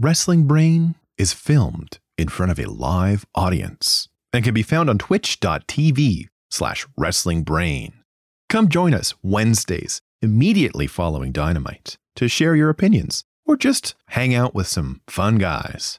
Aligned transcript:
Wrestling 0.00 0.44
Brain 0.44 0.94
is 1.16 1.32
filmed 1.32 1.98
in 2.16 2.28
front 2.28 2.52
of 2.52 2.60
a 2.60 2.70
live 2.70 3.26
audience 3.34 4.08
and 4.32 4.44
can 4.44 4.54
be 4.54 4.62
found 4.62 4.88
on 4.88 4.96
twitch.tv 4.96 6.28
slash 6.52 6.86
wrestlingbrain. 6.96 7.94
Come 8.48 8.68
join 8.68 8.94
us 8.94 9.14
Wednesdays 9.24 10.00
immediately 10.22 10.86
following 10.86 11.32
Dynamite 11.32 11.98
to 12.14 12.28
share 12.28 12.54
your 12.54 12.70
opinions 12.70 13.24
or 13.44 13.56
just 13.56 13.96
hang 14.10 14.36
out 14.36 14.54
with 14.54 14.68
some 14.68 15.00
fun 15.08 15.36
guys. 15.36 15.98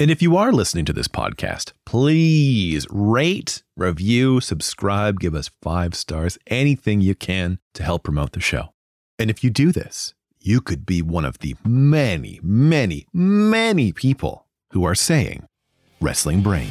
And 0.00 0.10
if 0.10 0.20
you 0.20 0.36
are 0.36 0.50
listening 0.50 0.84
to 0.86 0.92
this 0.92 1.06
podcast, 1.06 1.70
please 1.86 2.88
rate, 2.90 3.62
review, 3.76 4.40
subscribe, 4.40 5.20
give 5.20 5.36
us 5.36 5.52
five 5.62 5.94
stars, 5.94 6.38
anything 6.48 7.00
you 7.00 7.14
can 7.14 7.60
to 7.74 7.84
help 7.84 8.02
promote 8.02 8.32
the 8.32 8.40
show. 8.40 8.70
And 9.16 9.30
if 9.30 9.44
you 9.44 9.50
do 9.50 9.70
this, 9.70 10.12
you 10.40 10.60
could 10.60 10.86
be 10.86 11.02
one 11.02 11.24
of 11.24 11.38
the 11.38 11.56
many, 11.64 12.40
many, 12.42 13.06
many 13.12 13.92
people 13.92 14.46
who 14.70 14.84
are 14.84 14.94
saying 14.94 15.46
Wrestling 16.00 16.42
Brain. 16.42 16.70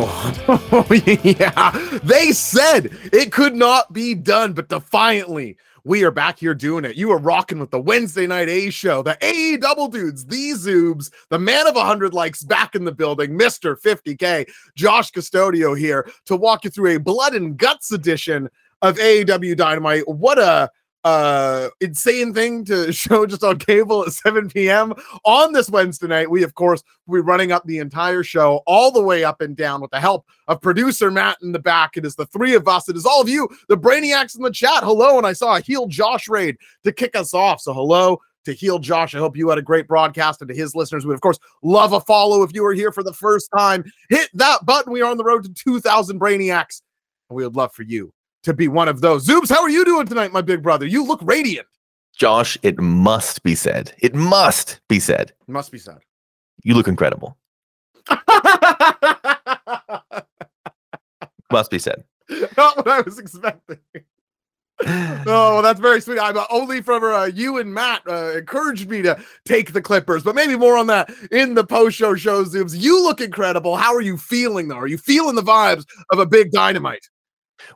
Oh, 0.00 0.86
yeah. 1.24 1.98
They 2.04 2.30
said 2.32 2.96
it 3.12 3.32
could 3.32 3.56
not 3.56 3.92
be 3.92 4.14
done, 4.14 4.52
but 4.52 4.68
defiantly, 4.68 5.56
we 5.82 6.04
are 6.04 6.10
back 6.12 6.38
here 6.38 6.54
doing 6.54 6.84
it. 6.84 6.96
You 6.96 7.10
are 7.10 7.18
rocking 7.18 7.58
with 7.58 7.70
the 7.70 7.80
Wednesday 7.80 8.26
night 8.26 8.48
A 8.48 8.70
show, 8.70 9.02
the 9.02 9.18
A 9.20 9.56
double 9.56 9.88
dudes, 9.88 10.24
the 10.24 10.50
Zoobs, 10.50 11.10
the 11.30 11.38
man 11.38 11.66
of 11.66 11.74
100 11.74 12.14
likes 12.14 12.44
back 12.44 12.76
in 12.76 12.84
the 12.84 12.92
building, 12.92 13.36
Mr. 13.36 13.80
50K, 13.80 14.48
Josh 14.76 15.10
Custodio 15.10 15.76
here 15.76 16.08
to 16.26 16.36
walk 16.36 16.64
you 16.64 16.70
through 16.70 16.94
a 16.94 17.00
blood 17.00 17.34
and 17.34 17.56
guts 17.56 17.90
edition 17.90 18.48
of 18.82 18.98
AEW 18.98 19.56
Dynamite. 19.56 20.06
What 20.06 20.38
a 20.38 20.70
uh 21.08 21.70
insane 21.80 22.34
thing 22.34 22.64
to 22.66 22.92
show 23.04 23.24
just 23.26 23.42
on 23.42 23.58
cable 23.58 24.04
at 24.04 24.12
7 24.12 24.48
p.m. 24.50 24.92
on 25.24 25.52
this 25.52 25.70
Wednesday 25.70 26.06
night. 26.06 26.30
We, 26.30 26.42
of 26.42 26.54
course, 26.54 26.82
will 27.06 27.22
be 27.22 27.26
running 27.26 27.52
up 27.52 27.64
the 27.64 27.78
entire 27.78 28.22
show 28.22 28.62
all 28.66 28.90
the 28.90 29.02
way 29.02 29.24
up 29.24 29.40
and 29.40 29.56
down 29.56 29.80
with 29.80 29.90
the 29.90 30.00
help 30.00 30.26
of 30.48 30.60
producer 30.60 31.10
Matt 31.10 31.38
in 31.42 31.52
the 31.52 31.58
back. 31.58 31.96
It 31.96 32.04
is 32.04 32.14
the 32.14 32.26
three 32.26 32.54
of 32.54 32.68
us. 32.68 32.88
It 32.88 32.96
is 32.96 33.06
all 33.06 33.22
of 33.22 33.28
you, 33.28 33.48
the 33.68 33.78
brainiacs 33.78 34.36
in 34.36 34.42
the 34.42 34.50
chat. 34.50 34.84
Hello, 34.84 35.16
and 35.16 35.26
I 35.26 35.32
saw 35.32 35.56
a 35.56 35.60
heel 35.60 35.86
Josh 35.86 36.28
raid 36.28 36.56
to 36.84 36.92
kick 36.92 37.16
us 37.16 37.32
off. 37.32 37.60
So 37.60 37.72
hello 37.72 38.20
to 38.44 38.52
heel 38.52 38.78
Josh. 38.78 39.14
I 39.14 39.18
hope 39.18 39.36
you 39.36 39.48
had 39.48 39.58
a 39.58 39.62
great 39.62 39.88
broadcast, 39.88 40.42
and 40.42 40.48
to 40.48 40.54
his 40.54 40.74
listeners, 40.74 41.06
we 41.06 41.14
of 41.14 41.20
course 41.20 41.38
love 41.62 41.92
a 41.92 42.00
follow. 42.00 42.42
If 42.42 42.54
you 42.54 42.64
are 42.66 42.74
here 42.74 42.92
for 42.92 43.02
the 43.02 43.14
first 43.14 43.48
time, 43.56 43.84
hit 44.10 44.28
that 44.34 44.66
button. 44.66 44.92
We 44.92 45.00
are 45.02 45.10
on 45.10 45.16
the 45.16 45.24
road 45.24 45.44
to 45.44 45.52
2,000 45.54 46.20
brainiacs, 46.20 46.82
and 47.30 47.36
we 47.36 47.44
would 47.44 47.56
love 47.56 47.72
for 47.72 47.82
you 47.82 48.12
to 48.42 48.54
be 48.54 48.68
one 48.68 48.88
of 48.88 49.00
those. 49.00 49.26
Zoobs, 49.26 49.48
how 49.48 49.62
are 49.62 49.70
you 49.70 49.84
doing 49.84 50.06
tonight, 50.06 50.32
my 50.32 50.42
big 50.42 50.62
brother? 50.62 50.86
You 50.86 51.04
look 51.04 51.20
radiant. 51.22 51.66
Josh, 52.16 52.58
it 52.62 52.78
must 52.80 53.42
be 53.42 53.54
said. 53.54 53.94
It 53.98 54.14
must 54.14 54.80
be 54.88 54.98
said. 54.98 55.32
It 55.46 55.52
must 55.52 55.70
be 55.70 55.78
said. 55.78 55.98
You 56.64 56.74
look 56.74 56.88
incredible. 56.88 57.36
must 61.50 61.70
be 61.70 61.78
said. 61.78 62.04
Not 62.56 62.76
what 62.76 62.88
I 62.88 63.00
was 63.02 63.18
expecting. 63.18 63.78
oh, 64.86 65.22
well, 65.26 65.62
that's 65.62 65.80
very 65.80 66.00
sweet. 66.00 66.20
I'm 66.20 66.36
uh, 66.36 66.44
only 66.50 66.82
from 66.82 67.02
uh, 67.02 67.24
you 67.24 67.58
and 67.58 67.72
Matt 67.72 68.02
uh, 68.08 68.36
encouraged 68.36 68.88
me 68.88 69.02
to 69.02 69.18
take 69.44 69.72
the 69.72 69.82
Clippers, 69.82 70.22
but 70.22 70.36
maybe 70.36 70.56
more 70.56 70.76
on 70.76 70.86
that 70.86 71.10
in 71.32 71.54
the 71.54 71.64
post-show 71.64 72.14
show. 72.14 72.44
Zoobs, 72.44 72.78
you 72.78 73.02
look 73.02 73.20
incredible. 73.20 73.76
How 73.76 73.92
are 73.94 74.00
you 74.00 74.16
feeling 74.16 74.68
though? 74.68 74.76
Are 74.78 74.86
you 74.86 74.98
feeling 74.98 75.34
the 75.34 75.42
vibes 75.42 75.84
of 76.10 76.20
a 76.20 76.26
big 76.26 76.52
dynamite? 76.52 77.08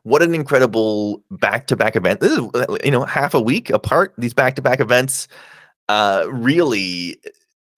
What 0.03 0.23
an 0.23 0.35
incredible 0.35 1.23
back-to-back 1.31 1.97
event. 1.97 2.21
This 2.21 2.33
is 2.33 2.41
you 2.85 2.91
know 2.91 3.05
half 3.05 3.35
a 3.35 3.41
week 3.41 3.71
apart. 3.71 4.15
These 4.19 4.35
back-to-back 4.35 4.81
events, 4.81 5.29
uh, 5.89 6.27
really 6.31 7.19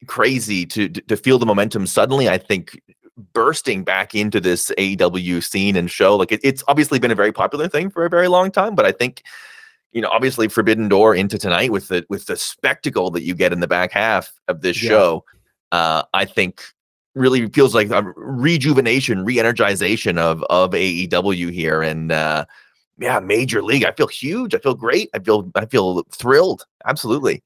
crazy 0.06 0.66
to 0.66 0.88
to 0.88 1.16
feel 1.16 1.38
the 1.38 1.46
momentum 1.46 1.86
suddenly. 1.86 2.28
I 2.28 2.38
think 2.38 2.80
bursting 3.32 3.84
back 3.84 4.14
into 4.14 4.40
this 4.40 4.72
AEW 4.78 5.42
scene 5.42 5.76
and 5.76 5.90
show. 5.90 6.16
Like 6.16 6.32
it, 6.32 6.40
it's 6.42 6.64
obviously 6.68 6.98
been 6.98 7.10
a 7.10 7.16
very 7.16 7.32
popular 7.32 7.68
thing 7.68 7.90
for 7.90 8.04
a 8.04 8.10
very 8.10 8.28
long 8.28 8.50
time, 8.50 8.74
but 8.74 8.84
I 8.84 8.92
think 8.92 9.22
you 9.92 10.00
know 10.00 10.08
obviously 10.08 10.48
Forbidden 10.48 10.88
Door 10.88 11.16
into 11.16 11.38
tonight 11.38 11.72
with 11.72 11.88
the 11.88 12.04
with 12.08 12.26
the 12.26 12.36
spectacle 12.36 13.10
that 13.10 13.22
you 13.22 13.34
get 13.34 13.52
in 13.52 13.60
the 13.60 13.68
back 13.68 13.92
half 13.92 14.32
of 14.48 14.62
this 14.62 14.82
yeah. 14.82 14.88
show. 14.88 15.24
Uh, 15.72 16.02
I 16.12 16.24
think 16.24 16.62
really 17.14 17.48
feels 17.48 17.74
like 17.74 17.90
a 17.90 18.02
rejuvenation, 18.16 19.24
re-energization 19.24 20.18
of 20.18 20.42
of 20.44 20.72
AEW 20.72 21.52
here, 21.52 21.82
and 21.82 22.12
uh, 22.12 22.44
yeah, 22.98 23.20
major 23.20 23.62
league. 23.62 23.84
I 23.84 23.92
feel 23.92 24.06
huge. 24.06 24.54
I 24.54 24.58
feel 24.58 24.74
great. 24.74 25.10
I 25.14 25.18
feel 25.18 25.50
I 25.54 25.66
feel 25.66 26.02
thrilled. 26.12 26.64
Absolutely. 26.86 27.42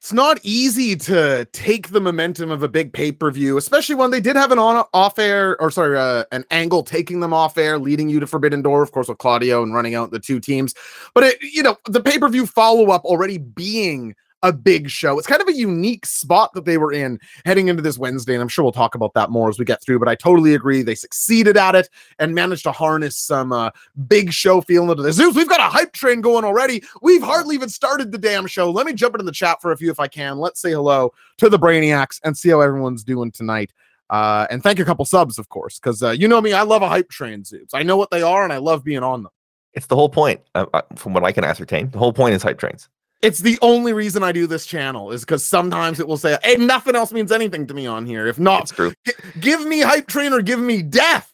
It's 0.00 0.12
not 0.12 0.38
easy 0.42 0.94
to 0.94 1.46
take 1.52 1.88
the 1.88 2.00
momentum 2.00 2.50
of 2.50 2.62
a 2.62 2.68
big 2.68 2.92
pay 2.92 3.10
per 3.10 3.30
view, 3.30 3.56
especially 3.56 3.94
when 3.94 4.10
they 4.10 4.20
did 4.20 4.36
have 4.36 4.52
an 4.52 4.58
on 4.58 4.84
off 4.92 5.18
air 5.18 5.60
or 5.60 5.70
sorry, 5.70 5.98
uh, 5.98 6.24
an 6.30 6.44
angle 6.50 6.82
taking 6.82 7.20
them 7.20 7.32
off 7.32 7.58
air, 7.58 7.78
leading 7.78 8.08
you 8.08 8.20
to 8.20 8.26
Forbidden 8.26 8.62
Door, 8.62 8.82
of 8.82 8.92
course, 8.92 9.08
with 9.08 9.18
Claudio 9.18 9.62
and 9.62 9.74
running 9.74 9.94
out 9.94 10.10
the 10.10 10.20
two 10.20 10.38
teams. 10.38 10.74
But 11.14 11.24
it, 11.24 11.38
you 11.42 11.62
know, 11.62 11.76
the 11.86 12.02
pay 12.02 12.18
per 12.18 12.28
view 12.28 12.46
follow 12.46 12.90
up 12.90 13.04
already 13.04 13.38
being 13.38 14.14
a 14.46 14.52
big 14.52 14.88
show. 14.88 15.18
It's 15.18 15.26
kind 15.26 15.42
of 15.42 15.48
a 15.48 15.54
unique 15.54 16.06
spot 16.06 16.52
that 16.54 16.64
they 16.64 16.78
were 16.78 16.92
in 16.92 17.18
heading 17.44 17.68
into 17.68 17.82
this 17.82 17.98
Wednesday, 17.98 18.34
and 18.34 18.42
I'm 18.42 18.48
sure 18.48 18.62
we'll 18.64 18.72
talk 18.72 18.94
about 18.94 19.14
that 19.14 19.30
more 19.30 19.48
as 19.48 19.58
we 19.58 19.64
get 19.64 19.82
through. 19.82 19.98
But 19.98 20.08
I 20.08 20.14
totally 20.14 20.54
agree. 20.54 20.82
They 20.82 20.94
succeeded 20.94 21.56
at 21.56 21.74
it 21.74 21.88
and 22.18 22.34
managed 22.34 22.64
to 22.64 22.72
harness 22.72 23.16
some 23.16 23.52
uh, 23.52 23.70
big 24.06 24.32
show 24.32 24.60
feeling 24.60 24.90
into 24.90 25.02
this. 25.02 25.16
Zeus, 25.16 25.34
we've 25.34 25.48
got 25.48 25.60
a 25.60 25.64
hype 25.64 25.92
train 25.92 26.20
going 26.20 26.44
already. 26.44 26.82
We've 27.02 27.22
hardly 27.22 27.54
even 27.54 27.68
started 27.68 28.12
the 28.12 28.18
damn 28.18 28.46
show. 28.46 28.70
Let 28.70 28.86
me 28.86 28.92
jump 28.92 29.14
into 29.14 29.24
the 29.24 29.32
chat 29.32 29.60
for 29.60 29.72
a 29.72 29.76
few 29.76 29.90
if 29.90 30.00
I 30.00 30.08
can. 30.08 30.38
Let's 30.38 30.60
say 30.60 30.72
hello 30.72 31.12
to 31.38 31.48
the 31.48 31.58
Brainiacs 31.58 32.20
and 32.24 32.36
see 32.36 32.50
how 32.50 32.60
everyone's 32.60 33.04
doing 33.04 33.30
tonight. 33.30 33.72
Uh, 34.08 34.46
and 34.50 34.62
thank 34.62 34.78
a 34.78 34.84
couple 34.84 35.04
subs, 35.04 35.38
of 35.38 35.48
course, 35.48 35.78
because 35.80 36.02
uh, 36.02 36.10
you 36.10 36.28
know 36.28 36.40
me, 36.40 36.52
I 36.52 36.62
love 36.62 36.82
a 36.82 36.88
hype 36.88 37.10
train, 37.10 37.44
Zeus. 37.44 37.70
I 37.74 37.82
know 37.82 37.96
what 37.96 38.10
they 38.10 38.22
are, 38.22 38.44
and 38.44 38.52
I 38.52 38.58
love 38.58 38.84
being 38.84 39.02
on 39.02 39.24
them. 39.24 39.32
It's 39.72 39.86
the 39.86 39.96
whole 39.96 40.08
point, 40.08 40.40
uh, 40.54 40.66
uh 40.72 40.82
from 40.94 41.12
what 41.12 41.24
I 41.24 41.32
can 41.32 41.44
ascertain. 41.44 41.90
The 41.90 41.98
whole 41.98 42.12
point 42.12 42.34
is 42.34 42.42
hype 42.42 42.58
trains. 42.58 42.88
It's 43.22 43.38
the 43.38 43.58
only 43.62 43.92
reason 43.92 44.22
I 44.22 44.32
do 44.32 44.46
this 44.46 44.66
channel 44.66 45.10
is 45.10 45.22
because 45.22 45.44
sometimes 45.44 46.00
it 46.00 46.06
will 46.06 46.18
say, 46.18 46.38
"Hey, 46.42 46.56
nothing 46.56 46.94
else 46.94 47.12
means 47.12 47.32
anything 47.32 47.66
to 47.66 47.74
me 47.74 47.86
on 47.86 48.06
here." 48.06 48.26
If 48.26 48.38
not, 48.38 48.72
g- 48.76 49.12
give 49.40 49.64
me 49.66 49.80
hype 49.80 50.06
train 50.06 50.32
or 50.32 50.42
give 50.42 50.60
me 50.60 50.82
death. 50.82 51.32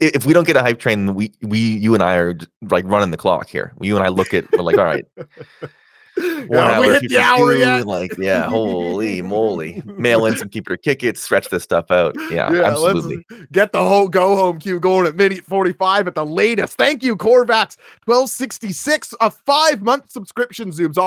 If 0.00 0.26
we 0.26 0.32
don't 0.32 0.46
get 0.46 0.56
a 0.56 0.62
hype 0.62 0.78
train, 0.78 1.14
we 1.14 1.32
we 1.42 1.58
you 1.58 1.94
and 1.94 2.02
I 2.02 2.14
are 2.16 2.38
like 2.70 2.84
running 2.86 3.10
the 3.10 3.16
clock 3.16 3.48
here. 3.48 3.72
You 3.80 3.96
and 3.96 4.04
I 4.04 4.08
look 4.08 4.32
at 4.32 4.50
we're 4.52 4.62
like, 4.62 4.78
all 4.78 4.84
right. 4.84 5.04
Yeah, 6.16 6.58
hour, 6.58 6.80
we 6.80 6.88
hit 6.88 7.08
the 7.08 7.18
hour 7.18 7.54
yet. 7.54 7.86
Like, 7.86 8.16
yeah, 8.18 8.48
holy 8.48 9.22
moly. 9.22 9.82
Mail 9.84 10.26
in 10.26 10.36
some 10.36 10.48
keeper 10.48 10.76
tickets, 10.76 11.22
stretch 11.22 11.48
this 11.48 11.62
stuff 11.62 11.90
out. 11.90 12.14
Yeah, 12.30 12.52
yeah 12.52 12.64
absolutely. 12.64 13.24
get 13.52 13.72
the 13.72 13.82
whole 13.82 14.08
go 14.08 14.36
home 14.36 14.58
queue 14.58 14.78
going 14.80 15.06
at 15.06 15.16
minute 15.16 15.44
45 15.44 16.08
at 16.08 16.14
the 16.14 16.26
latest. 16.26 16.76
Thank 16.76 17.02
you, 17.02 17.16
Corvax 17.16 17.76
1266, 18.04 19.14
a 19.20 19.30
five 19.30 19.82
month 19.82 20.10
subscription 20.10 20.70
Zoobs 20.70 20.98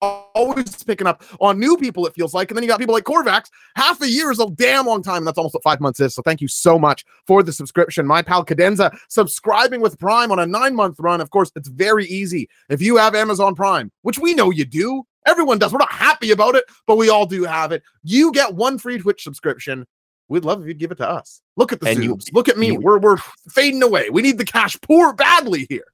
always 0.00 0.82
picking 0.84 1.06
up 1.06 1.22
on 1.40 1.58
new 1.58 1.76
people, 1.76 2.06
it 2.06 2.14
feels 2.14 2.34
like. 2.34 2.50
And 2.50 2.56
then 2.56 2.62
you 2.62 2.68
got 2.68 2.78
people 2.78 2.94
like 2.94 3.04
Corvax. 3.04 3.46
Half 3.76 4.00
a 4.00 4.08
year 4.08 4.30
is 4.30 4.40
a 4.40 4.48
damn 4.50 4.86
long 4.86 5.02
time. 5.02 5.24
That's 5.24 5.38
almost 5.38 5.54
what 5.54 5.62
five 5.62 5.80
months 5.80 6.00
is. 6.00 6.14
So 6.14 6.22
thank 6.22 6.40
you 6.40 6.48
so 6.48 6.78
much 6.78 7.04
for 7.26 7.42
the 7.42 7.52
subscription. 7.52 8.06
My 8.06 8.22
pal 8.22 8.44
Cadenza 8.44 8.96
subscribing 9.08 9.80
with 9.80 9.98
Prime 9.98 10.30
on 10.32 10.38
a 10.38 10.46
nine 10.46 10.74
month 10.74 10.96
run. 10.98 11.20
Of 11.20 11.30
course, 11.30 11.50
it's 11.56 11.68
very 11.68 12.06
easy. 12.06 12.48
If 12.68 12.80
you 12.82 12.96
have 12.96 13.14
Amazon 13.14 13.54
Prime, 13.54 13.90
which 14.02 14.18
we 14.18 14.34
know 14.34 14.50
you 14.50 14.64
do, 14.64 15.04
everyone 15.26 15.58
does. 15.58 15.72
We're 15.72 15.78
not 15.78 15.92
happy 15.92 16.30
about 16.30 16.54
it, 16.54 16.64
but 16.86 16.96
we 16.96 17.08
all 17.08 17.26
do 17.26 17.44
have 17.44 17.72
it. 17.72 17.82
You 18.02 18.32
get 18.32 18.54
one 18.54 18.78
free 18.78 18.98
Twitch 18.98 19.22
subscription. 19.22 19.86
We'd 20.28 20.44
love 20.44 20.60
if 20.60 20.68
you'd 20.68 20.78
give 20.78 20.90
it 20.90 20.98
to 20.98 21.08
us. 21.08 21.40
Look 21.56 21.72
at 21.72 21.80
the 21.80 21.88
and 21.88 22.04
you, 22.04 22.18
Look 22.32 22.48
at 22.48 22.58
me. 22.58 22.68
You, 22.72 22.80
we're 22.80 22.98
we're 22.98 23.16
fading 23.50 23.82
away. 23.82 24.10
We 24.10 24.22
need 24.22 24.38
the 24.38 24.44
cash 24.44 24.78
poor 24.82 25.12
badly 25.12 25.66
here. 25.68 25.86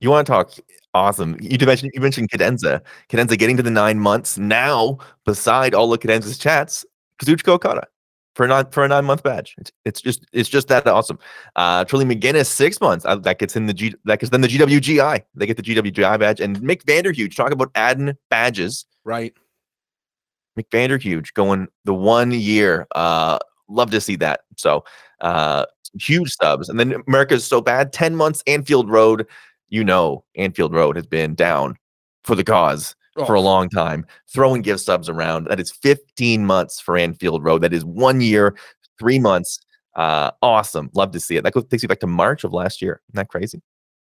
You 0.00 0.10
want 0.10 0.26
to 0.26 0.32
talk 0.32 0.52
awesome? 0.96 1.36
You 1.40 1.58
mentioned 1.66 1.92
you 1.94 2.00
mentioned 2.00 2.30
Cadenza. 2.30 2.82
Cadenza 3.08 3.36
getting 3.36 3.56
to 3.56 3.62
the 3.62 3.70
nine 3.70 4.00
months 4.00 4.38
now. 4.38 4.98
Beside 5.24 5.74
all 5.74 5.92
of 5.92 6.00
Cadenza's 6.00 6.38
chats, 6.38 6.84
Kazuchika 7.20 7.48
Okada 7.48 7.86
for 8.34 8.44
a 8.44 8.48
nine 8.48 8.66
for 8.70 8.84
a 8.84 8.88
nine 8.88 9.04
month 9.04 9.22
badge. 9.22 9.54
It's, 9.58 9.72
it's 9.84 10.00
just 10.00 10.26
it's 10.32 10.48
just 10.48 10.68
that 10.68 10.86
awesome. 10.86 11.18
Uh, 11.56 11.84
Trilly 11.84 12.10
McGinnis 12.10 12.46
six 12.46 12.80
months. 12.80 13.04
Uh, 13.04 13.16
that 13.16 13.38
gets 13.38 13.56
in 13.56 13.66
the 13.66 13.74
G. 13.74 13.94
That 14.04 14.20
gets 14.20 14.30
then 14.30 14.42
the 14.42 14.48
GWGI. 14.48 15.22
They 15.34 15.46
get 15.46 15.56
the 15.56 15.62
GWGI 15.62 16.18
badge. 16.18 16.40
And 16.40 16.58
Mick 16.60 16.84
Vanderhuge. 16.84 17.34
Talk 17.34 17.52
about 17.52 17.70
adding 17.74 18.14
badges. 18.30 18.84
Right. 19.04 19.34
Mick 20.58 20.68
Vanderhuge 20.70 21.32
going 21.34 21.68
the 21.84 21.94
one 21.94 22.30
year. 22.30 22.86
Uh, 22.94 23.38
love 23.68 23.90
to 23.90 24.00
see 24.00 24.16
that. 24.16 24.40
So 24.56 24.84
Uh, 25.20 25.64
huge 25.98 26.30
subs. 26.42 26.68
And 26.68 26.78
then 26.78 27.02
America 27.08 27.34
is 27.34 27.44
so 27.44 27.60
bad. 27.60 27.92
10 27.92 28.16
months 28.16 28.42
Anfield 28.46 28.90
Road. 28.90 29.26
You 29.68 29.84
know, 29.84 30.24
Anfield 30.36 30.74
Road 30.74 30.96
has 30.96 31.06
been 31.06 31.34
down 31.34 31.76
for 32.24 32.34
the 32.34 32.44
cause 32.44 32.94
for 33.26 33.34
a 33.34 33.40
Oh. 33.40 33.44
long 33.44 33.68
time, 33.68 34.04
throwing 34.28 34.62
gift 34.62 34.80
subs 34.80 35.08
around. 35.08 35.46
That 35.48 35.58
is 35.58 35.70
15 35.70 36.44
months 36.44 36.80
for 36.80 36.96
Anfield 36.98 37.42
Road. 37.42 37.62
That 37.62 37.72
is 37.72 37.84
one 37.84 38.20
year, 38.20 38.56
three 38.98 39.18
months. 39.18 39.58
Uh, 39.94 40.30
awesome. 40.42 40.90
Love 40.94 41.12
to 41.12 41.20
see 41.20 41.36
it. 41.36 41.42
That 41.44 41.54
goes, 41.54 41.64
takes 41.64 41.82
you 41.82 41.88
back 41.88 42.00
to 42.00 42.06
March 42.06 42.44
of 42.44 42.52
last 42.52 42.82
year. 42.82 43.00
Isn't 43.08 43.16
that 43.16 43.28
crazy? 43.28 43.62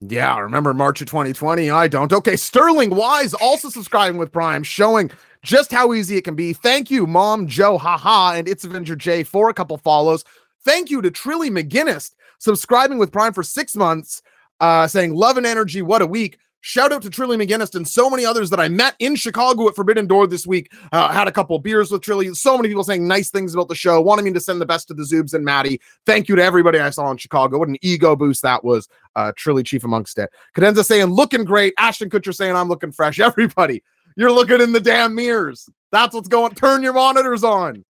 Yeah, 0.00 0.34
I 0.34 0.38
remember 0.40 0.72
March 0.75 1.00
of 1.00 1.08
2020. 1.08 1.70
I 1.70 1.88
don't. 1.88 2.12
Okay, 2.12 2.37
Sterling 2.37 2.90
Wise 2.90 3.34
also 3.34 3.69
subscribing 3.70 4.19
with 4.19 4.32
Prime, 4.32 4.62
showing 4.62 5.10
just 5.42 5.70
how 5.70 5.92
easy 5.92 6.16
it 6.16 6.25
can 6.25 6.34
be. 6.34 6.52
Thank 6.54 6.90
you, 6.90 7.06
Mom 7.06 7.46
Joe, 7.46 7.78
haha, 7.78 8.32
and 8.34 8.49
It's 8.49 8.64
Avenger 8.64 8.96
J 8.96 9.22
for 9.22 9.49
a 9.50 9.54
couple 9.54 9.76
follows. 9.78 10.25
Thank 10.64 10.90
you 10.90 11.00
to 11.02 11.10
Trilly 11.10 11.50
McGinnis 11.50 12.12
subscribing 12.38 12.99
with 12.99 13.12
Prime 13.12 13.32
for 13.32 13.42
six 13.42 13.75
months, 13.76 14.22
uh, 14.60 14.86
saying 14.86 15.14
love 15.14 15.36
and 15.36 15.46
energy. 15.46 15.82
What 15.82 16.02
a 16.02 16.06
week. 16.06 16.38
Shout 16.66 16.90
out 16.90 17.00
to 17.02 17.10
Trilly 17.10 17.40
McGinnis 17.40 17.76
and 17.76 17.86
so 17.86 18.10
many 18.10 18.26
others 18.26 18.50
that 18.50 18.58
I 18.58 18.68
met 18.68 18.96
in 18.98 19.14
Chicago 19.14 19.68
at 19.68 19.76
Forbidden 19.76 20.08
Door 20.08 20.26
this 20.26 20.48
week. 20.48 20.72
Uh, 20.90 21.12
had 21.12 21.28
a 21.28 21.32
couple 21.32 21.56
beers 21.60 21.92
with 21.92 22.02
Trilly. 22.02 22.34
So 22.34 22.56
many 22.56 22.68
people 22.68 22.82
saying 22.82 23.06
nice 23.06 23.30
things 23.30 23.54
about 23.54 23.68
the 23.68 23.76
show, 23.76 24.00
wanting 24.00 24.24
me 24.24 24.32
to 24.32 24.40
send 24.40 24.60
the 24.60 24.66
best 24.66 24.88
to 24.88 24.94
the 24.94 25.04
Zoobs 25.04 25.32
and 25.32 25.44
Maddie. 25.44 25.80
Thank 26.06 26.28
you 26.28 26.34
to 26.34 26.42
everybody 26.42 26.80
I 26.80 26.90
saw 26.90 27.08
in 27.12 27.18
Chicago. 27.18 27.58
What 27.58 27.68
an 27.68 27.76
ego 27.82 28.16
boost 28.16 28.42
that 28.42 28.64
was 28.64 28.88
uh 29.14 29.30
Trilly 29.38 29.64
chief 29.64 29.84
amongst 29.84 30.18
it. 30.18 30.28
Cadenza 30.56 30.84
saying 30.84 31.06
looking 31.06 31.44
great. 31.44 31.72
Ashton 31.78 32.10
Kutcher 32.10 32.34
saying 32.34 32.56
I'm 32.56 32.68
looking 32.68 32.90
fresh. 32.90 33.20
Everybody, 33.20 33.84
you're 34.16 34.32
looking 34.32 34.60
in 34.60 34.72
the 34.72 34.80
damn 34.80 35.14
mirrors. 35.14 35.68
That's 35.92 36.14
what's 36.14 36.26
going. 36.26 36.56
Turn 36.56 36.82
your 36.82 36.94
monitors 36.94 37.44
on. 37.44 37.84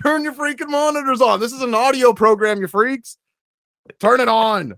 Turn 0.00 0.22
your 0.22 0.34
freaking 0.34 0.68
monitors 0.68 1.20
on. 1.20 1.40
This 1.40 1.52
is 1.52 1.62
an 1.62 1.74
audio 1.74 2.12
program, 2.12 2.60
you 2.60 2.68
freaks. 2.68 3.16
Turn 3.98 4.20
it 4.20 4.28
on. 4.28 4.74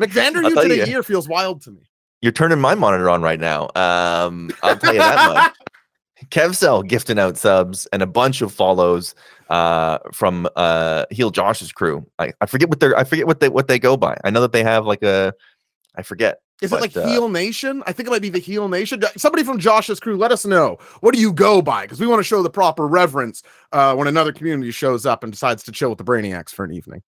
McVander, 0.00 0.36
I'll 0.36 0.50
you 0.50 0.54
tell 0.54 0.62
today 0.64 0.78
you. 0.78 0.86
year 0.86 1.02
feels 1.02 1.28
wild 1.28 1.62
to 1.62 1.70
me. 1.70 1.82
You're 2.20 2.32
turning 2.32 2.60
my 2.60 2.74
monitor 2.74 3.10
on 3.10 3.22
right 3.22 3.40
now. 3.40 3.64
Um, 3.74 4.50
I'll 4.62 4.78
tell 4.78 4.94
you 4.94 5.00
that 5.00 5.32
much. 5.32 5.54
KevCell 6.30 6.88
gifting 6.88 7.18
out 7.18 7.36
subs 7.36 7.86
and 7.92 8.02
a 8.02 8.06
bunch 8.06 8.40
of 8.40 8.52
follows 8.52 9.14
uh, 9.50 9.98
from 10.12 10.48
uh, 10.56 11.04
Heel 11.10 11.30
Josh's 11.30 11.72
crew. 11.72 12.06
I, 12.18 12.32
I 12.40 12.46
forget 12.46 12.68
what 12.68 12.80
they're 12.80 12.96
I 12.96 13.04
forget 13.04 13.26
what 13.26 13.40
they 13.40 13.48
what 13.48 13.68
they 13.68 13.78
go 13.78 13.96
by. 13.96 14.16
I 14.24 14.30
know 14.30 14.40
that 14.40 14.52
they 14.52 14.62
have 14.62 14.86
like 14.86 15.02
a 15.02 15.34
I 15.96 16.02
forget. 16.02 16.38
Is 16.62 16.70
But, 16.70 16.78
it 16.78 16.80
like 16.80 16.96
uh, 16.96 17.08
Heel 17.08 17.28
Nation? 17.28 17.82
I 17.86 17.92
think 17.92 18.06
it 18.06 18.10
might 18.10 18.22
be 18.22 18.30
the 18.30 18.38
Heel 18.38 18.68
Nation. 18.68 19.02
Somebody 19.16 19.42
from 19.42 19.58
Josh's 19.58 19.98
crew, 19.98 20.16
let 20.16 20.30
us 20.32 20.46
know. 20.46 20.78
What 21.00 21.14
do 21.14 21.20
you 21.20 21.32
go 21.32 21.60
by? 21.60 21.82
Because 21.82 22.00
we 22.00 22.06
want 22.06 22.20
to 22.20 22.24
show 22.24 22.42
the 22.42 22.50
proper 22.50 22.86
reverence 22.86 23.42
uh, 23.72 23.94
when 23.96 24.06
another 24.06 24.32
community 24.32 24.70
shows 24.70 25.04
up 25.04 25.24
and 25.24 25.32
decides 25.32 25.64
to 25.64 25.72
chill 25.72 25.90
with 25.90 25.98
the 25.98 26.04
Brainiacs 26.04 26.50
for 26.50 26.64
an 26.64 26.72
evening. 26.72 27.02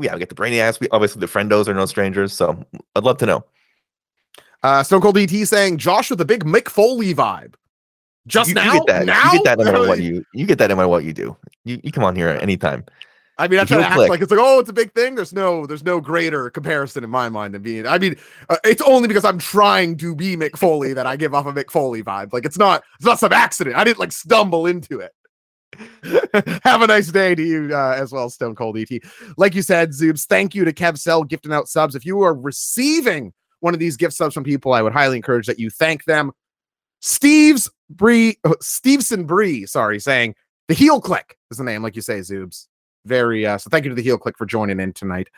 Yeah, 0.00 0.14
we 0.14 0.18
get 0.18 0.28
the 0.28 0.34
Brainiacs. 0.34 0.80
We 0.80 0.88
obviously 0.90 1.20
the 1.20 1.26
friendos 1.26 1.68
are 1.68 1.74
no 1.74 1.86
strangers, 1.86 2.32
so 2.32 2.64
I'd 2.94 3.04
love 3.04 3.18
to 3.18 3.26
know. 3.26 3.44
Uh, 4.62 4.82
Stone 4.82 5.00
Cold 5.00 5.16
DT 5.16 5.46
saying 5.46 5.78
Josh 5.78 6.10
with 6.10 6.20
a 6.20 6.24
big 6.24 6.44
Mick 6.44 6.68
Foley 6.68 7.14
vibe. 7.14 7.54
Just 8.26 8.48
you, 8.48 8.54
now, 8.54 8.72
you 8.72 8.72
get 8.80 8.86
that. 8.86 9.06
now 9.06 9.32
You 9.32 9.38
get 9.38 9.44
that 9.44 9.58
no 9.58 9.64
matter 9.64 9.88
what 9.88 10.00
you 10.02 10.24
you 10.34 10.46
get 10.46 10.58
that 10.58 10.68
no 10.68 10.76
matter 10.76 10.88
what 10.88 11.04
you 11.04 11.12
do. 11.12 11.36
You 11.64 11.80
you 11.82 11.92
come 11.92 12.04
on 12.04 12.14
here 12.14 12.28
anytime. 12.28 12.84
I 13.40 13.48
mean, 13.48 13.58
I 13.58 13.64
try 13.64 13.78
to 13.78 13.84
act 13.84 13.94
click- 13.94 14.10
like 14.10 14.20
it's 14.20 14.30
like, 14.30 14.40
oh, 14.40 14.60
it's 14.60 14.68
a 14.68 14.74
big 14.74 14.92
thing. 14.92 15.14
There's 15.14 15.32
no, 15.32 15.64
there's 15.64 15.82
no 15.82 15.98
greater 15.98 16.50
comparison 16.50 17.04
in 17.04 17.08
my 17.08 17.30
mind 17.30 17.54
than 17.54 17.62
being. 17.62 17.86
I 17.86 17.98
mean, 17.98 18.16
uh, 18.50 18.58
it's 18.64 18.82
only 18.82 19.08
because 19.08 19.24
I'm 19.24 19.38
trying 19.38 19.96
to 19.96 20.14
be 20.14 20.36
Mick 20.36 20.58
Foley 20.58 20.92
that 20.92 21.06
I 21.06 21.16
give 21.16 21.32
off 21.32 21.46
a 21.46 21.52
Mick 21.52 21.70
Foley 21.70 22.02
vibe. 22.02 22.34
Like 22.34 22.44
it's 22.44 22.58
not, 22.58 22.82
it's 22.96 23.06
not 23.06 23.18
some 23.18 23.32
accident. 23.32 23.76
I 23.76 23.84
didn't 23.84 23.98
like 23.98 24.12
stumble 24.12 24.66
into 24.66 25.00
it. 25.00 25.12
Have 26.64 26.82
a 26.82 26.86
nice 26.86 27.10
day 27.10 27.34
to 27.34 27.42
you 27.42 27.70
uh, 27.72 27.94
as 27.96 28.12
well, 28.12 28.28
Stone 28.30 28.54
Cold 28.54 28.76
ET. 28.78 28.90
Like 29.36 29.54
you 29.54 29.62
said, 29.62 29.90
Zoobs, 29.90 30.26
thank 30.26 30.54
you 30.54 30.64
to 30.64 30.72
Kev 30.72 30.98
Cell 30.98 31.24
gifting 31.24 31.52
out 31.52 31.68
subs. 31.68 31.94
If 31.94 32.04
you 32.04 32.22
are 32.22 32.34
receiving 32.34 33.32
one 33.60 33.74
of 33.74 33.80
these 33.80 33.96
gift 33.96 34.14
subs 34.14 34.34
from 34.34 34.44
people, 34.44 34.72
I 34.72 34.82
would 34.82 34.92
highly 34.92 35.16
encourage 35.16 35.46
that 35.46 35.58
you 35.58 35.70
thank 35.70 36.04
them. 36.04 36.32
Steve's 37.00 37.70
Bree, 37.88 38.36
oh, 38.44 38.56
Steveson 38.62 39.26
Bree, 39.26 39.66
sorry, 39.66 40.00
saying 40.00 40.34
the 40.68 40.74
heel 40.74 41.00
click 41.00 41.36
is 41.50 41.58
the 41.58 41.64
name, 41.64 41.82
like 41.82 41.96
you 41.96 42.02
say, 42.02 42.18
Zoobs. 42.18 42.66
Very 43.06 43.46
uh, 43.46 43.56
so 43.56 43.70
thank 43.70 43.84
you 43.84 43.88
to 43.88 43.94
the 43.94 44.02
heel 44.02 44.18
click 44.18 44.36
for 44.36 44.46
joining 44.46 44.80
in 44.80 44.92
tonight. 44.92 45.28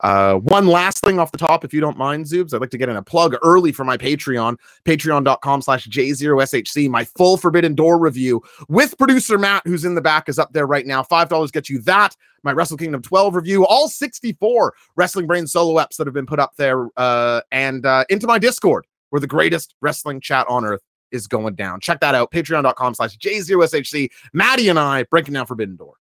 Uh, 0.00 0.34
one 0.34 0.68
last 0.68 1.00
thing 1.02 1.18
off 1.18 1.32
the 1.32 1.38
top, 1.38 1.64
if 1.64 1.74
you 1.74 1.80
don't 1.80 1.98
mind, 1.98 2.24
Zoobs, 2.24 2.54
I'd 2.54 2.60
like 2.60 2.70
to 2.70 2.78
get 2.78 2.88
in 2.88 2.96
a 2.96 3.02
plug 3.02 3.34
early 3.42 3.72
for 3.72 3.84
my 3.84 3.96
Patreon, 3.96 4.56
patreon.com 4.84 5.62
slash 5.62 5.88
J0SHC. 5.88 6.88
My 6.88 7.04
full 7.04 7.36
Forbidden 7.36 7.74
Door 7.74 7.98
review 7.98 8.40
with 8.68 8.96
producer 8.96 9.38
Matt, 9.38 9.62
who's 9.66 9.84
in 9.84 9.96
the 9.96 10.00
back, 10.00 10.28
is 10.28 10.38
up 10.38 10.52
there 10.52 10.66
right 10.66 10.86
now. 10.86 11.02
$5 11.02 11.52
gets 11.52 11.68
you 11.68 11.80
that. 11.82 12.14
My 12.44 12.52
Wrestle 12.52 12.76
Kingdom 12.76 13.02
12 13.02 13.34
review, 13.34 13.66
all 13.66 13.88
64 13.88 14.74
Wrestling 14.94 15.26
Brain 15.26 15.48
solo 15.48 15.82
apps 15.82 15.96
that 15.96 16.06
have 16.06 16.14
been 16.14 16.26
put 16.26 16.38
up 16.38 16.52
there, 16.56 16.88
uh, 16.96 17.40
and 17.50 17.84
uh, 17.84 18.04
into 18.08 18.28
my 18.28 18.38
Discord, 18.38 18.86
where 19.10 19.18
the 19.18 19.26
greatest 19.26 19.74
wrestling 19.80 20.20
chat 20.20 20.46
on 20.48 20.64
earth 20.64 20.82
is 21.10 21.26
going 21.26 21.56
down. 21.56 21.80
Check 21.80 21.98
that 22.00 22.14
out, 22.14 22.30
patreon.com 22.30 22.94
slash 22.94 23.18
J0SHC. 23.18 24.10
Maddie 24.32 24.68
and 24.68 24.78
I 24.78 25.02
breaking 25.04 25.34
down 25.34 25.46
Forbidden 25.46 25.74
Door. 25.74 25.94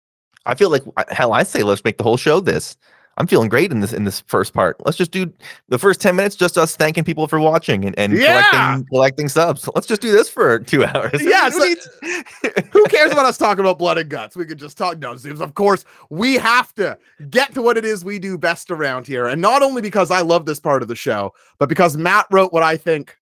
I 0.47 0.55
feel 0.55 0.69
like 0.71 0.83
hell. 1.09 1.33
I 1.33 1.43
say 1.43 1.61
let's 1.63 1.83
make 1.83 1.97
the 1.97 2.03
whole 2.03 2.17
show 2.17 2.39
this. 2.39 2.75
I'm 3.19 3.25
feeling 3.25 3.49
great 3.49 3.71
in 3.71 3.79
this 3.79 3.93
in 3.93 4.03
this 4.03 4.21
first 4.27 4.53
part. 4.53 4.77
Let's 4.85 4.95
just 4.97 5.09
do 5.09 5.33
the 5.69 5.79
first 5.79 5.99
ten 5.99 6.15
minutes, 6.15 6.35
just 6.35 6.55
us 6.55 6.75
thanking 6.75 7.03
people 7.03 7.27
for 7.27 7.39
watching 7.39 7.83
and, 7.83 7.97
and 7.97 8.13
Yeah. 8.13 8.43
collecting 8.51 8.87
collecting 8.89 9.27
subs. 9.29 9.67
Let's 9.73 9.87
just 9.87 10.01
do 10.03 10.11
this 10.11 10.29
for 10.29 10.59
two 10.59 10.85
hours. 10.93 11.21
Yeah, 11.23 11.49
Who 11.49 11.75
Who 12.71 12.83
cares 12.85 13.11
about 13.11 13.25
us 13.25 13.37
talking 13.37 13.61
about 13.61 13.79
blood 13.79 13.97
and 13.97 14.07
guts? 14.09 14.35
We 14.35 14.45
could 14.45 14.59
just 14.59 14.77
talk 14.77 14.99
no 14.99 15.13
Zoobs. 15.15 15.41
Of 15.41 15.55
course, 15.55 15.83
we 16.11 16.35
have 16.35 16.73
to 16.75 16.97
get 17.31 17.53
to 17.55 17.61
what 17.63 17.75
it 17.75 17.85
is 17.85 18.05
we 18.05 18.19
do 18.19 18.37
best 18.37 18.69
around 18.69 19.07
here. 19.07 19.27
And 19.27 19.41
not 19.41 19.63
only 19.63 19.81
because 19.81 20.11
I 20.11 20.21
love 20.21 20.45
this 20.45 20.59
part 20.59 20.83
of 20.83 20.87
the 20.87 20.95
show, 20.95 21.33
but 21.57 21.69
because 21.69 21.97
Matt 21.97 22.27
wrote 22.31 22.53
what 22.53 22.61
I 22.63 22.77
think 22.77 23.17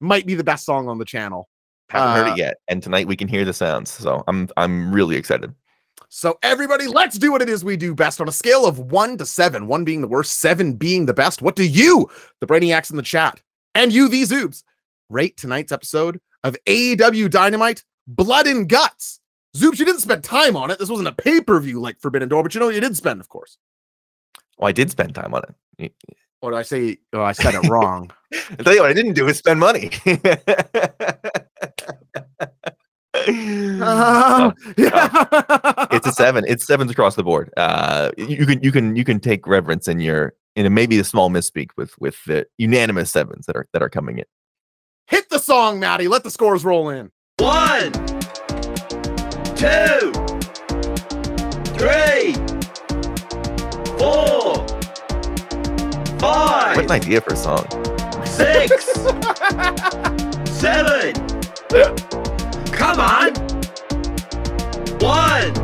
might 0.00 0.26
be 0.26 0.34
the 0.34 0.44
best 0.44 0.64
song 0.64 0.88
on 0.88 0.96
the 0.98 1.04
channel. 1.04 1.50
haven't 1.90 2.14
heard 2.16 2.28
Uh, 2.30 2.32
it 2.32 2.38
yet, 2.38 2.56
and 2.68 2.82
tonight 2.82 3.06
we 3.06 3.14
can 3.16 3.28
hear 3.28 3.44
the 3.44 3.52
sounds. 3.52 3.90
So 3.90 4.24
I'm 4.26 4.48
I'm 4.56 4.90
really 4.90 5.16
excited. 5.16 5.54
So, 6.16 6.38
everybody, 6.44 6.86
let's 6.86 7.18
do 7.18 7.32
what 7.32 7.42
it 7.42 7.48
is 7.48 7.64
we 7.64 7.76
do 7.76 7.92
best 7.92 8.20
on 8.20 8.28
a 8.28 8.32
scale 8.32 8.66
of 8.66 8.78
one 8.78 9.18
to 9.18 9.26
seven, 9.26 9.66
one 9.66 9.82
being 9.82 10.00
the 10.00 10.06
worst, 10.06 10.38
seven 10.38 10.74
being 10.74 11.06
the 11.06 11.12
best. 11.12 11.42
What 11.42 11.56
do 11.56 11.64
you, 11.64 12.08
the 12.38 12.46
Brainiacs 12.46 12.92
in 12.92 12.96
the 12.96 13.02
chat, 13.02 13.42
and 13.74 13.92
you, 13.92 14.06
these 14.06 14.30
Zoobs, 14.30 14.62
rate 15.10 15.36
tonight's 15.36 15.72
episode 15.72 16.20
of 16.44 16.56
AEW 16.66 17.28
Dynamite 17.28 17.82
Blood 18.06 18.46
and 18.46 18.68
Guts? 18.68 19.18
Zoobs, 19.56 19.80
you 19.80 19.84
didn't 19.84 20.02
spend 20.02 20.22
time 20.22 20.54
on 20.54 20.70
it. 20.70 20.78
This 20.78 20.88
wasn't 20.88 21.08
a 21.08 21.12
pay 21.12 21.40
per 21.40 21.58
view 21.58 21.80
like 21.80 21.98
Forbidden 21.98 22.28
Door, 22.28 22.44
but 22.44 22.54
you 22.54 22.60
know 22.60 22.68
you 22.68 22.80
did 22.80 22.96
spend, 22.96 23.20
of 23.20 23.28
course. 23.28 23.58
Well, 24.56 24.68
I 24.68 24.72
did 24.72 24.92
spend 24.92 25.16
time 25.16 25.34
on 25.34 25.42
it. 25.80 25.92
Or 26.42 26.52
did 26.52 26.58
I 26.58 26.62
say, 26.62 26.98
oh, 27.12 27.22
I 27.22 27.32
said 27.32 27.54
it 27.54 27.68
wrong. 27.68 28.12
I 28.32 28.62
tell 28.62 28.72
you 28.72 28.82
what, 28.82 28.90
I 28.90 28.94
didn't 28.94 29.14
do 29.14 29.26
is 29.26 29.38
spend 29.38 29.58
money. 29.58 29.90
Uh, 33.84 34.52
yeah. 34.78 35.86
it's 35.90 36.06
a 36.06 36.12
seven. 36.12 36.44
It's 36.46 36.64
sevens 36.64 36.90
across 36.90 37.16
the 37.16 37.24
board. 37.24 37.52
Uh, 37.56 38.10
you 38.16 38.46
can 38.46 38.62
you 38.62 38.70
can 38.72 38.94
you 38.96 39.04
can 39.04 39.18
take 39.20 39.46
reverence 39.46 39.88
in 39.88 39.98
your 40.00 40.34
in 40.56 40.64
a, 40.64 40.70
maybe 40.70 40.98
a 40.98 41.04
small 41.04 41.28
misspeak 41.28 41.70
with 41.76 41.92
with 41.98 42.22
the 42.24 42.46
unanimous 42.56 43.10
sevens 43.10 43.46
that 43.46 43.56
are 43.56 43.66
that 43.72 43.82
are 43.82 43.90
coming 43.90 44.18
in. 44.18 44.24
Hit 45.06 45.28
the 45.28 45.38
song, 45.38 45.80
Maddie. 45.80 46.08
Let 46.08 46.22
the 46.22 46.30
scores 46.30 46.64
roll 46.64 46.88
in. 46.88 47.10
One, 47.38 47.92
two, 49.56 50.12
three, 51.74 52.34
four, 53.98 54.66
five, 56.18 56.76
What 56.76 56.84
an 56.84 56.90
idea 56.92 57.20
for 57.20 57.34
a 57.34 57.36
song. 57.36 57.66
six, 58.24 58.84
seven. 60.58 61.12
Come 62.84 63.00
on. 63.00 63.32
One, 65.00 65.54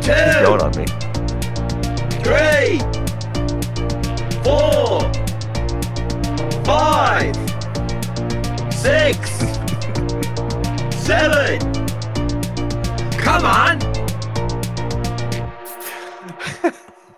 two, 0.00 0.12
going 0.42 0.62
on 0.62 0.72
me. 0.74 0.86
three, 2.24 2.80
four, 4.42 5.02
five, 6.64 7.36
six, 8.72 9.28
seven. 11.04 11.60
Come 13.18 13.44
on. 13.44 14.07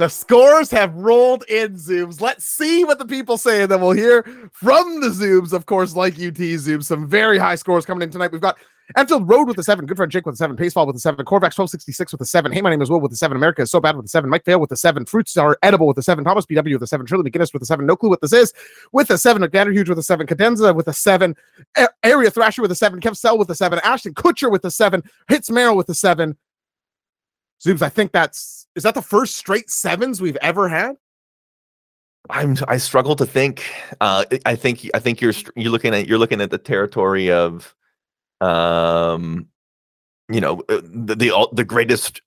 The 0.01 0.09
scores 0.09 0.71
have 0.71 0.95
rolled 0.95 1.45
in 1.51 1.75
Zoobs. 1.75 2.23
Let's 2.23 2.47
see 2.47 2.85
what 2.85 2.99
the 2.99 3.05
people 3.05 3.37
say, 3.37 3.61
and 3.61 3.71
then 3.71 3.83
we'll 3.83 3.91
hear 3.91 4.23
from 4.51 5.03
the 5.03 5.09
Zoobs. 5.09 5.53
Of 5.53 5.67
course, 5.67 5.95
like 5.95 6.15
UT 6.15 6.39
Zoobs, 6.39 6.85
some 6.85 7.07
very 7.07 7.37
high 7.37 7.57
scores 7.57 7.85
coming 7.85 8.01
in 8.01 8.11
tonight. 8.11 8.33
We've 8.33 8.41
got 8.41 8.57
Anfield 8.97 9.29
Road 9.29 9.47
with 9.47 9.59
a 9.59 9.63
seven, 9.63 9.85
good 9.85 9.99
friend 9.99 10.11
Jake 10.11 10.25
with 10.25 10.37
a 10.37 10.39
seven, 10.39 10.57
Pacefall 10.57 10.87
with 10.87 10.97
a 10.97 11.01
seven, 11.01 11.23
Corvax 11.27 11.53
1266 11.59 12.13
with 12.13 12.21
a 12.23 12.25
seven. 12.25 12.51
Hey, 12.51 12.63
my 12.63 12.71
name 12.71 12.81
is 12.81 12.89
Will 12.89 12.99
with 12.99 13.13
a 13.13 13.17
seven, 13.17 13.37
America 13.37 13.61
is 13.61 13.71
so 13.71 13.79
bad 13.79 13.95
with 13.95 14.07
a 14.07 14.09
seven, 14.09 14.31
Mike 14.31 14.47
Vale 14.47 14.59
with 14.59 14.73
a 14.73 14.77
seven, 14.77 15.05
Fruit 15.05 15.29
Star 15.29 15.59
Edible 15.63 15.87
with 15.87 15.99
a 15.99 16.03
seven, 16.03 16.25
Thomas 16.25 16.47
BW 16.47 16.73
with 16.73 16.83
a 16.83 16.87
seven, 16.87 17.05
Shirley 17.05 17.31
McGinnis 17.31 17.53
with 17.53 17.61
a 17.61 17.67
seven, 17.67 17.85
No 17.85 17.95
Clue 17.95 18.09
what 18.09 18.23
this 18.23 18.33
is 18.33 18.55
with 18.93 19.11
a 19.11 19.19
seven, 19.19 19.43
McVander 19.43 19.75
Huge 19.75 19.91
with 19.91 19.99
a 19.99 20.03
seven, 20.03 20.27
Cadenza 20.27 20.75
with 20.75 20.89
a 20.89 20.95
seven, 20.95 21.37
A- 21.77 21.91
Area 22.05 22.31
Thrasher 22.31 22.63
with 22.63 22.71
a 22.71 22.75
seven, 22.75 23.01
Kev 23.03 23.19
Cell 23.19 23.37
with 23.37 23.51
a 23.51 23.55
seven, 23.55 23.79
Ashton 23.85 24.15
Kutcher 24.15 24.51
with 24.51 24.65
a 24.65 24.71
seven, 24.71 25.03
Hits 25.29 25.51
Merrill 25.51 25.77
with 25.77 25.91
a 25.91 25.95
seven. 25.95 26.39
Zoobs, 27.65 27.83
I 27.83 27.89
think 27.89 28.13
that's 28.13 28.67
is 28.75 28.83
that 28.85 28.95
the 28.95 29.03
first 29.03 29.37
straight 29.37 29.71
sevens 29.71 30.21
we've 30.21 30.39
ever 30.41 30.69
had? 30.69 30.97
I'm 32.29 32.57
I 32.69 32.77
struggle 32.77 33.17
to 33.17 33.27
think. 33.27 33.65
Uh, 34.01 34.25
I 34.47 34.55
think 34.55 34.89
I 34.95 34.99
think 34.99 35.21
you're 35.21 35.35
you're 35.57 35.73
looking 35.73 35.95
at 35.95 36.07
you're 36.07 36.19
looking 36.19 36.41
at 36.41 36.51
the 36.51 36.59
territory 36.59 37.31
of, 37.31 37.75
um, 38.41 39.49
you 40.31 40.41
know, 40.41 40.61
uh, 40.69 40.81
the 40.83 41.15
the, 41.17 41.49
the 41.53 41.65
greatest 41.65 42.23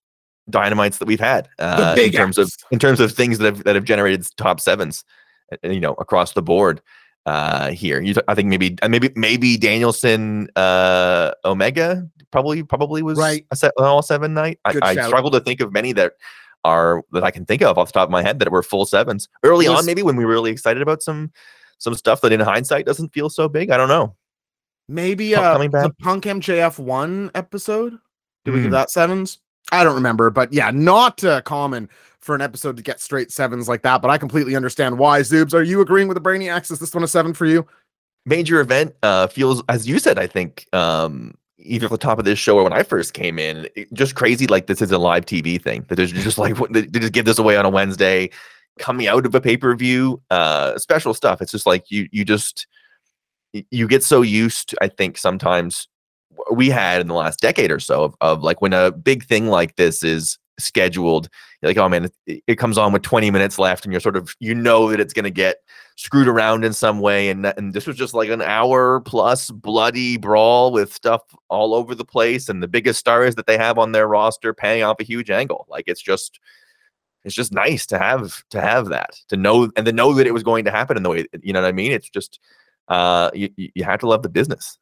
dynamites 0.49 0.97
that 0.97 1.07
we've 1.07 1.19
had 1.19 1.47
uh, 1.59 1.95
in 1.97 2.11
terms 2.11 2.37
X. 2.37 2.55
of 2.55 2.57
in 2.71 2.79
terms 2.79 2.99
of 2.99 3.11
things 3.11 3.37
that 3.37 3.45
have 3.45 3.63
that 3.63 3.75
have 3.75 3.85
generated 3.85 4.25
top 4.35 4.59
sevens, 4.59 5.03
uh, 5.51 5.69
you 5.69 5.79
know, 5.79 5.93
across 5.93 6.33
the 6.33 6.41
board 6.41 6.81
uh 7.25 7.69
here 7.69 8.01
you 8.01 8.13
I 8.27 8.35
think 8.35 8.49
maybe 8.49 8.75
maybe 8.85 9.09
maybe 9.15 9.55
Danielson 9.55 10.49
uh 10.57 11.31
Omega 11.45 12.05
probably 12.33 12.63
probably 12.63 13.01
was 13.01 13.17
right 13.17 13.45
a 13.51 13.55
set, 13.55 13.71
all 13.77 14.01
seven 14.01 14.33
night 14.33 14.59
I, 14.65 14.73
I 14.81 15.07
struggle 15.07 15.31
to 15.31 15.39
think 15.39 15.61
of 15.61 15.71
many 15.71 15.93
that 15.93 16.13
are 16.65 17.03
that 17.11 17.23
I 17.23 17.31
can 17.31 17.45
think 17.45 17.61
of 17.61 17.77
off 17.77 17.89
the 17.89 17.99
top 17.99 18.07
of 18.07 18.11
my 18.11 18.21
head 18.21 18.39
that 18.39 18.51
were 18.51 18.63
full 18.63 18.85
sevens 18.85 19.29
early 19.43 19.69
was, 19.69 19.79
on. 19.79 19.85
Maybe 19.85 20.01
when 20.01 20.15
we 20.15 20.25
were 20.25 20.31
really 20.31 20.51
excited 20.51 20.81
about 20.81 21.01
some 21.01 21.31
some 21.77 21.95
stuff 21.95 22.21
that 22.21 22.31
in 22.31 22.39
hindsight 22.39 22.85
doesn't 22.85 23.13
feel 23.13 23.29
so 23.29 23.49
big. 23.49 23.69
I 23.69 23.77
don't 23.77 23.89
know. 23.89 24.15
Maybe 24.87 25.35
uh, 25.35 25.57
the 25.57 25.93
Punk 25.99 26.25
MJF 26.25 26.77
one 26.77 27.31
episode. 27.35 27.97
Did 28.45 28.51
mm. 28.51 28.55
we 28.55 28.59
give 28.61 28.65
hmm. 28.65 28.71
that 28.71 28.89
sevens? 28.89 29.39
I 29.71 29.83
don't 29.83 29.95
remember, 29.95 30.29
but 30.29 30.51
yeah, 30.51 30.71
not 30.71 31.23
uh, 31.23 31.41
common 31.41 31.89
for 32.19 32.35
an 32.35 32.41
episode 32.41 32.75
to 32.77 32.83
get 32.83 32.99
straight 32.99 33.31
sevens 33.31 33.69
like 33.69 33.81
that. 33.83 34.01
But 34.01 34.11
I 34.11 34.17
completely 34.17 34.55
understand 34.55 34.97
why. 34.97 35.21
Zoobs, 35.21 35.53
are 35.53 35.63
you 35.63 35.81
agreeing 35.81 36.07
with 36.09 36.15
the 36.15 36.21
Brainiacs? 36.21 36.69
Is 36.71 36.79
this 36.79 36.93
one 36.93 37.03
a 37.03 37.07
seven 37.07 37.33
for 37.33 37.45
you? 37.45 37.65
Major 38.25 38.59
event 38.59 38.93
uh, 39.03 39.27
feels, 39.27 39.63
as 39.69 39.87
you 39.87 39.99
said, 39.99 40.19
I 40.19 40.27
think 40.27 40.67
um, 40.73 41.33
either 41.57 41.85
at 41.85 41.91
the 41.91 41.97
top 41.97 42.19
of 42.19 42.25
this 42.25 42.39
show 42.39 42.57
or 42.57 42.63
when 42.63 42.73
I 42.73 42.83
first 42.83 43.13
came 43.13 43.39
in, 43.39 43.67
it, 43.75 43.91
just 43.93 44.15
crazy. 44.15 44.47
Like 44.47 44.67
this 44.67 44.81
is 44.81 44.91
a 44.91 44.97
live 44.97 45.25
TV 45.25 45.61
thing 45.61 45.85
that 45.89 45.99
is 45.99 46.11
just 46.11 46.37
like 46.37 46.57
they 46.69 46.83
just 46.87 47.13
give 47.13 47.25
this 47.25 47.39
away 47.39 47.57
on 47.57 47.65
a 47.65 47.69
Wednesday, 47.69 48.29
coming 48.79 49.07
out 49.07 49.25
of 49.25 49.35
a 49.35 49.41
pay 49.41 49.57
per 49.57 49.75
view, 49.75 50.21
uh, 50.29 50.77
special 50.77 51.13
stuff. 51.13 51.41
It's 51.41 51.51
just 51.51 51.65
like 51.65 51.89
you 51.89 52.07
you 52.11 52.25
just 52.25 52.67
you 53.51 53.87
get 53.87 54.03
so 54.03 54.21
used. 54.21 54.69
To, 54.69 54.77
I 54.81 54.87
think 54.87 55.17
sometimes 55.17 55.87
we 56.51 56.69
had 56.69 57.01
in 57.01 57.07
the 57.07 57.13
last 57.13 57.39
decade 57.39 57.71
or 57.71 57.79
so 57.79 58.03
of, 58.03 58.15
of 58.21 58.43
like 58.43 58.61
when 58.61 58.73
a 58.73 58.91
big 58.91 59.25
thing 59.25 59.47
like 59.47 59.75
this 59.75 60.03
is 60.03 60.39
scheduled 60.63 61.29
like 61.61 61.77
oh 61.77 61.87
man 61.89 62.09
it, 62.25 62.43
it, 62.47 62.55
comes 62.55 62.77
on 62.77 62.91
with 62.91 63.01
20 63.01 63.31
minutes 63.31 63.59
left 63.59 63.85
and 63.85 63.93
you're 63.93 63.99
sort 63.99 64.15
of 64.15 64.35
you 64.39 64.53
know 64.53 64.89
that 64.89 64.99
it's 64.99 65.13
going 65.13 65.23
to 65.23 65.31
get 65.31 65.57
screwed 65.95 66.27
around 66.27 66.63
in 66.63 66.73
some 66.73 66.99
way 66.99 67.29
and 67.29 67.45
and 67.45 67.73
this 67.73 67.85
was 67.85 67.95
just 67.95 68.13
like 68.13 68.29
an 68.29 68.41
hour 68.41 69.01
plus 69.01 69.51
bloody 69.51 70.17
brawl 70.17 70.71
with 70.71 70.93
stuff 70.93 71.21
all 71.49 71.73
over 71.73 71.93
the 71.93 72.05
place 72.05 72.49
and 72.49 72.63
the 72.63 72.67
biggest 72.67 72.99
stars 72.99 73.35
that 73.35 73.45
they 73.45 73.57
have 73.57 73.77
on 73.77 73.91
their 73.91 74.07
roster 74.07 74.53
paying 74.53 74.83
off 74.83 74.99
a 74.99 75.03
huge 75.03 75.29
angle. 75.29 75.65
Like 75.69 75.85
it's 75.87 76.01
just 76.01 76.39
it's 77.23 77.35
just 77.35 77.53
nice 77.53 77.85
to 77.87 77.97
have 77.97 78.43
to 78.49 78.59
have 78.59 78.89
that 78.89 79.15
to 79.29 79.37
know 79.37 79.71
and 79.75 79.85
to 79.85 79.93
know 79.93 80.13
that 80.13 80.27
it 80.27 80.33
was 80.33 80.43
going 80.43 80.65
to 80.65 80.71
happen 80.71 80.97
in 80.97 81.03
the 81.03 81.09
way 81.09 81.25
you 81.41 81.53
know 81.53 81.61
what 81.61 81.67
i 81.67 81.71
mean? 81.71 81.91
It's 81.91 82.09
just 82.09 82.39
uh 82.87 83.29
you, 83.33 83.49
you 83.55 83.83
have 83.83 83.99
to 84.01 84.07
love 84.07 84.23
the 84.23 84.29
business 84.29 84.77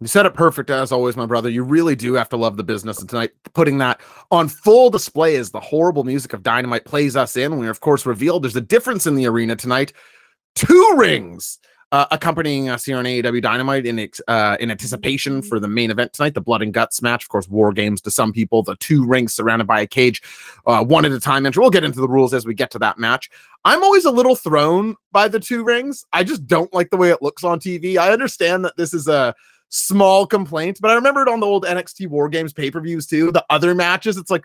you 0.00 0.08
said 0.08 0.26
it 0.26 0.34
perfect 0.34 0.70
as 0.70 0.92
always, 0.92 1.16
my 1.16 1.26
brother. 1.26 1.48
You 1.48 1.62
really 1.62 1.94
do 1.94 2.14
have 2.14 2.28
to 2.30 2.36
love 2.36 2.56
the 2.56 2.64
business. 2.64 2.98
And 2.98 3.08
tonight, 3.08 3.30
putting 3.54 3.78
that 3.78 4.00
on 4.30 4.48
full 4.48 4.90
display 4.90 5.36
as 5.36 5.50
the 5.50 5.60
horrible 5.60 6.04
music 6.04 6.32
of 6.32 6.42
Dynamite 6.42 6.84
plays 6.84 7.16
us 7.16 7.36
in. 7.36 7.58
We 7.58 7.66
are, 7.66 7.70
of 7.70 7.80
course, 7.80 8.04
revealed 8.04 8.44
there's 8.44 8.56
a 8.56 8.60
difference 8.60 9.06
in 9.06 9.14
the 9.14 9.26
arena 9.26 9.56
tonight. 9.56 9.92
Two 10.54 10.94
rings 10.96 11.58
uh, 11.94 12.06
accompanying 12.10 12.68
us 12.68 12.84
here 12.84 12.96
on 12.96 13.04
AEW 13.04 13.40
Dynamite 13.40 13.86
in 13.86 14.10
uh, 14.26 14.56
in 14.58 14.72
anticipation 14.72 15.40
for 15.42 15.60
the 15.60 15.68
main 15.68 15.92
event 15.92 16.12
tonight, 16.12 16.34
the 16.34 16.40
Blood 16.40 16.60
and 16.60 16.74
Guts 16.74 17.00
match. 17.00 17.22
Of 17.22 17.28
course, 17.28 17.48
War 17.48 17.72
Games 17.72 18.00
to 18.00 18.10
some 18.10 18.32
people, 18.32 18.64
the 18.64 18.74
two 18.76 19.06
rings 19.06 19.32
surrounded 19.32 19.68
by 19.68 19.80
a 19.80 19.86
cage, 19.86 20.20
uh, 20.66 20.84
one 20.84 21.04
at 21.04 21.12
a 21.12 21.20
time. 21.20 21.46
And 21.46 21.54
we'll 21.54 21.70
get 21.70 21.84
into 21.84 22.00
the 22.00 22.08
rules 22.08 22.34
as 22.34 22.46
we 22.46 22.52
get 22.52 22.72
to 22.72 22.80
that 22.80 22.98
match. 22.98 23.30
I'm 23.64 23.84
always 23.84 24.04
a 24.04 24.10
little 24.10 24.34
thrown 24.34 24.96
by 25.12 25.28
the 25.28 25.38
two 25.38 25.62
rings. 25.62 26.04
I 26.12 26.24
just 26.24 26.48
don't 26.48 26.72
like 26.74 26.90
the 26.90 26.96
way 26.96 27.10
it 27.10 27.22
looks 27.22 27.44
on 27.44 27.60
TV. 27.60 27.96
I 27.96 28.10
understand 28.10 28.64
that 28.64 28.76
this 28.76 28.92
is 28.92 29.06
a 29.06 29.32
small 29.68 30.26
complaint, 30.26 30.78
but 30.80 30.90
I 30.90 30.94
remember 30.94 31.22
it 31.22 31.28
on 31.28 31.40
the 31.40 31.46
old 31.46 31.64
NXT 31.64 32.08
War 32.08 32.28
Games 32.28 32.52
pay 32.52 32.70
per 32.70 32.80
views 32.80 33.06
too. 33.06 33.32
The 33.32 33.44
other 33.50 33.74
matches, 33.74 34.16
it's 34.16 34.30
like 34.30 34.44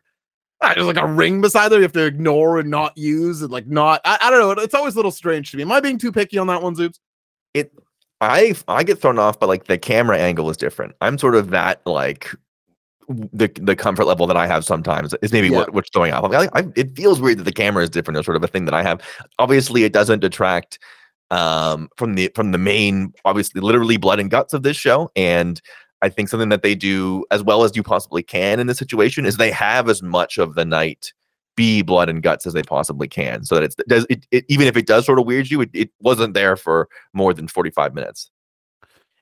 ah, 0.62 0.74
there's 0.74 0.86
like 0.86 0.98
a 0.98 1.08
ring 1.08 1.42
beside 1.42 1.70
there 1.70 1.80
you 1.80 1.84
have 1.84 1.92
to 1.94 2.06
ignore 2.06 2.60
and 2.60 2.70
not 2.70 2.98
use 2.98 3.42
and 3.42 3.52
like 3.52 3.68
not. 3.68 4.02
I, 4.06 4.18
I 4.22 4.30
don't 4.30 4.40
know. 4.40 4.62
It's 4.62 4.74
always 4.74 4.96
a 4.96 4.98
little 4.98 5.12
strange 5.12 5.52
to 5.52 5.58
me. 5.58 5.64
Am 5.64 5.72
I 5.72 5.80
being 5.80 5.98
too 5.98 6.12
picky 6.12 6.38
on 6.38 6.48
that 6.48 6.62
one, 6.62 6.76
Zoobs? 6.76 7.00
It. 7.54 7.74
I 8.22 8.54
I 8.68 8.84
get 8.84 9.00
thrown 9.00 9.18
off, 9.18 9.40
but 9.40 9.48
like 9.48 9.66
the 9.66 9.78
camera 9.78 10.18
angle 10.18 10.50
is 10.50 10.58
different. 10.58 10.94
I'm 11.00 11.18
sort 11.18 11.36
of 11.36 11.52
that 11.52 11.82
like 11.86 12.30
the 13.08 13.50
the 13.62 13.76
comfort 13.76 14.06
level 14.06 14.28
that 14.28 14.38
I 14.38 14.46
have 14.46 14.66
sometimes 14.66 15.16
is 15.22 15.32
maybe 15.32 15.48
yeah. 15.48 15.58
what, 15.58 15.74
what's 15.74 15.90
throwing 15.92 16.12
off. 16.12 16.32
I, 16.32 16.50
I, 16.54 16.68
it 16.76 16.96
feels 16.96 17.22
weird 17.22 17.40
that 17.40 17.44
the 17.44 17.54
camera 17.54 17.84
is 17.84 17.90
different. 17.90 18.18
It's 18.18 18.26
sort 18.26 18.38
of 18.38 18.44
a 18.44 18.48
thing 18.48 18.66
that 18.66 18.74
I 18.74 18.84
have. 18.84 19.02
Obviously, 19.40 19.84
it 19.84 19.94
doesn't 19.94 20.20
detract 20.20 20.80
um, 21.32 21.90
from 21.98 22.16
the 22.16 22.32
from 22.36 22.52
the 22.52 22.58
main, 22.58 23.14
obviously, 23.26 23.62
literally 23.62 23.98
blood 23.98 24.20
and 24.20 24.30
guts 24.30 24.54
of 24.54 24.64
this 24.64 24.78
show. 24.78 25.12
And 25.16 25.62
I 26.02 26.10
think 26.10 26.30
something 26.30 26.50
that 26.50 26.64
they 26.64 26.76
do 26.76 27.26
as 27.30 27.44
well 27.44 27.64
as 27.64 27.76
you 27.76 27.84
possibly 27.84 28.24
can 28.24 28.60
in 28.60 28.68
this 28.68 28.78
situation 28.78 29.26
is 29.26 29.38
they 29.38 29.52
have 29.52 29.90
as 29.90 30.02
much 30.02 30.38
of 30.38 30.56
the 30.56 30.66
night 30.66 31.14
be 31.56 31.82
blood 31.82 32.08
and 32.08 32.24
guts 32.24 32.48
as 32.48 32.54
they 32.54 32.64
possibly 32.64 33.08
can, 33.08 33.44
so 33.44 33.56
that 33.56 33.64
it's 33.66 33.76
does 33.88 34.06
it, 34.10 34.26
it 34.32 34.46
even 34.48 34.66
if 34.66 34.78
it 34.78 34.88
does 34.88 35.06
sort 35.06 35.20
of 35.20 35.26
weird 35.26 35.52
you, 35.52 35.62
it, 35.62 35.70
it 35.74 35.92
wasn't 36.00 36.34
there 36.34 36.56
for 36.56 36.88
more 37.14 37.34
than 37.34 37.48
forty 37.48 37.70
five 37.70 37.94
minutes. 37.94 38.32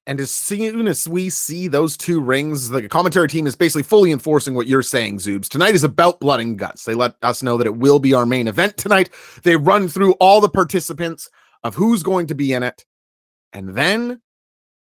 And 0.06 0.22
as 0.22 0.32
soon 0.32 0.88
as 0.88 1.06
we 1.06 1.30
see 1.30 1.68
those 1.68 1.98
two 1.98 2.22
rings, 2.22 2.70
the 2.70 2.88
commentary 2.88 3.28
team 3.28 3.46
is 3.46 3.58
basically 3.58 3.84
fully 3.84 4.14
enforcing 4.14 4.56
what 4.56 4.66
you're 4.66 4.82
saying, 4.82 5.18
Zoobs. 5.18 5.50
Tonight 5.50 5.76
is 5.76 5.84
about 5.84 6.22
blood 6.22 6.40
and 6.40 6.58
guts. 6.58 6.86
They 6.86 6.94
let 6.94 7.16
us 7.24 7.44
know 7.44 7.58
that 7.58 7.68
it 7.68 7.76
will 7.76 8.00
be 8.00 8.14
our 8.14 8.26
main 8.26 8.48
event 8.48 8.78
tonight. 8.78 9.10
They 9.44 9.58
run 9.58 9.90
through 9.90 10.14
all 10.14 10.40
the 10.40 10.48
participants 10.48 11.30
of 11.68 11.76
who's 11.76 12.02
going 12.02 12.28
to 12.28 12.36
be 12.36 12.54
in 12.54 12.64
it. 12.64 12.86
And 13.54 13.76
then 13.76 14.22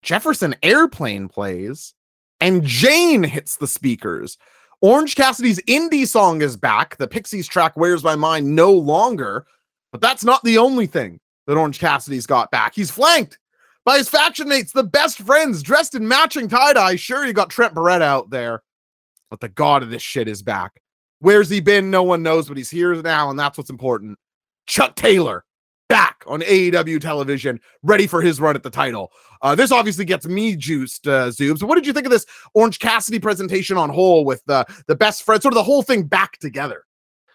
Jefferson 0.04 0.56
Airplane 0.62 1.28
plays 1.28 1.94
and 2.40 2.64
Jane 2.64 3.24
hits 3.24 3.58
the 3.58 3.68
speakers. 3.68 4.38
Orange 4.82 5.16
Cassidy's 5.16 5.60
indie 5.64 6.08
song 6.08 6.44
is 6.44 6.56
back. 6.56 6.96
The 6.98 7.08
Pixies 7.08 7.48
track 7.48 7.74
Where's 7.76 8.04
My 8.04 8.16
Mind 8.16 8.56
no 8.56 8.72
longer. 8.72 9.48
But 9.92 10.02
that's 10.02 10.24
not 10.24 10.44
the 10.44 10.60
only 10.60 10.86
thing 10.86 11.20
that 11.48 11.58
Orange 11.58 11.80
Cassidy's 11.80 12.28
got 12.28 12.52
back. 12.52 12.76
He's 12.76 12.92
flanked 12.92 13.40
by 13.84 13.98
his 13.98 14.10
faction 14.10 14.48
mates, 14.48 14.72
the 14.72 14.84
best 14.84 15.20
friends, 15.20 15.64
dressed 15.64 15.96
in 15.96 16.08
matching 16.08 16.48
tie 16.48 16.74
dye. 16.74 16.98
Sure, 16.98 17.26
you 17.26 17.34
got 17.34 17.50
Trent 17.50 17.74
Beretta 17.74 18.02
out 18.02 18.30
there, 18.30 18.62
but 19.30 19.40
the 19.40 19.50
god 19.50 19.82
of 19.82 19.90
this 19.90 20.02
shit 20.02 20.28
is 20.28 20.44
back. 20.44 20.82
Where's 21.20 21.50
he 21.50 21.62
been? 21.62 21.90
No 21.90 22.04
one 22.04 22.22
knows, 22.22 22.48
but 22.48 22.58
he's 22.58 22.70
here 22.70 22.94
now, 23.02 23.30
and 23.30 23.40
that's 23.40 23.58
what's 23.58 23.70
important. 23.70 24.20
Chuck 24.68 24.96
Taylor 24.96 25.46
back 25.88 26.24
on 26.28 26.42
AEW 26.42 27.00
television, 27.00 27.60
ready 27.84 28.08
for 28.08 28.22
his 28.22 28.40
run 28.40 28.56
at 28.56 28.64
the 28.64 28.70
title. 28.70 29.12
Uh, 29.42 29.56
this 29.56 29.72
obviously 29.72 30.06
gets 30.06 30.26
me 30.26 30.56
juiced, 30.56 31.08
uh, 31.08 31.28
Zoobs. 31.28 31.62
What 31.64 31.76
did 31.76 31.86
you 31.86 31.94
think 31.94 32.06
of 32.06 32.12
this 32.12 32.26
Orange 32.54 32.80
Cassidy 32.80 33.20
presentation 33.20 33.78
on 33.78 33.90
whole 33.90 34.26
with 34.26 34.44
the 34.46 34.66
the 34.88 34.96
best 34.96 35.24
friend, 35.24 35.42
sort 35.42 35.54
of 35.54 35.56
the 35.56 35.64
whole 35.64 35.82
thing 35.82 36.04
back 36.04 36.38
together? 36.40 36.84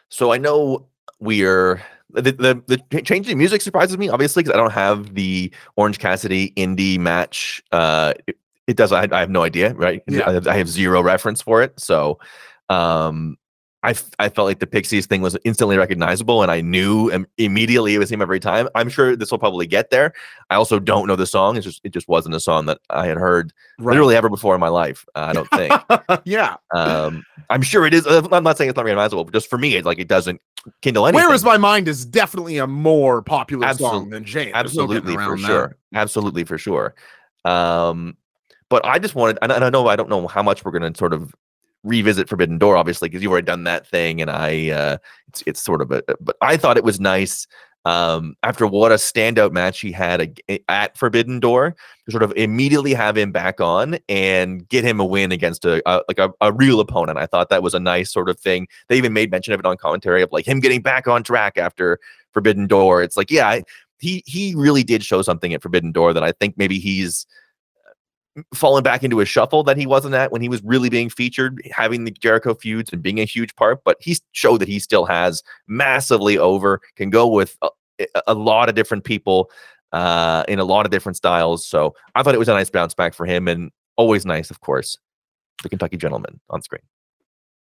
So 0.08 0.32
I 0.32 0.38
know 0.38 0.86
we're 1.20 1.82
the 2.10 2.32
the, 2.32 2.78
the 2.90 3.02
changing 3.02 3.38
music 3.38 3.62
surprises 3.62 3.96
me 3.96 4.08
obviously 4.08 4.42
because 4.42 4.54
I 4.54 4.60
don't 4.60 4.72
have 4.72 5.14
the 5.14 5.52
Orange 5.76 5.98
Cassidy 5.98 6.52
indie 6.56 6.98
match. 6.98 7.62
Uh, 7.70 8.14
it, 8.26 8.36
it 8.66 8.76
does. 8.76 8.92
I, 8.92 9.08
I, 9.10 9.20
have 9.20 9.30
no 9.30 9.42
idea, 9.42 9.74
right? 9.74 10.02
Yeah. 10.06 10.40
I, 10.46 10.50
I 10.50 10.56
have 10.56 10.68
zero 10.68 11.02
reference 11.02 11.42
for 11.42 11.62
it, 11.62 11.78
so 11.78 12.18
um 12.68 13.36
I, 13.82 13.94
I 14.18 14.28
felt 14.28 14.46
like 14.46 14.58
the 14.58 14.66
Pixies 14.66 15.06
thing 15.06 15.22
was 15.22 15.38
instantly 15.44 15.78
recognizable, 15.78 16.42
and 16.42 16.50
I 16.50 16.60
knew 16.60 17.10
immediately 17.38 17.94
it 17.94 17.98
was 17.98 18.12
him 18.12 18.20
every 18.20 18.38
time. 18.38 18.68
I'm 18.74 18.90
sure 18.90 19.16
this 19.16 19.30
will 19.30 19.38
probably 19.38 19.66
get 19.66 19.90
there. 19.90 20.12
I 20.50 20.56
also 20.56 20.78
don't 20.78 21.06
know 21.06 21.16
the 21.16 21.26
song; 21.26 21.56
it's 21.56 21.64
just 21.64 21.80
it 21.82 21.92
just 21.92 22.06
wasn't 22.06 22.34
a 22.34 22.40
song 22.40 22.66
that 22.66 22.78
I 22.90 23.06
had 23.06 23.16
heard 23.16 23.54
right. 23.78 23.92
literally 23.92 24.16
ever 24.16 24.28
before 24.28 24.54
in 24.54 24.60
my 24.60 24.68
life. 24.68 25.06
Uh, 25.14 25.20
I 25.20 25.32
don't 25.32 25.48
think. 25.50 25.72
yeah. 26.26 26.56
Um, 26.74 27.24
I'm 27.48 27.62
sure 27.62 27.86
it 27.86 27.94
is. 27.94 28.06
Uh, 28.06 28.26
I'm 28.32 28.44
not 28.44 28.58
saying 28.58 28.68
it's 28.68 28.76
not 28.76 28.84
recognizable, 28.84 29.24
but 29.24 29.32
just 29.32 29.48
for 29.48 29.58
me, 29.58 29.76
it's 29.76 29.86
like 29.86 29.98
it 29.98 30.08
doesn't 30.08 30.42
kindle 30.82 31.06
anything. 31.06 31.26
Where 31.26 31.34
is 31.34 31.42
my 31.42 31.56
mind 31.56 31.88
is 31.88 32.04
definitely 32.04 32.58
a 32.58 32.66
more 32.66 33.22
popular 33.22 33.72
song 33.74 34.10
than 34.10 34.24
Jane. 34.24 34.52
Absolutely 34.54 35.16
no 35.16 35.24
for 35.24 35.38
that. 35.38 35.46
sure. 35.46 35.76
Absolutely 35.94 36.44
for 36.44 36.58
sure. 36.58 36.94
Um, 37.46 38.18
but 38.68 38.84
I 38.84 38.98
just 38.98 39.14
wanted, 39.14 39.38
and 39.40 39.52
I 39.52 39.70
know 39.70 39.88
I 39.88 39.96
don't 39.96 40.10
know 40.10 40.28
how 40.28 40.42
much 40.42 40.64
we're 40.64 40.70
going 40.70 40.92
to 40.92 40.96
sort 40.98 41.14
of 41.14 41.34
revisit 41.82 42.28
Forbidden 42.28 42.58
Door, 42.58 42.76
obviously, 42.76 43.08
because 43.08 43.22
you've 43.22 43.32
already 43.32 43.46
done 43.46 43.64
that 43.64 43.86
thing, 43.86 44.20
and 44.20 44.30
I, 44.30 44.70
uh, 44.70 44.98
it's 45.28 45.42
it's 45.46 45.60
sort 45.62 45.82
of 45.82 45.90
a, 45.92 46.02
but 46.20 46.36
I 46.40 46.56
thought 46.56 46.76
it 46.76 46.84
was 46.84 47.00
nice 47.00 47.46
um, 47.86 48.36
after 48.42 48.66
what 48.66 48.92
a 48.92 48.96
standout 48.96 49.52
match 49.52 49.80
he 49.80 49.90
had 49.90 50.36
a, 50.48 50.60
at 50.68 50.98
Forbidden 50.98 51.40
Door 51.40 51.76
to 52.04 52.10
sort 52.10 52.22
of 52.22 52.32
immediately 52.36 52.92
have 52.92 53.16
him 53.16 53.32
back 53.32 53.60
on 53.60 53.98
and 54.08 54.68
get 54.68 54.84
him 54.84 55.00
a 55.00 55.04
win 55.04 55.32
against 55.32 55.64
a, 55.64 55.82
a 55.90 56.02
like 56.06 56.18
a, 56.18 56.30
a, 56.42 56.52
real 56.52 56.80
opponent. 56.80 57.18
I 57.18 57.26
thought 57.26 57.48
that 57.48 57.62
was 57.62 57.74
a 57.74 57.80
nice 57.80 58.12
sort 58.12 58.28
of 58.28 58.38
thing. 58.38 58.68
They 58.88 58.98
even 58.98 59.12
made 59.12 59.30
mention 59.30 59.54
of 59.54 59.60
it 59.60 59.66
on 59.66 59.78
commentary 59.78 60.22
of 60.22 60.30
like 60.30 60.46
him 60.46 60.60
getting 60.60 60.82
back 60.82 61.08
on 61.08 61.22
track 61.22 61.56
after 61.56 61.98
Forbidden 62.32 62.66
Door. 62.66 63.02
It's 63.02 63.16
like, 63.16 63.30
yeah, 63.30 63.48
I, 63.48 63.62
he 63.98 64.22
he 64.26 64.54
really 64.54 64.82
did 64.82 65.02
show 65.02 65.22
something 65.22 65.54
at 65.54 65.62
Forbidden 65.62 65.92
Door 65.92 66.12
that 66.14 66.22
I 66.22 66.32
think 66.32 66.58
maybe 66.58 66.78
he's 66.78 67.26
fallen 68.54 68.82
back 68.82 69.02
into 69.02 69.20
a 69.20 69.24
shuffle 69.24 69.62
that 69.64 69.76
he 69.76 69.86
wasn't 69.86 70.14
at 70.14 70.32
when 70.32 70.40
he 70.40 70.48
was 70.48 70.62
really 70.62 70.88
being 70.88 71.10
featured, 71.10 71.60
having 71.72 72.04
the 72.04 72.10
Jericho 72.10 72.54
feuds 72.54 72.92
and 72.92 73.02
being 73.02 73.18
a 73.18 73.24
huge 73.24 73.54
part. 73.56 73.82
But 73.84 73.96
he 74.00 74.16
showed 74.32 74.60
that 74.60 74.68
he 74.68 74.78
still 74.78 75.04
has 75.06 75.42
massively 75.66 76.38
over, 76.38 76.80
can 76.96 77.10
go 77.10 77.26
with 77.26 77.56
a, 77.62 77.68
a 78.26 78.34
lot 78.34 78.68
of 78.68 78.74
different 78.74 79.04
people 79.04 79.50
uh, 79.92 80.44
in 80.48 80.58
a 80.58 80.64
lot 80.64 80.86
of 80.86 80.92
different 80.92 81.16
styles. 81.16 81.66
So 81.66 81.94
I 82.14 82.22
thought 82.22 82.34
it 82.34 82.38
was 82.38 82.48
a 82.48 82.54
nice 82.54 82.70
bounce 82.70 82.94
back 82.94 83.14
for 83.14 83.26
him, 83.26 83.48
and 83.48 83.70
always 83.96 84.24
nice, 84.24 84.50
of 84.50 84.60
course, 84.60 84.98
the 85.62 85.68
Kentucky 85.68 85.96
gentleman 85.96 86.40
on 86.50 86.62
screen. 86.62 86.82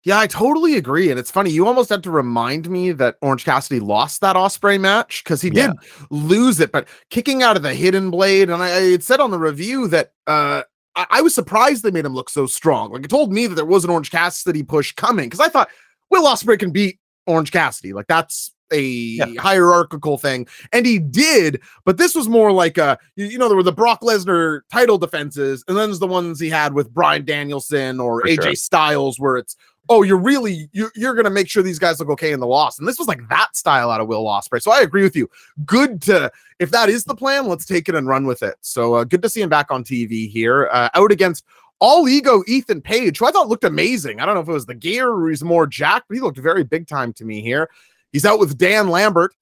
Yeah, 0.03 0.20
I 0.20 0.25
totally 0.25 0.77
agree. 0.77 1.12
And 1.12 1.20
it's 1.20 1.29
funny, 1.29 1.51
you 1.51 1.67
almost 1.67 1.89
had 1.89 2.03
to 2.03 2.12
remind 2.12 2.70
me 2.70 2.91
that 2.93 3.17
Orange 3.22 3.46
Cassidy 3.46 3.79
lost 3.79 4.22
that 4.22 4.36
Ospreay 4.36 4.79
match 4.79 5.24
because 5.24 5.41
he 5.41 5.51
did 5.51 5.72
lose 6.10 6.60
it, 6.60 6.72
but 6.72 6.88
kicking 7.10 7.43
out 7.43 7.55
of 7.55 7.62
the 7.62 7.75
hidden 7.75 8.10
blade. 8.10 8.50
And 8.50 8.63
I, 8.63 8.67
I 8.67 8.91
had 8.91 9.03
said 9.03 9.20
on 9.20 9.29
the 9.31 9.38
review 9.39 9.88
that 9.89 10.13
uh 10.25 10.63
I, 10.96 11.05
I 11.12 11.22
was 11.22 11.36
surprised 11.36 11.84
they 11.84 11.91
made 11.91 12.05
him 12.05 12.15
look 12.15 12.31
so 12.31 12.48
strong. 12.48 12.91
Like 12.91 13.05
it 13.05 13.10
told 13.10 13.31
me 13.31 13.46
that 13.46 13.55
there 13.55 13.65
was 13.65 13.84
an 13.84 13.91
Orange 13.91 14.10
Cassidy 14.10 14.63
push 14.63 14.91
coming 14.91 15.29
because 15.29 15.39
I 15.39 15.50
thought 15.50 15.70
Will 16.10 16.25
Ospreay 16.25 16.58
can 16.58 16.72
beat 16.72 17.00
Orange 17.27 17.51
Cassidy. 17.51 17.93
Like 17.93 18.08
that's 18.08 18.51
a 18.74 19.17
hierarchical 19.36 20.17
thing. 20.17 20.48
And 20.72 20.86
he 20.86 20.98
did, 20.98 21.62
but 21.86 21.98
this 21.98 22.15
was 22.15 22.27
more 22.27 22.51
like 22.51 22.79
uh 22.79 22.98
you, 23.15 23.27
you 23.27 23.38
know, 23.38 23.48
there 23.48 23.58
were 23.58 23.63
the 23.63 23.72
Brock 23.72 24.01
Lesnar 24.01 24.62
title 24.72 24.98
defenses, 24.98 25.63
and 25.67 25.77
then 25.77 25.89
there's 25.89 26.00
the 26.00 26.08
ones 26.08 26.39
he 26.39 26.50
had 26.50 26.74
with 26.74 26.91
Bryan 26.91 27.24
Danielson 27.24 28.00
or 28.00 28.22
For 28.22 28.27
AJ 28.27 28.43
sure. 28.43 28.55
Styles, 28.55 29.20
where 29.20 29.38
it's 29.38 29.55
oh, 29.89 30.03
you're 30.03 30.17
really 30.17 30.69
you're, 30.71 30.91
you're 30.95 31.13
gonna 31.13 31.29
make 31.29 31.50
sure 31.50 31.63
these 31.63 31.79
guys 31.79 32.00
look 32.00 32.09
okay 32.09 32.31
in 32.31 32.39
the 32.39 32.47
loss. 32.47 32.79
And 32.79 32.88
this 32.88 33.00
was 33.00 33.07
like 33.07 33.27
that 33.29 33.55
style 33.55 33.89
out 33.89 34.01
of 34.01 34.07
Will 34.07 34.25
Ospreay. 34.25 34.61
So 34.61 34.71
I 34.71 34.81
agree 34.81 35.03
with 35.03 35.15
you. 35.15 35.29
Good 35.65 36.01
to 36.03 36.31
if 36.59 36.71
that 36.71 36.89
is 36.89 37.03
the 37.03 37.15
plan, 37.15 37.47
let's 37.47 37.65
take 37.65 37.89
it 37.89 37.95
and 37.95 38.07
run 38.07 38.25
with 38.25 38.43
it. 38.43 38.55
So 38.61 38.95
uh, 38.95 39.03
good 39.03 39.21
to 39.21 39.29
see 39.29 39.41
him 39.41 39.50
back 39.50 39.71
on 39.71 39.83
TV 39.83 40.29
here, 40.29 40.69
uh, 40.71 40.89
out 40.93 41.11
against 41.11 41.45
all 41.79 42.07
ego 42.07 42.43
Ethan 42.47 42.81
Page, 42.81 43.17
who 43.17 43.25
I 43.25 43.31
thought 43.31 43.50
looked 43.50 43.63
amazing. 43.63 44.19
I 44.19 44.25
don't 44.25 44.35
know 44.35 44.41
if 44.41 44.50
it 44.50 44.53
was 44.53 44.67
the 44.67 44.75
gear 44.75 45.09
or 45.09 45.29
he's 45.29 45.43
more 45.43 45.65
jacked, 45.65 46.07
but 46.07 46.15
he 46.15 46.21
looked 46.21 46.38
very 46.38 46.63
big 46.63 46.88
time 46.88 47.11
to 47.13 47.25
me 47.25 47.41
here. 47.41 47.69
He's 48.11 48.25
out 48.25 48.39
with 48.39 48.57
Dan 48.57 48.89
Lambert, 48.89 49.33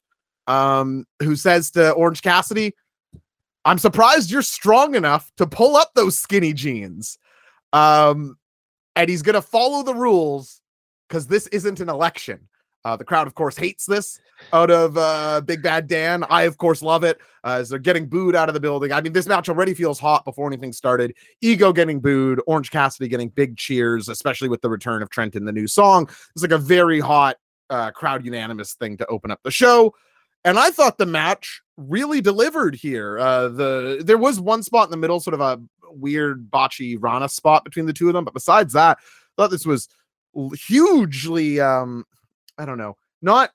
um, 0.48 1.06
who 1.22 1.36
says 1.36 1.72
to 1.72 1.92
Orange 1.92 2.22
Cassidy, 2.22 2.74
I'm 3.66 3.78
surprised 3.78 4.32
you're 4.32 4.42
strong 4.42 4.96
enough 4.96 5.32
to 5.38 5.46
pull 5.46 5.76
up 5.76 5.92
those 5.94 6.18
skinny 6.18 6.54
jeans. 6.54 7.18
Um, 7.74 8.38
and 8.96 9.10
he's 9.10 9.22
going 9.22 9.36
to 9.36 9.42
follow 9.42 9.84
the 9.84 9.94
rules 9.94 10.62
because 11.08 11.28
this 11.28 11.48
isn't 11.48 11.80
an 11.80 11.90
election. 11.90 12.48
Uh, 12.86 12.96
the 12.96 13.04
crowd, 13.04 13.28
of 13.28 13.36
course, 13.36 13.58
hates 13.58 13.86
this 13.86 14.22
out 14.54 14.72
of 14.72 14.98
uh, 14.98 15.42
Big 15.42 15.62
Bad 15.62 15.88
Dan. 15.88 16.24
I, 16.30 16.44
of 16.44 16.58
course, 16.58 16.82
love 16.82 17.04
it 17.04 17.20
uh, 17.44 17.58
as 17.60 17.70
they're 17.70 17.78
getting 17.78 18.08
booed 18.08 18.36
out 18.36 18.48
of 18.48 18.54
the 18.54 18.60
building. 18.60 18.94
I 18.94 19.02
mean, 19.02 19.12
this 19.12 19.28
match 19.28 19.50
already 19.50 19.74
feels 19.74 20.00
hot 20.00 20.24
before 20.24 20.48
anything 20.48 20.72
started. 20.72 21.14
Ego 21.42 21.74
getting 21.74 22.00
booed, 22.00 22.42
Orange 22.48 22.72
Cassidy 22.72 23.10
getting 23.10 23.30
big 23.30 23.58
cheers, 23.58 24.08
especially 24.08 24.48
with 24.48 24.62
the 24.62 24.70
return 24.70 25.02
of 25.02 25.10
Trent 25.10 25.36
in 25.36 25.44
the 25.44 25.52
new 25.52 25.68
song. 25.68 26.10
It's 26.34 26.42
like 26.42 26.52
a 26.52 26.58
very 26.58 27.02
hot 27.02 27.36
uh, 27.70 27.92
crowd 27.92 28.24
unanimous 28.24 28.74
thing 28.76 28.96
to 28.98 29.06
open 29.08 29.30
up 29.30 29.42
the 29.44 29.52
show. 29.52 29.94
And 30.46 30.58
I 30.58 30.72
thought 30.72 30.98
the 30.98 31.06
match 31.06 31.62
really 31.76 32.22
delivered 32.22 32.76
here. 32.76 33.20
Uh, 33.20 33.50
the 33.50 34.02
there 34.06 34.18
was 34.18 34.40
one 34.40 34.64
spot 34.64 34.88
in 34.88 34.92
the 34.92 34.98
middle, 34.98 35.20
sort 35.20 35.34
of 35.34 35.42
a 35.42 35.62
weird 35.94 36.50
botchy 36.50 36.98
Rana 37.00 37.30
spot 37.30 37.64
between 37.64 37.86
the 37.86 37.94
two 37.94 38.08
of 38.08 38.14
them, 38.14 38.26
but 38.26 38.34
besides 38.34 38.74
that, 38.74 38.98
I 39.00 39.04
thought 39.36 39.52
this 39.52 39.66
was 39.66 39.88
hugely 40.56 41.60
um 41.60 42.06
I 42.58 42.66
don't 42.66 42.78
know, 42.78 42.98
not 43.22 43.52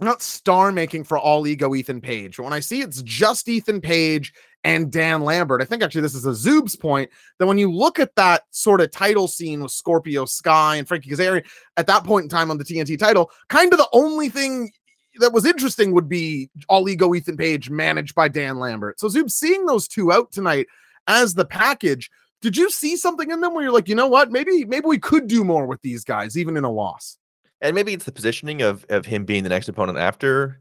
not 0.00 0.22
star 0.22 0.72
making 0.72 1.04
for 1.04 1.18
all 1.18 1.46
ego 1.46 1.74
Ethan 1.74 2.00
Page. 2.00 2.38
When 2.38 2.52
I 2.52 2.60
see 2.60 2.80
it's 2.80 3.02
just 3.02 3.48
Ethan 3.48 3.80
Page 3.80 4.32
and 4.64 4.90
Dan 4.90 5.22
Lambert, 5.22 5.62
I 5.62 5.64
think 5.64 5.82
actually 5.82 6.00
this 6.00 6.14
is 6.14 6.26
a 6.26 6.30
Zoob's 6.30 6.76
point 6.76 7.10
that 7.38 7.46
when 7.46 7.58
you 7.58 7.70
look 7.70 7.98
at 7.98 8.14
that 8.16 8.42
sort 8.50 8.80
of 8.80 8.90
title 8.90 9.28
scene 9.28 9.62
with 9.62 9.70
Scorpio 9.70 10.24
Sky 10.24 10.76
and 10.76 10.88
Frankie 10.88 11.10
Kazarian 11.10 11.44
at 11.76 11.86
that 11.86 12.04
point 12.04 12.24
in 12.24 12.28
time 12.28 12.50
on 12.50 12.58
the 12.58 12.64
TNT 12.64 12.98
title, 12.98 13.30
kind 13.48 13.72
of 13.72 13.78
the 13.78 13.88
only 13.92 14.28
thing 14.28 14.72
that 15.20 15.32
was 15.32 15.44
interesting 15.44 15.92
would 15.92 16.08
be 16.08 16.50
all 16.68 16.88
ego 16.88 17.14
Ethan 17.14 17.36
Page 17.36 17.70
managed 17.70 18.14
by 18.14 18.28
Dan 18.28 18.58
Lambert. 18.58 18.98
So 18.98 19.08
Zoob 19.08 19.30
seeing 19.30 19.66
those 19.66 19.86
two 19.86 20.12
out 20.12 20.32
tonight 20.32 20.66
as 21.06 21.34
the 21.34 21.44
package. 21.44 22.10
Did 22.40 22.56
you 22.56 22.70
see 22.70 22.96
something 22.96 23.30
in 23.30 23.40
them 23.40 23.54
where 23.54 23.62
you're 23.62 23.72
like, 23.72 23.88
you 23.88 23.94
know 23.94 24.08
what, 24.08 24.30
maybe 24.32 24.64
maybe 24.64 24.86
we 24.86 24.98
could 24.98 25.26
do 25.28 25.44
more 25.44 25.66
with 25.66 25.80
these 25.82 26.04
guys, 26.04 26.36
even 26.36 26.56
in 26.56 26.64
a 26.64 26.70
loss? 26.70 27.18
and 27.60 27.76
maybe 27.76 27.92
it's 27.92 28.04
the 28.06 28.10
positioning 28.12 28.60
of 28.62 28.84
of 28.88 29.06
him 29.06 29.24
being 29.24 29.44
the 29.44 29.48
next 29.48 29.68
opponent 29.68 29.96
after 29.96 30.58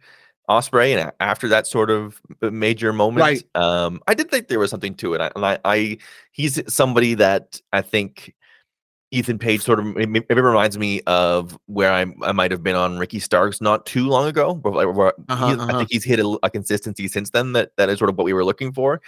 Ospreay 0.48 0.96
and 0.96 1.12
after 1.20 1.48
that 1.48 1.66
sort 1.66 1.90
of 1.90 2.22
major 2.42 2.94
moment. 2.94 3.22
Right. 3.22 3.44
Um, 3.56 4.00
I 4.08 4.14
did 4.14 4.30
think 4.30 4.48
there 4.50 4.60
was 4.60 4.70
something 4.70 4.94
to 4.96 5.16
it, 5.16 5.22
I- 5.22 5.32
and 5.36 5.44
I, 5.46 5.58
I 5.66 5.98
he's 6.32 6.62
somebody 6.72 7.16
that 7.16 7.60
I 7.74 7.82
think 7.82 8.36
Ethan 9.10 9.40
Page 9.40 9.62
sort 9.62 9.80
of 9.80 9.88
m- 9.98 10.12
maybe 10.12 10.42
reminds 10.42 10.78
me 10.78 11.02
of 11.08 11.58
where 11.66 11.92
I 11.92 12.06
I 12.22 12.32
might 12.34 12.52
have 12.52 12.62
been 12.62 12.76
on 12.76 13.00
Ricky 13.00 13.18
Starks 13.20 13.62
not 13.62 13.86
too 13.88 14.08
long 14.08 14.28
ago. 14.28 14.54
Where, 14.62 14.90
where- 14.92 15.14
Uh-huh, 15.28 15.46
uh-huh. 15.48 15.68
I 15.70 15.78
think 15.80 15.92
he's 15.92 16.04
hit 16.04 16.20
a 16.20 16.50
consistency 16.52 17.08
since 17.08 17.32
then 17.32 17.54
that 17.54 17.72
that 17.78 17.90
is 17.90 17.98
sort 17.98 18.12
of 18.12 18.18
what 18.18 18.26
we 18.26 18.34
were 18.34 18.46
looking 18.46 18.72
for. 18.74 19.02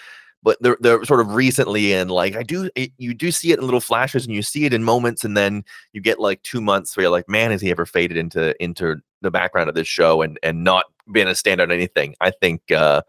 But 0.44 0.58
they're, 0.62 0.78
they're 0.82 1.06
sort 1.06 1.22
of 1.22 1.34
recently 1.34 1.94
and 1.94 2.12
like 2.12 2.36
I 2.36 2.44
do 2.44 2.70
it, 2.76 2.92
you 2.98 3.14
do 3.14 3.32
see 3.32 3.52
it 3.54 3.60
in 3.60 3.66
little 3.66 3.80
flashes 3.80 4.26
and 4.26 4.36
you 4.36 4.44
see 4.44 4.66
it 4.66 4.74
in 4.74 4.84
moments 4.84 5.24
and 5.24 5.38
then 5.38 5.64
you 5.94 6.02
get 6.02 6.20
like 6.20 6.44
two 6.44 6.60
months 6.60 6.96
where 6.96 7.06
you're 7.06 7.12
like 7.12 7.30
man 7.30 7.52
has 7.52 7.62
he 7.62 7.72
ever 7.72 7.86
faded 7.86 8.18
into 8.18 8.62
into 8.62 8.98
the 9.22 9.32
background 9.32 9.70
of 9.70 9.76
this 9.76 9.88
show 9.88 10.22
and 10.22 10.38
and 10.44 10.64
not 10.64 10.86
been 11.12 11.28
a 11.28 11.32
standout 11.32 11.72
anything. 11.72 12.16
I 12.22 12.32
think 12.32 12.72
uh 12.72 13.02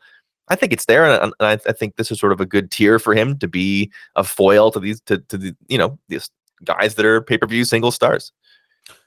I 0.49 0.57
think 0.57 0.73
it's 0.73 0.85
there, 0.85 1.07
and, 1.07 1.23
and 1.23 1.35
I, 1.41 1.53
I 1.69 1.73
think 1.73 1.97
this 1.97 2.11
is 2.11 2.21
sort 2.21 2.33
of 2.33 2.41
a 2.41 2.47
good 2.47 2.71
tier 2.71 2.99
for 2.99 3.15
him 3.15 3.39
to 3.39 3.49
be 3.49 3.91
a 4.15 4.25
foil 4.25 4.71
to 4.73 4.81
these 4.81 5.01
to, 5.03 5.19
to 5.19 5.39
the 5.39 5.57
you 5.69 5.79
know 5.79 5.99
these 6.09 6.31
guys 6.65 6.95
that 6.95 7.07
are 7.07 7.23
pay 7.23 7.39
per 7.39 7.47
view 7.47 7.65
single 7.65 7.91
stars. 7.91 8.33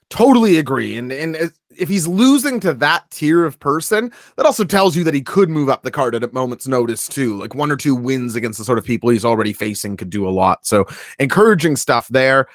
Totally 0.10 0.58
agree. 0.58 0.98
And 0.98 1.12
and 1.12 1.36
if- 1.36 1.90
he's 1.90 2.08
losing 2.08 2.60
to 2.62 2.74
that 2.74 3.10
tier 3.12 3.46
of 3.46 3.60
person, 3.60 4.12
that 4.36 4.48
also 4.48 4.64
tells 4.64 4.96
you 4.96 5.04
that 5.04 5.14
he 5.14 5.22
could 5.22 5.48
move 5.50 5.70
up 5.70 5.84
the 5.84 5.92
card 5.92 6.16
at 6.16 6.24
a 6.24 6.30
moment's 6.34 6.68
notice 6.68 7.08
too. 7.08 7.38
Like 7.38 7.54
one 7.54 7.72
or 7.72 7.78
two 7.78 7.94
wins 7.94 8.36
against 8.36 8.58
the 8.58 8.66
sort 8.66 8.80
of 8.80 8.86
people 8.86 9.10
he's 9.10 9.26
already 9.26 9.54
facing 9.54 9.96
could 9.96 10.10
do 10.10 10.28
a 10.28 10.32
lot. 10.32 10.66
So 10.66 10.86
encouraging 11.20 11.76
stuff 11.76 12.08
there. 12.08 12.48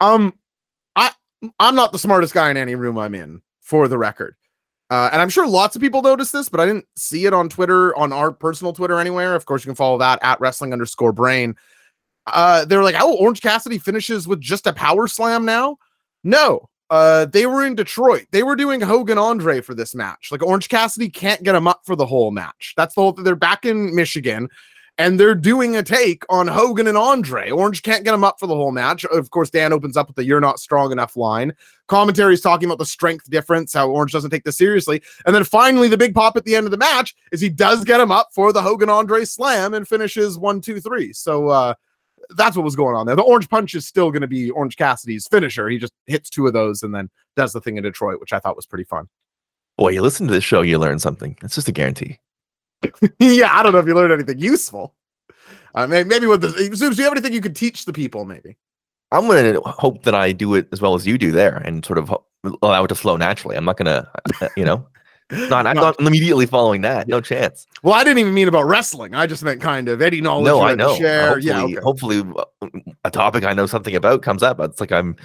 Um, 0.00 0.34
I 0.96 1.12
I'm 1.58 1.74
not 1.74 1.92
the 1.92 1.98
smartest 1.98 2.34
guy 2.34 2.50
in 2.50 2.56
any 2.58 2.74
room 2.74 2.98
I'm 2.98 3.14
in, 3.14 3.40
for 3.62 3.88
the 3.88 3.96
record. 3.96 4.34
Uh, 4.90 5.10
and 5.12 5.20
I'm 5.22 5.28
sure 5.28 5.46
lots 5.46 5.76
of 5.76 5.82
people 5.82 6.02
noticed 6.02 6.32
this, 6.32 6.48
but 6.48 6.60
I 6.60 6.66
didn't 6.66 6.86
see 6.96 7.26
it 7.26 7.34
on 7.34 7.48
Twitter, 7.48 7.94
on 7.96 8.12
our 8.12 8.32
personal 8.32 8.72
Twitter 8.72 8.98
anywhere. 8.98 9.34
Of 9.34 9.44
course, 9.44 9.62
you 9.64 9.68
can 9.68 9.76
follow 9.76 9.98
that 9.98 10.18
at 10.22 10.40
wrestling 10.40 10.72
underscore 10.72 11.12
brain. 11.12 11.56
Uh, 12.26 12.64
they're 12.64 12.82
like, 12.82 12.96
oh, 12.98 13.14
Orange 13.16 13.40
Cassidy 13.42 13.78
finishes 13.78 14.26
with 14.26 14.40
just 14.40 14.66
a 14.66 14.72
power 14.72 15.06
slam 15.06 15.44
now. 15.44 15.76
No, 16.24 16.68
uh, 16.90 17.26
they 17.26 17.46
were 17.46 17.64
in 17.64 17.74
Detroit. 17.74 18.26
They 18.30 18.42
were 18.42 18.56
doing 18.56 18.80
Hogan 18.80 19.18
Andre 19.18 19.60
for 19.60 19.74
this 19.74 19.94
match. 19.94 20.30
Like 20.30 20.42
Orange 20.42 20.68
Cassidy 20.68 21.08
can't 21.08 21.42
get 21.42 21.54
him 21.54 21.68
up 21.68 21.82
for 21.84 21.96
the 21.96 22.06
whole 22.06 22.30
match. 22.30 22.74
That's 22.76 22.94
the 22.94 23.02
whole. 23.02 23.12
They're 23.12 23.36
back 23.36 23.64
in 23.66 23.94
Michigan, 23.94 24.48
and 24.96 25.20
they're 25.20 25.34
doing 25.34 25.76
a 25.76 25.82
take 25.82 26.24
on 26.30 26.48
Hogan 26.48 26.86
and 26.86 26.96
Andre. 26.96 27.50
Orange 27.50 27.82
can't 27.82 28.04
get 28.04 28.14
him 28.14 28.24
up 28.24 28.40
for 28.40 28.46
the 28.46 28.54
whole 28.54 28.72
match. 28.72 29.04
Of 29.04 29.30
course, 29.30 29.50
Dan 29.50 29.72
opens 29.72 29.96
up 29.96 30.06
with 30.06 30.16
the 30.16 30.24
"You're 30.24 30.40
not 30.40 30.60
strong 30.60 30.90
enough" 30.90 31.16
line. 31.16 31.52
Commentary 31.88 32.34
is 32.34 32.40
talking 32.40 32.68
about 32.68 32.78
the 32.78 32.86
strength 32.86 33.28
difference, 33.30 33.72
how 33.72 33.90
Orange 33.90 34.12
doesn't 34.12 34.30
take 34.30 34.44
this 34.44 34.58
seriously, 34.58 35.02
and 35.26 35.34
then 35.34 35.44
finally, 35.44 35.88
the 35.88 35.98
big 35.98 36.14
pop 36.14 36.36
at 36.36 36.44
the 36.44 36.56
end 36.56 36.66
of 36.66 36.70
the 36.70 36.78
match 36.78 37.14
is 37.32 37.40
he 37.40 37.48
does 37.48 37.84
get 37.84 38.00
him 38.00 38.10
up 38.10 38.28
for 38.32 38.52
the 38.52 38.62
Hogan 38.62 38.90
Andre 38.90 39.24
slam 39.24 39.74
and 39.74 39.86
finishes 39.86 40.38
one, 40.38 40.60
two, 40.60 40.80
three. 40.80 41.12
So. 41.12 41.48
uh 41.48 41.74
that's 42.30 42.56
what 42.56 42.64
was 42.64 42.76
going 42.76 42.94
on 42.94 43.06
there. 43.06 43.16
The 43.16 43.22
orange 43.22 43.48
punch 43.48 43.74
is 43.74 43.86
still 43.86 44.10
going 44.10 44.22
to 44.22 44.28
be 44.28 44.50
Orange 44.50 44.76
Cassidy's 44.76 45.26
finisher. 45.26 45.68
He 45.68 45.78
just 45.78 45.92
hits 46.06 46.28
two 46.30 46.46
of 46.46 46.52
those 46.52 46.82
and 46.82 46.94
then 46.94 47.08
does 47.36 47.52
the 47.52 47.60
thing 47.60 47.76
in 47.76 47.82
Detroit, 47.82 48.20
which 48.20 48.32
I 48.32 48.38
thought 48.38 48.56
was 48.56 48.66
pretty 48.66 48.84
fun. 48.84 49.08
Boy, 49.76 49.90
you 49.90 50.02
listen 50.02 50.26
to 50.26 50.32
this 50.32 50.44
show, 50.44 50.62
you 50.62 50.78
learn 50.78 50.98
something. 50.98 51.38
It's 51.42 51.54
just 51.54 51.68
a 51.68 51.72
guarantee. 51.72 52.18
yeah, 53.18 53.56
I 53.56 53.62
don't 53.62 53.72
know 53.72 53.78
if 53.78 53.86
you 53.86 53.94
learned 53.94 54.12
anything 54.12 54.38
useful. 54.38 54.94
Uh, 55.74 55.86
may- 55.86 56.04
maybe 56.04 56.26
with 56.26 56.40
the 56.40 56.48
Zoobs, 56.48 56.96
do 56.96 57.02
you 57.02 57.04
have 57.04 57.12
anything 57.12 57.32
you 57.32 57.40
could 57.40 57.56
teach 57.56 57.84
the 57.84 57.92
people? 57.92 58.24
Maybe. 58.24 58.56
I'm 59.10 59.26
going 59.26 59.54
to 59.54 59.60
hope 59.60 60.02
that 60.02 60.14
I 60.14 60.32
do 60.32 60.54
it 60.54 60.68
as 60.72 60.80
well 60.80 60.94
as 60.94 61.06
you 61.06 61.16
do 61.16 61.32
there, 61.32 61.56
and 61.58 61.84
sort 61.84 61.98
of 61.98 62.08
ho- 62.08 62.24
allow 62.62 62.84
it 62.84 62.88
to 62.88 62.94
flow 62.94 63.16
naturally. 63.16 63.56
I'm 63.56 63.64
not 63.64 63.76
going 63.78 63.86
to, 63.86 64.50
you 64.56 64.64
know, 64.64 64.86
not 65.50 65.66
I'm 65.66 65.76
No. 65.76 65.82
not 65.82 66.00
immediately 66.00 66.46
following 66.46 66.80
that. 66.82 67.06
No 67.08 67.20
chance. 67.20 67.66
Well, 67.82 67.94
I 67.94 68.02
didn't 68.04 68.18
even 68.18 68.34
mean 68.34 68.48
about 68.48 68.62
wrestling. 68.64 69.14
I 69.14 69.26
just 69.26 69.42
meant 69.42 69.60
kind 69.60 69.88
of 69.88 70.00
any 70.00 70.20
knowledge. 70.20 70.46
no, 70.46 70.60
I 70.62 70.74
know. 70.74 70.96
Share. 70.96 71.34
Hopefully, 71.34 71.46
yeah. 71.46 71.62
Okay. 71.62 71.74
hopefully, 71.82 72.22
uh, 72.62 72.68
a 73.04 73.10
topic 73.10 73.44
I 73.44 73.52
know 73.52 73.66
something 73.66 73.94
about 73.94 74.22
comes 74.22 74.42
up. 74.42 74.58
It's 74.60 74.80
like 74.80 74.92
I'm 74.92 75.16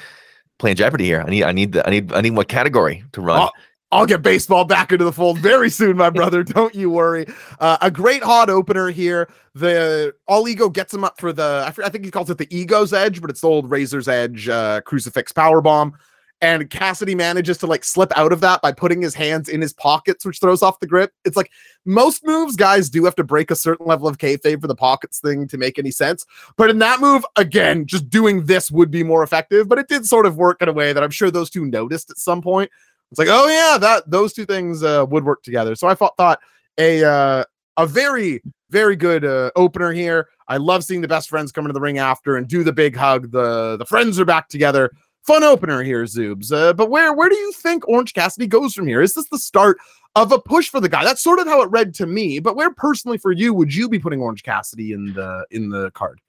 playing 0.60 0.76
Jeopardy 0.76 1.06
here. 1.06 1.24
I 1.26 1.30
need, 1.30 1.44
I 1.44 1.52
need, 1.52 1.72
the, 1.74 1.88
I 1.88 1.89
need, 1.89 2.13
I 2.13 2.22
need 2.22 2.32
what 2.32 2.48
category 2.48 3.04
to 3.13 3.22
run. 3.22 3.42
Oh, 3.44 3.50
I'll 3.92 4.06
get 4.08 4.22
baseball 4.24 4.66
back 4.66 4.92
into 4.92 5.06
the 5.06 5.12
fold 5.13 5.38
very 5.38 5.70
soon, 5.70 5.96
my 5.98 6.10
brother. 6.10 6.44
Don't 6.44 6.74
you 6.74 6.89
worry. 6.89 7.28
Uh, 7.60 7.78
a 7.82 7.92
great 7.92 8.24
hot 8.24 8.50
opener 8.50 8.89
here. 8.89 9.30
The 9.56 10.16
all 10.28 10.48
ego 10.48 10.68
gets 10.68 10.94
him 10.94 11.04
up 11.04 11.20
for 11.20 11.32
the. 11.32 11.63
I, 11.66 11.86
I 11.86 11.89
think 11.89 12.04
he 12.04 12.10
calls 12.12 12.30
it 12.30 12.39
the 12.39 12.48
ego's 12.56 12.92
edge, 12.92 13.22
but 13.22 13.30
it's 13.30 13.42
the 13.42 13.48
old 13.48 13.70
razor's 13.70 14.08
edge 14.08 14.50
uh, 14.50 14.82
crucifix 14.82 15.32
power 15.32 15.62
bomb. 15.62 15.94
And 16.41 16.69
Cassidy 16.69 17.15
manages 17.15 17.58
to 17.60 17.67
like 17.67 17.86
slip 17.86 18.12
out 18.17 18.34
of 18.34 18.41
that 18.41 18.62
by 18.62 18.74
putting 18.74 19.02
his 19.02 19.15
hands 19.15 19.48
in 19.48 19.62
his 19.62 19.72
pockets, 19.72 20.26
which 20.26 20.39
throws 20.39 20.62
off 20.62 20.80
the 20.82 20.88
grip. 20.88 21.13
It's 21.24 21.38
like 21.38 21.50
most 21.86 22.26
moves, 22.26 22.58
guys 22.58 22.89
do 22.89 23.06
have 23.06 23.15
to 23.15 23.24
break 23.24 23.50
a 23.50 23.56
certain 23.56 23.86
level 23.86 24.10
of 24.10 24.17
kayfabe 24.17 24.60
for 24.60 24.67
the 24.67 24.76
pockets 24.76 25.19
thing 25.19 25.48
to 25.48 25.58
make 25.58 25.80
any 25.80 25.91
sense. 25.91 26.26
But 26.58 26.69
in 26.69 26.80
that 26.80 27.00
move, 27.00 27.26
again, 27.38 27.86
just 27.86 28.10
doing 28.10 28.46
this 28.46 28.69
would 28.72 28.91
be 28.91 29.04
more 29.04 29.24
effective. 29.24 29.69
But 29.69 29.80
it 29.80 29.88
did 29.88 30.06
sort 30.06 30.26
of 30.26 30.36
work 30.36 30.62
in 30.62 30.67
a 30.67 30.74
way 30.74 30.91
that 30.91 31.02
I'm 31.02 31.12
sure 31.12 31.32
those 31.32 31.50
two 31.50 31.65
noticed 31.65 32.10
at 32.10 32.17
some 32.17 32.41
point. 32.41 32.69
It's 33.10 33.19
like, 33.19 33.30
oh 33.32 33.48
yeah, 33.48 33.78
that 33.78 34.10
those 34.10 34.34
two 34.34 34.46
things 34.46 34.84
uh, 34.84 35.06
would 35.10 35.24
work 35.24 35.43
together. 35.43 35.76
So 35.76 35.88
I 35.88 35.96
thought, 35.96 36.17
thought 36.17 36.39
a 36.78 37.04
uh, 37.04 37.43
a 37.78 37.88
very 37.88 38.41
very 38.69 38.96
good 38.96 39.24
uh, 39.24 39.52
opener 39.56 39.91
here. 39.91 40.30
I 40.48 40.58
love 40.58 40.84
seeing 40.84 41.02
the 41.02 41.08
best 41.08 41.30
friends 41.30 41.52
come 41.52 41.65
into 41.65 41.74
the 41.74 41.80
ring 41.80 42.00
after 42.00 42.38
and 42.38 42.48
do 42.48 42.63
the 42.63 42.74
big 42.74 42.96
hug. 42.96 43.32
The 43.32 43.78
the 43.78 43.86
friends 43.86 44.19
are 44.19 44.26
back 44.26 44.50
together 44.50 44.91
fun 45.23 45.43
opener 45.43 45.83
here, 45.83 46.03
Zoobs. 46.03 46.51
Uh, 46.51 46.73
but 46.73 46.89
where 46.89 47.13
where 47.13 47.29
do 47.29 47.36
you 47.36 47.51
think 47.53 47.88
Orange 47.88 48.13
Cassidy 48.13 48.47
goes 48.47 48.73
from 48.73 48.88
here? 48.88 49.01
Is 49.01 49.13
this 49.13 49.27
the 49.29 49.39
start 49.39 49.77
of 50.15 50.31
a 50.31 50.39
push 50.39 50.69
for 50.69 50.79
the 50.79 50.89
guy? 50.89 51.03
That's 51.03 51.23
sort 51.23 51.39
of 51.39 51.47
how 51.47 51.62
it 51.62 51.71
read 51.71 51.93
to 51.95 52.05
me. 52.05 52.39
But 52.39 52.55
where 52.55 52.71
personally 52.71 53.17
for 53.17 53.31
you 53.31 53.53
would 53.53 53.73
you 53.73 53.89
be 53.89 53.99
putting 53.99 54.21
Orange 54.21 54.43
Cassidy 54.43 54.91
in 54.91 55.13
the 55.13 55.45
in 55.51 55.69
the 55.69 55.91
card? 55.91 56.19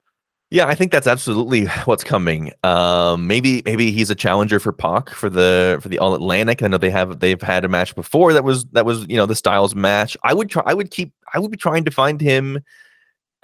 Yeah, 0.51 0.67
I 0.67 0.75
think 0.75 0.91
that's 0.91 1.07
absolutely 1.07 1.65
what's 1.85 2.03
coming. 2.03 2.51
Um, 2.63 3.27
maybe 3.27 3.61
maybe 3.65 3.91
he's 3.91 4.09
a 4.09 4.15
challenger 4.15 4.59
for 4.59 4.71
Pac 4.71 5.09
for 5.09 5.29
the 5.29 5.79
for 5.81 5.89
the 5.89 5.99
All 5.99 6.15
Atlantic. 6.15 6.63
I 6.63 6.67
know 6.67 6.77
they 6.77 6.91
have 6.91 7.19
they've 7.19 7.41
had 7.41 7.65
a 7.65 7.67
match 7.67 7.95
before 7.95 8.33
that 8.33 8.43
was 8.43 8.65
that 8.67 8.85
was 8.85 9.05
you 9.09 9.17
know 9.17 9.25
the 9.25 9.35
Styles 9.35 9.75
match. 9.75 10.15
I 10.23 10.33
would 10.33 10.49
try. 10.49 10.63
I 10.65 10.73
would 10.73 10.91
keep. 10.91 11.13
I 11.33 11.39
would 11.39 11.51
be 11.51 11.57
trying 11.57 11.83
to 11.85 11.91
find 11.91 12.21
him 12.21 12.63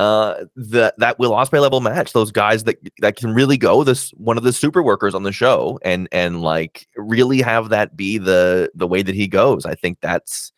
uh 0.02 0.46
that 0.56 0.98
that 0.98 1.20
Will 1.20 1.32
Ospreay 1.32 1.62
level 1.62 1.80
match 1.80 2.14
those 2.14 2.32
guys 2.32 2.64
that 2.64 2.78
that 3.02 3.16
can 3.18 3.36
really 3.36 3.56
go 3.58 3.84
this 3.84 4.10
one 4.12 4.36
of 4.36 4.44
the 4.44 4.52
super 4.52 4.82
workers 4.82 5.14
on 5.14 5.22
the 5.22 5.32
show 5.32 5.78
and 5.84 6.10
and 6.12 6.42
like 6.42 6.88
really 6.96 7.40
have 7.42 7.70
that 7.70 7.96
be 7.96 8.18
the 8.18 8.72
the 8.74 8.88
way 8.88 9.04
that 9.04 9.14
he 9.14 9.28
goes 9.28 9.64
I 9.64 9.76
think 9.76 10.00
that's 10.02 10.52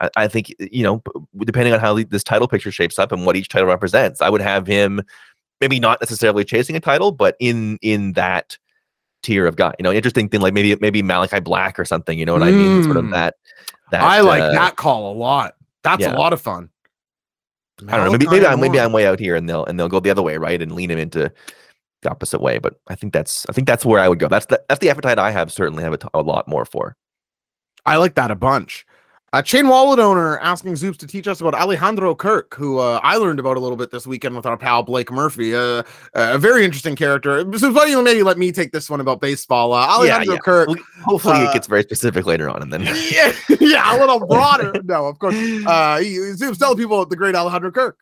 I, 0.00 0.10
I 0.16 0.26
think 0.26 0.52
you 0.58 0.82
know 0.82 1.00
depending 1.44 1.72
on 1.72 1.78
how 1.78 1.94
this 2.02 2.24
title 2.24 2.48
picture 2.48 2.72
shapes 2.72 2.98
up 2.98 3.12
and 3.12 3.24
what 3.24 3.36
each 3.36 3.48
title 3.48 3.68
represents 3.68 4.20
I 4.20 4.30
would 4.30 4.40
have 4.40 4.66
him 4.66 5.00
maybe 5.60 5.78
not 5.78 6.00
necessarily 6.00 6.44
chasing 6.44 6.74
a 6.74 6.80
title 6.80 7.12
but 7.12 7.36
in 7.38 7.78
in 7.82 8.14
that 8.14 8.58
tier 9.22 9.46
of 9.46 9.54
guy 9.54 9.72
you 9.78 9.84
know 9.84 9.92
interesting 9.92 10.28
thing 10.28 10.40
like 10.40 10.54
maybe 10.54 10.76
maybe 10.80 11.04
Malakai 11.04 11.44
Black 11.44 11.78
or 11.78 11.84
something 11.84 12.18
you 12.18 12.26
know 12.26 12.32
what 12.32 12.42
mm. 12.42 12.48
I 12.48 12.50
mean 12.50 12.82
sort 12.82 12.96
of 12.96 13.04
hmm. 13.04 13.10
that 13.12 13.36
that 13.92 14.02
I 14.02 14.22
like 14.22 14.42
uh, 14.42 14.50
that 14.50 14.74
call 14.74 15.12
a 15.12 15.14
lot 15.14 15.54
that's 15.84 16.02
yeah. 16.02 16.16
a 16.16 16.18
lot 16.18 16.32
of 16.32 16.40
fun 16.40 16.68
I 17.86 17.96
don't 17.96 18.06
know. 18.06 18.12
Maybe 18.12 18.26
maybe 18.26 18.46
I'm 18.46 18.60
maybe 18.60 18.80
I'm 18.80 18.92
way 18.92 19.06
out 19.06 19.20
here, 19.20 19.36
and 19.36 19.48
they'll 19.48 19.64
and 19.64 19.78
they'll 19.78 19.88
go 19.88 20.00
the 20.00 20.10
other 20.10 20.22
way, 20.22 20.36
right, 20.36 20.60
and 20.60 20.72
lean 20.72 20.90
him 20.90 20.98
into 20.98 21.32
the 22.02 22.10
opposite 22.10 22.40
way. 22.40 22.58
But 22.58 22.80
I 22.88 22.94
think 22.94 23.12
that's 23.12 23.46
I 23.48 23.52
think 23.52 23.66
that's 23.66 23.84
where 23.84 24.00
I 24.00 24.08
would 24.08 24.18
go. 24.18 24.28
That's 24.28 24.46
the 24.46 24.62
that's 24.68 24.80
the 24.80 24.90
appetite 24.90 25.18
I 25.18 25.30
have. 25.30 25.52
Certainly 25.52 25.82
have 25.84 25.92
a, 25.92 25.98
t- 25.98 26.08
a 26.14 26.22
lot 26.22 26.48
more 26.48 26.64
for. 26.64 26.96
I 27.86 27.96
like 27.96 28.14
that 28.16 28.30
a 28.30 28.36
bunch. 28.36 28.84
A 29.34 29.42
Chain 29.42 29.68
Wallet 29.68 29.98
owner 29.98 30.38
asking 30.38 30.72
Zoobs 30.72 30.96
to 30.96 31.06
teach 31.06 31.28
us 31.28 31.42
about 31.42 31.52
Alejandro 31.52 32.14
Kirk, 32.14 32.54
who 32.54 32.78
uh, 32.78 32.98
I 33.02 33.18
learned 33.18 33.38
about 33.38 33.58
a 33.58 33.60
little 33.60 33.76
bit 33.76 33.90
this 33.90 34.06
weekend 34.06 34.34
with 34.34 34.46
our 34.46 34.56
pal 34.56 34.82
Blake 34.82 35.12
Murphy. 35.12 35.54
Uh, 35.54 35.82
a 36.14 36.38
very 36.38 36.64
interesting 36.64 36.96
character. 36.96 37.40
So 37.58 37.70
why 37.70 37.80
don't 37.80 37.90
you 37.90 38.02
maybe 38.02 38.22
let 38.22 38.38
me 38.38 38.52
take 38.52 38.72
this 38.72 38.88
one 38.88 39.00
about 39.00 39.20
baseball? 39.20 39.74
Uh, 39.74 39.86
Alejandro 39.86 40.32
yeah, 40.32 40.32
yeah. 40.32 40.38
Kirk. 40.38 40.68
Hopefully, 41.02 41.40
it 41.40 41.48
uh, 41.48 41.52
gets 41.52 41.66
very 41.66 41.82
specific 41.82 42.24
later 42.24 42.48
on, 42.48 42.62
and 42.62 42.72
then 42.72 42.80
yeah, 43.12 43.34
yeah, 43.60 43.94
a 43.94 44.00
little 44.00 44.26
broader. 44.26 44.72
no, 44.84 45.06
of 45.06 45.18
course. 45.18 45.34
Uh, 45.68 45.98
Zoobs 45.98 46.58
tell 46.58 46.74
people 46.74 47.04
the 47.04 47.16
great 47.16 47.34
Alejandro 47.34 47.70
Kirk. 47.70 47.98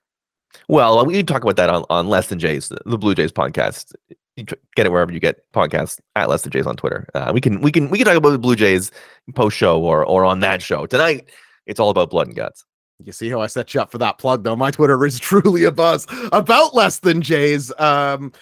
Well, 0.69 1.05
we 1.05 1.15
can 1.15 1.27
talk 1.27 1.43
about 1.43 1.57
that 1.57 1.69
on, 1.69 1.85
on 1.91 2.09
Less 2.09 2.29
Than 2.29 2.39
Jays, 2.39 2.69
the 2.69 2.99
Blue 2.99 3.15
Jays 3.15 3.33
podcast. 3.33 3.95
Get 4.37 4.87
it 4.87 4.92
wherever 4.92 5.12
you 5.12 5.20
get 5.20 5.51
podcasts 5.53 5.99
at 6.14 6.29
Less 6.29 6.42
Than 6.42 6.53
Jays 6.53 6.66
on 6.66 6.77
Twitter. 6.77 7.09
Uh, 7.14 7.31
we 7.33 7.40
can 7.40 7.61
we 7.61 7.72
can 7.72 7.88
we 7.88 7.99
can 7.99 8.07
talk 8.07 8.16
about 8.16 8.31
the 8.31 8.38
Blue 8.38 8.57
Jays 8.57 8.90
post 9.35 9.57
show 9.57 9.81
or 9.81 10.05
or 10.05 10.25
on 10.25 10.40
that 10.40 10.61
show 10.61 10.85
tonight 10.85 11.31
it's 11.66 11.81
all 11.81 11.90
about 11.90 12.11
blood 12.11 12.29
and 12.29 12.37
guts. 12.37 12.64
You 13.05 13.12
see 13.12 13.29
how 13.29 13.40
I 13.40 13.46
set 13.46 13.75
you 13.75 13.81
up 13.81 13.90
for 13.90 13.99
that 13.99 14.18
plug, 14.18 14.44
though. 14.44 14.57
My 14.57 14.70
Twitter 14.70 15.05
is 15.05 15.18
truly 15.20 15.64
a 15.64 15.72
buzz 15.72 16.07
about 16.33 16.75
less 16.75 17.01
than 17.01 17.20
Jays. 17.20 17.72
Um, 17.79 18.33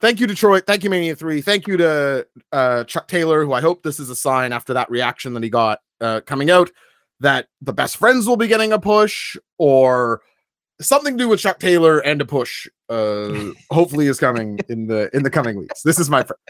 thank 0.00 0.18
you, 0.20 0.26
Detroit. 0.26 0.64
Thank 0.66 0.82
you, 0.82 0.90
Mania 0.90 1.14
3. 1.14 1.42
Thank 1.42 1.66
you 1.66 1.76
to 1.76 2.26
uh, 2.52 2.84
Chuck 2.84 3.08
Taylor, 3.08 3.44
who 3.44 3.52
I 3.52 3.60
hope 3.60 3.82
this 3.82 4.00
is 4.00 4.08
a 4.08 4.16
sign 4.16 4.52
after 4.52 4.72
that 4.74 4.90
reaction 4.90 5.34
that 5.34 5.42
he 5.42 5.50
got 5.50 5.80
uh, 6.00 6.20
coming 6.24 6.50
out 6.50 6.70
that 7.20 7.48
the 7.60 7.72
best 7.72 7.96
friends 7.96 8.26
will 8.26 8.36
be 8.36 8.46
getting 8.46 8.72
a 8.72 8.78
push 8.78 9.36
or 9.58 10.22
something 10.80 11.18
to 11.18 11.24
do 11.24 11.28
with 11.28 11.40
Chuck 11.40 11.58
Taylor 11.58 11.98
and 11.98 12.20
a 12.20 12.24
push. 12.24 12.68
Uh, 12.88 13.52
hopefully 13.70 14.06
is 14.06 14.18
coming 14.18 14.58
in 14.70 14.86
the 14.86 15.14
in 15.14 15.22
the 15.22 15.30
coming 15.30 15.58
weeks. 15.58 15.82
This 15.82 15.98
is 15.98 16.08
my 16.08 16.22
friend. 16.22 16.40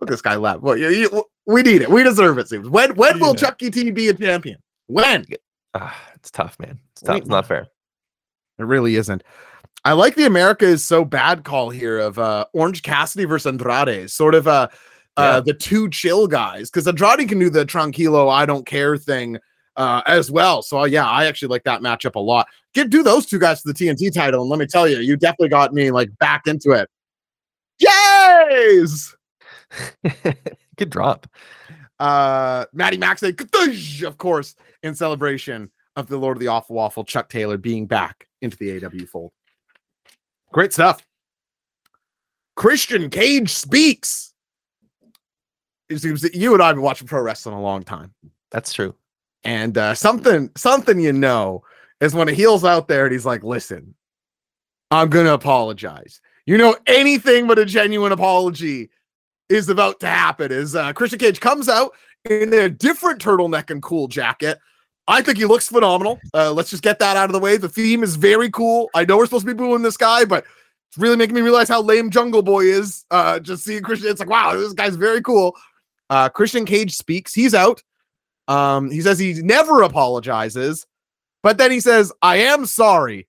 Look, 0.00 0.10
this 0.10 0.22
guy 0.22 0.34
laugh. 0.34 0.60
Well, 0.60 0.76
you, 0.76 0.88
you, 0.88 1.24
we 1.46 1.62
need 1.62 1.82
it. 1.82 1.88
We 1.88 2.02
deserve 2.02 2.38
it. 2.38 2.48
Seems. 2.48 2.68
When 2.68 2.96
when 2.96 3.20
will 3.20 3.34
Chucky 3.34 3.70
T 3.70 3.90
be 3.92 4.08
a 4.08 4.14
champion? 4.14 4.58
When? 4.88 5.24
Ah, 5.74 5.96
it's 6.14 6.30
tough, 6.30 6.58
man. 6.58 6.80
It's 6.92 7.02
tough. 7.02 7.18
It's 7.18 7.28
not 7.28 7.46
fair. 7.46 7.68
It 8.58 8.64
really 8.64 8.96
isn't. 8.96 9.22
I 9.84 9.92
like 9.92 10.14
the 10.14 10.26
America 10.26 10.64
is 10.64 10.82
so 10.82 11.04
bad 11.04 11.44
call 11.44 11.70
here 11.70 11.98
of 11.98 12.18
uh 12.18 12.46
Orange 12.54 12.82
Cassidy 12.82 13.24
versus 13.24 13.46
Andrade, 13.46 14.10
sort 14.10 14.34
of 14.34 14.48
uh, 14.48 14.50
uh 14.50 14.68
yeah. 15.18 15.24
uh 15.24 15.40
the 15.42 15.54
two 15.54 15.90
chill 15.90 16.26
guys, 16.26 16.70
because 16.70 16.88
Andrade 16.88 17.28
can 17.28 17.38
do 17.38 17.50
the 17.50 17.66
tranquilo, 17.66 18.32
I 18.32 18.46
don't 18.46 18.66
care 18.66 18.96
thing 18.96 19.38
uh 19.76 20.02
as 20.06 20.30
well. 20.30 20.62
So 20.62 20.80
uh, 20.80 20.84
yeah, 20.86 21.06
I 21.06 21.26
actually 21.26 21.48
like 21.48 21.64
that 21.64 21.82
matchup 21.82 22.14
a 22.14 22.20
lot. 22.20 22.48
Get 22.74 22.90
do 22.90 23.02
those 23.02 23.26
two 23.26 23.38
guys 23.38 23.60
for 23.60 23.72
the 23.72 23.74
TNT 23.74 24.12
title, 24.12 24.42
and 24.42 24.50
let 24.50 24.58
me 24.58 24.66
tell 24.66 24.88
you, 24.88 24.98
you 24.98 25.16
definitely 25.16 25.48
got 25.48 25.72
me 25.72 25.90
like 25.90 26.10
back 26.18 26.46
into 26.46 26.72
it. 26.72 26.88
Yes. 27.78 29.14
Good 30.76 30.90
drop. 30.90 31.26
Uh 31.98 32.66
Maddie 32.72 32.98
Max, 32.98 33.22
of 33.22 34.18
course, 34.18 34.56
in 34.82 34.94
celebration 34.94 35.70
of 35.96 36.08
the 36.08 36.16
Lord 36.16 36.36
of 36.36 36.40
the 36.40 36.48
Awful 36.48 36.76
Waffle, 36.76 37.04
Chuck 37.04 37.28
Taylor 37.28 37.56
being 37.56 37.86
back 37.86 38.26
into 38.42 38.56
the 38.56 38.84
AW 38.84 39.06
fold. 39.06 39.32
Great 40.52 40.72
stuff. 40.72 41.04
Christian 42.56 43.10
Cage 43.10 43.50
speaks. 43.50 44.32
It 45.88 45.98
seems 45.98 46.22
that 46.22 46.34
you 46.34 46.54
and 46.54 46.62
I 46.62 46.68
have 46.68 46.76
been 46.76 46.82
watching 46.82 47.06
pro 47.06 47.20
wrestling 47.20 47.56
a 47.56 47.62
long 47.62 47.82
time. 47.82 48.14
That's 48.50 48.72
true. 48.72 48.94
And 49.44 49.76
uh, 49.76 49.94
something, 49.94 50.50
something 50.56 50.98
you 50.98 51.12
know 51.12 51.62
is 52.00 52.14
when 52.14 52.28
a 52.28 52.32
heel's 52.32 52.64
out 52.64 52.88
there 52.88 53.04
and 53.04 53.12
he's 53.12 53.26
like, 53.26 53.44
"Listen, 53.44 53.94
I'm 54.90 55.08
gonna 55.08 55.32
apologize." 55.32 56.20
You 56.46 56.58
know, 56.58 56.76
anything 56.86 57.46
but 57.46 57.58
a 57.58 57.64
genuine 57.64 58.12
apology 58.12 58.90
is 59.48 59.68
about 59.68 60.00
to 60.00 60.06
happen. 60.06 60.52
Is 60.52 60.74
uh, 60.74 60.92
Christian 60.92 61.18
Cage 61.18 61.40
comes 61.40 61.68
out 61.68 61.92
in 62.28 62.52
a 62.52 62.68
different 62.68 63.22
turtleneck 63.22 63.70
and 63.70 63.82
cool 63.82 64.08
jacket 64.08 64.58
I 65.06 65.22
think 65.22 65.38
he 65.38 65.44
looks 65.44 65.68
phenomenal. 65.68 66.18
Uh, 66.32 66.52
let's 66.52 66.70
just 66.70 66.82
get 66.82 66.98
that 66.98 67.16
out 67.16 67.28
of 67.28 67.32
the 67.32 67.38
way. 67.38 67.56
The 67.56 67.68
theme 67.68 68.02
is 68.02 68.16
very 68.16 68.50
cool. 68.50 68.88
I 68.94 69.04
know 69.04 69.18
we're 69.18 69.26
supposed 69.26 69.46
to 69.46 69.54
be 69.54 69.56
booing 69.56 69.82
this 69.82 69.96
guy, 69.96 70.24
but 70.24 70.44
it's 70.88 70.98
really 70.98 71.16
making 71.16 71.34
me 71.34 71.42
realize 71.42 71.68
how 71.68 71.82
lame 71.82 72.10
Jungle 72.10 72.42
Boy 72.42 72.64
is. 72.64 73.04
Uh, 73.10 73.38
just 73.38 73.64
seeing 73.64 73.82
Christian, 73.82 74.08
it's 74.08 74.20
like, 74.20 74.30
wow, 74.30 74.56
this 74.56 74.72
guy's 74.72 74.96
very 74.96 75.20
cool. 75.20 75.56
Uh, 76.08 76.28
Christian 76.28 76.64
Cage 76.64 76.96
speaks. 76.96 77.34
He's 77.34 77.54
out. 77.54 77.82
Um, 78.48 78.90
he 78.90 79.00
says 79.00 79.18
he 79.18 79.34
never 79.34 79.82
apologizes, 79.82 80.86
but 81.44 81.58
then 81.58 81.70
he 81.70 81.78
says, 81.78 82.10
I 82.22 82.36
am 82.38 82.64
sorry 82.64 83.28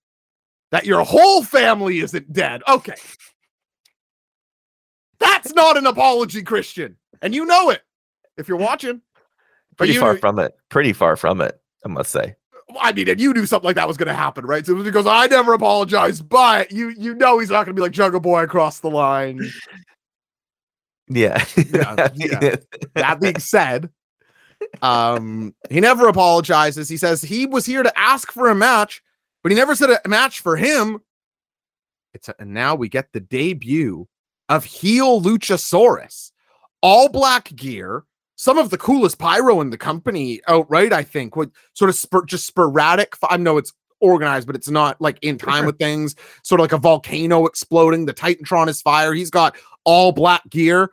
that 0.71 0.86
your 0.86 1.04
whole 1.04 1.43
family 1.43 1.99
isn't 1.99 2.32
dead. 2.32 2.63
Okay. 2.65 2.95
That's 5.19 5.54
not 5.54 5.75
an 5.75 5.86
apology, 5.86 6.41
Christian. 6.41 6.95
And 7.21 7.36
you 7.36 7.45
know 7.45 7.71
it 7.71 7.82
if 8.38 8.47
you're 8.47 8.58
watching. 8.58 9.01
Pretty 9.75 9.95
you, 9.95 9.99
far 9.99 10.17
from 10.17 10.39
it. 10.39 10.56
Pretty 10.69 10.93
far 10.93 11.17
from 11.17 11.41
it. 11.41 11.60
I 11.84 11.89
must 11.89 12.10
say. 12.10 12.36
I 12.80 12.93
mean, 12.93 13.10
and 13.10 13.19
you 13.19 13.34
knew 13.34 13.45
something 13.45 13.65
like 13.65 13.75
that 13.75 13.88
was 13.88 13.97
going 13.97 14.08
to 14.08 14.13
happen, 14.13 14.45
right? 14.45 14.65
So 14.65 14.82
because 14.82 15.06
I 15.06 15.28
never 15.28 15.54
apologize, 15.54 16.21
but 16.21 16.71
you 16.71 16.93
you 16.97 17.15
know 17.15 17.39
he's 17.39 17.49
not 17.49 17.65
going 17.65 17.75
to 17.75 17.80
be 17.80 17.82
like 17.82 17.91
Jungle 17.91 18.21
Boy 18.21 18.43
across 18.43 18.80
the 18.80 18.89
line. 18.89 19.41
Yeah. 21.10 21.43
yeah, 21.58 22.10
yeah. 22.15 22.56
That 22.95 23.19
being 23.19 23.39
said, 23.39 23.89
um, 24.81 25.53
he 25.69 25.79
never 25.79 26.07
apologizes. 26.07 26.89
He 26.89 26.97
says 26.97 27.21
he 27.21 27.45
was 27.45 27.65
here 27.65 27.83
to 27.83 27.99
ask 27.99 28.31
for 28.31 28.49
a 28.49 28.55
match, 28.55 29.01
but 29.43 29.51
he 29.51 29.57
never 29.57 29.75
said 29.75 29.89
a 29.89 30.07
match 30.07 30.39
for 30.39 30.55
him. 30.55 30.99
It's 32.13 32.29
a, 32.29 32.35
and 32.39 32.53
now 32.53 32.75
we 32.75 32.89
get 32.89 33.11
the 33.11 33.19
debut 33.19 34.07
of 34.49 34.63
heel 34.63 35.21
Luchasaurus, 35.21 36.31
all 36.81 37.09
black 37.09 37.53
gear 37.55 38.05
some 38.35 38.57
of 38.57 38.69
the 38.69 38.77
coolest 38.77 39.17
pyro 39.17 39.61
in 39.61 39.69
the 39.69 39.77
company 39.77 40.41
outright, 40.47 40.91
I 40.91 41.03
think, 41.03 41.35
with 41.35 41.51
sort 41.73 41.89
of 41.89 41.95
spur, 41.95 42.25
just 42.25 42.45
sporadic. 42.45 43.15
I 43.29 43.37
know 43.37 43.57
it's 43.57 43.73
organized, 44.01 44.45
but 44.45 44.55
it's 44.55 44.69
not 44.69 44.99
like 44.99 45.17
in 45.21 45.37
time 45.37 45.65
with 45.65 45.77
things. 45.77 46.15
Sort 46.43 46.59
of 46.59 46.65
like 46.65 46.73
a 46.73 46.77
volcano 46.77 47.45
exploding. 47.45 48.05
The 48.05 48.13
Titantron 48.13 48.67
is 48.67 48.81
fire. 48.81 49.13
He's 49.13 49.29
got 49.29 49.55
all 49.85 50.11
black 50.11 50.47
gear. 50.49 50.91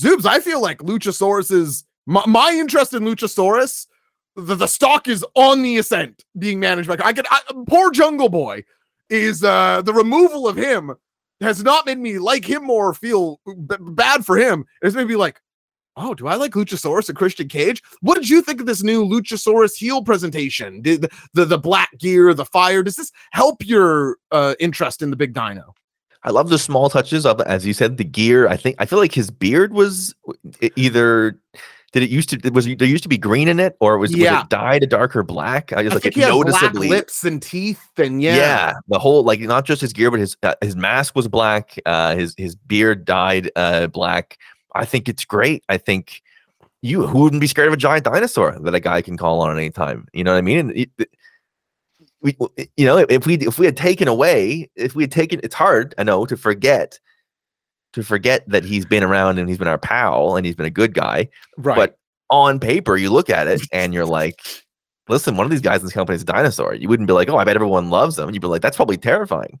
Zoobs, 0.00 0.24
I 0.24 0.40
feel 0.40 0.62
like 0.62 0.78
Luchasaurus 0.78 1.50
is 1.50 1.84
my, 2.10 2.26
my 2.26 2.50
interest 2.52 2.92
in 2.92 3.04
Luchasaurus. 3.04 3.86
The, 4.36 4.54
the 4.54 4.66
stock 4.66 5.08
is 5.08 5.24
on 5.34 5.62
the 5.62 5.78
ascent, 5.78 6.24
being 6.38 6.60
managed 6.60 6.88
by. 6.88 6.96
I 7.04 7.12
could 7.12 7.26
poor 7.66 7.90
Jungle 7.90 8.28
Boy 8.28 8.64
is 9.08 9.42
uh 9.42 9.82
the 9.82 9.92
removal 9.92 10.46
of 10.46 10.56
him 10.56 10.94
has 11.40 11.62
not 11.62 11.86
made 11.86 11.98
me 11.98 12.18
like 12.18 12.44
him 12.44 12.64
more, 12.64 12.94
feel 12.94 13.40
b- 13.46 13.76
bad 13.80 14.24
for 14.24 14.36
him. 14.36 14.64
It's 14.82 14.94
made 14.94 15.08
me 15.08 15.16
like, 15.16 15.40
Oh, 15.96 16.14
do 16.14 16.28
I 16.28 16.36
like 16.36 16.52
Luchasaurus 16.52 17.08
and 17.08 17.18
Christian 17.18 17.48
Cage? 17.48 17.82
What 18.00 18.14
did 18.14 18.28
you 18.28 18.40
think 18.42 18.60
of 18.60 18.66
this 18.66 18.82
new 18.82 19.04
Luchasaurus 19.04 19.74
heel 19.74 20.02
presentation? 20.02 20.80
Did 20.80 21.02
the, 21.02 21.10
the, 21.34 21.44
the 21.44 21.58
black 21.58 21.90
gear, 21.98 22.32
the 22.32 22.44
fire, 22.44 22.82
does 22.82 22.96
this 22.96 23.10
help 23.32 23.66
your 23.66 24.16
uh, 24.30 24.54
interest 24.60 25.02
in 25.02 25.10
the 25.10 25.16
big 25.16 25.34
dino? 25.34 25.74
I 26.22 26.30
love 26.30 26.48
the 26.50 26.58
small 26.58 26.90
touches 26.90 27.26
of, 27.26 27.40
as 27.42 27.66
you 27.66 27.72
said, 27.72 27.96
the 27.96 28.04
gear. 28.04 28.46
I 28.46 28.56
think 28.56 28.76
I 28.78 28.86
feel 28.86 28.98
like 28.98 29.14
his 29.14 29.30
beard 29.30 29.72
was 29.72 30.14
either. 30.76 31.38
Did 31.92 32.04
it 32.04 32.10
used 32.10 32.28
to 32.30 32.50
was 32.50 32.66
there 32.66 32.86
used 32.86 33.02
to 33.02 33.08
be 33.08 33.18
green 33.18 33.48
in 33.48 33.58
it, 33.58 33.76
or 33.80 33.98
was, 33.98 34.14
Yeah. 34.14 34.34
was 34.34 34.42
it 34.44 34.48
dyed 34.50 34.82
a 34.84 34.86
darker 34.86 35.24
black? 35.24 35.72
I 35.72 35.82
just 35.82 35.92
I 35.92 35.96
like 35.96 36.06
it 36.06 36.14
he 36.14 36.20
has 36.20 36.30
black 36.30 36.46
noticeably. 36.46 36.88
lips 36.88 37.24
and 37.24 37.42
teeth, 37.42 37.82
and 37.96 38.22
yeah, 38.22 38.36
Yeah. 38.36 38.72
the 38.88 38.98
whole 39.00 39.24
like 39.24 39.40
not 39.40 39.64
just 39.64 39.80
his 39.80 39.92
gear, 39.92 40.10
but 40.10 40.20
his 40.20 40.36
uh, 40.44 40.54
his 40.62 40.76
mask 40.76 41.16
was 41.16 41.26
black. 41.26 41.74
Uh, 41.86 42.14
his 42.14 42.34
his 42.36 42.54
beard 42.54 43.04
dyed 43.04 43.50
uh, 43.56 43.88
black. 43.88 44.38
I 44.76 44.84
think 44.84 45.08
it's 45.08 45.24
great. 45.24 45.64
I 45.68 45.78
think 45.78 46.22
you 46.82 47.06
who 47.06 47.22
wouldn't 47.24 47.40
be 47.40 47.48
scared 47.48 47.66
of 47.68 47.74
a 47.74 47.76
giant 47.76 48.04
dinosaur 48.04 48.56
that 48.60 48.74
a 48.74 48.80
guy 48.80 49.02
can 49.02 49.16
call 49.16 49.40
on 49.40 49.50
at 49.50 49.56
any 49.56 49.70
time. 49.70 50.06
You 50.12 50.22
know 50.22 50.30
what 50.32 50.38
I 50.38 50.42
mean? 50.42 50.58
And 50.58 50.70
it- 50.72 50.90
it- 50.98 51.10
we, 52.22 52.36
you 52.76 52.84
know, 52.86 52.98
if 52.98 53.26
we 53.26 53.34
if 53.36 53.58
we 53.58 53.64
had 53.66 53.76
taken 53.78 54.06
away, 54.06 54.68
if 54.76 54.94
we 54.94 55.02
had 55.02 55.10
taken, 55.12 55.40
it's 55.42 55.54
hard. 55.54 55.94
I 55.98 56.02
know 56.04 56.24
to 56.26 56.36
forget, 56.36 57.00
to 57.92 58.02
forget 58.02 58.48
that 58.48 58.64
he's 58.64 58.84
been 58.84 59.02
around 59.02 59.38
and 59.38 59.48
he's 59.48 59.58
been 59.58 59.68
our 59.68 59.78
pal 59.78 60.36
and 60.36 60.46
he's 60.46 60.54
been 60.54 60.66
a 60.66 60.70
good 60.70 60.94
guy. 60.94 61.28
right. 61.58 61.76
But 61.76 61.98
on 62.30 62.60
paper, 62.60 62.96
you 62.96 63.10
look 63.10 63.28
at 63.28 63.48
it 63.48 63.60
and 63.72 63.92
you're 63.92 64.06
like, 64.06 64.40
listen, 65.08 65.36
one 65.36 65.44
of 65.44 65.50
these 65.50 65.60
guys 65.60 65.80
in 65.80 65.86
this 65.86 65.92
company 65.92 66.14
is 66.14 66.22
a 66.22 66.26
dinosaur. 66.26 66.74
You 66.74 66.88
wouldn't 66.88 67.08
be 67.08 67.12
like, 67.12 67.28
oh, 67.28 67.36
I 67.36 67.44
bet 67.44 67.56
everyone 67.56 67.90
loves 67.90 68.14
them. 68.16 68.30
You'd 68.30 68.40
be 68.40 68.46
like, 68.46 68.62
that's 68.62 68.76
probably 68.76 68.96
terrifying. 68.96 69.58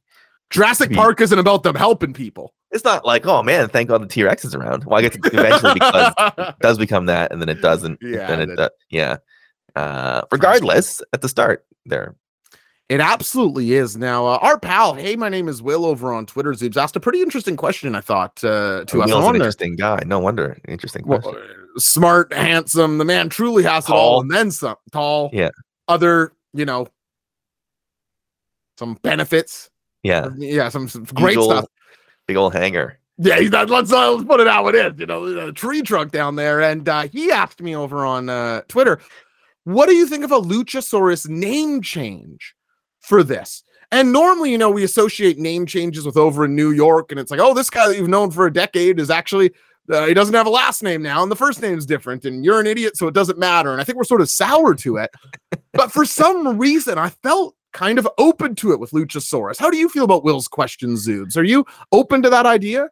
Jurassic 0.50 0.92
Park 0.92 1.20
isn't 1.20 1.38
about 1.38 1.62
them 1.64 1.74
helping 1.76 2.12
people. 2.12 2.54
It's 2.72 2.84
not 2.84 3.04
like, 3.04 3.24
oh 3.26 3.42
man, 3.42 3.68
thank 3.68 3.88
God 3.88 4.02
the 4.02 4.06
T 4.06 4.22
Rex 4.22 4.44
is 4.44 4.54
around. 4.54 4.84
Well, 4.84 4.98
I 4.98 5.02
guess 5.02 5.16
eventually 5.16 5.74
because 5.74 6.12
it 6.38 6.54
does 6.60 6.78
become 6.78 7.06
that, 7.06 7.32
and 7.32 7.40
then 7.40 7.48
it 7.48 7.60
doesn't. 7.60 7.98
Yeah, 8.02 8.26
then 8.28 8.40
it 8.40 8.46
that- 8.46 8.56
does. 8.56 8.70
Yeah. 8.90 9.16
Uh, 9.76 10.22
regardless, 10.32 11.02
at 11.12 11.20
the 11.22 11.28
start, 11.28 11.64
there. 11.86 12.16
It 12.90 12.98
absolutely 12.98 13.74
is. 13.74 13.96
Now, 13.96 14.26
uh, 14.26 14.38
our 14.42 14.58
pal, 14.58 14.94
hey, 14.94 15.14
my 15.14 15.28
name 15.28 15.46
is 15.46 15.62
Will 15.62 15.86
over 15.86 16.12
on 16.12 16.26
Twitter. 16.26 16.50
Zoobs 16.54 16.76
asked 16.76 16.96
a 16.96 17.00
pretty 17.00 17.22
interesting 17.22 17.56
question. 17.56 17.94
I 17.94 18.00
thought 18.00 18.42
uh, 18.42 18.84
to 18.86 19.02
us. 19.02 19.08
Will's 19.08 19.24
I 19.26 19.28
an 19.28 19.36
interesting 19.36 19.76
guy. 19.76 20.02
No 20.06 20.18
wonder. 20.18 20.58
Interesting 20.66 21.04
question. 21.04 21.36
uh, 21.36 21.78
smart, 21.78 22.32
handsome. 22.32 22.98
The 22.98 23.04
man 23.04 23.28
truly 23.28 23.62
has 23.62 23.88
it 23.88 23.92
all, 23.92 24.20
and 24.20 24.28
then 24.28 24.50
some. 24.50 24.74
Tall. 24.90 25.30
Yeah. 25.32 25.50
Other, 25.86 26.32
you 26.52 26.64
know, 26.64 26.88
some 28.76 28.94
benefits. 29.02 29.70
yeah. 30.02 30.30
Yeah. 30.36 30.68
Some, 30.68 30.88
some 30.88 31.04
great 31.04 31.38
stuff. 31.38 31.66
Big 32.26 32.36
old 32.36 32.54
hanger. 32.54 32.98
Yeah, 33.18 33.38
he's 33.38 33.52
not, 33.52 33.70
let's, 33.70 33.92
uh, 33.92 34.10
let's 34.10 34.24
put 34.24 34.40
it 34.40 34.48
how 34.48 34.66
it 34.66 34.74
is. 34.74 34.98
You 34.98 35.06
know, 35.06 35.46
the 35.46 35.52
tree 35.52 35.82
trunk 35.82 36.10
down 36.10 36.34
there, 36.34 36.60
and 36.60 36.88
uh, 36.88 37.02
he 37.02 37.30
asked 37.30 37.62
me 37.62 37.76
over 37.76 38.04
on 38.04 38.28
uh, 38.28 38.62
Twitter, 38.66 38.98
"What 39.62 39.88
do 39.88 39.94
you 39.94 40.08
think 40.08 40.24
of 40.24 40.32
a 40.32 40.40
Luchasaurus 40.40 41.28
name 41.28 41.82
change 41.82 42.56
for 43.10 43.22
this?" 43.22 43.62
And 43.92 44.12
normally, 44.12 44.52
you 44.52 44.58
know, 44.58 44.70
we 44.70 44.84
associate 44.84 45.38
name 45.38 45.66
changes 45.66 46.06
with 46.06 46.16
over 46.16 46.44
in 46.44 46.54
New 46.54 46.70
York, 46.70 47.10
and 47.10 47.20
it's 47.20 47.30
like, 47.30 47.40
"Oh, 47.40 47.52
this 47.52 47.68
guy 47.68 47.88
that 47.88 47.96
you've 47.98 48.08
known 48.08 48.30
for 48.30 48.46
a 48.46 48.52
decade 48.52 48.98
is 48.98 49.10
actually." 49.10 49.52
Uh, 49.90 50.06
he 50.06 50.14
doesn't 50.14 50.34
have 50.34 50.46
a 50.46 50.50
last 50.50 50.84
name 50.84 51.02
now, 51.02 51.20
and 51.20 51.32
the 51.32 51.36
first 51.36 51.60
name's 51.60 51.84
different, 51.84 52.24
and 52.24 52.44
you're 52.44 52.60
an 52.60 52.66
idiot, 52.66 52.96
so 52.96 53.08
it 53.08 53.14
doesn't 53.14 53.38
matter. 53.38 53.72
And 53.72 53.80
I 53.80 53.84
think 53.84 53.98
we're 53.98 54.04
sort 54.04 54.20
of 54.20 54.30
sour 54.30 54.72
to 54.76 54.98
it. 54.98 55.10
but 55.72 55.90
for 55.90 56.04
some 56.04 56.58
reason, 56.58 56.96
I 56.96 57.08
felt 57.08 57.56
kind 57.72 57.98
of 57.98 58.08
open 58.18 58.54
to 58.56 58.72
it 58.72 58.80
with 58.80 58.92
Luchasaurus. 58.92 59.58
How 59.58 59.70
do 59.70 59.76
you 59.76 59.88
feel 59.88 60.04
about 60.04 60.24
Will's 60.24 60.48
question, 60.48 60.94
Zoobs? 60.94 61.36
Are 61.36 61.42
you 61.42 61.64
open 61.92 62.22
to 62.22 62.30
that 62.30 62.46
idea? 62.46 62.88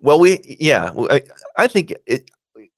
Well, 0.00 0.18
we 0.18 0.40
yeah, 0.60 0.92
I, 1.10 1.22
I 1.56 1.66
think 1.68 1.94
it. 2.06 2.30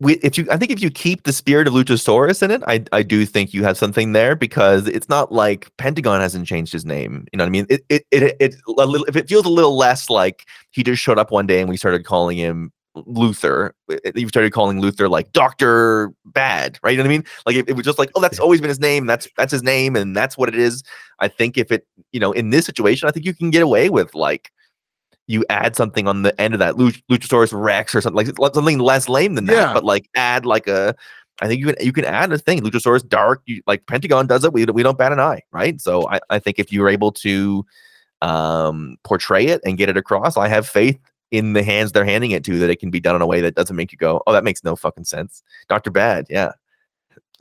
We, 0.05 0.15
if 0.17 0.37
you, 0.37 0.47
I 0.51 0.59
think 0.59 0.71
if 0.71 0.83
you 0.83 0.91
keep 0.91 1.23
the 1.23 1.33
spirit 1.33 1.67
of 1.67 1.73
Luchasaurus 1.73 2.43
in 2.43 2.51
it, 2.51 2.63
I, 2.67 2.85
I 2.93 3.03
do 3.03 3.25
think 3.25 3.55
you 3.55 3.65
have 3.65 3.79
something 3.79 4.13
there 4.13 4.37
because 4.37 4.87
it's 4.87 5.09
not 5.09 5.33
like 5.33 5.75
Pentagon 5.79 6.21
hasn't 6.21 6.47
changed 6.47 6.75
his 6.75 6.85
name. 6.85 7.27
You 7.33 7.39
know 7.39 7.45
what 7.45 7.49
I 7.49 7.51
mean? 7.51 7.67
It, 7.71 7.87
it, 7.89 8.07
it, 8.11 8.37
it, 8.39 8.55
a 8.69 8.85
little, 8.85 9.07
if 9.07 9.17
it 9.17 9.31
feels 9.31 9.47
a 9.47 9.49
little 9.49 9.79
less 9.79 10.11
like 10.11 10.45
he 10.73 10.83
just 10.83 11.03
showed 11.03 11.19
up 11.19 11.31
one 11.31 11.47
day 11.47 11.61
and 11.61 11.71
we 11.71 11.79
started 11.79 12.05
calling 12.05 12.37
him 12.37 12.71
Luther. 12.95 13.75
You 14.15 14.29
started 14.29 14.53
calling 14.53 14.81
Luther 14.81 15.09
like 15.09 15.33
Doctor 15.33 16.13
Bad, 16.27 16.79
right? 16.83 16.91
You 16.91 16.99
know 16.99 17.05
what 17.05 17.09
I 17.09 17.13
mean? 17.13 17.25
Like 17.47 17.57
it, 17.57 17.69
it 17.69 17.73
was 17.73 17.85
just 17.85 17.99
like, 17.99 18.11
oh, 18.15 18.21
that's 18.21 18.39
always 18.39 18.61
been 18.61 18.69
his 18.69 18.81
name. 18.81 19.07
That's 19.07 19.27
that's 19.37 19.53
his 19.53 19.63
name, 19.63 19.97
and 19.97 20.15
that's 20.15 20.37
what 20.37 20.49
it 20.49 20.55
is. 20.55 20.83
I 21.19 21.29
think 21.29 21.57
if 21.59 21.73
it, 21.73 21.87
you 22.13 22.21
know, 22.21 22.33
in 22.33 22.51
this 22.51 22.67
situation, 22.67 23.09
I 23.09 23.13
think 23.13 23.27
you 23.27 23.35
can 23.35 23.51
get 23.51 23.63
away 23.63 23.89
with 23.91 24.15
like 24.15 24.51
you 25.27 25.45
add 25.49 25.75
something 25.77 26.07
on 26.07 26.23
the 26.23 26.39
end 26.41 26.55
of 26.55 26.61
that 26.61 26.75
Luch- 26.75 27.03
Luchasaurus 27.11 27.51
Rex 27.53 27.95
or 27.95 28.01
something 28.01 28.27
like 28.37 28.55
something 28.55 28.79
less 28.79 29.09
lame 29.09 29.35
than 29.35 29.47
that, 29.47 29.55
Yeah. 29.55 29.73
but 29.73 29.85
like 29.85 30.09
add 30.15 30.45
like 30.47 30.67
a. 30.69 30.95
I 31.43 31.49
think 31.49 31.61
you 31.61 31.67
can 31.73 31.85
you 31.85 31.93
can 31.93 32.05
add 32.05 32.33
a 32.33 32.39
thing. 32.39 32.61
Luchasaurus 32.63 33.09
Dark, 33.09 33.43
you, 33.47 33.61
like 33.67 33.87
Pentagon 33.87 34.27
does 34.27 34.45
it. 34.45 34.53
We 34.53 34.65
we 34.67 34.83
don't 34.85 34.97
bat 34.99 35.13
an 35.13 35.19
eye, 35.21 35.43
right? 35.51 35.81
So 35.81 36.09
I, 36.09 36.21
I 36.31 36.39
think 36.39 36.59
if 36.59 36.73
you're 36.73 36.89
able 36.89 37.11
to 37.13 37.65
um 38.23 38.97
portray 39.05 39.47
it 39.47 39.61
and 39.65 39.77
get 39.77 39.89
it 39.89 39.97
across, 39.97 40.37
I 40.37 40.49
have 40.49 40.67
faith 40.69 40.99
in 41.31 41.53
the 41.53 41.63
hands 41.65 41.91
they're 41.91 42.05
handing 42.05 42.31
it 42.31 42.45
to 42.45 42.59
that 42.61 42.71
it 42.71 42.77
can 42.79 42.91
be 42.91 43.01
done 43.01 43.17
in 43.17 43.23
a 43.23 43.27
way 43.27 43.41
that 43.41 43.57
doesn't 43.57 43.75
make 43.75 43.91
you 43.91 43.99
go, 43.99 44.23
oh, 44.27 44.33
that 44.33 44.45
makes 44.45 44.63
no 44.63 44.77
fucking 44.77 45.05
sense. 45.05 45.43
Doctor 45.69 45.91
Bad, 45.91 46.27
yeah. 46.31 46.53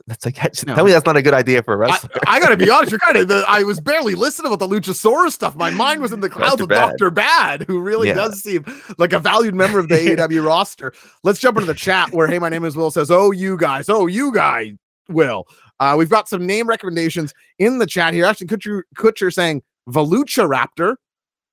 That's 0.06 0.26
like 0.26 0.36
No. 0.66 0.74
tell 0.74 0.84
me 0.84 0.92
that's 0.92 1.06
not 1.06 1.16
a 1.16 1.22
good 1.22 1.32
idea 1.32 1.62
for 1.62 1.72
a 1.74 1.76
I, 1.78 1.80
wrestler. 1.92 2.10
I 2.26 2.38
gotta 2.38 2.56
be 2.58 2.68
honest, 2.68 2.90
you're 2.92 2.98
kind 2.98 3.16
of 3.16 3.28
the, 3.28 3.42
I 3.48 3.62
was 3.62 3.80
barely 3.80 4.14
listening 4.14 4.52
about 4.52 4.58
the 4.58 4.68
Luchasaurus 4.74 5.32
stuff. 5.32 5.56
My 5.56 5.70
mind 5.70 6.02
was 6.02 6.12
in 6.12 6.20
the 6.20 6.28
clouds 6.28 6.56
Dr. 6.56 6.62
with 6.64 6.68
Bad. 6.68 6.90
Dr. 6.98 7.10
Bad, 7.10 7.62
who 7.62 7.80
really 7.80 8.08
Yeah. 8.08 8.14
does 8.14 8.42
seem 8.42 8.64
like 8.98 9.14
a 9.14 9.18
valued 9.18 9.54
member 9.54 9.78
of 9.78 9.88
the 9.88 9.94
AEW 10.16 10.44
roster. 10.44 10.92
Let's 11.22 11.40
jump 11.40 11.56
into 11.56 11.66
the 11.66 11.74
chat 11.74 12.12
where 12.12 12.26
hey, 12.28 12.38
my 12.38 12.50
name 12.50 12.64
is 12.66 12.76
Will 12.76 12.90
says, 12.90 13.10
Oh, 13.10 13.30
you 13.30 13.56
guys, 13.56 13.88
oh, 13.88 14.06
you 14.06 14.30
guy, 14.32 14.74
Will. 15.08 15.46
Uh, 15.80 15.94
we've 15.98 16.10
got 16.10 16.28
some 16.28 16.46
name 16.46 16.68
recommendations 16.68 17.32
in 17.58 17.78
the 17.78 17.86
chat 17.86 18.12
here. 18.14 18.26
Actually, 18.26 18.46
Kutcher, 18.48 18.82
Kutcher 18.96 19.32
saying 19.32 19.62
Volucha 19.88 20.46
Raptor. 20.46 20.96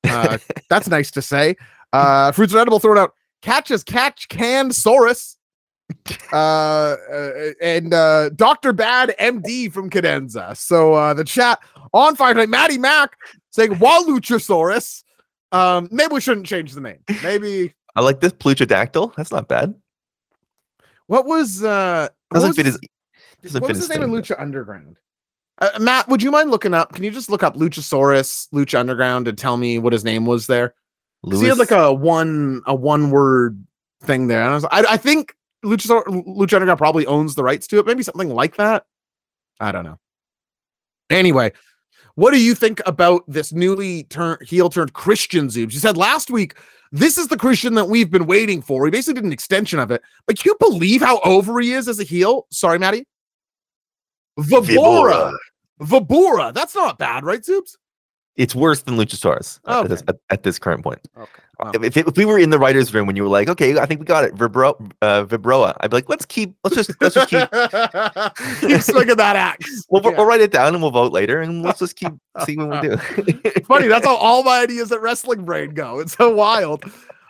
Uh, 0.03 0.37
that's 0.69 0.87
nice 0.89 1.09
to 1.11 1.21
say. 1.21 1.55
Uh, 1.93 2.31
Fruits 2.33 2.51
and 2.53 2.59
Edible 2.61 2.79
throwing 2.79 2.99
out 2.99 3.13
Catch 3.41 3.69
catches 3.69 3.83
catch 3.83 4.27
can 4.29 4.69
Saurus. 4.69 5.35
Uh, 6.33 6.95
uh, 7.11 7.51
and 7.61 7.93
uh, 7.93 8.29
Dr. 8.29 8.71
Bad 8.71 9.13
MD 9.19 9.69
from 9.69 9.89
Cadenza. 9.89 10.55
So 10.55 10.93
uh, 10.93 11.13
the 11.13 11.25
chat 11.25 11.59
on 11.93 12.15
fire 12.15 12.33
tonight. 12.33 12.47
Maddie 12.47 12.77
Mack 12.77 13.17
saying 13.49 13.71
Waluchasaurus. 13.71 15.03
Um, 15.51 15.89
maybe 15.91 16.13
we 16.13 16.21
shouldn't 16.21 16.47
change 16.47 16.71
the 16.73 16.79
name. 16.79 16.99
Maybe 17.21 17.73
I 17.97 18.01
like 18.01 18.21
this 18.21 18.31
Pluchodactyl. 18.31 19.13
That's 19.15 19.31
not 19.31 19.49
bad. 19.49 19.75
what 21.07 21.25
was 21.25 21.63
uh 21.65 22.07
what 22.29 22.41
was 22.43 22.55
fit 22.55 22.65
his, 22.65 22.79
what 23.53 23.67
was 23.67 23.77
his 23.77 23.89
name 23.89 24.03
in. 24.03 24.11
Lucha 24.11 24.39
Underground? 24.39 24.97
Uh, 25.57 25.77
Matt, 25.79 26.07
would 26.07 26.23
you 26.23 26.31
mind 26.31 26.49
looking 26.49 26.73
up? 26.73 26.93
Can 26.93 27.03
you 27.03 27.11
just 27.11 27.29
look 27.29 27.43
up 27.43 27.55
Luchasaurus, 27.55 28.47
Lucha 28.53 28.79
Underground, 28.79 29.27
and 29.27 29.37
tell 29.37 29.57
me 29.57 29.79
what 29.79 29.91
his 29.91 30.05
name 30.05 30.25
was 30.25 30.47
there? 30.47 30.75
He 31.29 31.45
had 31.45 31.57
like 31.57 31.71
a 31.71 31.93
one 31.93 32.61
a 32.65 32.73
one 32.73 33.11
word 33.11 33.61
thing 34.03 34.27
there. 34.27 34.41
And 34.41 34.51
I 34.51 34.55
was 34.55 34.65
I, 34.65 34.85
I 34.91 34.97
think 34.97 35.35
Luchasaur, 35.63 36.03
Lucha 36.05 36.53
Underground 36.53 36.77
probably 36.77 37.05
owns 37.05 37.35
the 37.35 37.43
rights 37.43 37.67
to 37.67 37.79
it. 37.79 37.85
Maybe 37.85 38.03
something 38.03 38.29
like 38.29 38.57
that. 38.57 38.85
I 39.59 39.71
don't 39.71 39.83
know. 39.83 39.99
Anyway, 41.09 41.51
what 42.15 42.31
do 42.31 42.41
you 42.41 42.55
think 42.55 42.81
about 42.85 43.23
this 43.27 43.51
newly 43.51 44.03
turned 44.03 44.41
heel 44.43 44.69
turned 44.69 44.93
Christian 44.93 45.47
Zoobs? 45.47 45.73
You 45.73 45.79
said 45.79 45.97
last 45.97 46.31
week 46.31 46.55
this 46.91 47.17
is 47.17 47.27
the 47.27 47.37
Christian 47.37 47.73
that 47.75 47.87
we've 47.87 48.11
been 48.11 48.25
waiting 48.25 48.61
for. 48.61 48.85
He 48.85 48.91
basically 48.91 49.15
did 49.15 49.23
an 49.25 49.31
extension 49.31 49.79
of 49.79 49.91
it. 49.91 50.01
But 50.27 50.37
can 50.37 50.49
you 50.49 50.55
believe 50.59 51.01
how 51.01 51.19
over 51.23 51.59
he 51.59 51.73
is 51.73 51.87
as 51.87 51.99
a 51.99 52.03
heel? 52.03 52.47
Sorry, 52.51 52.77
Maddie. 52.79 53.05
Vibora. 54.37 55.35
Vibora. 55.81 56.53
That's 56.53 56.75
not 56.75 56.99
bad, 56.99 57.23
right, 57.23 57.41
Zoobs? 57.41 57.77
It's 58.41 58.55
worse 58.55 58.81
than 58.81 58.95
Luchasaurus 58.95 59.59
at, 59.67 59.87
this, 59.87 60.03
at, 60.07 60.15
at 60.31 60.43
this 60.43 60.57
current 60.57 60.83
point. 60.83 60.99
Okay. 61.15 61.29
Wow. 61.59 61.71
If, 61.75 61.83
if, 61.95 62.07
if 62.07 62.17
we 62.17 62.25
were 62.25 62.39
in 62.39 62.49
the 62.49 62.57
writers' 62.57 62.91
room 62.91 63.05
when 63.05 63.15
you 63.15 63.21
were 63.21 63.29
like, 63.29 63.47
okay, 63.47 63.77
I 63.77 63.85
think 63.85 63.99
we 63.99 64.05
got 64.07 64.23
it, 64.23 64.33
Vibro, 64.33 64.91
uh, 65.03 65.25
Vibroa, 65.25 65.75
I'd 65.79 65.91
be 65.91 65.97
like, 65.97 66.09
let's 66.09 66.25
keep, 66.25 66.55
let's 66.63 66.75
just, 66.75 66.89
let's 66.99 67.13
just 67.13 67.29
keep, 67.29 67.47
keep 68.61 68.81
swinging 68.81 69.15
that 69.17 69.35
axe. 69.35 69.85
we'll, 69.91 70.01
Yeah. 70.03 70.17
we'll 70.17 70.25
write 70.25 70.41
it 70.41 70.51
down 70.51 70.73
and 70.73 70.81
we'll 70.81 70.89
vote 70.91 71.11
later, 71.13 71.39
and 71.41 71.61
let's 71.61 71.77
just 71.79 71.95
keep 71.95 72.13
seeing 72.45 72.67
what 72.67 72.81
we 72.81 72.89
do. 72.89 72.97
funny. 73.65 73.87
That's 73.87 74.05
how 74.07 74.15
all 74.15 74.41
my 74.43 74.61
ideas 74.63 74.91
at 74.91 75.01
wrestling 75.01 75.45
brain 75.45 75.75
go. 75.75 75.99
It's 75.99 76.17
so 76.17 76.33
wild. 76.33 76.83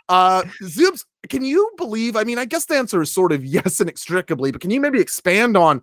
Uh 0.08 0.42
Zoobs, 0.62 1.04
can 1.28 1.44
you 1.44 1.70
believe? 1.76 2.16
I 2.16 2.24
mean, 2.24 2.38
I 2.38 2.44
guess 2.46 2.64
the 2.64 2.74
answer 2.76 3.02
is 3.02 3.12
sort 3.12 3.32
of 3.32 3.44
yes 3.44 3.80
inextricably, 3.80 4.50
but 4.50 4.60
can 4.62 4.70
you 4.70 4.80
maybe 4.80 4.98
expand 5.00 5.56
on 5.56 5.82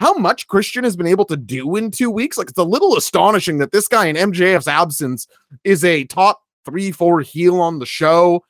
how 0.00 0.14
much 0.14 0.48
Christian 0.48 0.82
has 0.82 0.96
been 0.96 1.06
able 1.06 1.26
to 1.26 1.36
do 1.36 1.76
in 1.76 1.90
two 1.90 2.10
weeks? 2.10 2.38
Like 2.38 2.48
it's 2.48 2.58
a 2.58 2.64
little 2.64 2.96
astonishing 2.96 3.58
that 3.58 3.70
this 3.70 3.86
guy 3.86 4.06
in 4.06 4.16
MJF's 4.16 4.66
absence 4.66 5.28
is 5.62 5.84
a 5.84 6.04
top 6.04 6.40
three, 6.64 6.90
four 6.90 7.20
heel 7.20 7.60
on 7.60 7.78
the 7.78 7.86
show. 7.86 8.42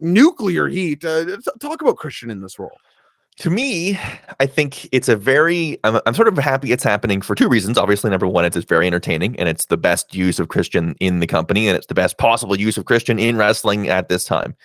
Nuclear 0.00 0.66
heat. 0.66 1.04
Uh, 1.04 1.36
talk 1.60 1.80
about 1.80 1.96
Christian 1.96 2.30
in 2.30 2.40
this 2.42 2.58
role. 2.58 2.76
to 3.38 3.50
me, 3.50 3.98
I 4.40 4.46
think 4.46 4.88
it's 4.90 5.08
a 5.08 5.14
very. 5.14 5.78
I'm, 5.84 6.00
I'm 6.04 6.14
sort 6.14 6.26
of 6.28 6.36
happy 6.36 6.72
it's 6.72 6.84
happening 6.84 7.20
for 7.20 7.36
two 7.36 7.48
reasons. 7.48 7.78
Obviously, 7.78 8.10
number 8.10 8.26
one, 8.26 8.44
it's, 8.44 8.56
it's 8.56 8.68
very 8.68 8.88
entertaining 8.88 9.38
and 9.38 9.48
it's 9.48 9.66
the 9.66 9.76
best 9.76 10.14
use 10.14 10.40
of 10.40 10.48
Christian 10.48 10.96
in 10.98 11.20
the 11.20 11.26
company 11.28 11.68
and 11.68 11.76
it's 11.76 11.86
the 11.86 11.94
best 11.94 12.18
possible 12.18 12.58
use 12.58 12.76
of 12.76 12.86
Christian 12.86 13.20
in 13.20 13.36
wrestling 13.36 13.88
at 13.88 14.08
this 14.08 14.24
time. 14.24 14.56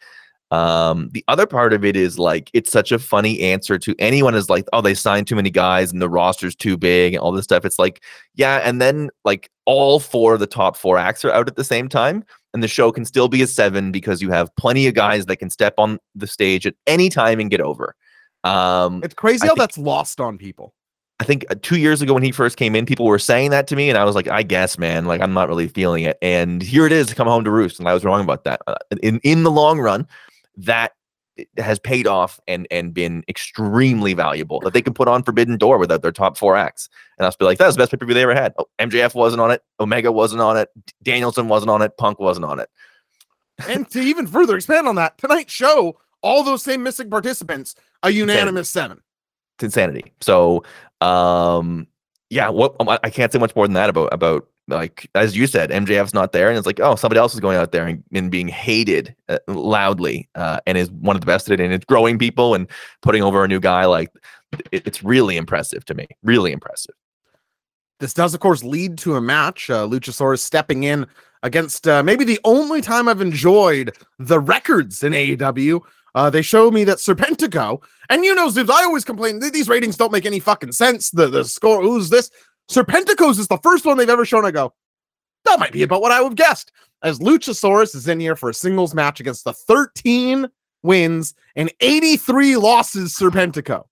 Um, 0.54 1.10
the 1.14 1.24
other 1.28 1.48
part 1.48 1.74
of 1.74 1.84
it 1.84 1.96
is 1.96 2.20
like 2.20 2.52
it's 2.54 2.72
such 2.72 2.92
a 2.92 3.00
funny 3.00 3.40
answer 3.42 3.80
to 3.80 3.96
anyone 3.98 4.36
is 4.36 4.50
like, 4.52 4.66
oh, 4.72 4.82
they 4.82 4.94
signed 4.94 5.26
too 5.26 5.36
many 5.36 5.50
guys 5.50 5.92
and 5.92 6.00
the 6.00 6.10
roster's 6.10 6.56
too 6.56 6.78
big 6.78 7.14
and 7.16 7.22
all 7.22 7.32
this 7.32 7.46
stuff. 7.46 7.66
It's 7.66 7.80
like, 7.80 8.04
yeah, 8.36 8.58
and 8.64 8.80
then 8.80 9.10
like 9.26 9.50
all 9.66 10.00
four 10.00 10.36
of 10.36 10.40
the 10.40 10.48
top 10.48 10.78
four 10.78 10.98
acts 11.00 11.26
are 11.26 11.32
out 11.32 11.48
at 11.48 11.56
the 11.56 11.64
same 11.64 11.90
time, 11.90 12.24
and 12.54 12.62
the 12.62 12.68
show 12.68 12.92
can 12.92 13.04
still 13.04 13.28
be 13.28 13.42
a 13.42 13.48
seven 13.48 13.92
because 13.92 14.22
you 14.22 14.30
have 14.30 14.56
plenty 14.56 14.86
of 14.86 14.94
guys 14.94 15.26
that 15.26 15.38
can 15.38 15.50
step 15.50 15.74
on 15.80 15.98
the 16.14 16.28
stage 16.28 16.68
at 16.68 16.76
any 16.86 17.10
time 17.10 17.40
and 17.40 17.50
get 17.50 17.60
over. 17.62 17.96
Um, 18.44 19.02
It's 19.04 19.16
crazy 19.16 19.44
I 19.44 19.48
how 19.48 19.54
think- 19.56 19.60
that's 19.60 19.78
lost 19.80 20.22
on 20.22 20.38
people. 20.38 20.74
I 21.20 21.26
think 21.26 21.46
uh, 21.50 21.56
two 21.62 21.78
years 21.78 22.02
ago 22.02 22.14
when 22.16 22.24
he 22.24 22.32
first 22.32 22.58
came 22.58 22.76
in, 22.76 22.86
people 22.86 23.06
were 23.06 23.20
saying 23.20 23.52
that 23.52 23.66
to 23.68 23.76
me, 23.76 23.88
and 23.88 23.98
I 23.98 24.04
was 24.04 24.14
like, 24.16 24.28
I 24.28 24.44
guess, 24.44 24.78
man, 24.78 25.06
like 25.06 25.22
I'm 25.22 25.34
not 25.34 25.48
really 25.48 25.68
feeling 25.68 26.04
it. 26.04 26.18
And 26.22 26.62
here 26.62 26.86
it 26.86 26.92
is 26.92 27.08
to 27.08 27.16
come 27.16 27.28
home 27.28 27.44
to 27.46 27.52
roost, 27.52 27.80
and 27.80 27.88
I 27.88 27.94
was 27.94 28.04
wrong 28.04 28.22
about 28.22 28.44
that. 28.44 28.62
Uh, 28.68 28.76
in 29.02 29.20
in 29.24 29.44
the 29.44 29.52
long 29.52 29.80
run, 29.80 30.06
that 30.58 30.94
has 31.58 31.80
paid 31.80 32.06
off 32.06 32.40
and 32.48 32.68
and 32.70 32.94
been 32.94 33.24
extremely 33.28 34.14
valuable. 34.14 34.60
That 34.60 34.74
they 34.74 34.82
can 34.82 34.94
put 34.94 35.08
on 35.08 35.24
Forbidden 35.24 35.58
Door 35.58 35.80
without 35.80 36.02
their 36.02 36.12
top 36.12 36.38
four 36.38 36.56
acts, 36.56 36.90
and 37.18 37.26
I'll 37.26 37.36
be 37.38 37.46
like, 37.46 37.58
that 37.58 37.66
was 37.66 37.76
the 37.76 37.80
best 37.80 37.92
pay 37.92 37.98
per 37.98 38.06
view 38.06 38.14
they 38.14 38.24
ever 38.24 38.36
had. 38.36 38.54
Oh, 38.58 38.68
MJF 38.80 39.16
wasn't 39.16 39.42
on 39.42 39.52
it, 39.52 39.64
Omega 39.80 40.12
wasn't 40.12 40.42
on 40.42 40.58
it, 40.58 40.70
Danielson 41.02 41.48
wasn't 41.48 41.72
on 41.72 41.82
it, 41.82 41.98
Punk 41.98 42.20
wasn't 42.20 42.46
on 42.46 42.60
it. 42.60 42.70
and 43.68 43.90
to 43.92 44.00
even 44.00 44.28
further 44.28 44.56
expand 44.56 44.88
on 44.88 44.96
that, 44.96 45.18
tonight's 45.18 45.54
show, 45.54 45.98
all 46.22 46.44
those 46.44 46.64
same 46.64 46.84
missing 46.84 47.10
participants, 47.10 47.76
a 48.04 48.10
unanimous 48.10 48.70
seven. 48.70 49.02
It's 49.58 49.64
insanity. 49.64 50.14
So, 50.22 50.64
um, 51.02 51.88
yeah, 52.30 52.50
what 52.50 52.76
um, 52.80 52.90
I 52.90 53.10
can't 53.10 53.32
say 53.32 53.40
much 53.40 53.56
more 53.56 53.68
than 53.68 53.76
that 53.76 53.90
about 53.90 54.14
about 54.14 54.48
like 54.68 55.10
as 55.16 55.36
you 55.36 55.48
said, 55.48 55.70
MJF's 55.70 56.14
not 56.14 56.32
there, 56.32 56.50
and 56.50 56.58
it's 56.58 56.66
like, 56.66 56.80
oh, 56.80 56.96
somebody 56.96 57.20
else 57.20 57.34
is 57.34 57.40
going 57.40 57.58
out 57.58 57.72
there 57.72 57.86
and, 57.86 58.04
and 58.14 58.32
being 58.32 58.48
hated 58.48 59.16
uh, 59.30 59.40
loudly, 59.48 60.30
uh, 60.36 60.60
and 60.66 60.78
is 60.78 60.90
one 60.92 61.16
of 61.16 61.22
the 61.22 61.26
best 61.26 61.50
at 61.50 61.60
it, 61.60 61.64
and 61.64 61.74
it's 61.74 61.86
growing 61.86 62.18
people 62.18 62.56
and 62.56 62.68
putting 63.02 63.24
over 63.24 63.44
a 63.44 63.48
new 63.48 63.60
guy. 63.60 63.86
Like, 63.86 64.10
it, 64.72 64.88
it's 64.88 65.04
really 65.04 65.38
impressive 65.38 65.86
to 65.86 65.94
me. 65.94 66.08
Really 66.24 66.52
impressive. 66.52 66.96
This 68.00 68.14
does, 68.14 68.34
of 68.34 68.40
course, 68.40 68.64
lead 68.64 68.98
to 69.00 69.16
a 69.16 69.22
match. 69.22 69.70
Uh, 69.70 69.88
Luchasaurus 69.88 70.40
stepping 70.40 70.84
in 70.84 71.06
against 71.44 71.88
uh, 71.88 72.02
maybe 72.04 72.24
the 72.24 72.40
only 72.44 72.82
time 72.82 73.08
I've 73.08 73.22
enjoyed 73.22 73.96
the 74.20 74.40
records 74.40 75.04
in 75.04 75.14
AEW. 75.14 75.82
Uh, 76.16 76.30
they 76.30 76.42
show 76.42 76.70
me 76.70 76.84
that 76.84 77.00
Serpentico, 77.00 77.82
and 78.10 78.24
you 78.24 78.36
know, 78.36 78.48
Zoobs, 78.48 78.70
I 78.70 78.84
always 78.84 79.04
complain 79.04 79.40
these 79.40 79.68
ratings 79.68 79.98
don't 79.98 80.12
make 80.12 80.26
any 80.26 80.40
fucking 80.40 80.72
sense. 80.72 81.10
The 81.10 81.28
the 81.28 81.44
score, 81.44 81.82
who's 81.82 82.10
this? 82.10 82.30
Serpentico's 82.72 83.40
is 83.40 83.48
the 83.48 83.58
first 83.58 83.86
one 83.86 83.98
they've 83.98 84.10
ever 84.10 84.26
shown. 84.26 84.46
I 84.46 84.52
go, 84.52 84.74
that 85.46 85.60
might 85.60 85.72
be 85.72 85.84
about 85.84 86.02
what 86.02 86.12
I 86.12 86.22
would 86.22 86.30
have 86.30 86.36
guessed. 86.36 86.72
As 87.04 87.20
Luchasaurus 87.20 87.96
is 87.96 88.08
in 88.08 88.20
here 88.20 88.36
for 88.36 88.50
a 88.50 88.54
singles 88.54 88.94
match 88.96 89.20
against 89.20 89.44
the 89.44 89.54
13 89.54 90.48
wins 90.84 91.34
and 91.56 91.72
83 91.82 92.56
losses 92.58 93.14
Serpentico 93.16 93.84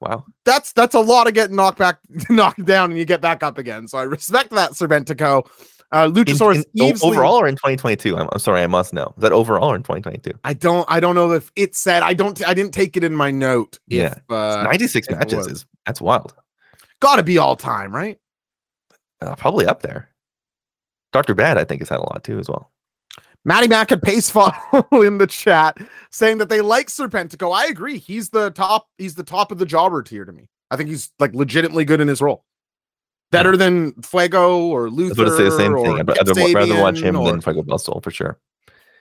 Wow. 0.00 0.24
that's 0.44 0.72
that's 0.72 0.94
a 0.96 1.00
lot 1.00 1.28
of 1.28 1.34
getting 1.34 1.54
knocked 1.54 1.78
back, 1.78 1.98
knocked 2.30 2.64
down, 2.64 2.90
and 2.90 2.98
you 2.98 3.04
get 3.04 3.20
back 3.20 3.42
up 3.44 3.56
again. 3.56 3.86
So 3.86 3.98
I 3.98 4.02
respect 4.02 4.50
that, 4.50 4.72
Serpentico. 4.72 5.46
Uh, 5.92 6.08
Luchasaurus 6.08 6.64
in- 6.74 6.86
easily- 6.86 7.12
overall 7.12 7.36
or 7.38 7.46
in 7.46 7.54
2022? 7.54 8.16
I'm, 8.16 8.26
I'm 8.32 8.38
sorry, 8.38 8.62
I 8.62 8.66
must 8.66 8.92
know. 8.94 9.12
Is 9.16 9.20
that 9.22 9.30
overall 9.32 9.70
or 9.70 9.76
in 9.76 9.82
2022? 9.82 10.32
I 10.42 10.54
don't, 10.54 10.86
I 10.90 10.98
don't 11.00 11.14
know 11.14 11.30
if 11.32 11.52
it 11.54 11.76
said. 11.76 12.02
I 12.02 12.14
don't, 12.14 12.42
I 12.48 12.54
didn't 12.54 12.72
take 12.72 12.96
it 12.96 13.04
in 13.04 13.14
my 13.14 13.30
note. 13.30 13.78
Yeah. 13.86 14.14
if, 14.16 14.30
uh, 14.30 14.62
96 14.64 15.10
matches 15.10 15.46
is 15.46 15.66
that's 15.86 16.00
wild. 16.00 16.34
Got 17.02 17.16
to 17.16 17.24
be 17.24 17.36
all 17.36 17.56
time, 17.56 17.92
right? 17.92 18.16
Uh, 19.20 19.34
probably 19.34 19.66
up 19.66 19.82
there. 19.82 20.08
Dr. 21.12 21.34
Bad, 21.34 21.58
I 21.58 21.64
think, 21.64 21.80
has 21.80 21.88
had 21.88 21.98
a 21.98 22.02
lot 22.02 22.22
too 22.22 22.38
as 22.38 22.48
well. 22.48 22.70
Matty 23.44 23.66
Mac 23.66 23.90
and 23.90 24.00
Pacefall 24.00 24.54
in 25.04 25.18
the 25.18 25.26
chat 25.26 25.76
saying 26.12 26.38
that 26.38 26.48
they 26.48 26.60
like 26.60 26.86
Serpentico. 26.86 27.52
I 27.52 27.66
agree. 27.66 27.98
He's 27.98 28.28
the 28.28 28.50
top. 28.50 28.86
He's 28.98 29.16
the 29.16 29.24
top 29.24 29.50
of 29.50 29.58
the 29.58 29.66
jobber 29.66 30.04
tier 30.04 30.24
to 30.24 30.30
me. 30.32 30.48
I 30.70 30.76
think 30.76 30.90
he's 30.90 31.10
like 31.18 31.34
legitimately 31.34 31.84
good 31.84 32.00
in 32.00 32.06
his 32.06 32.22
role. 32.22 32.44
Better 33.32 33.56
than 33.56 33.94
Fuego 34.02 34.66
or 34.68 34.82
I 34.82 34.84
was 34.84 34.92
Luther. 34.92 35.14
going 35.16 35.30
to 35.30 35.36
say 35.36 35.42
the 35.42 35.50
same 35.50 35.74
thing. 35.74 35.98
I'd 35.98 36.06
rather, 36.06 36.54
rather 36.54 36.80
watch 36.80 37.00
him 37.00 37.16
or- 37.16 37.32
than 37.32 37.40
Fuego 37.40 37.62
Del 37.62 37.78
Sol 37.78 38.00
for 38.00 38.12
sure. 38.12 38.38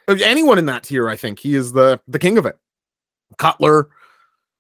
anyone 0.10 0.58
in 0.58 0.66
that 0.66 0.82
tier, 0.84 1.08
I 1.08 1.18
think 1.18 1.38
he 1.38 1.54
is 1.54 1.72
the 1.72 2.02
the 2.08 2.18
king 2.18 2.40
of 2.40 2.48
it. 2.48 2.58
Cutler, 3.38 3.90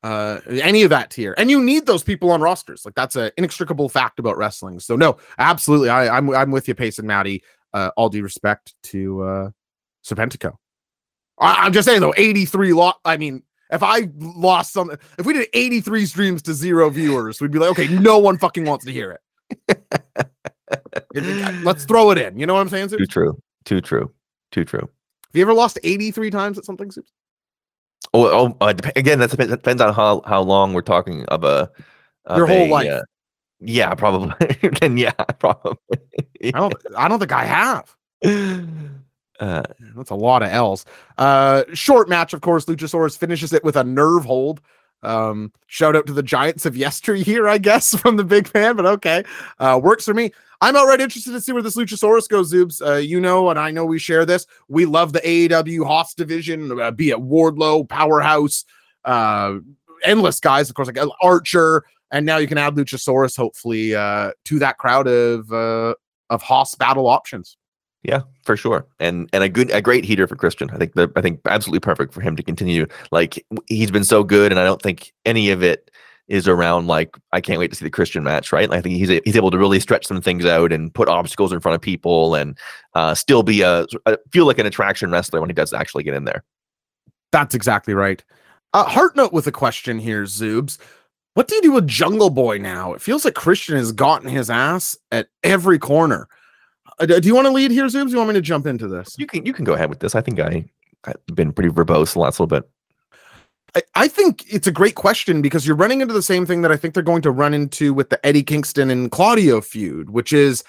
uh, 0.03 0.39
any 0.49 0.83
of 0.83 0.89
that 0.89 1.11
tier, 1.11 1.33
and 1.37 1.49
you 1.49 1.61
need 1.63 1.85
those 1.85 2.03
people 2.03 2.31
on 2.31 2.41
rosters. 2.41 2.85
Like 2.85 2.95
that's 2.95 3.15
an 3.15 3.31
inextricable 3.37 3.89
fact 3.89 4.19
about 4.19 4.37
wrestling. 4.37 4.79
So 4.79 4.95
no, 4.95 5.17
absolutely, 5.37 5.89
I, 5.89 6.15
I'm 6.17 6.29
I'm 6.33 6.51
with 6.51 6.67
you, 6.67 6.75
Pace 6.75 6.97
and 6.99 7.07
Maddie. 7.07 7.43
Uh, 7.73 7.89
all 7.95 8.09
due 8.09 8.23
respect 8.23 8.73
to 8.83 9.21
uh, 9.23 9.49
Serpentico. 10.05 10.55
I, 11.39 11.65
I'm 11.65 11.71
just 11.73 11.87
saying 11.87 12.01
though, 12.01 12.13
83 12.17 12.73
lot. 12.73 12.99
I 13.05 13.15
mean, 13.17 13.43
if 13.71 13.81
I 13.81 14.09
lost 14.17 14.73
some, 14.73 14.91
if 15.17 15.25
we 15.25 15.33
did 15.33 15.47
83 15.53 16.05
streams 16.05 16.41
to 16.43 16.53
zero 16.53 16.89
viewers, 16.89 17.39
we'd 17.39 17.51
be 17.51 17.59
like, 17.59 17.71
okay, 17.71 17.87
no 17.87 18.17
one 18.19 18.37
fucking 18.37 18.65
wants 18.65 18.85
to 18.85 18.91
hear 18.91 19.19
it. 19.69 19.81
It- 21.13 21.63
Let's 21.65 21.83
throw 21.85 22.11
it 22.11 22.17
in. 22.17 22.39
You 22.39 22.45
know 22.45 22.53
what 22.53 22.61
I'm 22.61 22.69
saying? 22.69 22.87
Zoobs? 22.87 22.97
Too 22.99 23.05
true. 23.05 23.41
Too 23.65 23.81
true. 23.81 24.11
Too 24.51 24.63
true. 24.63 24.79
Have 24.79 24.89
you 25.33 25.41
ever 25.41 25.53
lost 25.53 25.77
83 25.83 26.29
times 26.29 26.57
at 26.57 26.63
something? 26.65 26.89
Zoobs? 26.89 27.11
Oh, 28.13 28.27
oh 28.27 28.57
uh, 28.61 28.73
again, 28.95 29.19
that 29.19 29.31
depends, 29.31 29.51
depends 29.51 29.81
on 29.81 29.93
how, 29.93 30.21
how 30.25 30.41
long 30.41 30.73
we're 30.73 30.81
talking 30.81 31.25
of 31.25 31.43
a 31.43 31.69
of 32.25 32.37
Your 32.37 32.47
whole 32.47 32.65
a, 32.65 32.69
life. 32.69 32.91
uh, 32.91 33.01
yeah, 33.61 33.93
probably. 33.95 34.33
then 34.81 34.97
yeah, 34.97 35.11
probably. 35.39 35.77
I 36.43 36.51
don't. 36.51 36.73
I 36.97 37.07
don't 37.07 37.19
think 37.19 37.31
I 37.31 37.45
have. 37.45 37.95
uh, 39.39 39.63
That's 39.95 40.09
a 40.09 40.15
lot 40.15 40.43
of 40.43 40.49
L's. 40.49 40.85
Uh, 41.17 41.63
short 41.73 42.09
match, 42.09 42.33
of 42.33 42.41
course. 42.41 42.65
Luchasaurus 42.65 43.17
finishes 43.17 43.53
it 43.53 43.63
with 43.63 43.75
a 43.75 43.83
nerve 43.83 44.25
hold. 44.25 44.61
Um, 45.03 45.51
shout 45.67 45.95
out 45.95 46.05
to 46.07 46.13
the 46.13 46.23
Giants 46.23 46.65
of 46.65 46.77
yesteryear, 46.77 47.47
I 47.47 47.57
guess, 47.57 47.95
from 47.99 48.17
the 48.17 48.23
big 48.23 48.47
fan, 48.47 48.75
but 48.75 48.85
okay. 48.85 49.23
Uh, 49.59 49.79
works 49.81 50.05
for 50.05 50.13
me. 50.13 50.31
I'm 50.61 50.75
outright 50.75 51.01
interested 51.01 51.31
to 51.31 51.41
see 51.41 51.53
where 51.53 51.63
this 51.63 51.75
Luchasaurus 51.75 52.29
goes, 52.29 52.53
Zoobs. 52.53 52.85
Uh, 52.85 52.97
you 52.97 53.19
know, 53.19 53.49
and 53.49 53.59
I 53.59 53.71
know 53.71 53.83
we 53.83 53.97
share 53.97 54.25
this. 54.25 54.45
We 54.67 54.85
love 54.85 55.11
the 55.11 55.19
AEW 55.21 55.85
Hoss 55.87 56.13
division, 56.13 56.79
uh, 56.79 56.91
be 56.91 57.09
it 57.09 57.17
Wardlow, 57.17 57.89
Powerhouse, 57.89 58.65
uh, 59.03 59.55
endless 60.03 60.39
guys, 60.39 60.69
of 60.69 60.75
course, 60.75 60.87
like 60.87 60.99
Archer, 61.21 61.83
and 62.11 62.25
now 62.25 62.37
you 62.37 62.47
can 62.47 62.59
add 62.59 62.75
Luchasaurus, 62.75 63.35
hopefully, 63.35 63.95
uh, 63.95 64.31
to 64.45 64.59
that 64.59 64.77
crowd 64.77 65.07
of 65.07 65.51
uh, 65.51 65.95
of 66.29 66.43
Hoss 66.43 66.75
battle 66.75 67.07
options. 67.07 67.57
Yeah, 68.03 68.21
for 68.45 68.57
sure, 68.57 68.87
and 68.99 69.29
and 69.31 69.43
a 69.43 69.49
good 69.49 69.69
a 69.69 69.81
great 69.81 70.05
heater 70.05 70.25
for 70.27 70.35
Christian. 70.35 70.71
I 70.71 70.77
think 70.77 70.93
the 70.95 71.11
I 71.15 71.21
think 71.21 71.39
absolutely 71.45 71.81
perfect 71.81 72.13
for 72.13 72.21
him 72.21 72.35
to 72.35 72.41
continue. 72.41 72.87
Like 73.11 73.45
he's 73.67 73.91
been 73.91 74.03
so 74.03 74.23
good, 74.23 74.51
and 74.51 74.59
I 74.59 74.63
don't 74.63 74.81
think 74.81 75.13
any 75.23 75.51
of 75.51 75.61
it 75.61 75.91
is 76.27 76.47
around 76.47 76.87
like 76.87 77.15
I 77.31 77.41
can't 77.41 77.59
wait 77.59 77.69
to 77.69 77.75
see 77.75 77.85
the 77.85 77.91
Christian 77.91 78.23
match. 78.23 78.51
Right? 78.51 78.69
Like, 78.69 78.79
I 78.79 78.81
think 78.81 78.95
he's 78.95 79.11
a, 79.11 79.21
he's 79.23 79.35
able 79.35 79.51
to 79.51 79.57
really 79.57 79.79
stretch 79.79 80.07
some 80.07 80.19
things 80.19 80.45
out 80.45 80.73
and 80.73 80.91
put 80.91 81.09
obstacles 81.09 81.53
in 81.53 81.59
front 81.59 81.75
of 81.75 81.81
people, 81.81 82.33
and 82.33 82.57
uh, 82.95 83.13
still 83.13 83.43
be 83.43 83.61
a, 83.61 83.85
a 84.07 84.17
feel 84.31 84.47
like 84.47 84.57
an 84.57 84.65
attraction 84.65 85.11
wrestler 85.11 85.39
when 85.39 85.49
he 85.49 85.53
does 85.53 85.71
actually 85.71 86.03
get 86.03 86.15
in 86.15 86.25
there. 86.25 86.43
That's 87.31 87.53
exactly 87.53 87.93
right. 87.93 88.23
Uh, 88.73 88.85
heart 88.85 89.15
note 89.15 89.31
with 89.31 89.45
a 89.45 89.51
question 89.51 89.99
here, 89.99 90.23
Zoobs. 90.23 90.79
What 91.33 91.47
do 91.47 91.55
you 91.55 91.61
do 91.61 91.71
with 91.71 91.87
Jungle 91.87 92.29
Boy 92.29 92.57
now? 92.57 92.93
It 92.93 93.01
feels 93.01 93.25
like 93.25 93.35
Christian 93.35 93.77
has 93.77 93.91
gotten 93.91 94.27
his 94.27 94.49
ass 94.49 94.97
at 95.11 95.27
every 95.43 95.77
corner. 95.77 96.27
Uh, 97.01 97.19
do 97.19 97.27
you 97.27 97.33
want 97.33 97.47
to 97.47 97.51
lead 97.51 97.71
here, 97.71 97.85
Zoobs? 97.85 98.11
You 98.11 98.17
want 98.17 98.29
me 98.29 98.35
to 98.35 98.41
jump 98.41 98.67
into 98.67 98.87
this? 98.87 99.15
You 99.17 99.25
can 99.25 99.45
you 99.45 99.53
can 99.53 99.65
go 99.65 99.73
ahead 99.73 99.89
with 99.89 99.99
this. 99.99 100.13
I 100.13 100.21
think 100.21 100.39
I 100.39 100.65
I've 101.03 101.35
been 101.35 101.51
pretty 101.51 101.69
verbose 101.69 102.13
the 102.13 102.19
last 102.19 102.39
little 102.39 102.47
bit. 102.47 102.69
I, 103.75 103.81
I 103.95 104.07
think 104.07 104.43
it's 104.51 104.67
a 104.67 104.71
great 104.71 104.95
question 104.95 105.41
because 105.41 105.65
you're 105.65 105.75
running 105.75 106.01
into 106.01 106.13
the 106.13 106.21
same 106.21 106.45
thing 106.45 106.61
that 106.61 106.71
I 106.71 106.77
think 106.77 106.93
they're 106.93 107.03
going 107.03 107.23
to 107.23 107.31
run 107.31 107.53
into 107.53 107.93
with 107.93 108.09
the 108.09 108.23
Eddie 108.25 108.43
Kingston 108.43 108.89
and 108.91 109.11
Claudio 109.11 109.61
feud, 109.61 110.11
which 110.11 110.31
is 110.31 110.63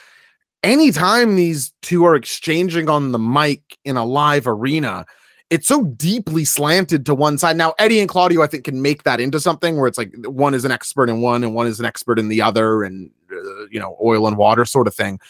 anytime 0.63 1.37
these 1.37 1.73
two 1.83 2.05
are 2.07 2.15
exchanging 2.15 2.89
on 2.89 3.13
the 3.13 3.19
mic 3.19 3.77
in 3.85 3.97
a 3.97 4.05
live 4.05 4.47
arena, 4.47 5.05
it's 5.51 5.69
so 5.69 5.85
deeply 5.85 6.47
slanted 6.47 7.05
to 7.05 7.15
one 7.15 7.37
side. 7.37 7.57
Now, 7.57 7.75
Eddie 7.79 8.01
and 8.01 8.09
Claudio, 8.09 8.43
I 8.43 8.47
think, 8.47 8.65
can 8.65 8.81
make 8.81 9.03
that 9.03 9.21
into 9.21 9.39
something 9.39 9.77
where 9.77 9.87
it's 9.87 9.99
like 9.99 10.15
one 10.25 10.55
is 10.55 10.65
an 10.65 10.73
expert 10.73 11.11
in 11.11 11.21
one 11.21 11.45
and 11.45 11.55
one 11.55 11.67
is 11.67 11.79
an 11.79 11.85
expert 11.85 12.19
in 12.19 12.29
the 12.29 12.41
other, 12.41 12.85
and 12.85 13.11
uh, 13.31 13.67
you 13.71 13.79
know, 13.79 13.99
oil 14.03 14.27
and 14.27 14.39
water 14.39 14.65
sort 14.65 14.87
of 14.87 14.95
thing. 14.95 15.21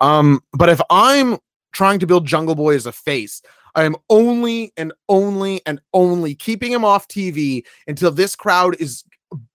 Um, 0.00 0.42
but 0.52 0.68
if 0.68 0.80
I'm 0.90 1.38
trying 1.72 1.98
to 2.00 2.06
build 2.06 2.26
Jungle 2.26 2.54
Boy 2.54 2.74
as 2.74 2.86
a 2.86 2.92
face, 2.92 3.42
I 3.74 3.84
am 3.84 3.96
only 4.08 4.72
and 4.76 4.92
only 5.08 5.60
and 5.66 5.80
only 5.92 6.34
keeping 6.34 6.72
him 6.72 6.84
off 6.84 7.08
TV 7.08 7.64
until 7.86 8.10
this 8.10 8.36
crowd 8.36 8.76
is 8.80 9.04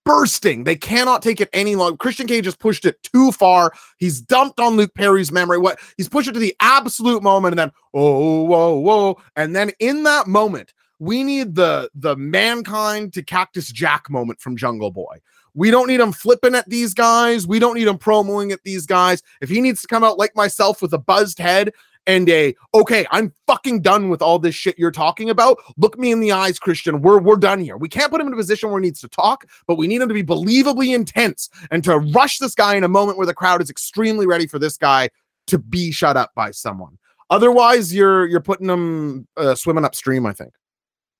bursting. 0.03 0.63
They 0.63 0.75
cannot 0.75 1.21
take 1.21 1.39
it 1.39 1.49
any 1.53 1.75
longer. 1.75 1.97
Christian 1.97 2.27
Cage 2.27 2.45
has 2.45 2.55
pushed 2.55 2.85
it 2.85 3.01
too 3.03 3.31
far. 3.31 3.71
He's 3.97 4.21
dumped 4.21 4.59
on 4.59 4.75
Luke 4.75 4.93
Perry's 4.93 5.31
memory. 5.31 5.57
What 5.57 5.79
he's 5.97 6.09
pushed 6.09 6.27
it 6.27 6.33
to 6.33 6.39
the 6.39 6.55
absolute 6.59 7.23
moment, 7.23 7.53
and 7.53 7.59
then 7.59 7.71
oh 7.93 8.43
whoa 8.43 8.77
whoa, 8.77 9.21
and 9.35 9.55
then 9.55 9.71
in 9.79 10.03
that 10.03 10.27
moment, 10.27 10.73
we 10.99 11.23
need 11.23 11.55
the 11.55 11.89
the 11.95 12.15
mankind 12.15 13.13
to 13.13 13.23
Cactus 13.23 13.71
Jack 13.71 14.09
moment 14.09 14.41
from 14.41 14.57
Jungle 14.57 14.91
Boy. 14.91 15.21
We 15.59 15.71
don't 15.71 15.87
need 15.87 15.99
him 15.99 16.13
flipping 16.13 16.55
at 16.55 16.69
these 16.69 16.93
guys. 16.93 17.45
We 17.45 17.59
don't 17.59 17.75
need 17.75 17.89
him 17.89 17.97
promoing 17.97 18.53
at 18.53 18.63
these 18.63 18.85
guys. 18.85 19.21
If 19.41 19.49
he 19.49 19.59
needs 19.59 19.81
to 19.81 19.87
come 19.87 20.05
out 20.05 20.17
like 20.17 20.33
myself 20.33 20.81
with 20.81 20.93
a 20.93 20.97
buzzed 20.97 21.37
head 21.37 21.73
and 22.07 22.29
a 22.29 22.55
okay, 22.73 23.05
I'm 23.11 23.33
fucking 23.45 23.81
done 23.81 24.07
with 24.07 24.21
all 24.21 24.39
this 24.39 24.55
shit 24.55 24.79
you're 24.79 24.89
talking 24.89 25.29
about. 25.29 25.57
Look 25.75 25.99
me 25.99 26.13
in 26.13 26.21
the 26.21 26.31
eyes, 26.31 26.59
Christian. 26.59 27.01
We're 27.01 27.19
we're 27.19 27.35
done 27.35 27.59
here. 27.59 27.75
We 27.75 27.89
can't 27.89 28.09
put 28.09 28.21
him 28.21 28.27
in 28.27 28.33
a 28.33 28.37
position 28.37 28.69
where 28.69 28.79
he 28.79 28.87
needs 28.87 29.01
to 29.01 29.09
talk, 29.09 29.47
but 29.67 29.75
we 29.75 29.85
need 29.85 30.01
him 30.01 30.07
to 30.07 30.13
be 30.13 30.23
believably 30.23 30.95
intense 30.95 31.49
and 31.71 31.83
to 31.83 31.99
rush 31.99 32.37
this 32.37 32.55
guy 32.55 32.75
in 32.75 32.85
a 32.85 32.87
moment 32.87 33.17
where 33.17 33.27
the 33.27 33.33
crowd 33.33 33.61
is 33.61 33.69
extremely 33.69 34.25
ready 34.25 34.47
for 34.47 34.59
this 34.59 34.77
guy 34.77 35.09
to 35.47 35.57
be 35.57 35.91
shut 35.91 36.15
up 36.15 36.31
by 36.35 36.51
someone. 36.51 36.97
Otherwise, 37.31 37.93
you're 37.93 38.25
you're 38.27 38.39
putting 38.39 38.67
them 38.67 39.27
uh, 39.35 39.55
swimming 39.55 39.83
upstream. 39.83 40.25
I 40.25 40.31
think. 40.31 40.53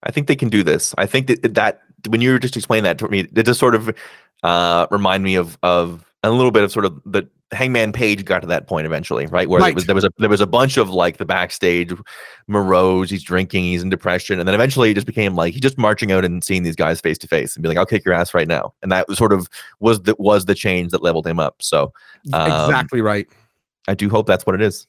I 0.04 0.12
think 0.12 0.28
they 0.28 0.38
can 0.38 0.48
do 0.48 0.64
this. 0.64 0.96
I 0.98 1.08
think 1.08 1.28
that 1.28 1.56
that 1.56 1.82
when 2.08 2.22
you 2.22 2.32
were 2.32 2.40
just 2.40 2.56
explaining 2.56 2.86
that 2.86 2.98
to 3.00 3.10
me, 3.10 3.28
it 3.36 3.46
just 3.46 3.60
sort 3.60 3.76
of 3.76 3.94
uh, 4.44 4.88
remind 4.92 5.24
me 5.24 5.36
of 5.36 5.58
of 5.64 6.06
a 6.24 6.32
little 6.32 6.52
bit 6.52 6.64
of 6.64 6.72
sort 6.72 6.86
of 6.86 7.02
the 7.06 7.28
Hangman 7.52 7.92
Page 7.94 8.26
got 8.26 8.42
to 8.42 8.48
that 8.48 8.68
point 8.68 8.86
eventually, 8.86 9.26
right? 9.26 9.50
Where 9.50 9.60
Right. 9.60 9.70
it 9.72 9.76
was 9.76 9.86
there 9.88 9.96
was 9.96 10.04
a 10.04 10.12
there 10.20 10.30
was 10.30 10.42
a 10.42 10.46
bunch 10.48 10.78
of 10.78 10.90
like 10.90 11.18
the 11.18 11.26
backstage 11.26 11.92
morose, 12.48 13.10
he's 13.10 13.24
drinking, 13.24 13.64
he's 13.64 13.82
in 13.82 13.90
depression, 13.90 14.38
and 14.40 14.48
then 14.48 14.54
eventually 14.54 14.92
it 14.92 14.94
just 14.96 15.08
became 15.08 15.36
like 15.36 15.54
he's 15.54 15.62
just 15.62 15.78
marching 15.78 16.12
out 16.12 16.24
and 16.26 16.44
seeing 16.44 16.64
these 16.64 16.76
guys 16.76 17.02
face 17.02 17.18
to 17.20 17.28
face 17.28 17.56
and 17.56 17.64
be 17.64 17.70
like, 17.70 17.78
"I'll 17.78 17.86
kick 17.88 18.06
your 18.06 18.14
ass 18.14 18.34
right 18.34 18.48
now," 18.48 18.74
and 18.84 18.92
that 18.92 19.08
was 19.08 19.18
sort 19.18 19.34
of 19.34 19.48
was 19.80 20.02
the 20.04 20.16
was 20.20 20.46
the 20.46 20.56
change 20.56 20.92
that 20.92 21.02
leveled 21.02 21.26
him 21.26 21.40
up. 21.40 21.56
So 21.62 21.92
Um, 22.34 22.52
exactly 22.52 23.02
right. 23.02 23.28
I 23.88 23.96
do 23.96 24.10
hope 24.10 24.28
that's 24.28 24.46
what 24.46 24.54
it 24.56 24.62
is. 24.62 24.86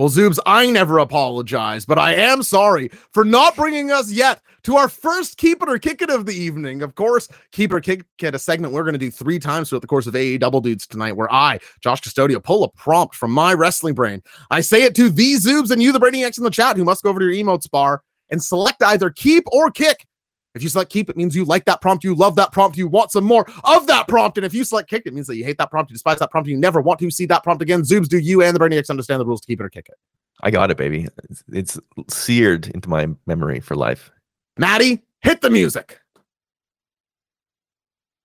Well, 0.00 0.08
Zoobs, 0.08 0.38
I 0.46 0.70
never 0.70 0.96
apologize, 1.00 1.84
but 1.84 1.98
I 1.98 2.14
am 2.14 2.42
sorry 2.42 2.88
for 3.12 3.22
not 3.22 3.54
bringing 3.54 3.90
us 3.90 4.10
yet 4.10 4.40
to 4.62 4.76
our 4.76 4.88
first 4.88 5.36
Keep 5.36 5.62
It 5.62 5.68
or 5.68 5.78
Kick 5.78 6.00
It 6.00 6.08
of 6.08 6.24
the 6.24 6.32
evening. 6.32 6.80
Of 6.80 6.94
course, 6.94 7.28
Keep 7.52 7.72
It 7.72 7.74
or 7.74 7.80
Kick 7.80 8.06
It, 8.22 8.34
a 8.34 8.38
segment 8.38 8.72
we're 8.72 8.84
going 8.84 8.94
to 8.94 8.98
do 8.98 9.10
three 9.10 9.38
times 9.38 9.68
throughout 9.68 9.82
the 9.82 9.86
course 9.86 10.06
of 10.06 10.16
AE 10.16 10.38
Double 10.38 10.62
Dudes 10.62 10.86
tonight, 10.86 11.12
where 11.12 11.30
I, 11.30 11.60
Josh 11.82 12.00
Custodio, 12.00 12.42
pull 12.42 12.64
a 12.64 12.70
prompt 12.70 13.14
from 13.14 13.30
my 13.30 13.52
wrestling 13.52 13.92
brain. 13.92 14.22
I 14.50 14.62
say 14.62 14.84
it 14.84 14.94
to 14.94 15.10
the 15.10 15.34
Zoobs 15.34 15.70
and 15.70 15.82
you, 15.82 15.92
the 15.92 16.00
Brainiacs 16.00 16.38
in 16.38 16.44
the 16.44 16.50
chat, 16.50 16.78
who 16.78 16.84
must 16.86 17.02
go 17.02 17.10
over 17.10 17.20
to 17.20 17.26
your 17.26 17.34
emotes 17.34 17.70
bar 17.70 18.02
and 18.30 18.42
select 18.42 18.82
either 18.82 19.10
Keep 19.10 19.48
or 19.52 19.70
Kick. 19.70 20.06
If 20.54 20.62
you 20.62 20.68
select 20.68 20.90
keep, 20.90 21.08
it 21.08 21.16
means 21.16 21.36
you 21.36 21.44
like 21.44 21.64
that 21.66 21.80
prompt, 21.80 22.02
you 22.02 22.14
love 22.14 22.34
that 22.36 22.50
prompt, 22.50 22.76
you 22.76 22.88
want 22.88 23.12
some 23.12 23.24
more 23.24 23.46
of 23.64 23.86
that 23.86 24.08
prompt. 24.08 24.36
And 24.36 24.44
if 24.44 24.52
you 24.52 24.64
select 24.64 24.90
kick, 24.90 25.04
it 25.06 25.14
means 25.14 25.28
that 25.28 25.36
you 25.36 25.44
hate 25.44 25.58
that 25.58 25.70
prompt, 25.70 25.90
you 25.90 25.94
despise 25.94 26.18
that 26.18 26.30
prompt, 26.30 26.48
you 26.48 26.56
never 26.56 26.80
want 26.80 26.98
to 27.00 27.10
see 27.10 27.26
that 27.26 27.44
prompt 27.44 27.62
again. 27.62 27.82
Zoobs, 27.82 28.08
do 28.08 28.18
you 28.18 28.42
and 28.42 28.54
the 28.54 28.60
Brainiacs 28.60 28.90
understand 28.90 29.20
the 29.20 29.26
rules 29.26 29.40
to 29.42 29.46
keep 29.46 29.60
it 29.60 29.64
or 29.64 29.70
kick 29.70 29.88
it? 29.88 29.94
I 30.42 30.50
got 30.50 30.70
it, 30.70 30.76
baby. 30.76 31.06
It's, 31.28 31.44
it's 31.52 31.80
seared 32.08 32.68
into 32.68 32.88
my 32.88 33.08
memory 33.26 33.60
for 33.60 33.76
life. 33.76 34.10
Maddie, 34.58 35.02
hit 35.20 35.40
the 35.40 35.50
music. 35.50 36.00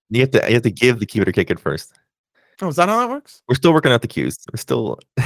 You 0.09 0.21
have 0.21 0.31
to 0.31 0.45
you 0.47 0.53
have 0.53 0.63
to 0.63 0.71
give 0.71 0.99
the 0.99 1.05
keep 1.05 1.23
it 1.23 1.27
or 1.27 1.31
kick 1.31 1.49
it 1.49 1.59
first. 1.59 1.93
Oh, 2.61 2.69
is 2.69 2.77
that 2.77 2.87
how 2.87 2.99
that 2.99 3.09
works? 3.09 3.41
We're 3.49 3.55
still 3.55 3.73
working 3.73 3.91
out 3.91 4.01
the 4.01 4.07
cues. 4.07 4.37
We're 4.51 4.57
still 4.57 4.99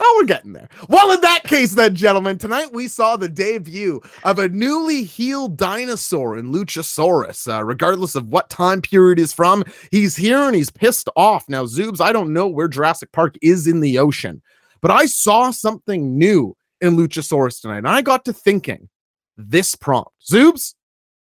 Oh, 0.00 0.18
we're 0.18 0.26
getting 0.26 0.52
there. 0.52 0.68
Well, 0.88 1.12
in 1.12 1.20
that 1.20 1.44
case, 1.44 1.74
then, 1.74 1.94
gentlemen, 1.94 2.36
tonight 2.38 2.72
we 2.72 2.88
saw 2.88 3.16
the 3.16 3.28
debut 3.28 4.00
of 4.24 4.38
a 4.38 4.48
newly 4.48 5.04
healed 5.04 5.56
dinosaur 5.56 6.36
in 6.36 6.52
Luchasaurus. 6.52 7.52
Uh, 7.52 7.64
regardless 7.64 8.14
of 8.14 8.28
what 8.28 8.50
time 8.50 8.82
period 8.82 9.18
is 9.18 9.32
from, 9.32 9.64
he's 9.90 10.16
here 10.16 10.38
and 10.38 10.54
he's 10.54 10.70
pissed 10.70 11.08
off. 11.16 11.48
Now, 11.48 11.64
Zoobs, 11.64 12.00
I 12.00 12.12
don't 12.12 12.32
know 12.32 12.48
where 12.48 12.68
Jurassic 12.68 13.12
Park 13.12 13.36
is 13.40 13.66
in 13.66 13.80
the 13.80 13.98
ocean, 13.98 14.42
but 14.80 14.90
I 14.90 15.06
saw 15.06 15.50
something 15.50 16.18
new 16.18 16.56
in 16.80 16.96
Luchasaurus 16.96 17.60
tonight, 17.60 17.78
and 17.78 17.88
I 17.88 18.02
got 18.02 18.24
to 18.24 18.32
thinking 18.32 18.88
this 19.36 19.74
prompt 19.74 20.10
Zoobs, 20.28 20.74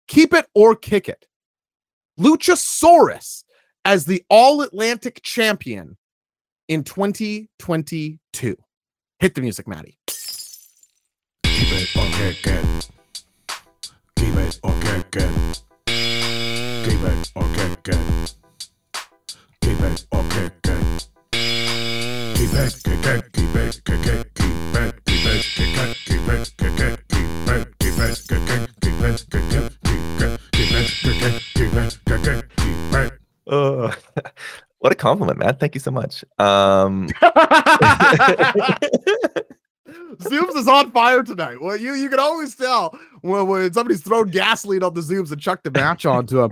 keep 0.08 0.34
it 0.34 0.48
or 0.56 0.76
kick 0.76 1.10
it. 1.10 1.26
Luchasaurus 2.20 3.43
as 3.86 4.06
the 4.06 4.24
All 4.30 4.62
Atlantic 4.62 5.22
champion 5.24 5.98
in 6.68 6.84
2022. 6.84 8.58
Hit 9.20 9.36
the 9.36 9.42
music, 9.42 9.68
Maddie. 9.68 9.98
Keep 10.08 11.72
it. 11.72 11.90
Keep 11.94 12.06
it. 12.20 12.38
Keep 14.16 14.36
it. 14.36 14.60
Keep 14.64 14.70
it 14.70 15.44
it. 22.34 22.34
Keep 22.34 22.54
it, 22.54 22.74
it, 23.06 23.34
keep 23.34 23.56
it, 23.56 23.76
it, 23.76 23.84
keep 23.84 24.06
it, 24.06 24.34
keep 24.36 24.56
it, 24.76 24.94
it, 24.94 25.04
keep 25.04 25.26
it, 25.26 25.94
it, 26.14 26.64
keep 27.80 28.00
it, 28.00 28.28
keep 28.28 28.40
it, 28.40 28.40
it, 28.40 28.70
keep 28.82 29.02
it, 29.02 29.54
it, 29.54 29.63
what 34.84 34.92
a 34.92 34.96
compliment, 34.96 35.40
man. 35.40 35.56
Thank 35.56 35.76
you 35.76 35.80
so 35.80 35.92
much. 35.92 36.26
Um, 36.40 37.08
Zoobs 40.18 40.58
is 40.58 40.68
on 40.68 40.92
fire 40.92 41.24
tonight. 41.24 41.62
Well, 41.62 41.78
you 41.78 41.94
you 41.94 42.10
can 42.10 42.20
always 42.20 42.54
tell 42.54 43.00
when, 43.22 43.48
when 43.48 43.72
somebody's 43.72 44.04
thrown 44.04 44.28
gasoline 44.28 44.84
on 44.84 44.94
the 44.94 45.00
Zoobs 45.00 45.32
and 45.32 45.40
chucked 45.40 45.64
the 45.64 45.72
match 45.72 46.06
onto 46.06 46.36
them. 46.36 46.52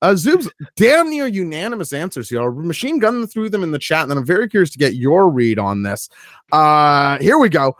Uh, 0.00 0.12
Zoobs, 0.12 0.48
damn 0.76 1.10
near 1.10 1.26
unanimous 1.26 1.92
answers 1.92 2.28
here. 2.30 2.52
Machine 2.52 3.00
gun 3.00 3.26
through 3.26 3.50
them 3.50 3.64
in 3.64 3.72
the 3.72 3.80
chat, 3.80 4.02
and 4.02 4.12
then 4.12 4.18
I'm 4.18 4.26
very 4.26 4.48
curious 4.48 4.70
to 4.70 4.78
get 4.78 4.94
your 4.94 5.28
read 5.28 5.58
on 5.58 5.82
this. 5.82 6.08
Uh, 6.52 7.18
here 7.18 7.38
we 7.38 7.48
go. 7.48 7.76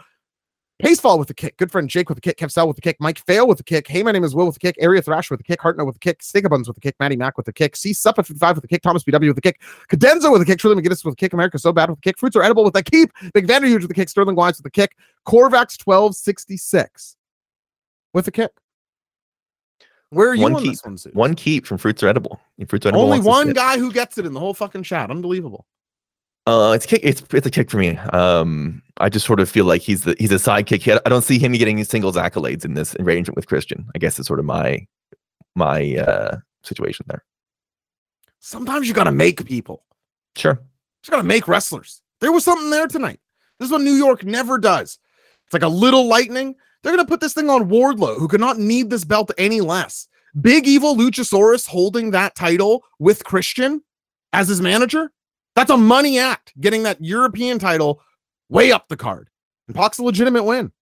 Pacefall 0.81 1.19
with 1.19 1.31
a 1.31 1.35
kick. 1.35 1.57
Good 1.59 1.71
friend 1.71 1.89
Jake 1.89 2.09
with 2.09 2.19
a 2.19 2.21
kick. 2.21 2.39
Kev 2.39 2.51
Cell 2.51 2.67
with 2.67 2.77
a 2.79 2.81
kick. 2.81 2.97
Mike 2.99 3.19
Fail 3.25 3.47
with 3.47 3.61
a 3.61 3.63
kick. 3.63 3.87
Hey, 3.87 4.03
my 4.03 4.11
name 4.11 4.25
is 4.25 4.35
Will 4.35 4.47
with 4.47 4.57
a 4.57 4.59
kick. 4.59 4.75
Area 4.81 5.01
Thrash 5.01 5.31
with 5.31 5.39
a 5.39 5.43
kick. 5.45 5.61
Hartnell 5.61 5.87
with 5.87 5.95
a 5.97 5.99
kick. 6.01 6.21
Steakabuns 6.23 6.67
with 6.67 6.77
a 6.77 6.81
kick. 6.81 6.97
Matty 6.99 7.15
Mac 7.15 7.37
with 7.37 7.47
a 7.47 7.53
kick. 7.53 7.77
C 7.77 7.93
Sup 7.93 8.19
at 8.19 8.27
55 8.27 8.57
with 8.57 8.65
a 8.65 8.69
kick. 8.69 8.83
Thomas 8.83 9.05
BW 9.05 9.29
with 9.29 9.39
a 9.39 9.43
kick. 9.43 9.61
Cadenza 9.89 10.33
with 10.33 10.43
a 10.43 10.45
kick. 10.45 10.59
Truly 10.59 10.81
McGinnis 10.83 11.05
with 11.05 11.13
a 11.13 11.17
kick. 11.17 11.33
America 11.35 11.59
So 11.59 11.73
Bad 11.73 11.91
with 11.91 11.99
a 11.99 12.03
kick. 12.03 12.19
Fruits 12.19 12.35
are 12.35 12.43
edible 12.43 12.65
with 12.65 12.75
a 12.75 12.83
keep. 12.83 13.13
Big 13.33 13.47
Vanderhuge 13.47 13.83
with 13.83 13.91
a 13.93 13.95
kick. 13.95 14.09
Sterling 14.09 14.35
Wines 14.35 14.57
with 14.59 14.67
a 14.67 14.71
kick. 14.71 14.97
Corvax 15.25 15.79
1266 15.87 17.17
with 18.13 18.27
a 18.27 18.33
kick. 18.33 18.51
Where 20.11 20.31
are 20.31 20.35
you 20.35 20.43
One 20.43 20.57
on 20.57 20.63
keep. 20.63 20.73
this 20.73 20.85
one, 20.85 20.97
Zoobs? 20.97 21.15
one 21.15 21.35
keep 21.37 21.65
from 21.67 21.79
fruits 21.79 22.03
are 22.03 22.09
edible. 22.09 22.41
Fruits 22.69 22.85
are 22.85 22.89
edible. 22.91 23.05
Only 23.05 23.21
one 23.21 23.53
guy 23.53 23.79
who 23.79 23.91
gets 23.93 24.19
it 24.19 24.27
in 24.27 24.35
the 24.35 24.41
whole 24.41 24.53
fucking 24.53 24.83
chat. 24.83 25.11
Unbelievable. 25.11 25.65
Uh, 26.47 26.73
it's 26.75 26.87
kick. 26.87 27.01
It's 27.05 27.23
it's 27.33 27.47
a 27.47 27.51
kick 27.51 27.71
for 27.71 27.79
me. 27.79 27.97
Um, 28.13 28.83
I 28.99 29.09
just 29.09 29.27
sort 29.27 29.39
of 29.39 29.49
feel 29.49 29.65
like 29.65 29.81
he's 29.81 30.03
the 30.05 30.17
he's 30.19 30.33
a 30.33 30.37
sidekick. 30.37 31.01
I 31.05 31.09
don't 31.09 31.23
see 31.23 31.39
him 31.39 31.53
getting 31.53 31.83
singles 31.85 32.17
accolades 32.17 32.65
in 32.65 32.75
this 32.75 32.97
arrangement 32.97 33.37
with 33.37 33.47
Christian. 33.47 33.87
I 33.95 33.99
guess 33.99 34.19
it's 34.19 34.27
sort 34.27 34.41
of 34.41 34.45
my 34.45 34.87
my 35.55 35.97
uh 35.97 36.39
situation 36.65 37.07
there. 37.09 37.25
Sometimes 38.41 38.89
you 38.89 38.95
got 38.95 39.05
to 39.05 39.13
make 39.13 39.45
people. 39.45 39.85
Sure. 40.37 40.59
You 41.05 41.11
gotta 41.11 41.23
make 41.25 41.49
wrestlers. 41.49 42.01
There 42.21 42.33
was 42.33 42.45
something 42.45 42.71
there 42.71 42.87
tonight. 42.87 43.21
This 43.59 43.67
is 43.67 43.73
what 43.73 43.83
New 43.83 43.95
York 43.95 44.25
never 44.25 44.59
does. 44.59 44.99
It's 45.45 45.53
like 45.53 45.63
a 45.63 45.69
little 45.69 46.07
lightning. 46.07 46.55
They're 46.83 46.93
gonna 46.93 47.09
put 47.09 47.21
this 47.21 47.35
thing 47.35 47.51
on 47.51 47.69
Wardlow, 47.69 48.19
who 48.19 48.29
could 48.29 48.41
not 48.41 48.59
need 48.59 48.91
this 48.91 49.05
belt 49.05 49.31
any 49.39 49.61
less. 49.61 50.09
Big 50.41 50.67
evil 50.67 50.97
Luchasaurus 50.97 51.67
holding 51.67 52.13
that 52.13 52.35
title 52.35 52.85
with 52.99 53.25
Christian 53.25 53.83
as 54.33 54.49
his 54.49 54.61
manager. 54.61 55.13
That's 55.55 55.71
a 55.71 55.77
money 55.77 56.19
act, 56.19 56.53
getting 56.61 56.83
that 56.85 57.03
European 57.03 57.59
title 57.59 58.01
way 58.49 58.73
up 58.73 58.89
the 58.89 58.97
card. 58.97 59.29
And 59.69 59.77
Pac's 59.77 59.99
a 59.99 60.03
legitimate 60.03 60.45
win. 60.45 60.73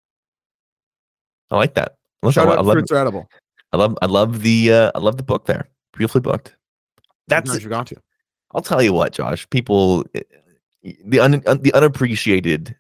I 1.51 1.57
like 1.57 1.75
that. 1.75 1.97
Listen, 2.23 2.43
Shout 2.43 2.49
I, 2.49 2.53
out 2.53 2.59
I 2.59 2.63
love 2.63 2.75
Fruits 2.75 2.93
are 2.93 2.97
edible. 2.97 3.29
I 3.73 3.77
love 3.77 3.97
I 4.03 4.07
love 4.07 4.43
the 4.43 4.73
uh, 4.73 4.93
I 4.95 4.99
love 4.99 5.17
the 5.17 5.23
book 5.23 5.47
there. 5.47 5.69
Beautifully 5.93 6.21
booked. 6.21 6.57
That's 7.29 7.63
you 7.63 7.69
got 7.69 7.87
to. 7.89 7.97
I'll 8.53 8.63
tell 8.63 8.83
you 8.83 8.93
what, 8.93 9.13
Josh. 9.13 9.49
People, 9.51 10.05
eh, 10.15 10.23
the 11.05 11.21
un, 11.21 11.43
un- 11.47 11.63
the 11.63 11.73
unappreciated, 11.73 12.77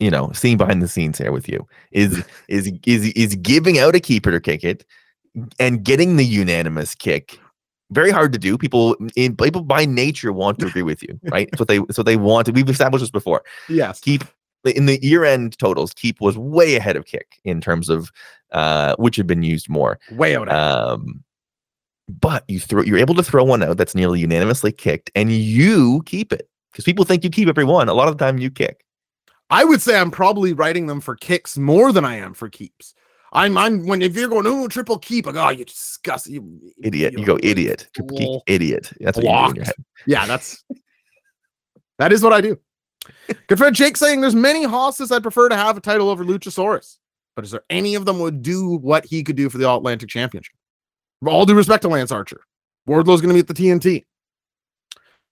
you 0.00 0.10
know, 0.10 0.32
seeing 0.32 0.56
behind 0.56 0.82
the 0.82 0.88
scenes 0.88 1.18
here 1.18 1.30
with 1.32 1.48
you 1.48 1.66
is 1.92 2.24
is 2.48 2.72
is 2.84 3.06
is 3.12 3.36
giving 3.36 3.78
out 3.78 3.94
a 3.94 4.00
keep 4.00 4.26
it 4.26 4.34
or 4.34 4.40
kick 4.40 4.64
it, 4.64 4.84
and 5.58 5.84
getting 5.84 6.16
the 6.16 6.24
unanimous 6.24 6.94
kick. 6.94 7.38
Very 7.94 8.10
hard 8.10 8.32
to 8.32 8.38
do. 8.38 8.58
People 8.58 8.96
in 9.16 9.36
people 9.36 9.62
by 9.62 9.84
nature 9.84 10.32
want 10.32 10.58
to 10.58 10.66
agree 10.68 10.82
with 10.82 11.02
you, 11.02 11.18
right? 11.24 11.48
It's 11.52 11.60
what 11.60 11.68
they 11.68 11.78
it's 11.78 11.98
what 11.98 12.06
they 12.06 12.16
want. 12.16 12.52
We've 12.52 12.68
established 12.68 13.02
this 13.02 13.10
before. 13.10 13.44
Yes. 13.68 14.00
Keep 14.00 14.24
in 14.64 14.86
the 14.86 15.02
year 15.02 15.24
end 15.24 15.58
totals. 15.58 15.94
Keep 15.94 16.20
was 16.20 16.36
way 16.36 16.76
ahead 16.76 16.96
of 16.96 17.06
kick 17.06 17.40
in 17.44 17.60
terms 17.60 17.88
of 17.88 18.10
uh, 18.52 18.94
which 18.96 19.16
had 19.16 19.26
been 19.26 19.42
used 19.42 19.68
more. 19.68 19.98
Way 20.12 20.36
out. 20.36 20.50
Um, 20.50 21.22
but 22.08 22.44
you 22.48 22.60
throw 22.60 22.82
you're 22.82 22.98
able 22.98 23.14
to 23.14 23.22
throw 23.22 23.44
one 23.44 23.62
out 23.62 23.76
that's 23.76 23.94
nearly 23.94 24.20
unanimously 24.20 24.72
kicked, 24.72 25.10
and 25.14 25.32
you 25.32 26.02
keep 26.04 26.32
it 26.32 26.48
because 26.70 26.84
people 26.84 27.04
think 27.04 27.24
you 27.24 27.30
keep 27.30 27.48
every 27.48 27.64
one. 27.64 27.88
A 27.88 27.94
lot 27.94 28.08
of 28.08 28.18
the 28.18 28.24
time, 28.24 28.38
you 28.38 28.50
kick. 28.50 28.84
I 29.50 29.64
would 29.64 29.80
say 29.80 29.98
I'm 29.98 30.10
probably 30.10 30.52
writing 30.52 30.86
them 30.86 31.00
for 31.00 31.16
kicks 31.16 31.56
more 31.56 31.92
than 31.92 32.04
I 32.04 32.16
am 32.16 32.34
for 32.34 32.48
keeps. 32.48 32.94
I'm 33.34 33.58
I'm 33.58 33.86
when 33.86 34.00
if 34.00 34.14
you're 34.14 34.28
going 34.28 34.46
oh 34.46 34.68
triple 34.68 34.98
keep, 34.98 35.26
I 35.26 35.32
go 35.32 35.44
oh 35.46 35.50
you 35.50 35.64
disgust 35.64 36.28
you 36.28 36.60
Idiot. 36.82 37.14
You 37.18 37.26
go 37.26 37.38
idiot. 37.42 37.88
Triple 37.94 38.16
fool." 38.18 38.42
idiot. 38.46 38.92
That's 39.00 39.16
what 39.18 39.24
you 39.24 39.30
do 39.30 39.36
in 39.36 39.44
your 39.56 39.64
Blocked. 39.64 39.66
head. 39.66 39.74
Yeah, 40.06 40.26
that's 40.26 40.64
that 41.98 42.12
is 42.12 42.22
what 42.22 42.32
I 42.32 42.40
do. 42.40 42.58
Good 43.48 43.58
friend 43.58 43.74
Jake 43.74 43.96
saying 43.96 44.20
there's 44.20 44.34
many 44.34 44.64
hosses 44.64 45.12
I'd 45.12 45.22
prefer 45.22 45.48
to 45.48 45.56
have 45.56 45.76
a 45.76 45.80
title 45.80 46.08
over 46.08 46.24
Luchasaurus, 46.24 46.96
but 47.36 47.44
is 47.44 47.50
there 47.50 47.64
any 47.68 47.96
of 47.96 48.06
them 48.06 48.18
would 48.20 48.40
do 48.40 48.76
what 48.76 49.04
he 49.04 49.22
could 49.22 49.36
do 49.36 49.50
for 49.50 49.58
the 49.58 49.64
All 49.68 49.76
Atlantic 49.78 50.08
Championship? 50.08 50.54
All 51.26 51.44
due 51.44 51.54
respect 51.54 51.82
to 51.82 51.88
Lance 51.88 52.12
Archer, 52.12 52.40
Wardlow's 52.86 53.20
going 53.20 53.34
to 53.34 53.34
be 53.34 53.40
at 53.40 53.46
the 53.46 53.54
TNT. 53.54 54.04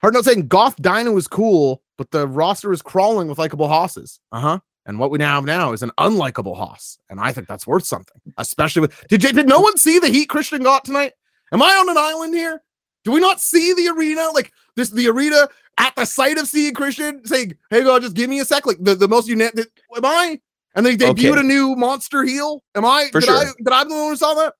Hard 0.00 0.14
note 0.14 0.24
saying 0.24 0.48
Goth 0.48 0.76
Dino 0.82 1.16
is 1.16 1.28
cool, 1.28 1.82
but 1.96 2.10
the 2.10 2.26
roster 2.26 2.72
is 2.72 2.82
crawling 2.82 3.28
with 3.28 3.38
likable 3.38 3.68
hosses. 3.68 4.20
Uh 4.32 4.40
huh. 4.40 4.58
And 4.86 4.98
what 4.98 5.10
we 5.10 5.18
now 5.18 5.36
have 5.36 5.44
now 5.44 5.72
is 5.72 5.82
an 5.82 5.92
unlikable 5.98 6.56
hoss. 6.56 6.98
And 7.08 7.20
I 7.20 7.32
think 7.32 7.46
that's 7.46 7.66
worth 7.66 7.84
something, 7.84 8.20
especially 8.38 8.80
with 8.80 9.06
did 9.08 9.20
did 9.20 9.48
no 9.48 9.60
one 9.60 9.76
see 9.76 9.98
the 9.98 10.08
heat 10.08 10.28
Christian 10.28 10.62
got 10.62 10.84
tonight? 10.84 11.12
Am 11.52 11.62
I 11.62 11.70
on 11.72 11.88
an 11.88 11.98
island 11.98 12.34
here? 12.34 12.62
Do 13.04 13.12
we 13.12 13.20
not 13.20 13.40
see 13.40 13.74
the 13.74 13.88
arena? 13.88 14.28
Like 14.32 14.52
this 14.76 14.90
the 14.90 15.08
arena 15.08 15.48
at 15.78 15.94
the 15.96 16.04
sight 16.04 16.38
of 16.38 16.46
seeing 16.48 16.74
Christian 16.74 17.24
saying, 17.24 17.56
Hey 17.70 17.82
God, 17.82 18.02
just 18.02 18.14
give 18.14 18.28
me 18.30 18.40
a 18.40 18.44
sec. 18.44 18.66
Like 18.66 18.78
the, 18.80 18.94
the 18.94 19.08
most 19.08 19.28
unit 19.28 19.54
am 19.58 20.04
I? 20.04 20.40
And 20.74 20.86
they 20.86 20.96
debuted 20.96 21.30
Okay. 21.32 21.40
a 21.40 21.42
new 21.42 21.76
monster 21.76 22.22
heel. 22.24 22.62
Am 22.74 22.84
I 22.84 23.08
For 23.12 23.20
did 23.20 23.28
sure. 23.28 23.36
I 23.38 23.44
did 23.58 23.68
I 23.68 23.84
the 23.84 23.90
one 23.90 24.08
who 24.10 24.16
saw 24.16 24.34
that? 24.34 24.54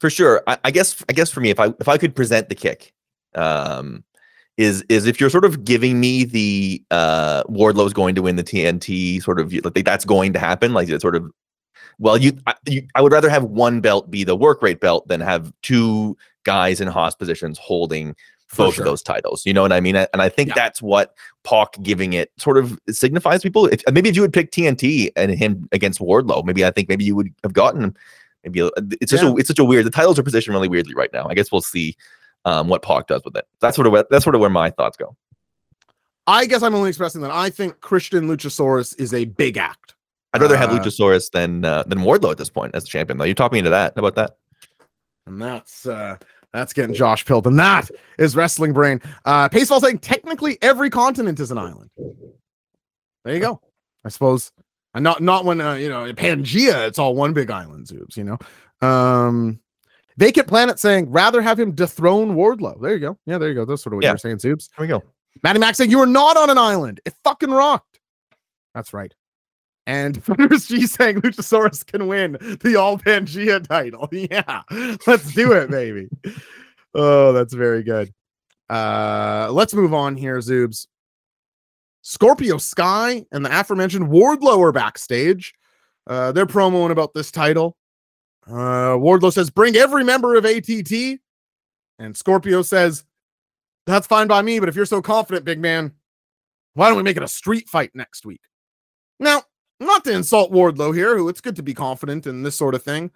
for 0.00 0.10
sure. 0.10 0.42
I, 0.46 0.58
I 0.64 0.70
guess 0.70 1.02
I 1.08 1.12
guess 1.12 1.30
for 1.30 1.40
me, 1.40 1.50
if 1.50 1.58
I 1.60 1.74
if 1.80 1.88
I 1.88 1.98
could 1.98 2.14
present 2.14 2.48
the 2.48 2.54
kick, 2.54 2.92
um, 3.34 4.04
is 4.58 4.84
is 4.90 5.06
if 5.06 5.20
you're 5.20 5.30
sort 5.30 5.44
of 5.46 5.64
giving 5.64 5.98
me 6.00 6.24
the 6.24 6.82
uh 6.90 7.44
Wardlow's 7.44 7.94
going 7.94 8.14
to 8.16 8.22
win 8.22 8.36
the 8.36 8.44
TNT 8.44 9.22
sort 9.22 9.40
of 9.40 9.52
like 9.74 9.84
that's 9.84 10.04
going 10.04 10.34
to 10.34 10.38
happen, 10.38 10.74
like 10.74 10.88
it's 10.88 11.00
sort 11.00 11.16
of 11.16 11.30
well, 12.00 12.18
you 12.18 12.32
I, 12.46 12.54
you 12.66 12.86
I 12.94 13.00
would 13.00 13.12
rather 13.12 13.30
have 13.30 13.44
one 13.44 13.80
belt 13.80 14.10
be 14.10 14.24
the 14.24 14.36
work 14.36 14.60
rate 14.60 14.80
belt 14.80 15.08
than 15.08 15.20
have 15.20 15.52
two 15.62 16.16
guys 16.44 16.80
in 16.80 16.88
hoss 16.88 17.14
positions 17.14 17.58
holding 17.58 18.14
both 18.56 18.74
sure. 18.74 18.82
of 18.82 18.86
those 18.86 19.02
titles. 19.02 19.44
You 19.44 19.52
know 19.52 19.62
what 19.62 19.72
I 19.72 19.80
mean? 19.80 19.94
And 19.94 20.08
I 20.14 20.28
think 20.28 20.48
Yeah. 20.48 20.54
that's 20.56 20.80
what 20.80 21.14
Pac 21.44 21.80
giving 21.82 22.14
it 22.14 22.32
sort 22.38 22.56
of 22.56 22.78
signifies 22.88 23.42
people. 23.42 23.66
If, 23.66 23.82
maybe 23.92 24.08
if 24.08 24.16
you 24.16 24.22
would 24.22 24.32
pick 24.32 24.50
TNT 24.50 25.10
and 25.16 25.30
him 25.30 25.68
against 25.70 26.00
Wardlow, 26.00 26.44
maybe 26.44 26.64
I 26.64 26.70
think 26.70 26.88
maybe 26.88 27.04
you 27.04 27.14
would 27.14 27.32
have 27.42 27.52
gotten 27.52 27.94
maybe 28.44 28.60
it's 29.00 29.10
just 29.10 29.22
Yeah. 29.22 29.30
a, 29.30 29.36
it's 29.36 29.48
such 29.48 29.58
a 29.58 29.64
weird. 29.64 29.84
The 29.84 29.90
titles 29.90 30.18
are 30.18 30.22
positioned 30.22 30.54
really 30.54 30.68
weirdly 30.68 30.94
right 30.94 31.12
now. 31.12 31.26
I 31.28 31.34
guess 31.34 31.52
we'll 31.52 31.60
see 31.60 31.94
um, 32.44 32.68
what 32.68 32.82
Pac 32.82 33.06
does 33.06 33.22
with 33.24 33.36
it. 33.36 33.46
That's 33.60 33.76
sort 33.76 33.86
of 33.86 33.92
where, 33.92 34.04
that's 34.10 34.24
sort 34.24 34.34
of 34.34 34.40
where 34.40 34.50
my 34.50 34.70
thoughts 34.70 34.96
go. 34.96 35.16
I 36.26 36.46
guess 36.46 36.62
I'm 36.62 36.74
only 36.74 36.90
expressing 36.90 37.22
that 37.22 37.30
I 37.30 37.50
think 37.50 37.80
Christian 37.80 38.28
Luchasaurus 38.28 38.98
is 39.00 39.14
a 39.14 39.24
big 39.24 39.56
act. 39.56 39.94
I'd 40.34 40.42
rather 40.42 40.58
have 40.58 40.70
Uh, 40.70 40.78
Luchasaurus 40.78 41.30
than 41.30 41.64
uh, 41.64 41.84
than 41.84 42.00
Wardlow 42.00 42.30
at 42.30 42.38
this 42.38 42.50
point 42.50 42.74
as 42.74 42.84
a 42.84 42.86
champion. 42.86 43.16
Though 43.16 43.24
you 43.24 43.34
talked 43.34 43.52
me 43.52 43.58
into 43.58 43.70
that. 43.70 43.94
How 43.96 44.00
about 44.00 44.14
that? 44.16 44.36
And 45.26 45.40
that's 45.40 45.86
uh 45.86 46.16
that's 46.52 46.72
getting 46.72 46.94
Josh 46.94 47.24
Pilt. 47.24 47.46
And 47.46 47.58
that 47.58 47.90
is 48.18 48.36
wrestling 48.36 48.72
brain. 48.74 49.00
Uh 49.24 49.48
Pacefall 49.48 49.80
saying 49.80 49.98
technically 50.00 50.58
every 50.60 50.90
continent 50.90 51.40
is 51.40 51.50
an 51.50 51.58
island. 51.58 51.90
There 53.24 53.34
you 53.34 53.40
go. 53.40 53.60
I 54.04 54.10
suppose. 54.10 54.52
And 54.94 55.04
not 55.04 55.22
not 55.22 55.44
when 55.46 55.60
uh, 55.62 55.74
you 55.74 55.88
know 55.88 56.04
in 56.04 56.14
Pangea, 56.16 56.86
it's 56.88 56.98
all 56.98 57.14
one 57.14 57.32
big 57.32 57.50
island, 57.50 57.86
Zoobs, 57.86 58.16
you 58.16 58.24
know. 58.24 58.38
Um 58.86 59.60
Vacant 60.18 60.46
Planet 60.48 60.78
saying 60.78 61.10
rather 61.10 61.40
have 61.40 61.58
him 61.58 61.72
dethrone 61.72 62.34
Wardlow. 62.34 62.80
There 62.82 62.92
you 62.92 62.98
go. 62.98 63.18
Yeah, 63.24 63.38
there 63.38 63.48
you 63.48 63.54
go. 63.54 63.64
That's 63.64 63.82
sort 63.82 63.92
of 63.94 63.98
what 63.98 64.04
Yeah. 64.04 64.10
you're 64.10 64.18
saying, 64.18 64.36
Zoobs. 64.38 64.68
Here 64.76 64.82
we 64.82 64.86
go. 64.88 65.02
Matty 65.42 65.60
Max 65.60 65.78
saying 65.78 65.90
you 65.90 66.00
are 66.00 66.06
not 66.06 66.36
on 66.36 66.50
an 66.50 66.58
island. 66.58 67.00
It 67.06 67.14
fucking 67.24 67.50
rocked. 67.50 68.00
That's 68.74 68.92
right. 68.92 69.14
And 69.86 70.22
Thunderous 70.24 70.66
G 70.66 70.86
saying 70.86 71.22
Luchasaurus 71.22 71.86
can 71.86 72.08
win 72.08 72.36
the 72.62 72.74
All 72.76 72.98
Pangea 72.98 73.66
title. 73.66 74.08
Yeah, 74.12 74.62
let's 75.06 75.32
do 75.32 75.52
it, 75.52 75.70
baby. 75.70 76.08
oh, 76.94 77.32
that's 77.32 77.54
very 77.54 77.82
good. 77.82 78.12
Uh, 78.68 79.48
let's 79.52 79.72
move 79.72 79.94
on 79.94 80.14
here, 80.16 80.38
Zoobs. 80.40 80.88
Scorpio 82.02 82.58
Sky 82.58 83.24
and 83.32 83.44
the 83.44 83.60
aforementioned 83.60 84.08
Wardlow 84.08 84.60
are 84.62 84.72
backstage. 84.72 85.54
Uh, 86.06 86.32
they're 86.32 86.44
promoing 86.46 86.90
about 86.90 87.14
this 87.14 87.30
title. 87.30 87.76
Uh, 88.48 88.96
Wardlow 88.96 89.32
says, 89.32 89.50
"Bring 89.50 89.76
every 89.76 90.04
member 90.04 90.34
of 90.36 90.44
ATT," 90.44 91.20
and 91.98 92.16
Scorpio 92.16 92.62
says, 92.62 93.04
that's 93.88 94.06
fine 94.06 94.26
by 94.28 94.42
me, 94.42 94.60
but 94.60 94.68
if 94.68 94.76
you're 94.76 94.84
so 94.84 95.00
confident, 95.00 95.46
big 95.46 95.58
man, 95.60 95.92
why 96.74 96.88
don't 96.88 96.98
we 96.98 97.02
make 97.02 97.16
it 97.16 97.22
a 97.22 97.28
street 97.28 97.68
fight 97.70 97.90
next 97.94 98.26
week? 98.26 98.42
Now, 99.18 99.42
not 99.80 100.04
to 100.04 100.12
insult 100.12 100.52
Wardlow 100.52 100.94
here, 100.94 101.16
who 101.16 101.30
it's 101.30 101.40
good 101.40 101.56
to 101.56 101.62
be 101.62 101.72
confident 101.72 102.26
in 102.26 102.42
this 102.42 102.54
sort 102.54 102.74
of 102.74 102.82
thing, 102.82 103.10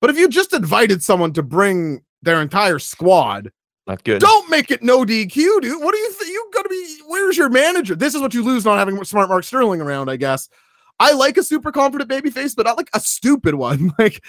but 0.00 0.10
if 0.10 0.18
you 0.18 0.28
just 0.28 0.52
invited 0.52 1.00
someone 1.02 1.32
to 1.34 1.44
bring 1.44 2.02
their 2.22 2.42
entire 2.42 2.80
squad, 2.80 3.52
Not 3.86 4.02
good. 4.02 4.20
don't 4.20 4.50
make 4.50 4.72
it 4.72 4.82
no 4.82 5.04
DQ, 5.04 5.60
dude. 5.60 5.80
What 5.80 5.92
do 5.94 5.98
you 5.98 6.10
think? 6.10 6.30
You 6.32 6.50
gotta 6.52 6.68
be. 6.68 6.98
Where's 7.06 7.36
your 7.36 7.48
manager? 7.48 7.94
This 7.94 8.16
is 8.16 8.20
what 8.20 8.34
you 8.34 8.42
lose 8.42 8.64
not 8.64 8.78
having 8.78 9.02
smart 9.04 9.28
Mark 9.28 9.44
Sterling 9.44 9.80
around, 9.80 10.10
I 10.10 10.16
guess. 10.16 10.48
I 10.98 11.12
like 11.12 11.36
a 11.36 11.42
super 11.42 11.70
confident 11.72 12.10
babyface, 12.10 12.56
but 12.56 12.64
not 12.66 12.76
like 12.76 12.88
a 12.94 13.00
stupid 13.00 13.54
one. 13.54 13.92
Like, 13.98 14.22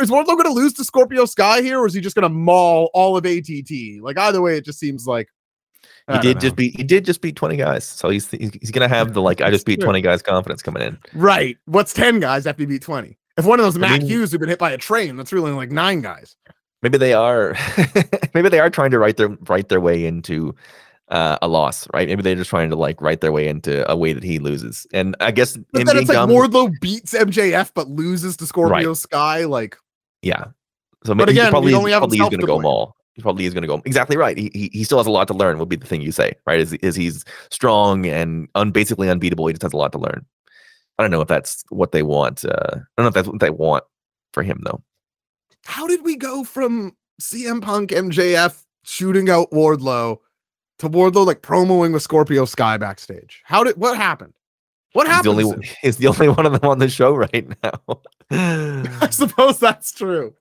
is 0.00 0.10
Wardlow 0.10 0.26
going 0.26 0.44
to 0.44 0.52
lose 0.52 0.72
to 0.74 0.84
Scorpio 0.84 1.24
Sky 1.24 1.62
here, 1.62 1.78
or 1.80 1.86
is 1.86 1.94
he 1.94 2.00
just 2.00 2.14
going 2.14 2.22
to 2.22 2.28
maul 2.28 2.90
all 2.94 3.16
of 3.16 3.24
ATT? 3.26 3.70
Like, 4.00 4.16
either 4.18 4.40
way, 4.40 4.56
it 4.56 4.64
just 4.64 4.78
seems 4.78 5.06
like 5.06 5.28
I 6.08 6.16
He 6.16 6.22
did 6.22 6.36
know. 6.36 6.40
just 6.40 6.56
beat 6.56 6.76
he 6.76 6.82
did 6.84 7.04
just 7.04 7.20
beat 7.20 7.36
20 7.36 7.56
guys. 7.56 7.84
So 7.84 8.08
he's 8.10 8.30
he's, 8.30 8.50
he's 8.60 8.70
gonna 8.70 8.88
have 8.88 9.14
the 9.14 9.22
like 9.22 9.40
I 9.40 9.50
just 9.50 9.66
beat 9.66 9.76
true. 9.80 9.84
20 9.86 10.00
guys 10.02 10.22
confidence 10.22 10.62
coming 10.62 10.82
in. 10.82 10.98
right. 11.14 11.56
What's 11.66 11.92
ten 11.94 12.20
guys 12.20 12.46
after 12.46 12.62
you 12.62 12.68
beat 12.68 12.82
twenty? 12.82 13.16
If 13.36 13.44
one 13.46 13.58
of 13.60 13.64
those 13.64 13.76
I 13.76 13.80
Matt 13.80 14.00
mean- 14.00 14.08
Hughes 14.10 14.30
who've 14.32 14.40
been 14.40 14.48
hit 14.50 14.58
by 14.58 14.72
a 14.72 14.78
train, 14.78 15.16
that's 15.16 15.32
really 15.32 15.52
like 15.52 15.70
nine 15.70 16.00
guys. 16.02 16.36
Maybe 16.82 16.98
they 16.98 17.12
are 17.14 17.54
maybe 18.34 18.48
they 18.48 18.58
are 18.60 18.70
trying 18.70 18.90
to 18.90 18.98
write 18.98 19.16
their 19.18 19.28
write 19.48 19.68
their 19.68 19.80
way 19.80 20.04
into 20.06 20.54
uh, 21.10 21.38
a 21.42 21.48
loss, 21.48 21.88
right? 21.92 22.08
Maybe 22.08 22.22
they're 22.22 22.34
just 22.36 22.50
trying 22.50 22.70
to 22.70 22.76
like 22.76 23.00
write 23.00 23.20
their 23.20 23.32
way 23.32 23.48
into 23.48 23.88
a 23.90 23.96
way 23.96 24.12
that 24.12 24.22
he 24.22 24.38
loses. 24.38 24.86
And 24.92 25.16
I 25.20 25.30
guess 25.30 25.56
But 25.72 25.86
then 25.86 25.96
it's 25.96 26.08
like 26.08 26.16
dumb- 26.16 26.30
Wardlow 26.30 26.72
beats 26.80 27.12
MJF 27.12 27.72
but 27.74 27.88
loses 27.88 28.36
to 28.38 28.46
Scorpio 28.46 28.94
Sky. 28.94 29.44
Like, 29.44 29.76
Yeah. 30.22 30.44
So 31.04 31.14
But 31.14 31.26
maybe 31.26 31.32
again, 31.32 31.50
probably, 31.50 31.72
is- 31.72 31.78
only 31.78 31.92
probably 31.92 32.18
he's 32.18 32.28
going 32.28 32.40
to 32.40 32.46
go 32.46 32.60
maul. 32.60 32.94
He 33.14 33.22
probably 33.22 33.44
is 33.44 33.52
going 33.54 33.62
to 33.62 33.68
go 33.68 33.82
exactly 33.84 34.16
right. 34.16 34.38
He, 34.38 34.50
he 34.54 34.70
he 34.72 34.84
still 34.84 34.98
has 34.98 35.06
a 35.06 35.10
lot 35.10 35.26
to 35.28 35.34
learn. 35.34 35.58
Would 35.58 35.68
be 35.68 35.76
the 35.76 35.86
thing 35.86 36.00
you 36.00 36.12
say, 36.12 36.32
right? 36.46 36.60
Is 36.60 36.74
is 36.74 36.94
he's 36.94 37.24
strong 37.50 38.06
and 38.06 38.48
un, 38.54 38.70
basically 38.70 39.08
unbeatable. 39.10 39.46
He 39.48 39.52
just 39.52 39.62
has 39.62 39.72
a 39.72 39.76
lot 39.76 39.90
to 39.92 39.98
learn. 39.98 40.24
I 40.98 41.02
don't 41.02 41.10
know 41.10 41.20
if 41.20 41.28
that's 41.28 41.64
what 41.70 41.90
they 41.92 42.02
want. 42.04 42.44
Uh, 42.44 42.50
I 42.70 42.76
don't 42.96 43.04
know 43.04 43.08
if 43.08 43.14
that's 43.14 43.26
what 43.28 43.40
they 43.40 43.50
want 43.50 43.82
for 44.32 44.42
him 44.44 44.60
though. 44.64 44.80
how 45.66 45.86
did 45.88 46.04
we 46.04 46.14
go 46.16 46.44
from 46.44 46.96
CM 47.20 47.60
Punk 47.60 47.90
MJF 47.90 48.62
shooting 48.84 49.28
out 49.28 49.50
Wardlow 49.50 50.18
to 50.80 50.88
Wardlow 50.88 51.26
like 51.26 51.42
promoing 51.42 51.92
with 51.92 52.02
Scorpio 52.02 52.44
Sky 52.44 52.76
backstage? 52.76 53.42
How 53.44 53.64
did 53.64 53.76
what 53.76 53.96
happened? 53.96 54.34
What 54.92 55.06
happened? 55.06 55.38
He's 55.38 55.48
the 55.48 55.54
only 55.54 55.70
he's 55.82 55.96
the 55.96 56.06
only 56.08 56.28
one 56.28 56.46
of 56.46 56.52
them 56.52 56.68
on 56.68 56.78
the 56.78 56.88
show 56.88 57.14
right 57.14 57.48
now. 57.62 58.00
I 59.00 59.08
suppose 59.10 59.58
that's 59.58 59.92
true. 59.92 60.34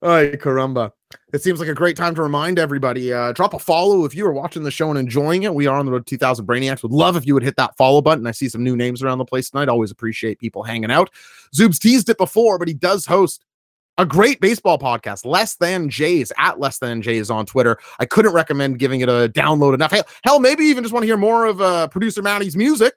Ay, 0.00 0.36
caramba. 0.36 0.92
It 1.32 1.42
seems 1.42 1.58
like 1.58 1.68
a 1.68 1.74
great 1.74 1.96
time 1.96 2.14
to 2.14 2.22
remind 2.22 2.58
everybody. 2.58 3.12
Uh, 3.12 3.32
drop 3.32 3.52
a 3.52 3.58
follow 3.58 4.04
if 4.04 4.14
you 4.14 4.24
are 4.26 4.32
watching 4.32 4.62
the 4.62 4.70
show 4.70 4.90
and 4.90 4.98
enjoying 4.98 5.42
it. 5.42 5.54
We 5.54 5.66
are 5.66 5.76
on 5.76 5.86
the 5.86 5.92
road 5.92 6.06
to 6.06 6.10
2000 6.10 6.46
Brainiacs. 6.46 6.82
Would 6.82 6.92
love 6.92 7.16
if 7.16 7.26
you 7.26 7.34
would 7.34 7.42
hit 7.42 7.56
that 7.56 7.76
follow 7.76 8.00
button. 8.00 8.26
I 8.26 8.30
see 8.30 8.48
some 8.48 8.62
new 8.62 8.76
names 8.76 9.02
around 9.02 9.18
the 9.18 9.24
place 9.24 9.50
tonight. 9.50 9.68
Always 9.68 9.90
appreciate 9.90 10.38
people 10.38 10.62
hanging 10.62 10.92
out. 10.92 11.10
Zoob's 11.54 11.80
teased 11.80 12.08
it 12.10 12.18
before, 12.18 12.58
but 12.58 12.68
he 12.68 12.74
does 12.74 13.06
host 13.06 13.44
a 13.98 14.06
great 14.06 14.40
baseball 14.40 14.78
podcast, 14.78 15.26
Less 15.26 15.56
Than 15.56 15.90
Jays, 15.90 16.32
at 16.38 16.60
Less 16.60 16.78
Than 16.78 17.02
Jays 17.02 17.30
on 17.30 17.44
Twitter. 17.44 17.78
I 17.98 18.06
couldn't 18.06 18.32
recommend 18.32 18.78
giving 18.78 19.00
it 19.00 19.08
a 19.08 19.30
download 19.34 19.74
enough. 19.74 19.90
Hell, 19.90 20.06
hell 20.24 20.40
maybe 20.40 20.64
even 20.64 20.84
just 20.84 20.94
want 20.94 21.02
to 21.02 21.08
hear 21.08 21.16
more 21.16 21.46
of 21.46 21.60
uh, 21.60 21.88
producer 21.88 22.22
Matty's 22.22 22.56
music, 22.56 22.94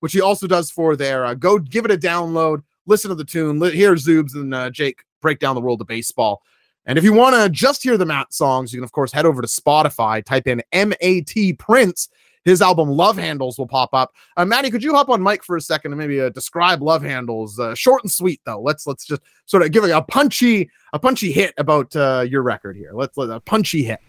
which 0.00 0.12
he 0.12 0.20
also 0.20 0.46
does 0.46 0.70
for 0.70 0.94
there. 0.94 1.24
Uh, 1.24 1.34
go 1.34 1.58
give 1.58 1.86
it 1.86 1.90
a 1.90 1.96
download, 1.96 2.62
listen 2.86 3.08
to 3.08 3.14
the 3.14 3.24
tune, 3.24 3.58
li- 3.58 3.74
hear 3.74 3.94
Zoobs 3.94 4.34
and 4.34 4.54
uh, 4.54 4.70
Jake 4.70 5.02
break 5.22 5.38
down 5.38 5.54
the 5.54 5.60
world 5.60 5.80
of 5.80 5.86
baseball. 5.86 6.42
And 6.84 6.98
if 6.98 7.04
you 7.04 7.12
want 7.12 7.34
to 7.36 7.48
just 7.48 7.82
hear 7.82 7.96
the 7.96 8.04
Matt 8.04 8.32
songs, 8.32 8.72
you 8.72 8.78
can, 8.78 8.84
of 8.84 8.92
course, 8.92 9.12
head 9.12 9.24
over 9.24 9.40
to 9.40 9.48
Spotify, 9.48 10.22
type 10.22 10.46
in 10.46 10.62
MAT 10.74 11.58
Prince. 11.58 12.08
His 12.44 12.60
album 12.60 12.88
Love 12.88 13.16
Handles 13.16 13.56
will 13.58 13.68
pop 13.68 13.90
up. 13.92 14.12
Uh, 14.36 14.44
Matty, 14.44 14.70
could 14.70 14.82
you 14.82 14.94
hop 14.94 15.08
on 15.08 15.22
mic 15.22 15.44
for 15.44 15.56
a 15.56 15.60
second 15.60 15.92
and 15.92 15.98
maybe 15.98 16.20
uh, 16.20 16.30
describe 16.30 16.82
Love 16.82 17.02
Handles? 17.02 17.58
Uh, 17.58 17.74
short 17.74 18.02
and 18.02 18.10
sweet, 18.10 18.40
though. 18.44 18.60
Let's 18.60 18.86
let's 18.86 19.04
just 19.04 19.22
sort 19.46 19.62
of 19.62 19.70
give 19.70 19.84
a, 19.84 19.96
a 19.96 20.02
punchy 20.02 20.68
a 20.92 20.98
punchy 20.98 21.30
hit 21.30 21.54
about 21.56 21.94
uh, 21.94 22.24
your 22.28 22.42
record 22.42 22.76
here. 22.76 22.90
Let's 22.92 23.16
let 23.16 23.30
a 23.30 23.38
punchy 23.40 23.84
hit. 23.84 24.00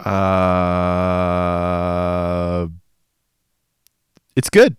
Uh, 0.00 0.16
it's 4.34 4.50
good. 4.50 4.76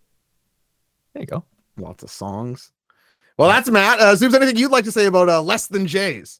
there 1.13 1.23
you 1.23 1.27
go. 1.27 1.45
Lots 1.77 2.03
of 2.03 2.11
songs. 2.11 2.71
Well, 3.37 3.49
that's 3.49 3.69
Matt. 3.69 3.99
Uh, 3.99 4.15
Zoobs, 4.15 4.33
anything 4.33 4.57
you'd 4.57 4.71
like 4.71 4.85
to 4.85 4.91
say 4.91 5.05
about 5.07 5.29
uh, 5.29 5.41
Less 5.41 5.67
Than 5.67 5.87
Jays? 5.87 6.39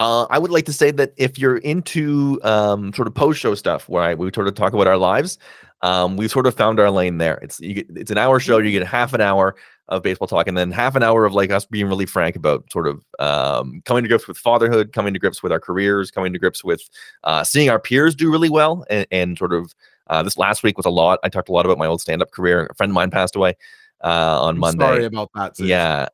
Uh, 0.00 0.26
I 0.30 0.38
would 0.38 0.50
like 0.50 0.64
to 0.66 0.72
say 0.72 0.90
that 0.90 1.12
if 1.16 1.38
you're 1.38 1.58
into 1.58 2.40
um, 2.42 2.92
sort 2.92 3.06
of 3.06 3.14
post 3.14 3.40
show 3.40 3.54
stuff, 3.54 3.88
where 3.88 4.02
I, 4.02 4.14
we 4.14 4.30
sort 4.34 4.48
of 4.48 4.54
talk 4.54 4.72
about 4.72 4.86
our 4.86 4.96
lives, 4.96 5.38
um, 5.82 6.16
we've 6.16 6.30
sort 6.30 6.46
of 6.46 6.54
found 6.54 6.80
our 6.80 6.90
lane 6.90 7.18
there. 7.18 7.38
It's 7.42 7.60
you 7.60 7.74
get, 7.74 7.86
it's 7.94 8.10
an 8.10 8.18
hour 8.18 8.40
show. 8.40 8.58
You 8.58 8.70
get 8.70 8.86
half 8.86 9.12
an 9.12 9.20
hour 9.20 9.54
of 9.88 10.02
baseball 10.02 10.28
talk, 10.28 10.46
and 10.46 10.56
then 10.56 10.70
half 10.70 10.96
an 10.96 11.02
hour 11.02 11.24
of 11.24 11.34
like 11.34 11.50
us 11.50 11.64
being 11.66 11.86
really 11.86 12.06
frank 12.06 12.36
about 12.36 12.70
sort 12.72 12.86
of 12.86 13.04
um, 13.18 13.82
coming 13.84 14.02
to 14.02 14.08
grips 14.08 14.26
with 14.26 14.38
fatherhood, 14.38 14.92
coming 14.92 15.12
to 15.12 15.20
grips 15.20 15.42
with 15.42 15.52
our 15.52 15.60
careers, 15.60 16.10
coming 16.10 16.32
to 16.32 16.38
grips 16.38 16.64
with 16.64 16.82
uh, 17.24 17.44
seeing 17.44 17.68
our 17.68 17.78
peers 17.78 18.14
do 18.14 18.30
really 18.30 18.50
well, 18.50 18.84
and, 18.90 19.06
and 19.10 19.38
sort 19.38 19.52
of 19.52 19.74
uh, 20.08 20.22
this 20.22 20.36
last 20.36 20.62
week 20.62 20.76
was 20.76 20.86
a 20.86 20.90
lot. 20.90 21.18
I 21.22 21.28
talked 21.28 21.48
a 21.48 21.52
lot 21.52 21.64
about 21.64 21.78
my 21.78 21.86
old 21.86 22.00
stand 22.00 22.22
up 22.22 22.30
career. 22.30 22.66
A 22.66 22.74
friend 22.74 22.90
of 22.90 22.94
mine 22.94 23.10
passed 23.10 23.36
away 23.36 23.56
uh, 24.02 24.42
on 24.42 24.54
I'm 24.54 24.60
Monday. 24.60 24.84
Sorry 24.84 25.04
about 25.04 25.30
that. 25.34 25.56
Zoobs. 25.56 25.66
Yeah. 25.66 26.08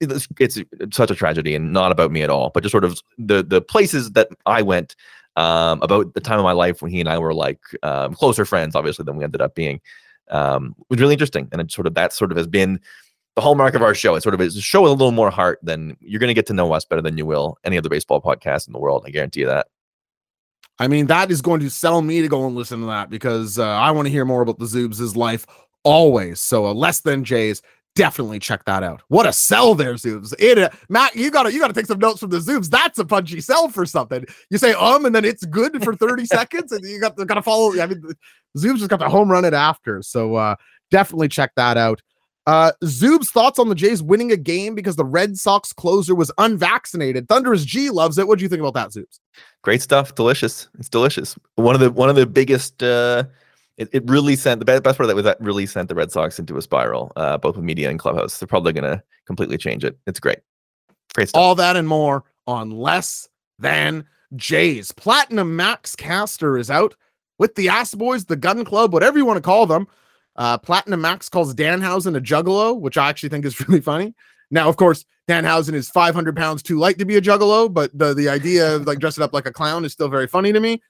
It, 0.00 0.12
it's, 0.12 0.28
it's 0.80 0.96
such 0.96 1.10
a 1.10 1.14
tragedy 1.14 1.54
and 1.54 1.72
not 1.72 1.92
about 1.92 2.10
me 2.12 2.22
at 2.22 2.30
all, 2.30 2.50
but 2.54 2.62
just 2.62 2.72
sort 2.72 2.84
of 2.84 3.00
the 3.18 3.42
the 3.42 3.60
places 3.60 4.12
that 4.12 4.28
I 4.46 4.62
went 4.62 4.94
um, 5.36 5.80
about 5.82 6.14
the 6.14 6.20
time 6.20 6.38
of 6.38 6.44
my 6.44 6.52
life 6.52 6.82
when 6.82 6.90
he 6.90 7.00
and 7.00 7.08
I 7.08 7.18
were 7.18 7.34
like 7.34 7.60
um, 7.82 8.14
closer 8.14 8.44
friends, 8.44 8.74
obviously, 8.74 9.04
than 9.04 9.16
we 9.16 9.24
ended 9.24 9.40
up 9.40 9.54
being. 9.54 9.80
um, 10.30 10.74
was 10.88 11.00
really 11.00 11.14
interesting. 11.14 11.48
And 11.52 11.60
it 11.60 11.70
sort 11.72 11.86
of 11.86 11.94
that 11.94 12.12
sort 12.12 12.30
of 12.30 12.36
has 12.36 12.46
been 12.46 12.80
the 13.36 13.42
hallmark 13.42 13.74
of 13.74 13.82
our 13.82 13.94
show. 13.94 14.14
It 14.14 14.22
sort 14.22 14.34
of 14.34 14.40
is 14.40 14.56
a 14.56 14.60
show 14.60 14.82
with 14.82 14.90
a 14.90 14.94
little 14.94 15.12
more 15.12 15.30
heart 15.30 15.58
than 15.62 15.96
you're 16.00 16.20
going 16.20 16.28
to 16.28 16.34
get 16.34 16.46
to 16.46 16.54
know 16.54 16.72
us 16.72 16.84
better 16.84 17.02
than 17.02 17.16
you 17.16 17.26
will 17.26 17.58
any 17.64 17.78
other 17.78 17.88
baseball 17.88 18.20
podcast 18.20 18.66
in 18.66 18.72
the 18.72 18.78
world. 18.78 19.04
I 19.06 19.10
guarantee 19.10 19.40
you 19.40 19.46
that. 19.46 19.68
I 20.80 20.86
mean, 20.86 21.06
that 21.06 21.30
is 21.30 21.42
going 21.42 21.60
to 21.60 21.70
sell 21.70 22.02
me 22.02 22.22
to 22.22 22.28
go 22.28 22.46
and 22.46 22.54
listen 22.54 22.80
to 22.80 22.86
that 22.86 23.10
because 23.10 23.58
uh, 23.58 23.66
I 23.66 23.90
want 23.90 24.06
to 24.06 24.12
hear 24.12 24.24
more 24.24 24.42
about 24.42 24.58
the 24.58 24.64
Zoobs' 24.64 25.16
life 25.16 25.44
always. 25.82 26.40
So, 26.40 26.66
uh, 26.66 26.74
less 26.74 27.00
than 27.00 27.24
Jays, 27.24 27.62
definitely 27.98 28.38
check 28.38 28.64
that 28.64 28.84
out. 28.84 29.02
What 29.08 29.26
a 29.26 29.32
sell 29.32 29.74
there, 29.74 29.94
Zoobs! 29.94 30.32
It, 30.38 30.56
uh, 30.56 30.70
Matt, 30.88 31.16
you 31.16 31.32
gotta 31.32 31.52
you 31.52 31.58
gotta 31.58 31.74
take 31.74 31.86
some 31.86 31.98
notes 31.98 32.20
from 32.20 32.30
the 32.30 32.38
Zoobs. 32.38 32.70
That's 32.70 32.98
a 32.98 33.04
punchy 33.04 33.40
sell 33.40 33.68
for 33.68 33.84
something. 33.84 34.24
You 34.50 34.56
say 34.56 34.72
um, 34.72 35.04
and 35.04 35.14
then 35.14 35.24
it's 35.24 35.44
good 35.44 35.82
for 35.82 35.96
thirty 35.96 36.24
seconds, 36.26 36.70
and 36.70 36.84
you 36.84 37.00
got 37.00 37.16
got 37.16 37.34
to 37.34 37.42
follow. 37.42 37.78
I 37.78 37.86
mean, 37.86 38.00
Zoobs 38.56 38.78
just 38.78 38.88
got 38.88 39.00
the 39.00 39.08
home 39.08 39.30
run 39.30 39.44
it 39.44 39.52
after. 39.52 40.00
So, 40.02 40.36
uh, 40.36 40.54
definitely 40.92 41.28
check 41.28 41.52
that 41.56 41.76
out. 41.76 42.00
Uh, 42.46 42.72
Zoob's 42.84 43.30
thoughts 43.30 43.58
on 43.58 43.68
the 43.68 43.74
Jays 43.74 44.02
winning 44.02 44.32
a 44.32 44.36
game 44.36 44.74
because 44.74 44.96
the 44.96 45.04
Red 45.04 45.36
Sox 45.36 45.72
closer 45.72 46.14
was 46.14 46.32
unvaccinated. 46.38 47.28
Thunderous 47.28 47.64
G 47.64 47.90
loves 47.90 48.16
it. 48.16 48.26
What 48.26 48.38
do 48.38 48.44
you 48.44 48.48
think 48.48 48.60
about 48.60 48.74
that, 48.74 48.90
Zoobs? 48.90 49.18
Great 49.62 49.82
stuff. 49.82 50.14
Delicious. 50.14 50.68
It's 50.78 50.88
delicious. 50.88 51.36
One 51.56 51.74
of 51.74 51.80
the 51.80 51.90
one 51.90 52.08
of 52.08 52.16
the 52.16 52.26
biggest. 52.26 52.80
Uh, 52.80 53.24
it, 53.78 53.88
it 53.92 54.10
really 54.10 54.36
sent 54.36 54.58
the 54.58 54.64
best 54.64 54.82
part 54.82 55.00
of 55.00 55.06
that 55.06 55.14
was 55.14 55.24
that 55.24 55.40
really 55.40 55.64
sent 55.64 55.88
the 55.88 55.94
Red 55.94 56.10
Sox 56.10 56.38
into 56.38 56.56
a 56.56 56.62
spiral, 56.62 57.12
uh, 57.16 57.38
both 57.38 57.56
with 57.56 57.64
media 57.64 57.88
and 57.88 57.98
clubhouse. 57.98 58.38
They're 58.38 58.48
probably 58.48 58.72
going 58.72 58.90
to 58.90 59.02
completely 59.24 59.56
change 59.56 59.84
it. 59.84 59.96
It's 60.06 60.20
great. 60.20 60.40
Great 61.14 61.28
stuff. 61.28 61.40
All 61.40 61.54
that 61.54 61.76
and 61.76 61.86
more 61.86 62.24
on 62.46 62.72
less 62.72 63.28
than 63.58 64.04
Jays. 64.34 64.90
Platinum 64.92 65.54
Max 65.54 65.94
Caster 65.94 66.58
is 66.58 66.70
out 66.70 66.96
with 67.38 67.54
the 67.54 67.68
Ass 67.68 67.94
Boys, 67.94 68.24
the 68.24 68.36
Gun 68.36 68.64
Club, 68.64 68.92
whatever 68.92 69.16
you 69.16 69.24
want 69.24 69.36
to 69.36 69.42
call 69.42 69.64
them. 69.64 69.86
Uh, 70.34 70.58
Platinum 70.58 71.00
Max 71.00 71.28
calls 71.28 71.54
Danhausen 71.54 72.16
a 72.16 72.20
juggalo, 72.20 72.78
which 72.78 72.98
I 72.98 73.08
actually 73.08 73.28
think 73.28 73.44
is 73.44 73.60
really 73.68 73.80
funny. 73.80 74.12
Now, 74.50 74.68
of 74.68 74.76
course, 74.76 75.04
Danhausen 75.28 75.74
is 75.74 75.88
500 75.88 76.36
pounds 76.36 76.62
too 76.64 76.78
light 76.78 76.98
to 76.98 77.04
be 77.04 77.16
a 77.16 77.20
juggalo, 77.20 77.72
but 77.72 77.96
the, 77.96 78.12
the 78.12 78.28
idea 78.28 78.74
of 78.74 78.86
like 78.86 78.98
dressing 78.98 79.22
up 79.22 79.32
like 79.32 79.46
a 79.46 79.52
clown 79.52 79.84
is 79.84 79.92
still 79.92 80.08
very 80.08 80.26
funny 80.26 80.52
to 80.52 80.58
me. 80.58 80.82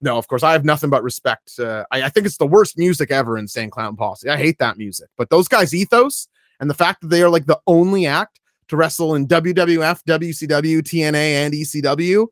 No, 0.00 0.18
of 0.18 0.28
course, 0.28 0.42
I 0.42 0.52
have 0.52 0.64
nothing 0.64 0.90
but 0.90 1.02
respect. 1.02 1.58
Uh, 1.58 1.84
I, 1.90 2.02
I 2.02 2.08
think 2.08 2.26
it's 2.26 2.36
the 2.36 2.46
worst 2.46 2.76
music 2.76 3.10
ever 3.10 3.38
in 3.38 3.44
Insane 3.44 3.70
Clown 3.70 3.96
Posse. 3.96 4.28
I 4.28 4.36
hate 4.36 4.58
that 4.58 4.76
music, 4.76 5.08
but 5.16 5.30
those 5.30 5.48
guys' 5.48 5.74
ethos 5.74 6.28
and 6.60 6.68
the 6.68 6.74
fact 6.74 7.00
that 7.00 7.08
they 7.08 7.22
are 7.22 7.30
like 7.30 7.46
the 7.46 7.60
only 7.66 8.06
act 8.06 8.40
to 8.68 8.76
wrestle 8.76 9.14
in 9.14 9.26
WWF, 9.26 10.02
WCW, 10.06 10.80
TNA, 10.80 11.14
and 11.14 11.54
ECW, 11.54 12.26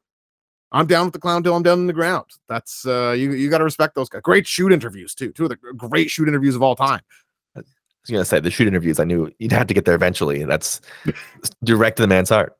I'm 0.72 0.86
down 0.86 1.06
with 1.06 1.12
the 1.12 1.20
clown 1.20 1.42
till 1.42 1.54
I'm 1.54 1.62
down 1.62 1.78
in 1.78 1.86
the 1.86 1.92
ground. 1.92 2.26
That's 2.48 2.84
uh 2.84 3.14
you 3.16 3.32
you 3.32 3.48
got 3.48 3.58
to 3.58 3.64
respect 3.64 3.94
those 3.94 4.08
guys. 4.08 4.22
Great 4.22 4.46
shoot 4.46 4.72
interviews 4.72 5.14
too. 5.14 5.30
Two 5.32 5.44
of 5.44 5.50
the 5.50 5.56
great 5.56 6.10
shoot 6.10 6.28
interviews 6.28 6.56
of 6.56 6.62
all 6.62 6.74
time. 6.74 7.00
I 7.56 7.60
was 7.60 8.10
gonna 8.10 8.24
say 8.24 8.40
the 8.40 8.50
shoot 8.50 8.66
interviews. 8.66 8.98
I 8.98 9.04
knew 9.04 9.30
you'd 9.38 9.52
have 9.52 9.68
to 9.68 9.74
get 9.74 9.84
there 9.84 9.94
eventually. 9.94 10.44
That's 10.44 10.80
direct 11.64 11.96
to 11.98 12.02
the 12.02 12.08
man's 12.08 12.28
heart. 12.28 12.56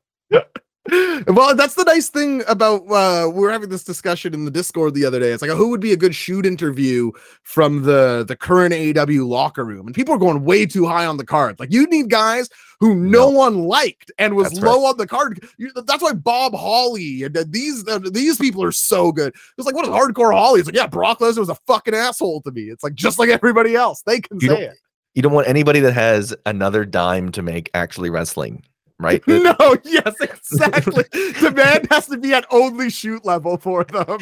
Well, 1.27 1.55
that's 1.55 1.73
the 1.73 1.83
nice 1.83 2.09
thing 2.09 2.43
about 2.47 2.83
uh 2.91 3.27
we 3.33 3.43
are 3.47 3.49
having 3.49 3.69
this 3.69 3.83
discussion 3.83 4.35
in 4.35 4.45
the 4.45 4.51
Discord 4.51 4.93
the 4.93 5.03
other 5.03 5.19
day. 5.19 5.31
It's 5.31 5.41
like 5.41 5.49
who 5.49 5.69
would 5.69 5.81
be 5.81 5.93
a 5.93 5.97
good 5.97 6.13
shoot 6.13 6.45
interview 6.45 7.11
from 7.41 7.81
the 7.81 8.23
the 8.27 8.35
current 8.35 8.71
AEW 8.71 9.27
locker 9.27 9.65
room, 9.65 9.87
and 9.87 9.95
people 9.95 10.13
are 10.13 10.19
going 10.19 10.43
way 10.43 10.67
too 10.67 10.85
high 10.85 11.07
on 11.07 11.17
the 11.17 11.25
card. 11.25 11.59
Like 11.59 11.73
you 11.73 11.87
need 11.87 12.11
guys 12.11 12.49
who 12.79 12.93
no, 12.93 13.09
no 13.09 13.29
one 13.29 13.63
liked 13.63 14.11
and 14.19 14.35
was 14.35 14.49
that's 14.49 14.61
low 14.61 14.83
right. 14.83 14.89
on 14.89 14.97
the 14.97 15.07
card. 15.07 15.43
You, 15.57 15.71
that's 15.73 16.03
why 16.03 16.13
Bob 16.13 16.53
Holly 16.53 17.23
and 17.23 17.35
uh, 17.35 17.45
these 17.47 17.87
uh, 17.87 17.97
these 18.11 18.37
people 18.37 18.63
are 18.63 18.71
so 18.71 19.11
good. 19.11 19.33
It's 19.57 19.65
like 19.65 19.73
what 19.73 19.85
is 19.85 19.91
hardcore 19.91 20.35
Holly? 20.35 20.59
It's 20.59 20.67
like 20.67 20.75
yeah, 20.75 20.85
Brock 20.85 21.17
Lesnar 21.17 21.39
was 21.39 21.49
a 21.49 21.57
fucking 21.65 21.95
asshole 21.95 22.41
to 22.41 22.51
me. 22.51 22.63
It's 22.63 22.83
like 22.83 22.93
just 22.93 23.17
like 23.17 23.29
everybody 23.29 23.73
else. 23.73 24.03
They 24.03 24.21
can 24.21 24.39
you 24.39 24.49
say 24.49 24.65
it. 24.65 24.77
You 25.15 25.23
don't 25.23 25.33
want 25.33 25.47
anybody 25.47 25.79
that 25.79 25.93
has 25.93 26.35
another 26.45 26.85
dime 26.85 27.31
to 27.31 27.41
make 27.41 27.71
actually 27.73 28.11
wrestling 28.11 28.63
right? 28.99 29.21
no, 29.27 29.55
yes, 29.83 30.15
exactly. 30.21 31.03
the 31.11 31.53
man 31.55 31.85
has 31.89 32.07
to 32.07 32.17
be 32.17 32.33
at 32.33 32.45
only 32.51 32.89
shoot 32.89 33.25
level 33.25 33.57
for 33.57 33.83
them. 33.83 34.17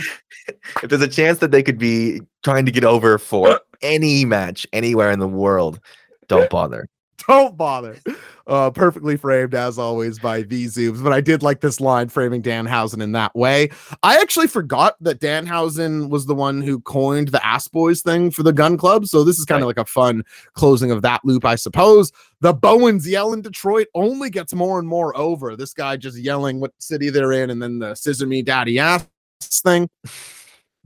If 0.81 0.89
there's 0.89 1.01
a 1.01 1.07
chance 1.07 1.39
that 1.39 1.51
they 1.51 1.63
could 1.63 1.77
be 1.77 2.21
trying 2.43 2.65
to 2.65 2.71
get 2.71 2.83
over 2.83 3.17
for 3.17 3.59
any 3.81 4.25
match 4.25 4.67
anywhere 4.73 5.11
in 5.11 5.19
the 5.19 5.27
world, 5.27 5.79
don't 6.27 6.49
bother. 6.49 6.87
Don't 7.27 7.55
bother. 7.55 7.97
Uh, 8.45 8.69
perfectly 8.69 9.15
framed 9.15 9.55
as 9.55 9.79
always 9.79 10.19
by 10.19 10.43
V 10.43 10.65
Zoobs, 10.65 11.01
but 11.01 11.13
I 11.13 11.21
did 11.21 11.41
like 11.41 11.61
this 11.61 11.79
line 11.79 12.09
framing 12.09 12.41
Danhausen 12.41 13.01
in 13.01 13.13
that 13.13 13.33
way. 13.33 13.69
I 14.03 14.17
actually 14.17 14.47
forgot 14.47 14.97
that 14.99 15.21
Danhausen 15.21 16.09
was 16.09 16.25
the 16.25 16.35
one 16.35 16.61
who 16.61 16.81
coined 16.81 17.29
the 17.29 17.45
Ass 17.45 17.69
Boys 17.69 18.01
thing 18.01 18.31
for 18.31 18.43
the 18.43 18.51
gun 18.51 18.75
club. 18.75 19.07
So 19.07 19.23
this 19.23 19.39
is 19.39 19.45
kind 19.45 19.61
of 19.63 19.67
right. 19.67 19.77
like 19.77 19.85
a 19.85 19.89
fun 19.89 20.23
closing 20.55 20.91
of 20.91 21.01
that 21.03 21.21
loop, 21.23 21.45
I 21.45 21.55
suppose. 21.55 22.11
The 22.41 22.53
Bowens 22.53 23.07
yell 23.07 23.31
in 23.31 23.41
Detroit 23.41 23.87
only 23.93 24.29
gets 24.29 24.53
more 24.53 24.77
and 24.77 24.89
more 24.89 25.15
over. 25.15 25.55
This 25.55 25.73
guy 25.73 25.95
just 25.95 26.17
yelling 26.17 26.59
what 26.59 26.73
city 26.79 27.09
they're 27.09 27.31
in, 27.31 27.49
and 27.49 27.63
then 27.63 27.79
the 27.79 27.95
scissor 27.95 28.27
me 28.27 28.41
daddy 28.41 28.77
ass 28.77 29.07
thing. 29.41 29.89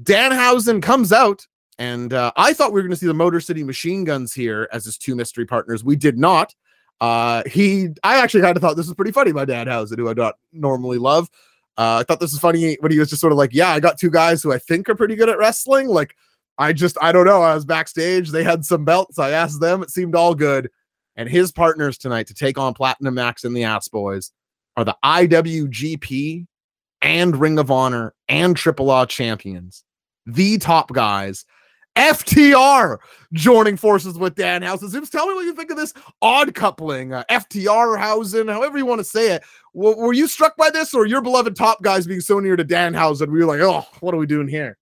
Danhausen 0.04 0.80
comes 0.80 1.12
out 1.12 1.48
and 1.80 2.14
uh, 2.14 2.32
I 2.36 2.54
thought 2.54 2.72
we 2.72 2.80
were 2.80 2.84
going 2.84 2.92
to 2.92 2.98
see 2.98 3.08
the 3.08 3.14
Motor 3.14 3.40
City 3.40 3.64
Machine 3.64 4.04
Guns 4.04 4.34
here 4.34 4.68
as 4.72 4.86
his 4.86 4.98
two 4.98 5.16
mystery 5.16 5.46
partners. 5.46 5.84
We 5.84 5.96
did 5.96 6.18
not. 6.18 6.54
Uh, 7.00 7.44
he, 7.46 7.90
I 8.04 8.18
actually 8.18 8.42
kind 8.42 8.58
of 8.58 8.62
thought 8.62 8.76
this 8.76 8.88
was 8.88 8.96
pretty 8.96 9.12
funny. 9.12 9.32
My 9.32 9.46
Danhausen, 9.46 9.98
who 9.98 10.10
I 10.10 10.14
don't 10.14 10.36
normally 10.52 10.98
love. 10.98 11.30
Uh, 11.78 12.00
I 12.02 12.04
thought 12.04 12.20
this 12.20 12.32
was 12.32 12.40
funny 12.40 12.76
when 12.80 12.92
he 12.92 12.98
was 12.98 13.10
just 13.10 13.22
sort 13.22 13.32
of 13.32 13.38
like, 13.38 13.54
"Yeah, 13.54 13.70
I 13.70 13.80
got 13.80 14.00
two 14.00 14.10
guys 14.10 14.42
who 14.42 14.52
I 14.52 14.58
think 14.58 14.90
are 14.90 14.96
pretty 14.96 15.16
good 15.16 15.30
at 15.30 15.38
wrestling." 15.38 15.88
Like, 15.88 16.16
I 16.58 16.74
just, 16.74 16.98
I 17.02 17.12
don't 17.12 17.26
know. 17.26 17.42
I 17.44 17.54
was 17.54 17.66
backstage. 17.66 18.32
They 18.32 18.44
had 18.44 18.66
some 18.66 18.84
belts. 18.84 19.20
I 19.20 19.32
asked 19.32 19.62
them. 19.62 19.84
It 19.84 19.92
seemed 19.92 20.16
all 20.16 20.34
good. 20.34 20.72
And 21.16 21.30
his 21.30 21.52
partners 21.52 21.98
tonight 21.98 22.28
to 22.28 22.34
take 22.34 22.58
on 22.58 22.74
Platinum 22.74 23.16
Max 23.16 23.44
and 23.44 23.56
the 23.56 23.64
Ass 23.64 23.88
Boys 23.88 24.32
are 24.76 24.86
the 24.86 24.98
IWGP 25.04 26.46
and 27.02 27.36
Ring 27.40 27.60
of 27.60 27.72
Honor 27.72 28.14
and 28.28 28.56
Triple 28.56 28.92
A 28.92 29.06
champions, 29.06 29.84
the 30.26 30.58
top 30.58 30.92
guys 30.92 31.46
FTR 31.98 32.98
joining 33.34 33.76
forces 33.76 34.18
with 34.18 34.36
Danhausen. 34.36 34.92
Zoobs, 34.92 35.10
tell 35.10 35.28
me 35.28 35.34
what 35.34 35.46
you 35.46 35.54
think 35.54 35.72
of 35.72 35.78
this 35.78 35.94
odd 36.22 36.54
coupling, 36.54 37.14
uh, 37.14 37.24
FTR 37.30 38.00
Hausen, 38.00 38.48
however 38.48 38.78
you 38.78 38.86
want 38.86 39.00
to 39.00 39.06
say 39.06 39.34
it. 39.34 39.44
W- 39.76 39.98
were 39.98 40.14
you 40.14 40.28
struck 40.28 40.56
by 40.58 40.70
this, 40.70 40.94
or 40.94 41.06
your 41.06 41.22
beloved 41.22 41.56
top 41.56 41.82
guys 41.82 42.08
being 42.08 42.22
so 42.22 42.40
near 42.40 42.56
to 42.56 42.64
Danhausen? 42.64 43.30
We 43.30 43.40
were 43.40 43.46
like, 43.46 43.62
oh, 43.62 43.86
what 44.00 44.14
are 44.14 44.18
we 44.18 44.28
doing 44.28 44.48
here? 44.48 44.78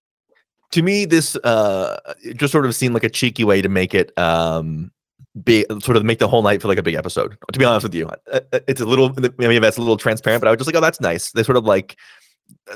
To 0.72 0.82
me, 0.82 1.06
this 1.06 1.36
uh, 1.38 1.98
just 2.36 2.52
sort 2.52 2.66
of 2.66 2.76
seemed 2.76 2.94
like 2.94 3.04
a 3.04 3.10
cheeky 3.10 3.44
way 3.44 3.62
to 3.62 3.70
make 3.70 3.94
it 3.94 4.18
um, 4.18 4.92
be 5.44 5.66
sort 5.82 5.98
of 5.98 6.04
make 6.04 6.20
the 6.20 6.28
whole 6.28 6.42
night 6.42 6.62
feel 6.62 6.70
like 6.70 6.78
a 6.78 6.84
big 6.84 6.96
episode. 6.96 7.38
To 7.52 7.60
be 7.60 7.66
honest 7.66 7.84
with 7.84 7.94
you, 7.94 8.08
uh, 8.32 8.42
uh, 8.52 8.60
it's 8.68 8.82
a 8.82 8.86
little 8.86 9.14
maybe 9.38 9.60
that's 9.60 9.78
a 9.78 9.82
little 9.82 9.98
transparent, 9.98 10.42
but 10.42 10.48
I 10.48 10.52
was 10.52 10.58
just 10.58 10.68
like, 10.68 10.76
oh, 10.76 10.82
that's 10.82 11.00
nice. 11.00 11.32
They 11.32 11.44
sort 11.44 11.58
of 11.58 11.66
like 11.66 11.98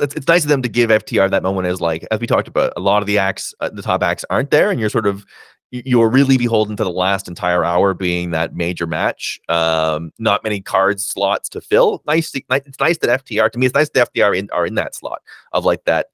it's, 0.01 0.15
it's 0.15 0.27
nice 0.27 0.43
of 0.43 0.49
them 0.49 0.61
to 0.61 0.69
give 0.69 0.89
FTR 0.89 1.29
that 1.31 1.43
moment 1.43 1.67
as 1.67 1.81
like 1.81 2.05
as 2.11 2.19
we 2.19 2.27
talked 2.27 2.47
about 2.47 2.73
a 2.75 2.79
lot 2.79 3.01
of 3.01 3.07
the 3.07 3.17
acts 3.17 3.53
uh, 3.59 3.69
the 3.69 3.81
top 3.81 4.03
acts 4.03 4.25
aren't 4.29 4.51
there 4.51 4.71
and 4.71 4.79
you're 4.79 4.89
sort 4.89 5.07
of 5.07 5.25
you're 5.71 6.09
really 6.09 6.37
beholden 6.37 6.75
to 6.75 6.83
the 6.83 6.91
last 6.91 7.27
entire 7.27 7.63
hour 7.63 7.93
being 7.93 8.31
that 8.31 8.55
major 8.55 8.87
match. 8.87 9.39
Um 9.49 10.11
not 10.19 10.43
many 10.43 10.61
card 10.61 10.99
slots 10.99 11.49
to 11.49 11.61
fill. 11.61 12.01
Nice 12.05 12.31
it's 12.33 12.79
nice 12.79 12.97
that 12.99 13.25
FTR 13.25 13.51
to 13.51 13.59
me 13.59 13.65
it's 13.65 13.75
nice 13.75 13.89
that 13.89 14.13
FTR 14.13 14.37
in, 14.37 14.49
are 14.51 14.65
in 14.65 14.75
that 14.75 14.95
slot 14.95 15.21
of 15.53 15.65
like 15.65 15.83
that 15.85 16.07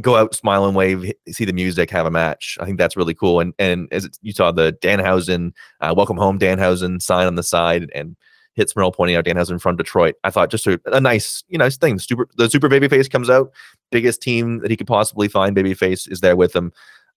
go 0.00 0.16
out 0.16 0.34
smile 0.34 0.66
and 0.66 0.76
wave 0.76 1.12
see 1.28 1.44
the 1.44 1.52
music 1.52 1.90
have 1.90 2.06
a 2.06 2.10
match. 2.10 2.58
I 2.60 2.66
think 2.66 2.78
that's 2.78 2.96
really 2.96 3.14
cool. 3.14 3.40
And 3.40 3.54
and 3.58 3.88
as 3.92 4.08
you 4.22 4.32
saw 4.32 4.52
the 4.52 4.76
Danhausen 4.80 5.52
uh, 5.80 5.94
welcome 5.96 6.16
home 6.16 6.38
Danhausen 6.38 7.00
sign 7.02 7.26
on 7.26 7.34
the 7.34 7.42
side 7.42 7.90
and 7.94 8.16
hits 8.58 8.76
Merle 8.76 8.92
pointing 8.92 9.16
out 9.16 9.24
Danhausen 9.24 9.60
from 9.60 9.76
Detroit. 9.76 10.16
I 10.24 10.30
thought 10.30 10.50
just 10.50 10.66
a, 10.66 10.78
a 10.86 11.00
nice, 11.00 11.42
you 11.48 11.56
know, 11.56 11.70
thing. 11.70 11.98
Super, 11.98 12.28
the 12.36 12.50
super 12.50 12.68
babyface 12.68 13.10
comes 13.10 13.30
out, 13.30 13.50
biggest 13.90 14.20
team 14.20 14.58
that 14.58 14.70
he 14.70 14.76
could 14.76 14.86
possibly 14.86 15.28
find. 15.28 15.56
Babyface 15.56 16.10
is 16.10 16.20
there 16.20 16.36
with 16.36 16.54
him. 16.54 16.72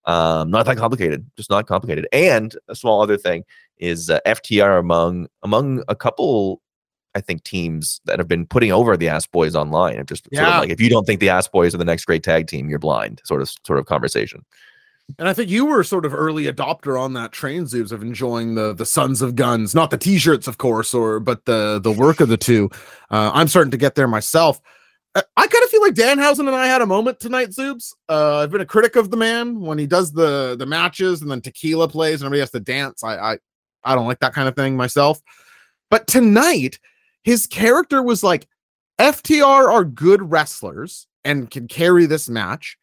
Um, 0.06 0.50
not 0.50 0.66
that 0.68 0.78
complicated, 0.78 1.30
just 1.36 1.50
not 1.50 1.68
complicated. 1.68 2.08
And 2.14 2.56
a 2.70 2.76
small 2.76 3.02
other 3.02 3.18
thing 3.18 3.44
is 3.78 4.10
uh, 4.10 4.20
FTR 4.26 4.80
among 4.80 5.28
among 5.44 5.84
a 5.88 5.96
couple, 5.96 6.62
I 7.16 7.22
think, 7.22 7.44
teams 7.44 8.02
that 8.06 8.20
have 8.20 8.28
been 8.28 8.46
putting 8.46 8.72
over 8.72 8.96
the 8.96 9.10
Ass 9.10 9.28
Boys 9.28 9.56
online. 9.56 10.04
Just 10.06 10.28
yeah. 10.32 10.42
sort 10.42 10.54
of 10.54 10.60
like, 10.62 10.70
if 10.70 10.80
you 10.80 10.90
don't 10.90 11.06
think 11.06 11.20
the 11.20 11.30
Ass 11.30 11.48
Boys 11.48 11.76
are 11.76 11.80
the 11.80 11.86
next 11.86 12.06
great 12.06 12.24
tag 12.24 12.48
team, 12.48 12.70
you're 12.70 12.80
blind. 12.80 13.22
Sort 13.26 13.42
of 13.42 13.52
sort 13.66 13.80
of 13.80 13.86
conversation. 13.86 14.46
And 15.18 15.28
I 15.28 15.34
think 15.34 15.50
you 15.50 15.66
were 15.66 15.84
sort 15.84 16.06
of 16.06 16.14
early 16.14 16.46
adopter 16.46 17.00
on 17.00 17.14
that 17.14 17.32
train, 17.32 17.64
Zoobs, 17.64 17.92
of 17.92 18.02
enjoying 18.02 18.56
the 18.56 18.74
the 18.74 18.86
Sons 18.86 19.22
of 19.22 19.36
Guns, 19.36 19.74
not 19.74 19.90
the 19.90 19.98
T-shirts, 19.98 20.48
of 20.48 20.58
course, 20.58 20.94
or 20.94 21.20
but 21.20 21.46
the 21.46 21.80
the 21.80 21.92
work 21.92 22.20
of 22.20 22.30
the 22.30 22.38
two. 22.38 22.70
Uh, 23.10 23.32
I'm 23.34 23.48
starting 23.48 23.72
to 23.72 23.78
get 23.78 23.96
there 23.96 24.08
myself. 24.08 24.62
I, 25.16 25.24
I 25.38 25.48
kind 25.48 25.64
of 25.64 25.70
feel 25.70 25.82
like 25.82 25.94
Danhausen 25.94 26.48
and 26.48 26.56
I 26.56 26.68
had 26.68 26.82
a 26.82 26.86
moment 26.86 27.20
tonight, 27.20 27.50
Zoobs. 27.50 27.94
Uh, 28.10 28.38
I've 28.38 28.52
been 28.52 28.62
a 28.62 28.66
critic 28.66 28.96
of 28.96 29.12
the 29.12 29.18
man 29.18 29.60
when 29.60 29.78
he 29.78 29.88
does 29.88 30.12
the 30.12 30.56
the 30.58 30.66
matches 30.66 31.22
and 31.22 31.30
then 31.30 31.42
tequila 31.42 31.88
plays 31.88 32.22
and 32.22 32.28
everybody 32.28 32.42
has 32.42 32.52
to 32.52 32.60
dance. 32.60 33.04
I 33.04 33.34
I 33.34 33.38
I 33.84 33.96
don't 33.96 34.08
like 34.08 34.20
that 34.20 34.34
kind 34.34 34.48
of 34.48 34.56
thing 34.56 34.78
myself. 34.78 35.22
But 35.90 36.08
tonight, 36.08 36.80
his 37.24 37.48
character 37.48 38.02
was 38.02 38.24
like, 38.24 38.48
FTR 39.00 39.68
are 39.68 39.84
good 39.84 40.32
wrestlers 40.32 41.08
and 41.24 41.50
can 41.50 41.68
carry 41.68 42.06
this 42.06 42.30
match 42.30 42.78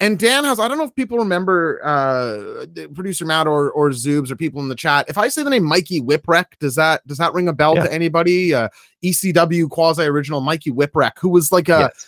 And 0.00 0.18
Danhausen, 0.18 0.58
I 0.58 0.68
don't 0.68 0.76
know 0.76 0.84
if 0.84 0.94
people 0.96 1.18
remember 1.18 1.80
uh 1.84 2.66
producer 2.94 3.24
Matt 3.24 3.46
or 3.46 3.70
or 3.70 3.90
Zoobs 3.90 4.30
or 4.30 4.36
people 4.36 4.60
in 4.60 4.68
the 4.68 4.74
chat. 4.74 5.08
If 5.08 5.16
I 5.16 5.28
say 5.28 5.42
the 5.44 5.50
name 5.50 5.64
Mikey 5.64 6.00
Whipwreck, 6.00 6.58
does 6.58 6.74
that 6.74 7.06
does 7.06 7.18
that 7.18 7.32
ring 7.32 7.48
a 7.48 7.52
bell 7.52 7.76
Yeah. 7.76 7.84
to 7.84 7.92
anybody? 7.92 8.52
Uh 8.54 8.68
ECW 9.04 9.68
quasi 9.70 10.02
original 10.02 10.40
Mikey 10.40 10.72
Whipwreck, 10.72 11.12
who 11.20 11.28
was 11.28 11.52
like 11.52 11.68
a 11.68 11.78
Yes. 11.92 12.06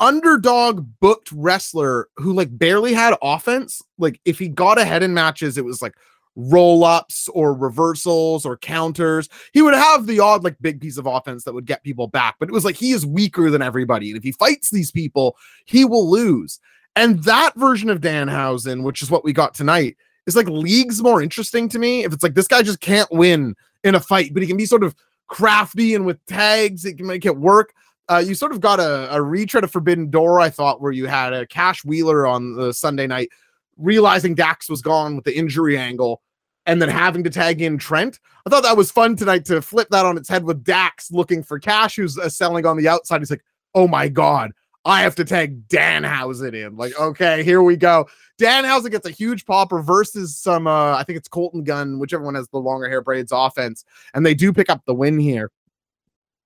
underdog 0.00 0.86
booked 1.00 1.30
wrestler 1.32 2.08
who 2.16 2.32
like 2.32 2.56
barely 2.58 2.92
had 2.92 3.14
offense. 3.22 3.80
Like 3.98 4.20
if 4.24 4.38
he 4.38 4.48
got 4.48 4.78
ahead 4.78 5.02
in 5.02 5.14
matches, 5.14 5.56
it 5.56 5.64
was 5.64 5.80
like 5.80 5.94
roll 6.36 6.84
ups 6.84 7.28
or 7.28 7.54
reversals 7.54 8.44
or 8.46 8.56
counters. 8.56 9.28
He 9.52 9.62
would 9.62 9.74
have 9.74 10.06
the 10.06 10.20
odd 10.20 10.42
like 10.42 10.56
big 10.60 10.80
piece 10.80 10.96
of 10.96 11.06
offense 11.06 11.44
that 11.44 11.54
would 11.54 11.66
get 11.66 11.84
people 11.84 12.08
back, 12.08 12.36
but 12.40 12.48
it 12.48 12.52
was 12.52 12.64
like 12.64 12.76
he 12.76 12.90
is 12.90 13.06
weaker 13.06 13.50
than 13.50 13.62
everybody. 13.62 14.10
And 14.10 14.16
if 14.16 14.22
he 14.24 14.32
fights 14.32 14.70
these 14.70 14.90
people, 14.90 15.36
he 15.64 15.84
will 15.84 16.10
lose. 16.10 16.58
And 16.96 17.22
that 17.24 17.54
version 17.56 17.90
of 17.90 18.00
Danhausen, 18.00 18.82
which 18.82 19.02
is 19.02 19.10
what 19.10 19.24
we 19.24 19.32
got 19.32 19.54
tonight, 19.54 19.96
is 20.26 20.36
like 20.36 20.48
leagues 20.48 21.02
more 21.02 21.22
interesting 21.22 21.68
to 21.70 21.78
me. 21.78 22.04
If 22.04 22.12
it's 22.12 22.22
like 22.22 22.34
this 22.34 22.48
guy 22.48 22.62
just 22.62 22.80
can't 22.80 23.10
win 23.10 23.54
in 23.84 23.94
a 23.94 24.00
fight, 24.00 24.34
but 24.34 24.42
he 24.42 24.48
can 24.48 24.56
be 24.56 24.66
sort 24.66 24.84
of 24.84 24.94
crafty 25.28 25.94
and 25.94 26.04
with 26.04 26.24
tags, 26.26 26.84
it 26.84 26.96
can 26.96 27.06
make 27.06 27.24
it 27.24 27.36
work 27.36 27.72
uh, 28.10 28.18
you 28.18 28.34
sort 28.34 28.50
of 28.50 28.60
got 28.60 28.80
a, 28.80 29.14
a 29.14 29.22
retread 29.22 29.62
of 29.62 29.70
Forbidden 29.70 30.10
Door, 30.10 30.40
I 30.40 30.50
thought, 30.50 30.80
where 30.80 30.90
you 30.90 31.06
had 31.06 31.32
a 31.32 31.46
Cash 31.46 31.84
Wheeler 31.84 32.26
on 32.26 32.56
the 32.56 32.74
Sunday 32.74 33.06
night, 33.06 33.30
realizing 33.76 34.34
Dax 34.34 34.68
was 34.68 34.82
gone 34.82 35.14
with 35.14 35.24
the 35.24 35.36
injury 35.36 35.78
angle, 35.78 36.20
and 36.66 36.82
then 36.82 36.88
having 36.88 37.22
to 37.22 37.30
tag 37.30 37.62
in 37.62 37.78
Trent. 37.78 38.18
I 38.44 38.50
thought 38.50 38.64
that 38.64 38.76
was 38.76 38.90
fun 38.90 39.14
tonight 39.14 39.44
to 39.44 39.62
flip 39.62 39.88
that 39.90 40.04
on 40.04 40.18
its 40.18 40.28
head 40.28 40.42
with 40.42 40.64
Dax 40.64 41.12
looking 41.12 41.44
for 41.44 41.60
Cash, 41.60 41.94
who's 41.94 42.18
uh, 42.18 42.28
selling 42.28 42.66
on 42.66 42.76
the 42.76 42.88
outside. 42.88 43.20
He's 43.20 43.30
like, 43.30 43.44
oh 43.76 43.86
my 43.86 44.08
God, 44.08 44.50
I 44.84 45.02
have 45.02 45.14
to 45.16 45.24
tag 45.24 45.68
Danhausen 45.68 46.54
in. 46.54 46.76
Like, 46.76 46.98
okay, 46.98 47.44
here 47.44 47.62
we 47.62 47.76
go. 47.76 48.08
Danhausen 48.40 48.90
gets 48.90 49.06
a 49.06 49.10
huge 49.10 49.44
pop, 49.44 49.72
reverses 49.72 50.38
some, 50.38 50.66
uh, 50.66 50.96
I 50.96 51.04
think 51.04 51.18
it's 51.18 51.28
Colton 51.28 51.64
Gunn, 51.64 51.98
whichever 51.98 52.24
one 52.24 52.34
has 52.34 52.48
the 52.48 52.58
longer 52.58 52.88
hair 52.88 53.02
braids 53.02 53.32
offense, 53.32 53.84
and 54.14 54.24
they 54.24 54.34
do 54.34 54.52
pick 54.52 54.70
up 54.70 54.82
the 54.86 54.94
win 54.94 55.18
here. 55.18 55.50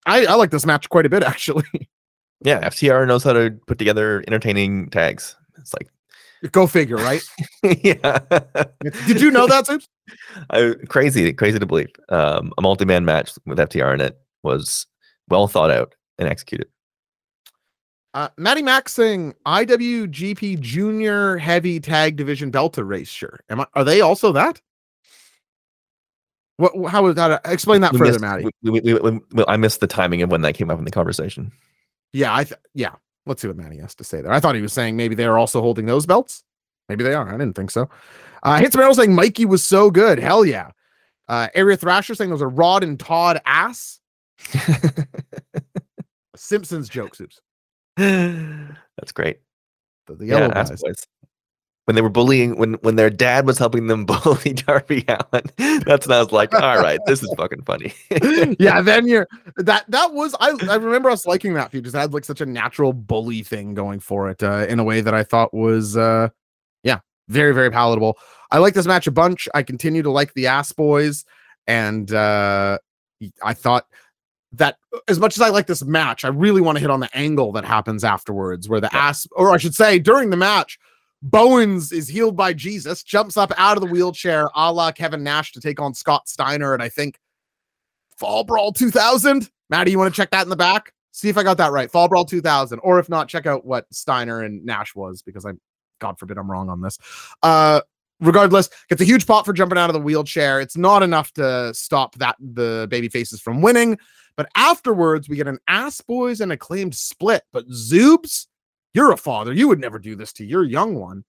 I, 0.04 0.26
I 0.26 0.34
like 0.34 0.50
this 0.50 0.66
match 0.66 0.88
quite 0.88 1.06
a 1.06 1.08
bit, 1.08 1.22
actually. 1.26 1.64
Yeah, 2.42 2.68
FTR 2.68 3.06
knows 3.06 3.22
how 3.22 3.32
to 3.32 3.56
put 3.66 3.78
together 3.78 4.24
entertaining 4.26 4.90
tags. 4.90 5.36
It's 5.56 5.72
like, 5.72 5.88
Go 6.52 6.66
figure, 6.66 6.96
right? 6.96 7.22
yeah, 7.62 8.18
Did 9.06 9.20
you 9.20 9.30
know 9.30 9.46
that? 9.46 9.86
I, 10.50 10.74
crazy, 10.88 11.32
crazy 11.32 11.58
to 11.58 11.64
believe. 11.64 11.88
Um, 12.10 12.52
a 12.58 12.62
multi-man 12.62 13.04
match 13.04 13.32
with 13.46 13.58
FTR 13.58 13.94
in 13.94 14.00
it 14.02 14.18
was 14.42 14.86
well 15.28 15.48
thought 15.48 15.70
out 15.70 15.94
and 16.18 16.28
executed. 16.28 16.68
Uh, 18.14 18.28
Matty 18.38 18.62
Max 18.62 18.92
saying 18.92 19.34
IWGP 19.44 20.60
Junior 20.60 21.36
Heavy 21.36 21.80
Tag 21.80 22.14
Division 22.16 22.50
belt 22.52 22.78
erasure. 22.78 23.40
Am 23.50 23.60
I, 23.60 23.66
are 23.74 23.82
they 23.84 24.00
also 24.00 24.30
that? 24.32 24.60
What? 26.58 26.90
How 26.90 27.04
is 27.06 27.16
that? 27.16 27.40
Explain 27.44 27.80
that 27.80 27.92
We 27.92 27.98
further, 27.98 28.20
missed- 28.20 28.44
we- 28.62 28.80
we- 29.32 29.44
I 29.48 29.56
missed 29.56 29.80
the 29.80 29.88
timing 29.88 30.22
of 30.22 30.30
when 30.30 30.42
that 30.42 30.54
came 30.54 30.70
up 30.70 30.78
in 30.78 30.84
the 30.84 30.92
conversation. 30.92 31.50
Yeah, 32.12 32.32
I 32.32 32.44
th- 32.44 32.60
yeah. 32.74 32.92
Let's 33.26 33.42
see 33.42 33.48
what 33.48 33.56
Matty 33.56 33.78
has 33.78 33.96
to 33.96 34.04
say 34.04 34.20
there. 34.20 34.30
I 34.32 34.38
thought 34.38 34.54
he 34.54 34.60
was 34.62 34.72
saying 34.72 34.96
maybe 34.96 35.16
they 35.16 35.24
are 35.24 35.36
also 35.36 35.60
holding 35.60 35.86
those 35.86 36.06
belts. 36.06 36.44
Maybe 36.88 37.02
they 37.02 37.14
are. 37.14 37.26
I 37.28 37.32
didn't 37.32 37.54
think 37.56 37.72
so. 37.72 37.88
Uh, 38.44 38.58
Hits 38.58 38.76
Merrill 38.76 38.94
saying 38.94 39.14
Mikey 39.14 39.46
was 39.46 39.64
so 39.64 39.90
good. 39.90 40.20
Hell 40.20 40.44
yeah. 40.44 40.70
Uh, 41.26 41.48
Area 41.54 41.76
Thrasher 41.76 42.14
saying 42.14 42.30
those 42.30 42.42
are 42.42 42.48
Rod 42.48 42.84
and 42.84 43.00
Todd 43.00 43.40
ass. 43.46 43.98
Simpsons 46.36 46.88
joke, 46.88 47.16
Zoobs. 47.16 47.38
That's 47.96 49.12
great. 49.12 49.38
The, 50.06 50.14
the 50.14 50.26
yellow 50.26 50.46
yeah, 50.46 50.58
Ass 50.58 50.70
guys. 50.70 50.82
Boys. 50.82 51.06
When 51.84 51.94
they 51.94 52.00
were 52.00 52.08
bullying, 52.08 52.56
when 52.56 52.74
when 52.74 52.96
their 52.96 53.10
dad 53.10 53.46
was 53.46 53.58
helping 53.58 53.88
them 53.88 54.04
bully 54.06 54.54
Darby 54.54 55.04
Allin, 55.06 55.82
that's 55.84 56.06
when 56.06 56.16
I 56.16 56.20
was 56.20 56.32
like, 56.32 56.54
all 56.54 56.78
right, 56.78 56.98
this 57.06 57.22
is 57.22 57.32
fucking 57.36 57.62
funny. 57.62 57.92
yeah, 58.58 58.80
then 58.82 59.06
you're 59.06 59.28
that 59.56 59.84
that 59.90 60.12
was 60.12 60.34
I 60.40 60.56
I 60.68 60.76
remember 60.76 61.10
us 61.10 61.26
liking 61.26 61.54
that 61.54 61.70
feud. 61.70 61.84
Just 61.84 61.94
had 61.94 62.14
like 62.14 62.24
such 62.24 62.40
a 62.40 62.46
natural 62.46 62.92
bully 62.92 63.42
thing 63.42 63.74
going 63.74 64.00
for 64.00 64.30
it 64.30 64.42
uh, 64.42 64.66
in 64.68 64.78
a 64.78 64.84
way 64.84 65.02
that 65.02 65.14
I 65.14 65.24
thought 65.24 65.52
was 65.52 65.96
uh 65.96 66.30
yeah, 66.82 67.00
very 67.28 67.52
very 67.52 67.70
palatable. 67.70 68.18
I 68.50 68.58
like 68.58 68.74
this 68.74 68.86
match 68.86 69.06
a 69.06 69.12
bunch. 69.12 69.46
I 69.54 69.62
continue 69.62 70.02
to 70.02 70.10
like 70.10 70.32
the 70.32 70.46
ass 70.46 70.72
boys 70.72 71.24
and 71.66 72.10
uh 72.12 72.78
I 73.42 73.54
thought 73.54 73.86
that 74.56 74.78
as 75.08 75.18
much 75.18 75.36
as 75.36 75.40
I 75.40 75.48
like 75.48 75.66
this 75.66 75.84
match, 75.84 76.24
I 76.24 76.28
really 76.28 76.60
want 76.60 76.76
to 76.76 76.80
hit 76.80 76.90
on 76.90 77.00
the 77.00 77.14
angle 77.16 77.52
that 77.52 77.64
happens 77.64 78.04
afterwards 78.04 78.68
where 78.68 78.80
the 78.80 78.94
ass 78.94 79.26
or 79.32 79.50
I 79.50 79.56
should 79.56 79.74
say 79.74 79.98
during 79.98 80.30
the 80.30 80.36
match 80.36 80.78
Bowens 81.24 81.90
is 81.90 82.06
healed 82.06 82.36
by 82.36 82.52
Jesus, 82.52 83.02
jumps 83.02 83.38
up 83.38 83.50
out 83.56 83.78
of 83.78 83.80
the 83.80 83.88
wheelchair, 83.88 84.50
a 84.54 84.70
la 84.70 84.92
Kevin 84.92 85.22
Nash 85.22 85.52
to 85.52 85.60
take 85.60 85.80
on 85.80 85.94
Scott 85.94 86.28
Steiner. 86.28 86.74
And 86.74 86.82
I 86.82 86.90
think 86.90 87.18
Fall 88.18 88.44
Brawl 88.44 88.72
2000. 88.72 89.48
Maddie, 89.70 89.92
you 89.92 89.98
want 89.98 90.14
to 90.14 90.16
check 90.16 90.30
that 90.30 90.42
in 90.42 90.50
the 90.50 90.56
back? 90.56 90.92
See 91.12 91.30
if 91.30 91.38
I 91.38 91.42
got 91.42 91.56
that 91.56 91.72
right. 91.72 91.90
Fall 91.90 92.08
Brawl 92.08 92.26
2000. 92.26 92.78
Or 92.80 92.98
if 92.98 93.08
not, 93.08 93.28
check 93.28 93.46
out 93.46 93.64
what 93.64 93.86
Steiner 93.90 94.42
and 94.42 94.66
Nash 94.66 94.94
was 94.94 95.22
because 95.22 95.46
I'm, 95.46 95.58
God 95.98 96.18
forbid, 96.18 96.36
I'm 96.36 96.50
wrong 96.50 96.68
on 96.68 96.82
this. 96.82 96.98
Uh, 97.42 97.80
regardless, 98.20 98.68
gets 98.90 99.00
a 99.00 99.06
huge 99.06 99.26
pop 99.26 99.46
for 99.46 99.54
jumping 99.54 99.78
out 99.78 99.88
of 99.88 99.94
the 99.94 100.00
wheelchair. 100.00 100.60
It's 100.60 100.76
not 100.76 101.02
enough 101.02 101.32
to 101.34 101.72
stop 101.72 102.16
that 102.16 102.36
the 102.38 102.86
baby 102.90 103.08
faces 103.08 103.40
from 103.40 103.62
winning. 103.62 103.96
But 104.36 104.48
afterwards, 104.54 105.28
we 105.28 105.36
get 105.36 105.46
an 105.46 105.58
ass 105.68 106.00
boys 106.00 106.40
and 106.40 106.52
acclaimed 106.52 106.94
split. 106.94 107.42
But 107.52 107.68
Zoobs, 107.68 108.46
you're 108.92 109.12
a 109.12 109.16
father. 109.16 109.52
You 109.52 109.68
would 109.68 109.80
never 109.80 109.98
do 109.98 110.16
this 110.16 110.32
to 110.34 110.44
your 110.44 110.64
young 110.64 110.94
one. 110.94 111.24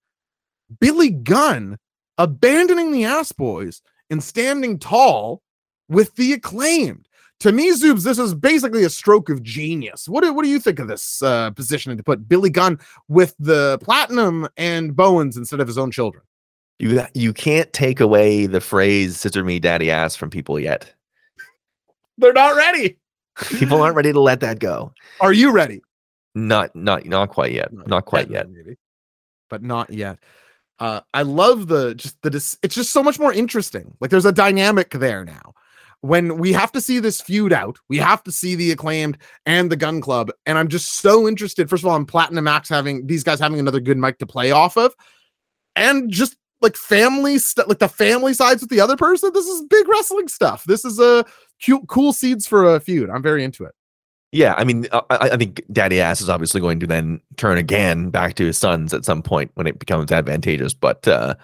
Billy 0.80 1.10
Gunn 1.10 1.78
abandoning 2.18 2.92
the 2.92 3.04
ass 3.04 3.32
boys 3.32 3.82
and 4.10 4.22
standing 4.22 4.78
tall 4.78 5.42
with 5.88 6.14
the 6.16 6.32
acclaimed. 6.32 7.08
To 7.40 7.52
me, 7.52 7.70
Zoobs, 7.70 8.02
this 8.02 8.18
is 8.18 8.34
basically 8.34 8.84
a 8.84 8.90
stroke 8.90 9.28
of 9.28 9.42
genius. 9.42 10.08
What 10.08 10.24
do, 10.24 10.32
what 10.32 10.42
do 10.42 10.48
you 10.48 10.58
think 10.58 10.78
of 10.78 10.88
this 10.88 11.22
uh, 11.22 11.50
positioning 11.50 11.98
to 11.98 12.02
put 12.02 12.28
Billy 12.28 12.48
Gunn 12.48 12.80
with 13.08 13.34
the 13.38 13.78
platinum 13.82 14.48
and 14.56 14.96
Bowens 14.96 15.36
instead 15.36 15.60
of 15.60 15.66
his 15.66 15.76
own 15.76 15.90
children? 15.90 16.22
you 16.78 17.02
you 17.14 17.32
can't 17.32 17.72
take 17.72 18.00
away 18.00 18.46
the 18.46 18.60
phrase 18.60 19.18
"scissor 19.18 19.44
me, 19.44 19.58
daddy 19.58 19.90
ass" 19.90 20.16
from 20.16 20.30
people 20.30 20.60
yet. 20.60 20.92
They're 22.18 22.32
not 22.32 22.56
ready. 22.56 22.98
People 23.58 23.82
aren't 23.82 23.96
ready 23.96 24.12
to 24.12 24.20
let 24.20 24.40
that 24.40 24.58
go. 24.58 24.92
Are 25.20 25.32
you 25.32 25.52
ready? 25.52 25.82
Not 26.34 26.74
not 26.74 27.06
not 27.06 27.30
quite 27.30 27.52
yet. 27.52 27.72
Not 27.72 28.04
quite 28.04 28.30
yet. 28.30 28.50
maybe, 28.50 28.76
but 29.48 29.62
not 29.62 29.90
yet. 29.90 30.18
Uh, 30.78 31.00
I 31.14 31.22
love 31.22 31.68
the 31.68 31.94
just 31.94 32.20
the 32.22 32.30
it's 32.62 32.74
just 32.74 32.92
so 32.92 33.02
much 33.02 33.18
more 33.18 33.32
interesting. 33.32 33.96
Like 34.00 34.10
there's 34.10 34.26
a 34.26 34.32
dynamic 34.32 34.90
there 34.90 35.24
now. 35.24 35.54
When 36.02 36.36
we 36.36 36.52
have 36.52 36.70
to 36.72 36.80
see 36.80 36.98
this 36.98 37.20
feud 37.20 37.52
out, 37.52 37.78
we 37.88 37.96
have 37.96 38.22
to 38.24 38.32
see 38.32 38.54
the 38.54 38.70
acclaimed 38.70 39.18
and 39.46 39.72
the 39.72 39.76
gun 39.76 40.00
club. 40.00 40.30
And 40.44 40.58
I'm 40.58 40.68
just 40.68 40.96
so 40.96 41.26
interested. 41.26 41.70
First 41.70 41.82
of 41.82 41.88
all, 41.88 41.96
I'm 41.96 42.04
Platinum 42.04 42.44
Max 42.44 42.68
having 42.68 43.06
these 43.06 43.24
guys 43.24 43.40
having 43.40 43.58
another 43.58 43.80
good 43.80 43.96
mic 43.96 44.18
to 44.18 44.26
play 44.26 44.50
off 44.50 44.76
of, 44.76 44.94
and 45.74 46.10
just 46.10 46.36
like 46.60 46.76
family 46.76 47.38
stuff, 47.38 47.68
like 47.68 47.78
the 47.78 47.88
family 47.88 48.34
sides 48.34 48.62
with 48.62 48.70
the 48.70 48.80
other 48.80 48.96
person. 48.96 49.30
This 49.32 49.46
is 49.46 49.62
big 49.62 49.88
wrestling 49.88 50.28
stuff. 50.28 50.64
This 50.64 50.84
is 50.84 50.98
a 50.98 51.24
cute, 51.60 51.86
cool 51.88 52.12
seeds 52.12 52.46
for 52.46 52.74
a 52.74 52.80
feud. 52.80 53.10
I'm 53.10 53.22
very 53.22 53.44
into 53.44 53.64
it. 53.64 53.74
Yeah, 54.32 54.54
I 54.56 54.64
mean, 54.64 54.86
I, 54.92 55.00
I 55.10 55.30
I 55.30 55.36
think 55.36 55.62
Daddy 55.72 56.00
Ass 56.00 56.20
is 56.20 56.28
obviously 56.28 56.60
going 56.60 56.80
to 56.80 56.86
then 56.86 57.20
turn 57.36 57.58
again 57.58 58.10
back 58.10 58.34
to 58.34 58.44
his 58.44 58.58
sons 58.58 58.92
at 58.92 59.04
some 59.04 59.22
point 59.22 59.50
when 59.54 59.66
it 59.66 59.78
becomes 59.78 60.10
advantageous. 60.10 60.74
But 60.74 61.06
uh, 61.06 61.36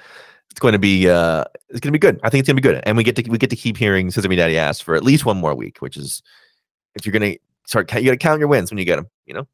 it's 0.51 0.61
going 0.61 0.73
to 0.73 0.79
be 0.79 1.09
uh, 1.09 1.45
it's 1.69 1.81
going 1.81 1.93
to 1.93 1.99
be 1.99 1.99
good. 1.99 2.21
I 2.23 2.29
think 2.29 2.41
it's 2.41 2.49
going 2.49 2.57
to 2.57 2.63
be 2.63 2.69
good, 2.69 2.83
and 2.85 2.97
we 2.97 3.05
get 3.05 3.17
to 3.17 3.31
we 3.31 3.39
get 3.39 3.51
to 3.51 3.57
keep 3.57 3.77
hearing 3.77 4.11
"Scissor 4.11 4.29
Me, 4.29 4.37
Daddy 4.37 4.59
Ass" 4.59 4.81
for 4.81 4.95
at 4.95 5.05
least 5.05 5.25
one 5.25 5.39
more 5.39 5.55
week, 5.55 5.79
which 5.79 5.97
is 5.97 6.23
if 6.95 7.07
you're 7.07 7.13
going 7.13 7.33
to 7.33 7.39
start, 7.67 7.93
you 7.95 8.05
got 8.05 8.11
to 8.11 8.17
count 8.19 8.41
your 8.41 8.49
wins 8.49 8.71
when 8.71 8.79
you 8.79 8.85
get 8.85 8.97
them. 8.97 9.07
You 9.27 9.35
know, 9.35 9.49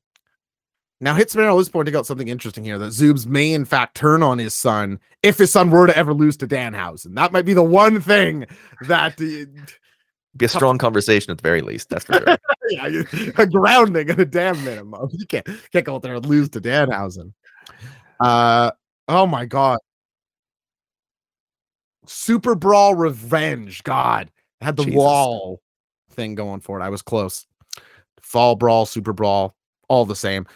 Now, 1.00 1.16
Hitsman 1.16 1.60
is 1.60 1.68
pointing 1.68 1.94
out 1.94 2.06
something 2.06 2.26
interesting 2.26 2.64
here 2.64 2.78
that 2.78 2.90
Zoobs 2.90 3.24
may, 3.24 3.52
in 3.52 3.64
fact, 3.64 3.94
turn 3.96 4.22
on 4.22 4.38
his 4.38 4.52
son 4.52 4.98
if 5.22 5.38
his 5.38 5.52
son 5.52 5.70
were 5.70 5.86
to 5.86 5.96
ever 5.96 6.12
lose 6.12 6.36
to 6.38 6.48
Danhausen. 6.48 7.14
That 7.14 7.30
might 7.30 7.44
be 7.44 7.54
the 7.54 7.62
one 7.62 8.00
thing 8.00 8.46
that 8.88 9.12
uh, 9.20 9.44
be 10.36 10.44
a 10.44 10.48
strong 10.48 10.76
conversation 10.76 11.30
at 11.30 11.38
the 11.38 11.42
very 11.42 11.62
least. 11.62 11.88
That's 11.88 12.04
for 12.04 12.14
sure. 12.14 12.38
yeah, 12.70 13.02
a 13.36 13.46
grounding 13.46 14.10
at 14.10 14.18
a 14.18 14.24
damn 14.24 14.62
minimum. 14.64 15.08
You 15.12 15.26
can't 15.26 15.46
can't 15.72 15.84
go 15.84 15.96
out 15.96 16.02
there 16.02 16.14
and 16.14 16.26
lose 16.26 16.48
to 16.50 16.60
Danhausen. 16.60 17.32
Uh 18.20 18.72
oh 19.06 19.26
my 19.26 19.46
god. 19.46 19.78
Super 22.06 22.54
Brawl 22.54 22.94
Revenge. 22.94 23.82
God. 23.84 24.30
It 24.60 24.64
had 24.64 24.76
the 24.76 24.84
Jesus. 24.84 24.96
wall 24.96 25.60
thing 26.10 26.34
going 26.34 26.60
for 26.60 26.80
it. 26.80 26.82
I 26.82 26.88
was 26.88 27.02
close. 27.02 27.46
Fall 28.20 28.56
Brawl, 28.56 28.86
Super 28.86 29.12
Brawl, 29.12 29.54
all 29.88 30.04
the 30.04 30.16
same. 30.16 30.46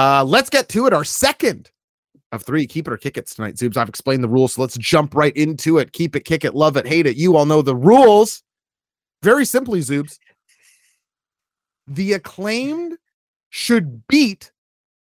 Uh 0.00 0.24
let's 0.24 0.48
get 0.48 0.70
to 0.70 0.86
it. 0.86 0.94
Our 0.94 1.04
second 1.04 1.70
of 2.32 2.42
three. 2.42 2.66
Keep 2.66 2.88
it 2.88 2.92
or 2.92 2.96
kick 2.96 3.18
it 3.18 3.26
tonight, 3.26 3.56
Zoobs. 3.56 3.76
I've 3.76 3.90
explained 3.90 4.24
the 4.24 4.28
rules, 4.28 4.54
so 4.54 4.62
let's 4.62 4.78
jump 4.78 5.14
right 5.14 5.36
into 5.36 5.76
it. 5.76 5.92
Keep 5.92 6.16
it, 6.16 6.24
kick 6.24 6.42
it, 6.42 6.54
love 6.54 6.78
it, 6.78 6.86
hate 6.86 7.06
it. 7.06 7.16
You 7.16 7.36
all 7.36 7.44
know 7.44 7.60
the 7.60 7.76
rules. 7.76 8.42
Very 9.22 9.44
simply, 9.44 9.80
Zoobs. 9.80 10.18
The 11.86 12.14
acclaimed 12.14 12.96
should 13.50 14.06
beat 14.06 14.52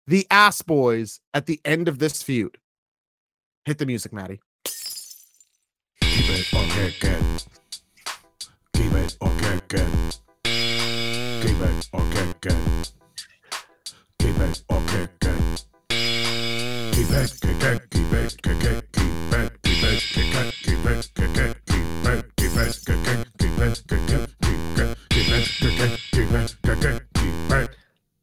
the 0.06 0.26
Ass 0.30 0.62
Boys 0.62 1.20
at 1.34 1.44
the 1.44 1.60
end 1.64 1.88
of 1.88 1.98
this 1.98 2.22
feud? 2.22 2.56
Hit 3.66 3.76
the 3.76 3.86
music, 3.86 4.14
Maddie. 4.14 4.40
Keep 6.00 6.30
it 6.30 6.54
or 6.54 6.64
kick 6.70 7.04
it. 7.04 7.46
Keep 8.72 8.92
it 8.92 9.16
or 9.20 9.30
kick 9.40 9.74
it. 9.74 10.20
Keep 10.44 11.60
it 11.60 11.88
or 11.92 12.10
kick 12.12 12.46
it. 12.46 12.92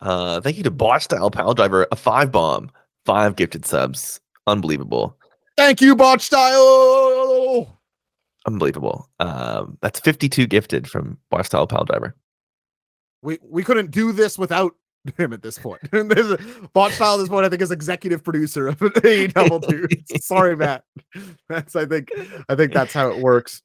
Uh, 0.02 0.42
thank 0.42 0.58
you 0.58 0.64
to 0.64 0.72
Botch 0.72 1.04
Style 1.04 1.32
Pile 1.32 1.54
Driver, 1.54 1.88
a 1.92 1.96
five 1.96 2.32
bomb, 2.32 2.70
five 3.06 3.36
gifted 3.38 3.66
subs. 3.66 4.20
Unbelievable. 4.48 5.18
Thank 5.56 5.80
you, 5.80 5.96
Botch 5.96 6.22
Style. 6.22 7.80
Unbelievable. 8.46 9.10
Um, 9.20 9.78
that's 9.82 10.02
52 10.02 10.48
gifted 10.48 10.90
from 10.90 11.18
Botch 11.30 11.46
Style 11.46 11.68
Pile 11.68 11.86
Driver. 11.86 12.16
We 13.22 13.40
we 13.42 13.64
couldn't 13.64 13.92
do 13.92 14.12
this 14.12 14.38
without 14.38 14.76
him 15.18 15.34
at 15.34 15.42
this 15.42 15.58
point. 15.58 15.82
There's 15.92 16.32
a 16.32 16.38
Botch 16.74 16.94
Style 16.94 17.16
at 17.16 17.18
this 17.18 17.30
point, 17.30 17.46
I 17.46 17.50
think, 17.50 17.62
is 17.62 17.72
executive 17.72 18.24
producer 18.24 18.68
of 18.68 18.82
A 19.04 19.28
Double 19.28 19.60
Dudes. 19.60 20.26
Sorry, 20.26 20.56
Matt. 20.56 20.84
That's 21.50 21.76
I 21.76 21.86
think 21.86 22.10
I 22.50 22.56
think 22.56 22.74
that's 22.74 22.94
how 22.94 23.10
it 23.10 23.20
works. 23.20 23.62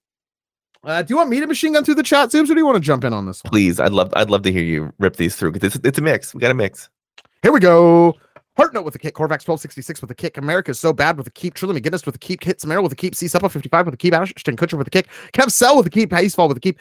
Uh, 0.84 1.02
do 1.02 1.12
you 1.12 1.16
want 1.16 1.28
me 1.28 1.40
to 1.40 1.46
machine 1.46 1.72
gun 1.72 1.84
through 1.84 1.96
the 1.96 2.02
chat, 2.02 2.28
Zoobs, 2.28 2.44
or 2.44 2.54
do 2.54 2.56
you 2.56 2.66
want 2.66 2.76
to 2.76 2.80
jump 2.80 3.04
in 3.04 3.12
on 3.12 3.26
this 3.26 3.42
one? 3.42 3.50
Please, 3.50 3.80
I'd 3.80 3.92
love 3.92 4.12
I'd 4.14 4.30
love 4.30 4.42
to 4.42 4.52
hear 4.52 4.62
you 4.62 4.92
rip 4.98 5.16
these 5.16 5.36
through 5.36 5.52
because 5.52 5.74
it's, 5.74 5.86
it's 5.86 5.98
a 5.98 6.02
mix. 6.02 6.34
We 6.34 6.40
got 6.40 6.50
a 6.50 6.54
mix. 6.54 6.88
Here 7.42 7.52
we 7.52 7.60
go. 7.60 8.14
Heart 8.56 8.74
note 8.74 8.84
with 8.84 8.94
a 8.96 8.98
kick. 8.98 9.14
Corvax 9.14 9.46
1266 9.46 10.00
with 10.00 10.10
a 10.10 10.16
kick. 10.16 10.36
America's 10.36 10.80
so 10.80 10.92
bad 10.92 11.16
with 11.16 11.28
a 11.28 11.30
keep. 11.30 11.54
Trilly 11.54 11.78
McGinnis 11.78 12.04
with 12.04 12.16
a 12.16 12.18
keep. 12.18 12.42
Hit 12.42 12.60
Samara 12.60 12.82
with 12.82 12.90
a 12.90 12.96
keep. 12.96 13.14
C 13.14 13.26
Suppa 13.26 13.48
55 13.48 13.86
with 13.86 13.94
a 13.94 13.96
keep. 13.96 14.12
Ashton 14.12 14.56
Kutcher 14.56 14.76
with 14.76 14.88
a 14.88 14.90
kick. 14.90 15.06
Kev 15.32 15.52
Cell 15.52 15.76
with 15.76 15.86
a 15.86 15.90
keep. 15.90 16.10
Pacefall 16.10 16.48
with 16.48 16.56
a 16.56 16.60
keep. 16.60 16.80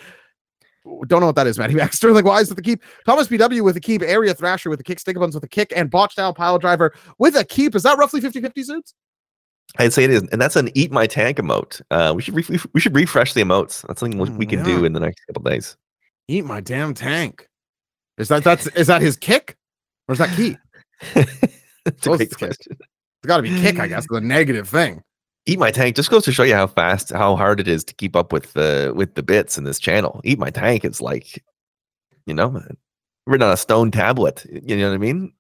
Don't 1.08 1.20
know 1.20 1.28
what 1.28 1.36
that 1.36 1.48
is, 1.48 1.58
Matty 1.58 1.74
Max. 1.76 1.98
Sterling 1.98 2.26
Wise 2.26 2.50
with 2.50 2.58
a 2.60 2.62
keep. 2.62 2.82
Thomas 3.06 3.28
BW 3.28 3.64
with 3.64 3.78
a 3.78 3.80
keep. 3.82 4.02
Area 4.02 4.34
Thrasher 4.34 4.70
with 4.70 4.80
a 4.80 4.84
kick. 4.84 5.00
Stigabuns 5.00 5.34
with 5.34 5.44
a 5.44 5.48
kick. 5.48 5.74
And 5.76 5.90
Botched 5.90 6.20
Out 6.20 6.36
Pile 6.36 6.58
Driver 6.60 6.94
with 7.18 7.36
a 7.36 7.44
keep. 7.44 7.76
Is 7.76 7.84
that 7.84 7.98
roughly 7.98 8.22
50 8.22 8.42
50 8.42 8.64
suits? 8.64 8.94
I'd 9.78 9.92
say 9.94 10.06
it 10.06 10.12
is, 10.12 10.24
and 10.32 10.42
that's 10.42 10.56
an 10.56 10.70
eat 10.76 10.92
my 10.92 11.08
tank 11.08 11.38
emote. 11.40 11.82
Uh, 11.92 12.14
we 12.16 12.22
should 12.22 12.36
re- 12.36 12.60
we 12.74 12.80
should 12.80 12.96
refresh 12.96 13.34
the 13.34 13.42
emotes. 13.42 13.86
That's 13.86 14.00
something 14.00 14.18
we- 14.18 14.30
we 14.30 14.46
can 14.46 14.60
yeah. 14.60 14.66
do 14.66 14.86
in 14.86 14.94
the 14.94 15.00
next 15.02 15.20
couple 15.28 15.44
days. 15.44 15.76
Eat 16.30 16.46
my 16.46 16.62
damn 16.62 16.94
tank. 16.94 17.48
Is 18.18 18.30
that 18.30 18.44
that's 18.44 18.68
is 18.68 18.88
that 18.88 19.02
his 19.02 19.18
kick? 19.18 19.56
Or 20.08 20.14
is 20.14 20.20
that 20.20 20.36
key? 20.36 20.58
It's 21.16 21.34
a 22.08 22.18
great 22.18 22.36
question. 22.36 22.78
It's 22.80 23.28
got 23.28 23.38
to 23.38 23.44
be 23.44 23.50
kick, 23.62 23.80
I 23.80 23.88
guess. 23.88 24.08
The 24.10 24.22
negative 24.22 24.70
thing. 24.70 25.04
Eat 25.48 25.60
my 25.60 25.72
tank 25.72 25.96
just 25.96 26.12
goes 26.12 26.26
to 26.26 26.32
show 26.34 26.44
you 26.44 26.54
how 26.54 26.68
fast, 26.68 27.10
how 27.12 27.36
hard 27.38 27.60
it 27.62 27.70
is 27.70 27.84
to 27.86 27.94
keep 27.96 28.16
up 28.18 28.34
with 28.34 28.52
the 28.54 28.92
with 28.96 29.16
the 29.16 29.24
bits 29.24 29.58
in 29.58 29.64
this 29.64 29.80
channel. 29.80 30.20
Eat 30.26 30.38
my 30.38 30.50
tank 30.50 30.84
is 30.84 31.02
like, 31.02 31.44
you 32.26 32.34
know, 32.34 32.62
written 33.26 33.48
on 33.48 33.54
a 33.54 33.58
stone 33.58 33.90
tablet. 33.90 34.46
You 34.52 34.76
know 34.76 34.90
what 34.90 34.96
I 34.96 34.98
mean? 34.98 35.32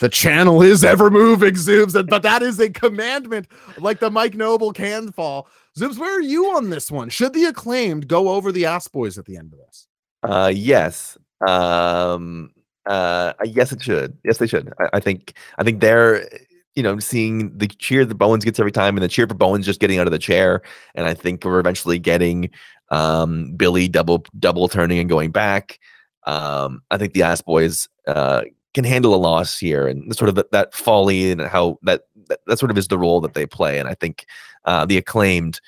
The 0.00 0.08
channel 0.08 0.60
is 0.60 0.82
ever 0.82 1.08
moving, 1.08 1.54
Zoobs, 1.54 1.94
and- 1.94 2.08
but 2.08 2.22
that 2.24 2.42
is 2.42 2.58
a 2.58 2.68
commandment, 2.68 3.46
like 3.78 4.00
the 4.00 4.10
Mike 4.10 4.34
Noble 4.34 4.72
can 4.72 5.12
fall. 5.12 5.46
Zoobs, 5.78 5.98
where 5.98 6.16
are 6.18 6.20
you 6.20 6.46
on 6.56 6.70
this 6.70 6.90
one? 6.90 7.08
Should 7.08 7.32
the 7.32 7.44
acclaimed 7.44 8.08
go 8.08 8.30
over 8.30 8.50
the 8.50 8.66
Ass 8.66 8.88
Boys 8.88 9.18
at 9.18 9.24
the 9.24 9.36
end 9.36 9.52
of 9.52 9.60
this? 9.60 9.86
Uh, 10.24 10.50
yes. 10.52 11.16
Um, 11.46 12.50
uh, 12.86 13.34
yes, 13.44 13.70
it 13.70 13.82
should. 13.82 14.18
Yes, 14.24 14.38
they 14.38 14.48
should. 14.48 14.72
I, 14.80 14.88
I 14.94 15.00
think. 15.00 15.34
I 15.58 15.62
think 15.62 15.80
they're, 15.80 16.28
you 16.74 16.82
know, 16.82 16.98
seeing 16.98 17.56
the 17.56 17.68
cheer 17.68 18.04
that 18.04 18.14
Bowens 18.16 18.44
gets 18.44 18.58
every 18.58 18.72
time, 18.72 18.96
and 18.96 19.04
the 19.04 19.08
cheer 19.08 19.26
for 19.26 19.34
Bowens 19.34 19.66
just 19.66 19.80
getting 19.80 19.98
out 19.98 20.06
of 20.06 20.12
the 20.12 20.18
chair. 20.18 20.62
And 20.94 21.06
I 21.06 21.14
think 21.14 21.44
we're 21.44 21.60
eventually 21.60 21.98
getting 21.98 22.50
um, 22.90 23.52
Billy 23.56 23.88
double 23.88 24.24
double 24.38 24.68
turning 24.68 24.98
and 24.98 25.08
going 25.08 25.30
back. 25.30 25.78
Um, 26.26 26.82
I 26.90 26.98
think 26.98 27.12
the 27.12 27.22
Ass 27.22 27.42
Boys 27.42 27.88
uh, 28.06 28.42
can 28.72 28.84
handle 28.84 29.14
a 29.14 29.16
loss 29.16 29.58
here, 29.58 29.86
and 29.86 30.14
sort 30.16 30.28
of 30.28 30.34
that, 30.34 30.50
that 30.52 30.74
folly 30.74 31.30
and 31.30 31.40
how 31.42 31.78
that, 31.82 32.02
that 32.28 32.40
that 32.46 32.58
sort 32.58 32.70
of 32.70 32.78
is 32.78 32.88
the 32.88 32.98
role 32.98 33.20
that 33.20 33.34
they 33.34 33.46
play. 33.46 33.78
And 33.78 33.88
I 33.88 33.94
think 33.94 34.26
uh, 34.64 34.84
the 34.84 34.98
acclaimed 34.98 35.60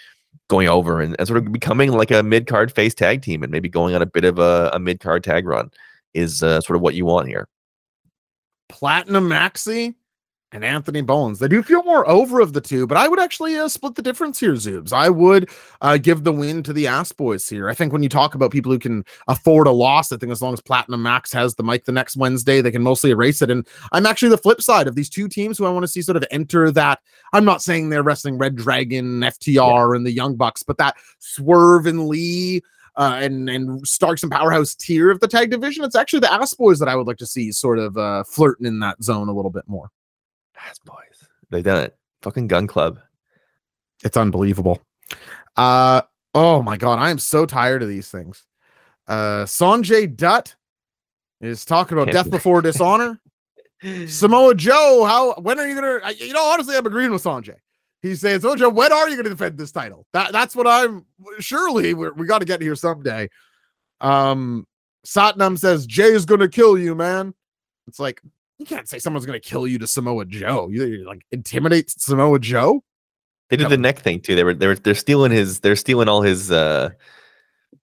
going 0.49 0.69
over 0.69 1.01
and, 1.01 1.17
and 1.19 1.27
sort 1.27 1.39
of 1.39 1.53
becoming 1.53 1.93
like 1.93 2.11
a 2.11 2.23
mid 2.23 2.47
card 2.47 2.73
face 2.73 2.95
tag 2.95 3.23
team 3.23 3.43
and 3.43 3.51
maybe 3.51 3.69
going 3.69 3.95
on 3.95 4.03
a 4.03 4.07
bit 4.07 4.25
of 4.25 4.39
a, 4.39 4.71
a 4.73 4.79
mid 4.79 5.01
card 5.01 5.25
tag 5.25 5.47
run 5.47 5.71
is 6.15 6.43
uh, 6.43 6.61
sort 6.61 6.77
of 6.77 6.83
what 6.83 6.95
you 6.95 7.05
want 7.05 7.29
here. 7.29 7.49
Platinum 8.69 9.29
Maxi 9.29 9.95
and 10.57 10.65
Anthony 10.65 11.03
Bones. 11.03 11.39
They 11.39 11.49
do 11.49 11.63
feel 11.63 11.83
more 11.83 12.09
over 12.09 12.41
of 12.41 12.55
the 12.55 12.63
two, 12.63 12.87
but 12.87 12.97
I 12.97 13.09
would 13.09 13.21
actually 13.21 13.57
uh, 13.57 13.69
split 13.69 13.95
the 13.95 14.01
difference 14.01 14.41
here, 14.41 14.55
Zoobs. 14.55 14.91
I 14.91 15.11
would 15.11 15.51
uh, 15.83 15.99
give 15.99 16.25
the 16.25 16.33
win 16.33 16.63
to 16.63 16.73
the 16.73 16.87
Ass 16.87 17.13
Boys 17.13 17.47
here. 17.47 17.69
I 17.69 17.75
think 17.75 17.93
when 17.93 18.03
you 18.03 18.09
talk 18.09 18.35
about 18.35 18.53
people 18.53 18.73
who 18.73 18.79
can 18.79 19.05
afford 19.29 19.67
a 19.67 19.71
loss, 19.71 20.11
I 20.11 20.17
think 20.17 20.33
as 20.33 20.41
long 20.41 20.55
as 20.55 20.63
Platinum 20.63 21.03
Max 21.03 21.31
has 21.35 21.55
the 21.55 21.63
mic 21.63 21.85
the 21.85 21.93
next 21.93 22.17
Wednesday, 22.17 22.63
they 22.63 22.71
can 22.71 22.83
mostly 22.83 23.11
erase 23.11 23.43
it. 23.43 23.51
And 23.51 23.69
I'm 23.93 24.07
actually 24.07 24.31
the 24.31 24.39
flip 24.39 24.63
side 24.63 24.89
of 24.89 24.95
these 24.95 25.11
two 25.11 25.29
teams 25.29 25.59
who 25.59 25.67
I 25.67 25.71
want 25.71 25.85
to 25.85 25.89
see 25.89 26.01
sort 26.01 26.17
of 26.17 26.25
enter 26.31 26.71
that. 26.71 27.01
I'm 27.35 27.45
not 27.45 27.61
saying 27.61 27.91
they're 27.91 28.03
wrestling 28.03 28.39
Red 28.39 28.57
Dragon, 28.57 29.21
FTR, 29.21 29.95
and 29.95 30.07
the 30.07 30.13
Young 30.13 30.37
Bucks, 30.37 30.63
but 30.63 30.79
that 30.79 30.97
Swerve 31.19 31.87
and 31.87 32.09
Lee. 32.09 32.63
Uh, 32.99 33.19
and 33.21 33.51
and 33.51 33.87
Starks 33.87 34.23
and 34.23 34.33
Powerhouse 34.33 34.75
tier 34.75 35.11
of 35.11 35.21
the 35.21 35.29
tag 35.29 35.51
division. 35.51 35.85
It's 35.85 35.95
actually 35.95 36.21
the 36.21 36.33
Ass 36.33 36.55
Boys 36.55 36.79
that 36.79 36.89
I 36.89 36.97
would 36.97 37.07
like 37.07 37.19
to 37.19 37.27
see 37.27 37.53
sort 37.53 37.79
of 37.79 37.99
uh, 37.99 38.25
flirting 38.25 38.67
in 38.67 38.79
that 38.79 39.03
zone 39.05 39.29
a 39.29 39.35
little 39.35 39.51
bit 39.51 39.65
more. 39.69 39.91
Ass 40.69 40.79
boys. 40.79 41.29
They've 41.51 41.65
done 41.65 41.85
it. 41.85 41.97
Fucking 42.23 42.49
gun 42.49 42.67
club. 42.67 42.99
It's 44.05 44.17
unbelievable. 44.17 44.81
Uh 45.57 46.03
oh 46.35 46.63
my 46.63 46.77
god, 46.77 46.99
I 46.99 47.11
am 47.11 47.19
so 47.19 47.47
tired 47.47 47.83
of 47.83 47.89
these 47.89 48.11
things. 48.11 48.45
Uh 49.07 49.45
Sanjay 49.45 50.15
Dutt 50.15 50.55
is 51.41 51.65
talking 51.65 51.97
about 51.99 52.13
death 52.13 52.31
before 52.31 52.63
dishonor. 52.63 53.21
Samoa 54.07 54.55
Joe, 54.55 55.05
how 55.07 55.35
when 55.41 55.59
are 55.59 55.69
you 55.69 55.75
gonna 55.75 56.13
you 56.13 56.33
know 56.33 56.45
honestly 56.45 56.77
I'm 56.77 56.87
agreeing 56.87 57.13
with 57.13 57.23
Sanjay. 57.23 57.57
He's 58.03 58.21
saying, 58.21 58.41
Samoa 58.41 58.57
Joe, 58.57 58.69
when 58.69 58.93
are 58.93 59.09
you 59.09 59.17
gonna 59.17 59.31
defend 59.31 59.59
this 59.59 59.73
title? 59.73 60.07
That 60.13 60.33
that's 60.33 60.55
what 60.55 60.67
I'm 60.67 61.07
surely 61.39 61.95
we're, 61.95 62.13
we 62.13 62.27
got 62.27 62.39
to 62.39 62.45
get 62.45 62.61
here 62.61 62.77
someday. 62.77 63.29
Um 64.01 64.67
Satnam 65.07 65.59
says 65.59 65.87
Jay 65.87 66.13
is 66.13 66.27
gonna 66.27 66.49
kill 66.49 66.77
you, 66.77 66.95
man. 66.95 67.35
It's 67.87 68.01
like 68.01 68.21
you 68.59 68.67
can't 68.67 68.89
say 68.89 68.99
someone's 68.99 69.27
gonna 69.27 69.41
kill 69.41 69.67
you 69.67 69.79
to 69.79 69.87
Samoa 69.87 70.25
Joe. 70.25 70.69
You, 70.71 70.85
you 70.87 71.07
like 71.07 71.23
intimidate 71.33 71.91
Samoa 71.91 72.39
Joe. 72.39 72.83
They 73.49 73.57
did 73.57 73.69
the 73.69 73.77
neck 73.77 74.01
thing 74.01 74.21
too. 74.21 74.35
They 74.35 74.45
were 74.45 74.55
they 74.55 74.67
were 74.67 74.75
they're 74.75 74.95
stealing 74.95 75.31
his 75.31 75.61
they're 75.61 75.77
stealing 75.77 76.09
all 76.09 76.23
his 76.23 76.51
uh 76.51 76.91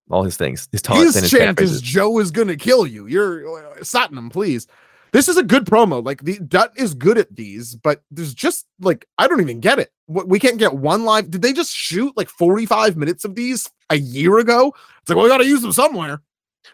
all 0.10 0.24
his 0.24 0.38
things. 0.38 0.68
His 0.72 0.82
taunts 0.82 1.16
and 1.16 1.24
His 1.24 1.32
his 1.32 1.32
chant 1.32 1.62
is. 1.62 1.82
Joe 1.82 2.20
is 2.20 2.32
gonna 2.32 2.58
kill 2.58 2.86
you. 2.86 3.08
You're 3.08 3.48
uh, 3.48 3.76
Satnam, 3.78 4.32
please. 4.32 4.68
This 5.14 5.30
is 5.30 5.38
a 5.38 5.44
good 5.44 5.66
promo. 5.66 6.04
Like 6.04 6.24
the 6.24 6.40
Dutt 6.40 6.74
is 6.76 6.94
good 6.96 7.18
at 7.18 7.34
these, 7.36 7.76
but 7.76 8.02
there's 8.12 8.34
just 8.34 8.66
like 8.80 9.06
I 9.18 9.28
don't 9.28 9.42
even 9.42 9.60
get 9.60 9.80
it. 9.80 9.92
What 10.08 10.28
we 10.28 10.40
can't 10.40 10.58
get 10.58 10.74
one 10.74 11.06
live. 11.06 11.30
Did 11.30 11.42
they 11.42 11.54
just 11.54 11.72
shoot 11.72 12.18
like 12.18 12.30
45 12.30 12.98
minutes 12.98 13.24
of 13.24 13.36
these 13.36 13.70
a 13.90 13.96
year 13.96 14.40
ago? 14.40 14.74
It's 15.02 15.10
like 15.10 15.16
well, 15.16 15.26
we 15.26 15.30
got 15.30 15.38
to 15.38 15.48
use 15.48 15.62
them 15.62 15.72
somewhere. 15.72 16.22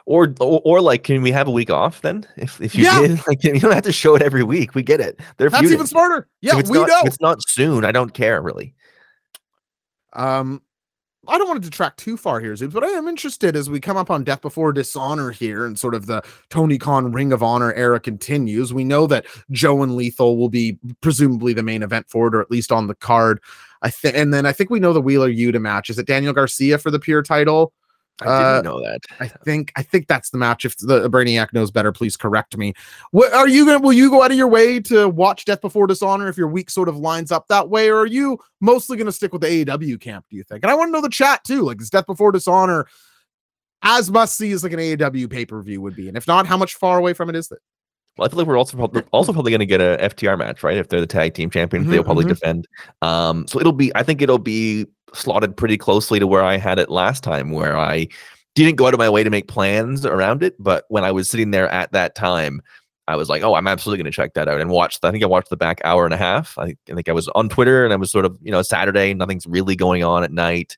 Or, 0.06 0.34
or 0.40 0.62
or 0.66 0.82
like, 0.82 1.04
can 1.04 1.22
we 1.22 1.32
have 1.32 1.48
a 1.48 1.52
week 1.52 1.70
off 1.70 2.02
then? 2.02 2.26
If 2.38 2.60
if 2.62 2.76
you 2.76 2.84
Yeah. 2.86 3.02
did, 3.02 3.22
like, 3.28 3.44
you 3.44 3.60
don't 3.60 3.72
have 3.72 3.84
to 3.84 3.92
show 3.92 4.16
it 4.16 4.22
every 4.22 4.44
week. 4.44 4.76
We 4.76 4.84
get 4.84 5.00
it. 5.00 5.20
They're 5.38 5.50
That's 5.50 5.62
feuding. 5.62 5.76
even 5.76 5.88
smarter. 5.88 6.28
Yeah, 6.42 6.56
we 6.56 6.62
not, 6.80 6.88
know. 6.88 7.02
It's 7.06 7.22
not 7.22 7.38
soon. 7.48 7.86
I 7.86 7.92
don't 7.92 8.14
care 8.14 8.42
really. 8.42 8.74
Um, 10.14 10.62
I 11.28 11.38
don't 11.38 11.48
want 11.48 11.62
to 11.62 11.70
detract 11.70 12.00
too 12.00 12.18
far 12.18 12.40
here, 12.40 12.54
Zoobs, 12.54 12.72
but 12.74 12.84
I 12.84 12.88
am 12.88 13.08
interested 13.08 13.56
as 13.56 13.70
we 13.70 13.80
come 13.80 13.98
up 13.98 14.10
on 14.10 14.24
Death 14.24 14.42
Before 14.42 14.72
Dishonor 14.74 15.30
here 15.32 15.66
and 15.66 15.78
sort 15.78 15.94
of 15.94 16.08
the 16.08 16.24
Tony 16.50 16.78
Khan 16.80 17.12
Ring 17.12 17.32
of 17.32 17.44
Honor 17.44 17.74
era 17.74 18.00
continues. 18.00 18.74
We 18.74 18.84
know 18.84 19.06
that 19.08 19.26
Joe 19.52 19.84
and 19.84 19.96
Lethal 19.96 20.38
will 20.38 20.50
be 20.50 20.80
presumably 21.02 21.54
the 21.54 21.62
main 21.62 21.84
event 21.84 22.10
for 22.10 22.28
it, 22.28 22.36
or 22.36 22.42
at 22.42 22.50
least 22.50 22.72
on 22.72 22.88
the 22.88 22.96
card. 22.96 23.42
I 23.82 23.90
think, 23.92 24.16
and 24.16 24.34
then 24.34 24.46
I 24.46 24.52
think 24.54 24.70
we 24.70 24.80
know 24.80 24.92
the 24.94 25.02
Wheeler 25.02 25.30
Yuta 25.30 25.62
match. 25.62 25.90
Is 25.90 26.00
it 26.00 26.08
Daniel 26.08 26.34
Garcia 26.34 26.78
for 26.80 26.90
the 26.90 27.00
pure 27.00 27.22
title? 27.22 27.74
I 28.22 28.26
Uh, 28.26 28.54
didn't 28.56 28.66
know 28.66 28.82
that. 28.84 29.02
I 29.20 29.28
think 29.28 29.72
I 29.76 29.82
think 29.82 30.08
that's 30.08 30.30
the 30.30 30.38
match. 30.38 30.66
If 30.66 30.78
the 30.78 31.10
Brainiac 31.10 31.54
knows 31.54 31.72
better, 31.72 31.92
please 31.92 32.18
correct 32.18 32.58
me. 32.58 32.74
What 33.12 33.34
are 33.34 33.48
you 33.48 33.66
gonna? 33.66 33.80
Will 33.80 33.94
you 33.94 34.10
go 34.10 34.24
out 34.24 34.32
of 34.32 34.38
your 34.38 34.48
way 34.48 34.80
to 34.82 35.08
watch 35.10 35.46
Death 35.46 35.62
Before 35.62 35.88
Dishonor 35.88 36.28
if 36.28 36.38
your 36.38 36.48
week 36.50 36.70
sort 36.70 36.90
of 36.90 36.98
lines 36.98 37.32
up 37.32 37.48
that 37.48 37.70
way, 37.70 37.90
or 37.90 38.00
are 38.00 38.06
you 38.06 38.38
mostly 38.62 38.98
gonna 38.98 39.12
stick 39.12 39.32
with 39.32 39.42
the 39.42 39.48
AEW 39.66 39.98
camp? 40.00 40.26
Do 40.30 40.36
you 40.36 40.44
think? 40.44 40.64
And 40.64 40.72
I 40.72 40.76
want 40.76 40.90
to 40.90 40.92
know 40.92 41.02
the 41.02 41.10
chat 41.10 41.44
too. 41.44 41.62
Like, 41.64 41.82
is 41.82 41.90
Death 41.90 42.06
Before 42.08 42.32
Dishonor 42.32 42.88
as 43.82 44.12
must 44.12 44.36
see 44.38 44.52
as 44.52 44.64
like 44.64 44.74
an 44.74 44.80
AEW 44.80 45.30
pay 45.30 45.46
per 45.46 45.62
view 45.62 45.82
would 45.82 45.96
be? 45.96 46.08
And 46.10 46.18
if 46.18 46.28
not, 46.28 46.46
how 46.46 46.58
much 46.58 46.76
far 46.76 46.98
away 47.00 47.14
from 47.14 47.30
it 47.30 47.36
is 47.36 47.50
it? 47.52 47.60
Well, 48.18 48.26
I 48.26 48.30
feel 48.30 48.40
like 48.40 48.48
we're 48.48 48.58
also 48.58 48.76
prob- 48.78 49.08
also 49.12 49.32
probably 49.32 49.52
going 49.52 49.60
to 49.60 49.66
get 49.66 49.80
a 49.82 49.98
FTR 50.02 50.38
match, 50.38 50.62
right? 50.64 50.78
If 50.78 50.90
they're 50.90 51.00
the 51.00 51.08
tag 51.08 51.34
team 51.34 51.50
champions, 51.50 51.88
Mhm, 51.88 51.92
they'll 51.92 52.04
probably 52.04 52.26
mhm. 52.26 52.30
defend. 52.30 52.68
Um, 53.02 53.48
so 53.48 53.60
it'll 53.60 53.72
be. 53.72 53.92
I 53.96 54.04
think 54.04 54.22
it'll 54.22 54.38
be 54.40 54.86
slotted 55.14 55.56
pretty 55.56 55.78
closely 55.78 56.20
to 56.20 56.28
where 56.28 56.44
I 56.44 56.58
had 56.58 56.80
it 56.80 56.90
last 56.90 57.24
time, 57.24 57.52
where 57.52 57.78
I 57.78 58.08
didn't 58.56 58.76
go 58.76 58.88
out 58.88 58.94
of 58.94 59.00
my 59.00 59.10
way 59.10 59.24
to 59.24 59.30
make 59.30 59.48
plans 59.48 60.06
around 60.06 60.44
it, 60.44 60.56
but 60.60 60.86
when 60.90 61.04
I 61.04 61.12
was 61.12 61.30
sitting 61.30 61.52
there 61.52 61.70
at 61.70 61.92
that 61.94 62.16
time, 62.16 62.62
I 63.08 63.16
was 63.16 63.30
like, 63.30 63.42
oh, 63.42 63.56
I'm 63.56 63.68
absolutely 63.68 64.04
going 64.04 64.12
to 64.12 64.16
check 64.16 64.34
that 64.34 64.48
out 64.48 64.60
and 64.60 64.70
watch. 64.70 65.00
I 65.02 65.12
think 65.12 65.24
I 65.24 65.28
watched 65.28 65.50
the 65.50 65.58
back 65.58 65.80
hour 65.84 66.06
and 66.06 66.14
a 66.14 66.18
half. 66.18 66.58
I, 66.58 66.76
I 66.90 66.94
think 66.94 67.08
I 67.10 67.14
was 67.14 67.28
on 67.30 67.48
Twitter 67.50 67.84
and 67.86 67.94
I 67.94 67.96
was 67.96 68.12
sort 68.12 68.26
of, 68.26 68.38
you 68.42 68.52
know, 68.52 68.62
Saturday, 68.62 69.14
nothing's 69.14 69.48
really 69.48 69.76
going 69.76 70.04
on 70.04 70.24
at 70.24 70.32
night. 70.32 70.78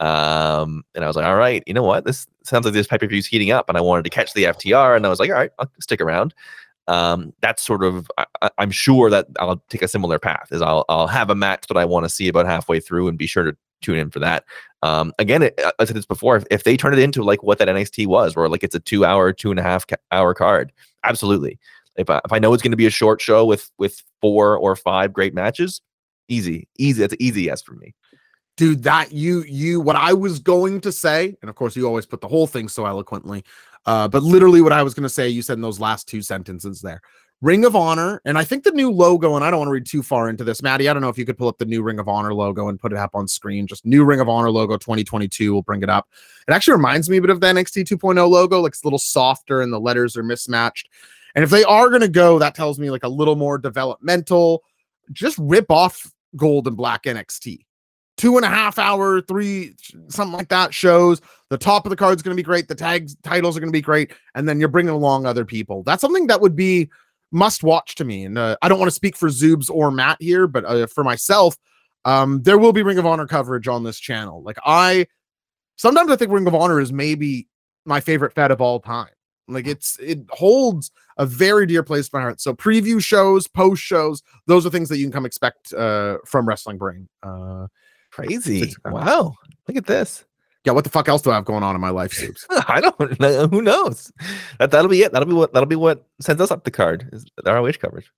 Um, 0.00 0.82
and 0.94 1.04
I 1.04 1.06
was 1.06 1.14
like, 1.14 1.26
all 1.26 1.36
right, 1.36 1.62
you 1.66 1.74
know 1.74 1.82
what? 1.82 2.04
This 2.04 2.26
sounds 2.44 2.64
like 2.64 2.74
this 2.74 2.86
pay 2.86 2.98
per 2.98 3.06
view 3.06 3.18
is 3.18 3.26
heating 3.26 3.50
up, 3.50 3.68
and 3.68 3.76
I 3.76 3.80
wanted 3.80 4.04
to 4.04 4.10
catch 4.10 4.32
the 4.34 4.44
FTR, 4.44 4.96
and 4.96 5.06
I 5.06 5.08
was 5.08 5.20
like, 5.20 5.30
all 5.30 5.36
right, 5.36 5.50
I'll 5.58 5.70
stick 5.80 6.00
around. 6.00 6.34
Um, 6.88 7.32
that's 7.40 7.62
sort 7.62 7.84
of, 7.84 8.10
I, 8.18 8.50
am 8.58 8.70
sure 8.70 9.10
that 9.10 9.26
I'll 9.38 9.62
take 9.68 9.82
a 9.82 9.88
similar 9.88 10.18
path. 10.18 10.48
Is 10.50 10.62
I'll 10.62 10.84
I'll 10.88 11.06
have 11.06 11.30
a 11.30 11.34
match 11.34 11.66
that 11.68 11.76
I 11.76 11.84
want 11.84 12.04
to 12.04 12.08
see 12.08 12.28
about 12.28 12.46
halfway 12.46 12.80
through, 12.80 13.08
and 13.08 13.18
be 13.18 13.26
sure 13.26 13.44
to 13.44 13.56
tune 13.82 13.98
in 13.98 14.10
for 14.10 14.18
that. 14.20 14.44
Um, 14.82 15.12
again, 15.18 15.42
it, 15.42 15.60
I 15.78 15.84
said 15.84 15.96
this 15.96 16.06
before. 16.06 16.36
If, 16.36 16.44
if, 16.50 16.64
they 16.64 16.76
turn 16.76 16.92
it 16.92 16.98
into 16.98 17.22
like 17.22 17.42
what 17.42 17.58
that 17.58 17.68
NXT 17.68 18.06
was, 18.06 18.34
where 18.36 18.48
like 18.48 18.64
it's 18.64 18.74
a 18.74 18.80
two 18.80 19.04
hour, 19.04 19.32
two 19.32 19.50
and 19.50 19.60
a 19.60 19.62
half 19.62 19.84
hour 20.10 20.34
card, 20.34 20.72
absolutely. 21.04 21.58
If 21.96 22.08
I, 22.08 22.20
if 22.24 22.32
I 22.32 22.38
know 22.38 22.52
it's 22.54 22.62
going 22.62 22.72
to 22.72 22.76
be 22.76 22.86
a 22.86 22.90
short 22.90 23.20
show 23.20 23.44
with 23.44 23.70
with 23.78 24.02
four 24.20 24.56
or 24.56 24.74
five 24.76 25.12
great 25.12 25.34
matches, 25.34 25.80
easy, 26.28 26.68
easy. 26.78 27.00
That's 27.00 27.12
an 27.12 27.22
easy 27.22 27.42
yes 27.42 27.62
for 27.62 27.74
me 27.74 27.94
dude 28.60 28.82
that 28.82 29.10
you 29.10 29.42
you 29.48 29.80
what 29.80 29.96
i 29.96 30.12
was 30.12 30.38
going 30.38 30.82
to 30.82 30.92
say 30.92 31.34
and 31.40 31.48
of 31.48 31.56
course 31.56 31.74
you 31.74 31.86
always 31.86 32.04
put 32.04 32.20
the 32.20 32.28
whole 32.28 32.46
thing 32.46 32.68
so 32.68 32.84
eloquently 32.84 33.42
uh 33.86 34.06
but 34.06 34.22
literally 34.22 34.60
what 34.60 34.70
i 34.70 34.82
was 34.82 34.92
going 34.92 35.02
to 35.02 35.08
say 35.08 35.26
you 35.26 35.40
said 35.40 35.54
in 35.54 35.62
those 35.62 35.80
last 35.80 36.06
two 36.06 36.20
sentences 36.20 36.82
there. 36.82 37.00
Ring 37.40 37.64
of 37.64 37.74
honor 37.74 38.20
and 38.26 38.36
i 38.36 38.44
think 38.44 38.62
the 38.62 38.70
new 38.72 38.90
logo 38.90 39.34
and 39.34 39.42
i 39.42 39.50
don't 39.50 39.60
want 39.60 39.68
to 39.68 39.72
read 39.72 39.86
too 39.86 40.02
far 40.02 40.28
into 40.28 40.44
this 40.44 40.62
maddie 40.62 40.90
i 40.90 40.92
don't 40.92 41.00
know 41.00 41.08
if 41.08 41.16
you 41.16 41.24
could 41.24 41.38
pull 41.38 41.48
up 41.48 41.56
the 41.56 41.64
new 41.64 41.82
ring 41.82 41.98
of 41.98 42.06
honor 42.06 42.34
logo 42.34 42.68
and 42.68 42.78
put 42.78 42.92
it 42.92 42.98
up 42.98 43.14
on 43.14 43.26
screen 43.26 43.66
just 43.66 43.86
new 43.86 44.04
ring 44.04 44.20
of 44.20 44.28
honor 44.28 44.50
logo 44.50 44.76
2022 44.76 45.54
we'll 45.54 45.62
bring 45.62 45.82
it 45.82 45.88
up. 45.88 46.06
It 46.46 46.52
actually 46.52 46.74
reminds 46.74 47.08
me 47.08 47.16
a 47.16 47.20
bit 47.22 47.30
of 47.30 47.40
the 47.40 47.46
nxt 47.46 47.82
2.0 47.84 48.28
logo 48.28 48.60
like 48.60 48.72
it's 48.72 48.82
a 48.82 48.86
little 48.86 48.98
softer 48.98 49.62
and 49.62 49.72
the 49.72 49.80
letters 49.80 50.18
are 50.18 50.22
mismatched 50.22 50.90
and 51.34 51.42
if 51.42 51.48
they 51.48 51.64
are 51.64 51.88
going 51.88 52.02
to 52.02 52.08
go 52.08 52.38
that 52.38 52.54
tells 52.54 52.78
me 52.78 52.90
like 52.90 53.04
a 53.04 53.08
little 53.08 53.36
more 53.36 53.56
developmental 53.56 54.62
just 55.12 55.38
rip 55.38 55.70
off 55.70 56.12
gold 56.36 56.66
and 56.66 56.76
black 56.76 57.04
nxt 57.04 57.64
two 58.20 58.36
and 58.36 58.44
a 58.44 58.48
half 58.50 58.78
hour, 58.78 59.22
three, 59.22 59.74
something 60.08 60.36
like 60.36 60.50
that 60.50 60.74
shows. 60.74 61.22
The 61.48 61.56
top 61.56 61.86
of 61.86 61.90
the 61.90 61.96
card 61.96 62.16
is 62.16 62.22
going 62.22 62.36
to 62.36 62.40
be 62.40 62.44
great. 62.44 62.68
The 62.68 62.74
tags 62.74 63.16
titles 63.22 63.56
are 63.56 63.60
going 63.60 63.72
to 63.72 63.76
be 63.76 63.80
great. 63.80 64.12
And 64.34 64.46
then 64.46 64.60
you're 64.60 64.68
bringing 64.68 64.92
along 64.92 65.24
other 65.24 65.46
people. 65.46 65.82
That's 65.84 66.02
something 66.02 66.26
that 66.26 66.42
would 66.42 66.54
be 66.54 66.90
must 67.32 67.62
watch 67.62 67.94
to 67.94 68.04
me. 68.04 68.26
And 68.26 68.36
uh, 68.36 68.58
I 68.60 68.68
don't 68.68 68.78
want 68.78 68.88
to 68.88 68.94
speak 68.94 69.16
for 69.16 69.30
Zoobs 69.30 69.70
or 69.70 69.90
Matt 69.90 70.18
here, 70.20 70.46
but 70.46 70.66
uh, 70.66 70.86
for 70.86 71.02
myself, 71.02 71.56
um, 72.04 72.42
there 72.42 72.58
will 72.58 72.74
be 72.74 72.82
Ring 72.82 72.98
of 72.98 73.06
Honor 73.06 73.26
coverage 73.26 73.68
on 73.68 73.84
this 73.84 73.98
channel. 73.98 74.42
Like 74.42 74.58
I, 74.66 75.06
sometimes 75.76 76.10
I 76.10 76.16
think 76.16 76.30
Ring 76.30 76.46
of 76.46 76.54
Honor 76.54 76.78
is 76.78 76.92
maybe 76.92 77.48
my 77.86 78.00
favorite 78.00 78.34
Fed 78.34 78.50
of 78.50 78.60
all 78.60 78.80
time. 78.80 79.08
Like 79.48 79.66
it's 79.66 79.98
it 79.98 80.18
holds 80.28 80.90
a 81.16 81.24
very 81.24 81.64
dear 81.64 81.82
place 81.82 82.08
in 82.08 82.18
my 82.18 82.20
heart. 82.20 82.40
So 82.40 82.52
preview 82.52 83.02
shows, 83.02 83.48
post 83.48 83.82
shows, 83.82 84.22
those 84.46 84.66
are 84.66 84.70
things 84.70 84.90
that 84.90 84.98
you 84.98 85.06
can 85.06 85.12
come 85.12 85.26
expect 85.26 85.72
uh, 85.72 86.18
from 86.26 86.46
Wrestling 86.46 86.76
Brain. 86.76 87.08
Uh, 87.22 87.66
Crazy. 88.10 88.74
Wow. 88.84 89.34
Look 89.68 89.76
at 89.76 89.86
this. 89.86 90.24
Yeah, 90.64 90.72
what 90.72 90.84
the 90.84 90.90
fuck 90.90 91.08
else 91.08 91.22
do 91.22 91.30
I 91.30 91.36
have 91.36 91.46
going 91.46 91.62
on 91.62 91.74
in 91.74 91.80
my 91.80 91.88
life, 91.88 92.12
Soups? 92.12 92.46
I 92.50 92.80
don't 92.80 93.20
know. 93.20 93.28
Uh, 93.28 93.48
who 93.48 93.62
knows? 93.62 94.12
That 94.58 94.70
that'll 94.70 94.90
be 94.90 95.02
it. 95.02 95.12
That'll 95.12 95.28
be 95.28 95.34
what 95.34 95.54
that'll 95.54 95.66
be 95.68 95.76
what 95.76 96.06
sends 96.20 96.42
us 96.42 96.50
up 96.50 96.64
the 96.64 96.70
card 96.70 97.08
is 97.12 97.24
the 97.42 97.52
ROH 97.52 97.72
coverage. 97.80 98.10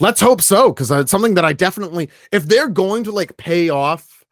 Let's 0.00 0.20
hope 0.20 0.42
so, 0.42 0.70
because 0.70 0.90
it's 0.90 1.04
uh, 1.04 1.06
something 1.06 1.34
that 1.34 1.44
I 1.44 1.52
definitely, 1.52 2.10
if 2.30 2.44
they're 2.44 2.68
going 2.68 3.04
to 3.04 3.12
like 3.12 3.36
pay 3.36 3.68
off 3.68 4.24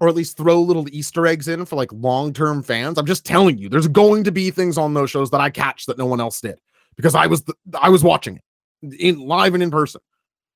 or 0.00 0.08
at 0.08 0.14
least 0.14 0.36
throw 0.36 0.60
little 0.60 0.86
Easter 0.90 1.26
eggs 1.26 1.48
in 1.48 1.64
for 1.64 1.76
like 1.76 1.92
long 1.92 2.32
term 2.32 2.62
fans, 2.62 2.98
I'm 2.98 3.06
just 3.06 3.24
telling 3.24 3.58
you, 3.58 3.68
there's 3.68 3.88
going 3.88 4.24
to 4.24 4.32
be 4.32 4.50
things 4.50 4.76
on 4.76 4.94
those 4.94 5.10
shows 5.10 5.30
that 5.30 5.40
I 5.40 5.50
catch 5.50 5.86
that 5.86 5.98
no 5.98 6.06
one 6.06 6.20
else 6.20 6.40
did 6.40 6.58
because 6.96 7.14
I 7.14 7.26
was 7.26 7.42
the, 7.42 7.54
I 7.80 7.88
was 7.88 8.02
watching 8.02 8.36
it 8.82 9.00
in 9.00 9.20
live 9.20 9.54
and 9.54 9.62
in 9.62 9.70
person. 9.70 10.00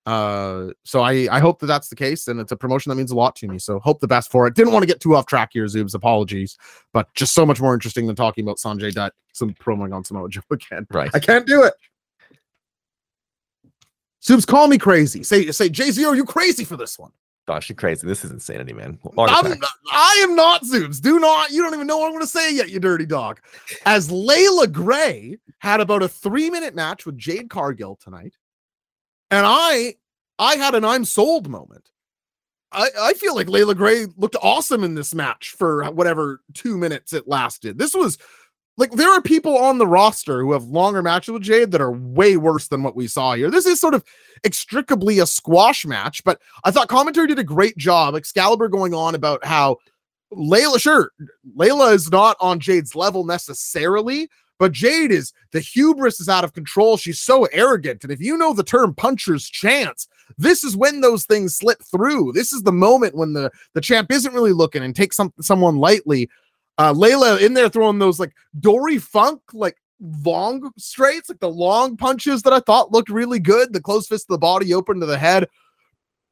Uh, 0.06 0.68
so 0.84 1.00
I 1.00 1.26
I 1.32 1.40
hope 1.40 1.58
that 1.58 1.66
that's 1.66 1.88
the 1.88 1.96
case, 1.96 2.28
and 2.28 2.38
it's 2.38 2.52
a 2.52 2.56
promotion 2.56 2.90
that 2.90 2.96
means 2.96 3.10
a 3.10 3.16
lot 3.16 3.34
to 3.36 3.48
me. 3.48 3.58
So 3.58 3.80
hope 3.80 3.98
the 4.00 4.06
best 4.06 4.30
for 4.30 4.46
it. 4.46 4.54
Didn't 4.54 4.72
want 4.72 4.84
to 4.84 4.86
get 4.86 5.00
too 5.00 5.16
off 5.16 5.26
track 5.26 5.50
here, 5.52 5.64
Zoobs. 5.64 5.94
Apologies, 5.94 6.56
but 6.92 7.12
just 7.14 7.34
so 7.34 7.44
much 7.44 7.60
more 7.60 7.74
interesting 7.74 8.06
than 8.06 8.14
talking 8.14 8.44
about 8.44 8.58
Sanjay 8.58 8.94
Dutt, 8.94 9.12
some 9.32 9.52
promoing 9.54 9.92
on 9.92 10.04
Samoa 10.04 10.28
Joe 10.28 10.42
again. 10.50 10.86
Right, 10.92 11.10
I 11.12 11.18
can't 11.18 11.44
do 11.44 11.64
it. 11.64 11.74
Zoobs, 14.22 14.46
call 14.46 14.68
me 14.68 14.78
crazy. 14.78 15.24
Say 15.24 15.50
say 15.50 15.68
Jay 15.68 15.90
Z, 15.90 16.04
are 16.04 16.14
you 16.14 16.24
crazy 16.24 16.64
for 16.64 16.76
this 16.76 16.98
one? 17.00 17.10
Gosh, 17.48 17.68
you're 17.68 17.76
crazy. 17.76 18.06
This 18.06 18.24
is 18.24 18.30
insanity, 18.30 18.72
man. 18.72 18.98
I'm 19.16 19.48
not, 19.58 19.70
I 19.92 20.20
am 20.22 20.34
not 20.34 20.62
Zoobs. 20.62 21.00
Do 21.00 21.20
not. 21.20 21.50
You 21.50 21.62
don't 21.62 21.74
even 21.74 21.86
know 21.86 21.98
what 21.98 22.06
I'm 22.06 22.12
going 22.12 22.22
to 22.22 22.26
say 22.26 22.52
yet, 22.52 22.70
you 22.70 22.80
dirty 22.80 23.06
dog. 23.06 23.40
As 23.84 24.10
Leila 24.10 24.66
Grey 24.66 25.36
had 25.58 25.80
about 25.80 26.02
a 26.02 26.08
three 26.08 26.50
minute 26.50 26.74
match 26.74 27.06
with 27.06 27.16
Jade 27.16 27.48
Cargill 27.48 27.96
tonight 27.96 28.34
and 29.30 29.44
I 29.46 29.94
I 30.38 30.56
had 30.56 30.74
an 30.74 30.84
I'm 30.84 31.04
sold 31.04 31.48
moment. 31.48 31.90
I, 32.72 32.88
I 32.98 33.14
feel 33.14 33.34
like 33.34 33.48
Leila 33.48 33.74
Grey 33.74 34.06
looked 34.16 34.36
awesome 34.42 34.84
in 34.84 34.94
this 34.94 35.14
match 35.14 35.54
for 35.56 35.84
whatever 35.92 36.42
two 36.52 36.76
minutes 36.76 37.12
it 37.12 37.28
lasted. 37.28 37.78
This 37.78 37.94
was 37.94 38.18
like 38.76 38.90
there 38.92 39.10
are 39.10 39.22
people 39.22 39.56
on 39.56 39.78
the 39.78 39.86
roster 39.86 40.40
who 40.40 40.52
have 40.52 40.64
longer 40.64 41.02
matches 41.02 41.32
with 41.32 41.42
Jade 41.42 41.70
that 41.70 41.80
are 41.80 41.92
way 41.92 42.36
worse 42.36 42.68
than 42.68 42.82
what 42.82 42.96
we 42.96 43.06
saw 43.06 43.34
here. 43.34 43.50
This 43.50 43.66
is 43.66 43.80
sort 43.80 43.94
of 43.94 44.04
extricably 44.44 45.18
a 45.20 45.26
squash 45.26 45.86
match, 45.86 46.22
but 46.24 46.40
I 46.64 46.70
thought 46.70 46.88
commentary 46.88 47.28
did 47.28 47.38
a 47.38 47.44
great 47.44 47.76
job. 47.78 48.14
Excalibur 48.14 48.68
going 48.68 48.92
on 48.92 49.14
about 49.14 49.44
how 49.44 49.78
Leila, 50.30 50.78
sure, 50.78 51.12
Leila 51.54 51.92
is 51.92 52.10
not 52.10 52.36
on 52.40 52.60
Jade's 52.60 52.94
level 52.94 53.24
necessarily, 53.24 54.28
but 54.58 54.72
Jade 54.72 55.10
is 55.10 55.32
the 55.52 55.60
hubris 55.60 56.20
is 56.20 56.28
out 56.28 56.44
of 56.44 56.52
control. 56.52 56.96
She's 56.96 57.20
so 57.20 57.44
arrogant. 57.46 58.04
And 58.04 58.12
if 58.12 58.20
you 58.20 58.36
know 58.36 58.52
the 58.52 58.62
term 58.62 58.94
puncher's 58.94 59.48
chance, 59.48 60.08
this 60.38 60.64
is 60.64 60.76
when 60.76 61.00
those 61.00 61.24
things 61.24 61.56
slip 61.56 61.82
through. 61.82 62.32
This 62.32 62.52
is 62.52 62.62
the 62.62 62.72
moment 62.72 63.14
when 63.14 63.32
the, 63.32 63.50
the 63.74 63.80
champ 63.80 64.10
isn't 64.10 64.34
really 64.34 64.52
looking 64.52 64.82
and 64.82 64.94
takes 64.94 65.16
some, 65.16 65.32
someone 65.40 65.76
lightly. 65.76 66.28
Uh, 66.78 66.92
Leila 66.92 67.38
in 67.38 67.54
there 67.54 67.68
throwing 67.68 67.98
those 67.98 68.20
like 68.20 68.34
Dory 68.60 68.98
Funk, 68.98 69.40
like 69.52 69.76
long 70.00 70.70
straights, 70.76 71.28
like 71.28 71.40
the 71.40 71.48
long 71.48 71.96
punches 71.96 72.42
that 72.42 72.52
I 72.52 72.60
thought 72.60 72.92
looked 72.92 73.08
really 73.08 73.38
good. 73.38 73.72
The 73.72 73.80
close 73.80 74.06
fist 74.06 74.26
to 74.26 74.34
the 74.34 74.38
body, 74.38 74.74
open 74.74 75.00
to 75.00 75.06
the 75.06 75.18
head. 75.18 75.48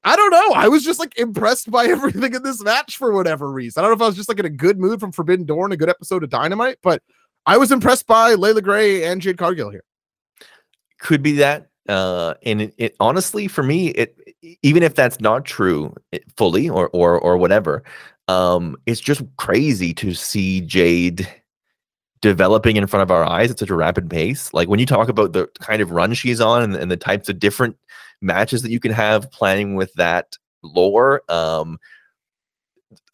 I 0.06 0.16
don't 0.16 0.30
know. 0.30 0.52
I 0.52 0.68
was 0.68 0.84
just 0.84 1.00
like 1.00 1.18
impressed 1.18 1.70
by 1.70 1.86
everything 1.88 2.34
in 2.34 2.42
this 2.42 2.62
match 2.62 2.98
for 2.98 3.12
whatever 3.12 3.50
reason. 3.50 3.80
I 3.80 3.82
don't 3.82 3.92
know 3.92 4.04
if 4.04 4.06
I 4.06 4.08
was 4.08 4.16
just 4.16 4.28
like 4.28 4.38
in 4.38 4.44
a 4.44 4.50
good 4.50 4.78
mood 4.78 5.00
from 5.00 5.12
Forbidden 5.12 5.46
Door 5.46 5.64
and 5.64 5.72
a 5.72 5.78
good 5.78 5.88
episode 5.88 6.22
of 6.22 6.30
Dynamite, 6.30 6.78
but 6.82 7.02
I 7.46 7.56
was 7.56 7.70
impressed 7.72 8.06
by 8.06 8.34
Leila 8.34 8.62
Grey 8.62 9.04
and 9.04 9.20
Jade 9.20 9.38
Cargill 9.38 9.70
here. 9.70 9.84
Could 11.00 11.22
be 11.22 11.32
that. 11.32 11.68
Uh, 11.88 12.34
and 12.44 12.62
it, 12.62 12.74
it, 12.78 12.96
honestly, 12.98 13.46
for 13.46 13.62
me, 13.62 13.88
it 13.88 14.16
even 14.62 14.82
if 14.82 14.94
that's 14.94 15.20
not 15.20 15.44
true 15.44 15.94
it, 16.12 16.24
fully 16.36 16.68
or 16.68 16.88
or 16.90 17.18
or 17.18 17.36
whatever, 17.36 17.84
um, 18.28 18.76
it's 18.86 19.00
just 19.00 19.22
crazy 19.36 19.92
to 19.94 20.14
see 20.14 20.62
Jade 20.62 21.28
developing 22.22 22.76
in 22.76 22.86
front 22.86 23.02
of 23.02 23.10
our 23.10 23.22
eyes 23.22 23.50
at 23.50 23.58
such 23.58 23.68
a 23.68 23.74
rapid 23.74 24.08
pace. 24.08 24.52
Like 24.54 24.66
when 24.66 24.80
you 24.80 24.86
talk 24.86 25.10
about 25.10 25.34
the 25.34 25.46
kind 25.60 25.82
of 25.82 25.90
run 25.90 26.14
she's 26.14 26.40
on 26.40 26.62
and, 26.62 26.74
and 26.74 26.90
the 26.90 26.96
types 26.96 27.28
of 27.28 27.38
different 27.38 27.76
matches 28.22 28.62
that 28.62 28.70
you 28.70 28.80
can 28.80 28.92
have 28.92 29.30
planning 29.30 29.74
with 29.74 29.92
that 29.94 30.38
lore, 30.62 31.20
um, 31.28 31.78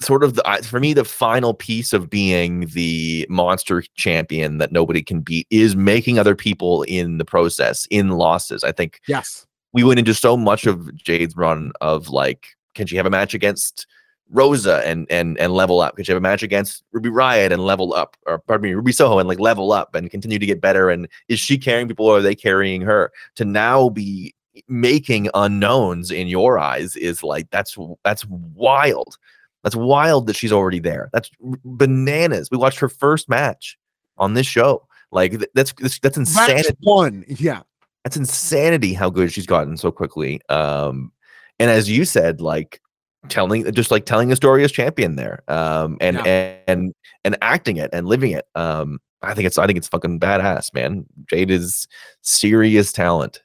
sort 0.01 0.25
of 0.25 0.35
the 0.35 0.61
for 0.65 0.81
me 0.81 0.93
the 0.93 1.05
final 1.05 1.55
piece 1.55 1.93
of 1.93 2.09
being 2.09 2.67
the 2.69 3.27
monster 3.29 3.83
champion 3.95 4.59
that 4.59 4.73
nobody 4.73 5.03
can 5.03 5.21
beat 5.21 5.47
is 5.51 5.77
making 5.77 6.19
other 6.19 6.35
people 6.35 6.83
in 6.85 7.19
the 7.19 7.25
process 7.25 7.87
in 7.91 8.11
losses. 8.11 8.65
I 8.65 8.73
think 8.73 9.01
yes. 9.07 9.47
we 9.73 9.85
went 9.85 9.99
into 9.99 10.15
so 10.15 10.37
much 10.37 10.67
of 10.67 10.95
jade's 10.97 11.37
run 11.37 11.73
of 11.81 12.09
like 12.09 12.49
can 12.75 12.87
she 12.87 12.97
have 12.97 13.07
a 13.07 13.11
match 13.11 13.35
against 13.35 13.87
rosa 14.31 14.87
and 14.87 15.07
and 15.11 15.39
and 15.39 15.53
level 15.53 15.81
up? 15.81 15.97
Can 15.97 16.05
she 16.05 16.13
have 16.13 16.19
a 16.19 16.21
match 16.21 16.43
against 16.43 16.83
ruby 16.93 17.11
Riott 17.11 17.53
and 17.53 17.65
level 17.65 17.93
up? 17.93 18.17
Or 18.27 18.39
pardon 18.39 18.71
me 18.71 18.75
ruby 18.75 18.93
soho 18.93 19.19
and 19.19 19.29
like 19.29 19.41
level 19.41 19.73
up 19.73 19.95
and 19.95 20.11
continue 20.11 20.39
to 20.39 20.47
get 20.47 20.61
better? 20.61 20.89
And 20.89 21.09
is 21.29 21.41
she 21.41 21.59
carrying 21.59 21.89
people 21.89 22.07
or 22.07 22.19
are 22.19 22.23
they 22.23 22.35
carrying 22.35 22.81
her? 22.83 23.13
To 23.37 23.45
now 23.45 23.91
be 23.91 24.35
making 24.69 25.29
unknowns 25.35 26.11
in 26.11 26.27
your 26.27 26.59
eyes 26.59 26.97
is 26.97 27.23
like 27.23 27.51
that's 27.51 27.77
that's 28.05 28.25
wild 28.27 29.17
that's 29.63 29.77
wild 29.77 30.27
that 30.27 30.37
she's 30.37 30.53
already 30.53 30.79
there. 30.79 31.11
That's 31.13 31.31
bananas. 31.41 32.49
We 32.51 32.59
watched 32.59 32.79
her 32.81 32.89
first 32.89 33.29
match 33.29 33.79
on 34.19 34.35
this 34.35 34.47
show. 34.47 34.87
Like 35.13 35.45
that's 35.55 35.73
that's, 35.73 35.99
that's 35.99 36.17
insanity. 36.17 36.69
Match 36.69 36.77
one, 36.81 37.25
yeah, 37.29 37.63
that's 38.05 38.17
insanity. 38.17 38.95
How 38.95 39.11
good 39.11 39.33
she's 39.33 39.47
gotten 39.47 39.77
so 39.77 39.91
quickly. 39.91 40.41
Um, 40.49 41.13
and 41.59 41.71
as 41.71 41.91
you 41.91 42.05
said, 42.05 42.41
like 42.41 42.81
telling 43.29 43.71
just 43.73 43.91
like 43.91 44.07
telling 44.07 44.33
a 44.33 44.37
story 44.37 44.65
as 44.65 44.73
champion 44.73 45.17
there, 45.17 45.43
um, 45.49 45.99
and 46.01 46.17
yeah. 46.17 46.57
and 46.69 46.95
and 47.25 47.37
acting 47.43 47.77
it 47.77 47.91
and 47.93 48.07
living 48.07 48.31
it. 48.31 48.47
Um, 48.55 49.01
I 49.23 49.35
think 49.35 49.47
it's 49.47 49.59
I 49.59 49.67
think 49.67 49.79
it's 49.79 49.89
fucking 49.89 50.21
badass, 50.21 50.73
man. 50.73 51.07
Jade 51.29 51.51
is 51.51 51.87
serious 52.23 52.93
talent. 52.93 53.43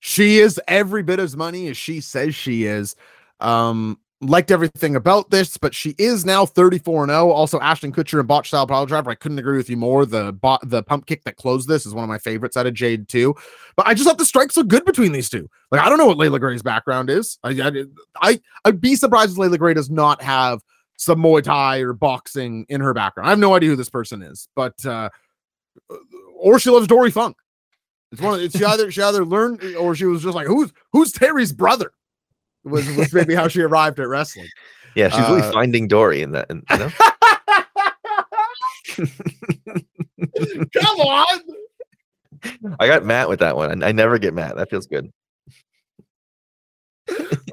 She 0.00 0.38
is 0.38 0.60
every 0.68 1.02
bit 1.02 1.18
as 1.18 1.36
money 1.36 1.68
as 1.68 1.76
she 1.76 2.00
says 2.00 2.34
she 2.34 2.64
is. 2.64 2.94
Um, 3.40 3.98
liked 4.20 4.50
everything 4.50 4.96
about 4.96 5.30
this, 5.30 5.56
but 5.56 5.74
she 5.74 5.94
is 5.98 6.24
now 6.24 6.46
34 6.46 7.04
and 7.04 7.10
0. 7.10 7.30
Also, 7.30 7.60
Ashton 7.60 7.92
Kutcher 7.92 8.18
and 8.18 8.28
Botch 8.28 8.48
Style 8.48 8.66
Power 8.66 8.86
Driver. 8.86 9.10
I 9.10 9.14
couldn't 9.14 9.38
agree 9.38 9.56
with 9.56 9.68
you 9.68 9.76
more. 9.76 10.06
The 10.06 10.32
bot, 10.32 10.60
the 10.68 10.82
pump 10.82 11.06
kick 11.06 11.24
that 11.24 11.36
closed 11.36 11.68
this 11.68 11.86
is 11.86 11.94
one 11.94 12.04
of 12.04 12.08
my 12.08 12.18
favorites 12.18 12.56
out 12.56 12.66
of 12.66 12.74
Jade 12.74 13.08
too. 13.08 13.34
But 13.76 13.86
I 13.86 13.94
just 13.94 14.08
thought 14.08 14.18
the 14.18 14.24
strikes 14.24 14.56
look 14.56 14.68
good 14.68 14.84
between 14.84 15.12
these 15.12 15.28
two. 15.28 15.48
Like 15.70 15.80
I 15.80 15.88
don't 15.88 15.98
know 15.98 16.06
what 16.06 16.18
Leila 16.18 16.40
Grey's 16.40 16.62
background 16.62 17.10
is. 17.10 17.38
I 17.44 17.50
I, 17.50 17.84
I 18.22 18.40
I'd 18.64 18.80
be 18.80 18.96
surprised 18.96 19.32
if 19.32 19.38
Leila 19.38 19.58
Grey 19.58 19.74
does 19.74 19.90
not 19.90 20.22
have 20.22 20.60
some 20.96 21.22
Muay 21.22 21.42
Thai 21.42 21.80
or 21.80 21.92
boxing 21.92 22.64
in 22.68 22.80
her 22.80 22.94
background. 22.94 23.26
I 23.26 23.30
have 23.30 23.38
no 23.38 23.54
idea 23.54 23.70
who 23.70 23.76
this 23.76 23.90
person 23.90 24.22
is, 24.22 24.48
but 24.56 24.84
uh 24.86 25.10
or 26.38 26.58
she 26.58 26.70
loves 26.70 26.86
Dory 26.86 27.10
Funk. 27.10 27.36
It's 28.12 28.22
one. 28.22 28.34
Of, 28.34 28.40
it's 28.40 28.56
she 28.56 28.64
either 28.64 28.90
she 28.90 29.02
either 29.02 29.24
learned 29.24 29.62
or 29.76 29.94
she 29.94 30.06
was 30.06 30.22
just 30.22 30.34
like, 30.34 30.46
who's 30.46 30.72
who's 30.92 31.12
Terry's 31.12 31.52
brother? 31.52 31.92
Was 32.66 32.88
was 32.96 33.12
maybe 33.12 33.34
how 33.34 33.48
she 33.48 33.62
arrived 33.62 34.00
at 34.00 34.08
wrestling. 34.08 34.48
Yeah, 34.96 35.08
she's 35.08 35.26
really 35.28 35.42
Uh, 35.42 35.52
finding 35.52 35.86
Dory 35.88 36.22
in 36.22 36.32
that. 36.32 36.46
You 36.50 36.62
know? 36.70 36.90
Come 40.74 41.00
on. 41.00 41.40
I 42.80 42.86
got 42.86 43.04
Matt 43.04 43.28
with 43.28 43.38
that 43.40 43.56
one. 43.56 43.82
I, 43.82 43.88
I 43.88 43.92
never 43.92 44.18
get 44.18 44.34
Matt. 44.34 44.56
That 44.56 44.70
feels 44.70 44.86
good. 44.86 45.12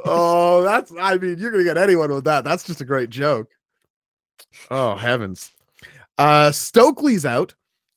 Oh, 0.05 0.63
that's 0.65 0.91
I 0.99 1.17
mean, 1.17 1.37
you're 1.37 1.51
gonna 1.51 1.63
get 1.63 1.77
anyone 1.77 2.11
with 2.11 2.23
that. 2.25 2.43
That's 2.43 2.63
just 2.63 2.81
a 2.81 2.85
great 2.85 3.09
joke. 3.09 3.51
Oh 4.71 4.95
heavens. 4.95 5.51
Uh 6.17 6.51
Stokely's 6.51 7.25
out. 7.25 7.53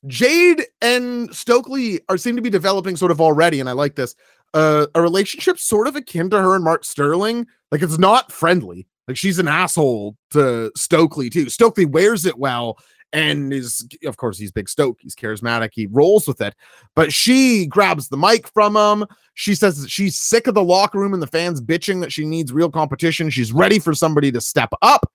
Jade 0.07 0.64
and 0.83 1.35
Stokely 1.35 2.01
are 2.09 2.17
seem 2.17 2.37
to 2.37 2.43
be 2.43 2.51
developing 2.51 2.97
sort 2.97 3.11
of 3.11 3.21
already, 3.21 3.61
and 3.61 3.69
I 3.69 3.73
like 3.73 3.97
this. 3.97 4.14
Uh, 4.57 4.87
a 4.95 5.03
relationship 5.03 5.59
sort 5.59 5.87
of 5.87 5.97
akin 5.97 6.31
to 6.31 6.41
her 6.41 6.55
and 6.55 6.65
Mark 6.65 6.83
Sterling. 6.83 7.47
Like 7.71 7.83
it's 7.83 7.99
not 7.99 8.33
friendly. 8.33 8.87
Like 9.07 9.19
she's 9.19 9.39
an 9.39 9.49
asshole 9.49 10.17
to 10.31 10.73
Stokely 10.75 11.29
too. 11.29 11.51
Stokely 11.51 11.85
wears 11.85 12.25
it 12.25 12.39
well 12.39 12.79
and 13.13 13.53
is, 13.53 13.87
of 14.07 14.17
course, 14.17 14.39
he's 14.39 14.53
big 14.53 14.71
Stoke. 14.71 14.99
He's 15.01 15.15
charismatic. 15.15 15.71
He 15.75 15.87
rolls 15.87 16.27
with 16.27 16.41
it. 16.41 16.55
But 16.95 17.13
she 17.13 17.67
grabs 17.67 18.09
the 18.09 18.17
mic 18.17 18.49
from 18.49 18.77
him. 18.77 19.07
She 19.35 19.55
says 19.55 19.83
that 19.83 19.91
she's 19.91 20.17
sick 20.17 20.47
of 20.47 20.55
the 20.55 20.65
locker 20.65 20.99
room 20.99 21.13
and 21.13 21.23
the 21.23 21.27
fans 21.27 21.61
bitching 21.61 22.01
that 22.01 22.13
she 22.13 22.25
needs 22.25 22.51
real 22.51 22.71
competition. 22.71 23.29
She's 23.29 23.53
ready 23.53 23.79
for 23.79 23.93
somebody 23.93 24.33
to 24.33 24.41
step 24.41 24.71
up. 24.81 25.13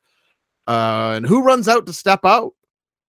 Uh, 0.67 1.13
and 1.15 1.25
who 1.25 1.41
runs 1.41 1.67
out 1.67 1.87
to 1.87 1.93
step 1.93 2.25
out? 2.25 2.53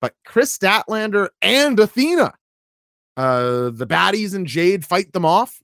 But 0.00 0.14
Kris 0.24 0.56
Statlander 0.56 1.28
and 1.42 1.78
Athena. 1.78 2.32
Uh, 3.16 3.70
the 3.70 3.86
baddies 3.86 4.34
and 4.34 4.46
Jade 4.46 4.84
fight 4.84 5.12
them 5.12 5.26
off. 5.26 5.60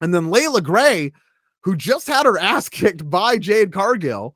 And 0.00 0.14
then 0.14 0.30
Leila 0.30 0.62
Grey, 0.62 1.12
who 1.62 1.76
just 1.76 2.06
had 2.06 2.26
her 2.26 2.38
ass 2.38 2.68
kicked 2.68 3.08
by 3.08 3.38
Jade 3.38 3.72
Cargill, 3.72 4.34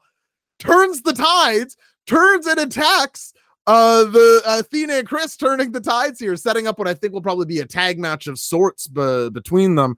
turns 0.59 1.03
the 1.03 1.13
tides, 1.13 1.77
turns 2.07 2.47
and 2.47 2.59
attacks 2.61 3.33
uh 3.67 4.05
the 4.05 4.43
Athena 4.47 4.95
and 4.95 5.09
Kris 5.09 5.37
turning 5.37 5.73
the 5.73 5.81
tides 5.81 6.21
here, 6.21 6.37
setting 6.37 6.67
up 6.67 6.79
what 6.79 6.89
I 6.89 6.95
think 6.95 7.15
will 7.15 7.23
probably 7.23 7.47
be 7.47 7.61
a 7.61 7.67
tag 7.67 7.99
match 7.99 8.27
of 8.27 8.39
sorts 8.39 8.87
be- 8.87 9.31
between 9.31 9.75
them. 9.75 9.97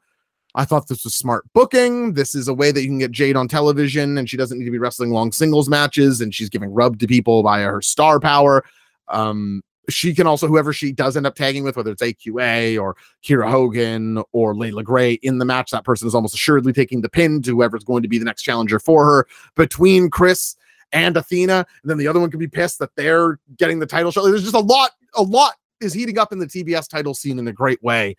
I 0.55 0.64
thought 0.64 0.89
this 0.89 1.05
was 1.05 1.14
smart 1.14 1.45
booking. 1.53 2.14
This 2.14 2.35
is 2.35 2.49
a 2.49 2.55
way 2.55 2.73
that 2.73 2.81
you 2.81 2.87
can 2.87 2.99
get 2.99 3.11
Jade 3.11 3.37
on 3.37 3.47
television, 3.47 4.17
and 4.17 4.29
she 4.31 4.39
doesn't 4.39 4.59
need 4.59 4.64
to 4.64 4.71
be 4.71 4.79
wrestling 4.79 5.11
long 5.11 5.31
singles 5.31 5.69
matches, 5.69 6.21
and 6.21 6.35
she's 6.35 6.49
giving 6.49 6.73
rub 6.73 6.99
to 7.01 7.07
people 7.07 7.43
via 7.43 7.67
her 7.67 7.83
star 7.83 8.19
power. 8.19 8.64
Um, 9.09 9.62
she 9.89 10.14
can 10.14 10.26
also, 10.26 10.47
whoever 10.49 10.72
she 10.72 10.93
does 10.93 11.16
end 11.16 11.26
up 11.26 11.34
tagging 11.34 11.64
with, 11.64 11.76
whether 11.76 11.91
it's 11.91 12.03
AQA 12.03 12.80
or 12.80 12.97
Kiera 13.22 13.51
Hogan 13.51 14.22
or 14.32 14.55
Leila 14.55 14.82
Grey 14.82 15.14
in 15.14 15.39
the 15.39 15.45
match, 15.45 15.70
that 15.70 15.84
person 15.84 16.09
is 16.09 16.14
almost 16.14 16.34
assuredly 16.34 16.72
taking 16.72 17.01
the 17.01 17.09
pin 17.09 17.43
to 17.43 17.51
whoever's 17.57 17.84
going 17.84 18.03
to 18.03 18.09
be 18.09 18.18
the 18.18 18.24
next 18.24 18.43
challenger 18.43 18.78
for 18.78 19.05
her. 19.05 19.26
Between 19.55 20.11
Kris 20.11 20.57
and 20.93 21.16
Athena, 21.16 21.66
and 21.82 21.91
then 21.91 21.99
the 21.99 22.09
other 22.09 22.20
one 22.20 22.30
could 22.30 22.41
be 22.41 22.49
pissed 22.49 22.78
that 22.78 22.95
they're 22.97 23.39
getting 23.57 23.78
the 23.78 23.87
title 23.87 24.11
shot. 24.11 24.24
There's 24.24 24.43
just 24.43 24.55
a 24.55 24.61
lot, 24.61 24.93
a 25.14 25.22
lot 25.22 25.55
is 25.80 25.93
heating 25.93 26.18
up 26.18 26.32
in 26.32 26.39
the 26.39 26.47
TBS 26.47 26.89
title 26.89 27.14
scene 27.14 27.39
in 27.39 27.49
a 27.49 27.53
great 27.53 27.82
way. 27.82 28.16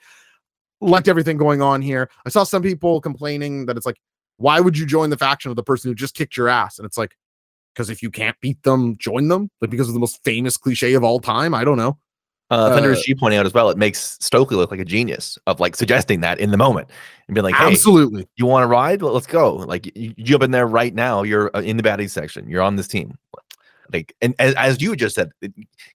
Liked 0.79 1.07
everything 1.07 1.37
going 1.37 1.61
on 1.61 1.81
here. 1.81 2.09
I 2.25 2.29
saw 2.29 2.43
some 2.43 2.61
people 2.61 3.01
complaining 3.01 3.65
that 3.65 3.77
it's 3.77 3.85
like, 3.85 3.99
why 4.37 4.59
would 4.59 4.77
you 4.77 4.85
join 4.85 5.09
the 5.09 5.17
faction 5.17 5.49
of 5.49 5.55
the 5.55 5.63
person 5.63 5.89
who 5.89 5.95
just 5.95 6.13
kicked 6.13 6.37
your 6.37 6.49
ass? 6.49 6.77
And 6.77 6.85
it's 6.85 6.97
like, 6.97 7.17
because 7.77 7.91
if 7.91 8.01
you 8.01 8.09
can't 8.09 8.35
beat 8.41 8.61
them, 8.63 8.97
join 8.97 9.27
them. 9.27 9.51
Like 9.61 9.69
because 9.69 9.87
of 9.87 9.93
the 9.93 9.99
most 9.99 10.23
famous 10.23 10.57
cliche 10.57 10.95
of 10.95 11.03
all 11.03 11.19
time. 11.19 11.53
I 11.53 11.63
don't 11.63 11.77
know. 11.77 11.99
Uh, 12.49 12.69
Thunder 12.73 12.89
Uh, 12.89 12.93
is 12.93 13.03
G 13.03 13.13
pointing 13.13 13.37
out 13.39 13.45
as 13.45 13.53
well. 13.53 13.69
It 13.69 13.77
makes 13.77 14.17
Stokely 14.19 14.57
look 14.57 14.71
like 14.71 14.79
a 14.79 14.85
genius 14.85 15.37
of 15.45 15.59
like 15.59 15.75
suggesting 15.75 16.21
that 16.21 16.39
in 16.39 16.49
the 16.49 16.57
moment 16.57 16.89
and 17.27 17.35
being 17.35 17.43
like, 17.43 17.53
"Hey, 17.53 17.67
Absolutely. 17.67 18.27
you 18.35 18.47
want 18.47 18.63
to 18.63 18.67
ride? 18.67 19.01
Well, 19.03 19.13
let's 19.13 19.27
go. 19.27 19.53
Like 19.53 19.95
you, 19.95 20.13
jump 20.13 20.41
in 20.43 20.51
there 20.51 20.65
right 20.65 20.95
now. 20.95 21.21
You're 21.21 21.55
uh, 21.55 21.61
in 21.61 21.77
the 21.77 21.83
baddies 21.83 22.09
section. 22.09 22.49
You're 22.49 22.63
on 22.63 22.77
this 22.77 22.87
team. 22.87 23.15
Like, 23.93 24.15
and 24.21 24.33
as, 24.39 24.55
as 24.55 24.81
you 24.81 24.95
just 24.95 25.13
said, 25.15 25.31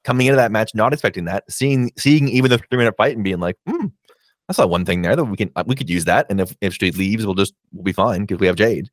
coming 0.04 0.26
into 0.26 0.36
that 0.36 0.52
match, 0.52 0.70
not 0.74 0.92
expecting 0.92 1.24
that, 1.24 1.44
seeing 1.50 1.90
seeing 1.98 2.28
even 2.28 2.50
the 2.50 2.58
three 2.58 2.78
minute 2.78 2.94
fight 2.96 3.16
and 3.16 3.24
being 3.24 3.40
like, 3.40 3.56
hmm, 3.66 3.86
I 4.48 4.52
saw 4.52 4.66
one 4.66 4.84
thing 4.84 5.02
there 5.02 5.16
that 5.16 5.24
we 5.24 5.36
can 5.36 5.50
uh, 5.56 5.64
we 5.66 5.74
could 5.74 5.90
use 5.90 6.04
that. 6.04 6.26
And 6.30 6.40
if 6.40 6.54
if 6.60 6.74
she 6.74 6.92
leaves, 6.92 7.24
we'll 7.26 7.34
just 7.34 7.54
we'll 7.72 7.82
be 7.82 7.92
fine 7.92 8.20
because 8.20 8.38
we 8.38 8.46
have 8.46 8.56
Jade. 8.56 8.88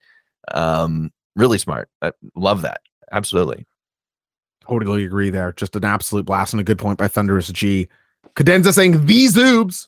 Um, 0.54 1.12
really 1.40 1.58
smart. 1.58 1.90
I 2.02 2.12
love 2.36 2.62
that. 2.62 2.82
Absolutely. 3.12 3.66
Totally 4.68 5.06
agree 5.06 5.30
there. 5.30 5.54
Just 5.54 5.76
an 5.76 5.84
absolute 5.86 6.26
blast 6.26 6.54
and 6.54 6.60
a 6.60 6.64
good 6.64 6.78
point 6.78 7.00
by 7.00 7.08
Thunderous 7.08 7.48
G. 7.52 7.88
Cadenza 8.36 8.74
saying 8.74 9.06
these 9.06 9.36
zoobs 9.36 9.88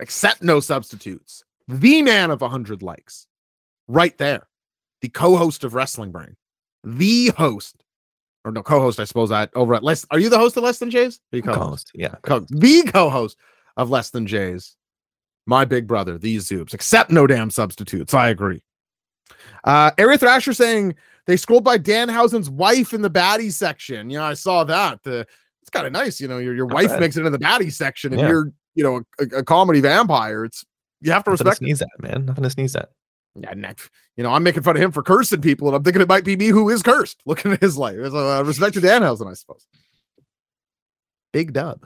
accept 0.00 0.42
no 0.42 0.58
substitutes. 0.60 1.44
The 1.68 2.02
man 2.02 2.30
of 2.30 2.40
100 2.40 2.82
likes. 2.82 3.26
Right 3.86 4.16
there. 4.18 4.48
The 5.00 5.08
co-host 5.08 5.62
of 5.62 5.74
Wrestling 5.74 6.10
Brain. 6.10 6.36
The 6.82 7.28
host. 7.36 7.84
Or 8.44 8.52
no, 8.52 8.62
co-host, 8.62 8.98
I 9.00 9.04
suppose, 9.04 9.30
at 9.32 9.50
over 9.54 9.74
at 9.74 9.82
Less. 9.82 10.06
Are 10.10 10.18
you 10.18 10.28
the 10.28 10.38
host 10.38 10.56
of 10.56 10.62
Less 10.64 10.78
Than 10.78 10.90
Jays? 10.90 11.20
Are 11.32 11.36
you 11.36 11.42
co-host? 11.42 11.58
Co-host. 11.58 11.90
Yeah. 11.94 12.14
co- 12.22 12.46
the 12.48 12.82
co-host 12.92 13.36
of 13.76 13.90
Less 13.90 14.10
Than 14.10 14.26
Jays, 14.26 14.76
my 15.46 15.64
big 15.64 15.86
brother, 15.86 16.16
these 16.18 16.48
Zoobs, 16.48 16.72
except 16.74 17.10
no 17.10 17.26
damn 17.26 17.50
substitutes. 17.50 18.14
I 18.14 18.28
agree. 18.28 18.62
Uh 19.64 19.90
Area 19.98 20.18
Thrasher 20.18 20.52
saying 20.52 20.94
they 21.26 21.36
scrolled 21.36 21.64
by 21.64 21.78
Danhausen's 21.78 22.48
wife 22.48 22.92
in 22.92 23.02
the 23.02 23.10
baddie 23.10 23.52
section. 23.52 24.08
You 24.10 24.18
know, 24.18 24.24
I 24.24 24.34
saw 24.34 24.64
that. 24.64 25.00
Uh, 25.06 25.24
it's 25.62 25.70
kind 25.72 25.86
of 25.86 25.92
nice. 25.92 26.20
You 26.20 26.28
know, 26.28 26.38
your, 26.38 26.54
your 26.54 26.66
Not 26.66 26.74
wife 26.74 26.88
bad. 26.90 27.00
makes 27.00 27.16
it 27.16 27.20
into 27.26 27.30
the 27.30 27.38
baddie 27.44 27.72
section, 27.72 28.12
and 28.12 28.20
Yeah. 28.22 28.28
you're, 28.28 28.52
you 28.76 28.84
know, 28.84 29.02
a, 29.18 29.38
a 29.38 29.42
comedy 29.44 29.80
vampire. 29.80 30.44
It's 30.44 30.64
you 31.00 31.10
have 31.10 31.24
to 31.24 31.30
Nothing 31.30 31.44
to 31.44 31.50
respect. 31.50 31.62
it. 31.62 31.64
sneeze 31.64 31.82
at, 31.82 31.88
man. 32.02 32.26
Nothing 32.26 32.44
to 32.44 32.50
sneeze 32.50 32.76
at. 32.76 32.90
Yeah, 33.38 33.52
ne- 33.54 33.74
you 34.16 34.22
know, 34.22 34.30
I'm 34.30 34.42
making 34.44 34.62
fun 34.62 34.76
of 34.76 34.82
him 34.82 34.92
for 34.92 35.02
cursing 35.02 35.42
people, 35.42 35.66
and 35.68 35.76
I'm 35.76 35.82
thinking 35.82 36.00
it 36.00 36.08
might 36.08 36.24
be 36.24 36.36
me 36.36 36.46
who 36.46 36.70
is 36.70 36.82
cursed. 36.82 37.20
Looking 37.26 37.52
at 37.52 37.60
his 37.60 37.76
life, 37.76 37.96
so, 37.96 38.16
uh, 38.38 38.42
respect 38.44 38.74
to 38.74 38.80
Danhausen, 38.80 39.28
I 39.30 39.34
suppose. 39.34 39.66
Big 41.32 41.52
dub. 41.52 41.84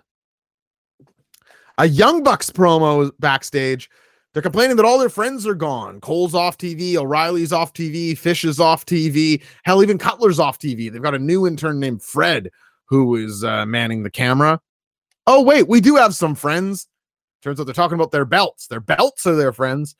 A 1.78 1.86
Young 1.86 2.22
Bucks 2.22 2.51
promo 2.51 3.11
backstage. 3.18 3.88
They're 4.33 4.43
complaining 4.43 4.76
that 4.76 4.85
all 4.85 4.99
their 4.99 5.09
friends 5.09 5.47
are 5.47 5.55
gone. 5.55 6.01
Cole's 6.01 6.35
off 6.35 6.57
TV, 6.57 6.95
O'Reilly's 6.95 7.53
off 7.53 7.72
TV, 7.72 8.16
Fish 8.16 8.45
is 8.45 8.61
off 8.61 8.87
TV, 8.87 9.43
hell, 9.64 9.83
even 9.83 9.99
Cutler's 9.99 10.39
off 10.39 10.59
TV. 10.59 10.91
They've 10.91 11.03
got 11.03 11.16
a 11.16 11.18
new 11.18 11.47
intern 11.47 11.81
named 11.81 12.03
Fred 12.03 12.51
who 12.87 13.16
is 13.16 13.43
uh, 13.43 13.66
manning 13.66 14.03
the 14.03 14.11
camera. 14.11 14.61
Oh, 15.26 15.43
wait, 15.43 15.68
we 15.68 15.81
do 15.81 15.97
have 15.97 16.14
some 16.14 16.35
friends. 16.35 16.89
Turns 17.43 17.59
out 17.59 17.64
they're 17.64 17.74
talking 17.74 17.95
about 17.95 18.12
their 18.12 18.24
belts. 18.24 18.66
Their 18.66 18.81
belts 18.81 19.26
are 19.26 19.37
their 19.37 19.53
friends. 19.53 19.97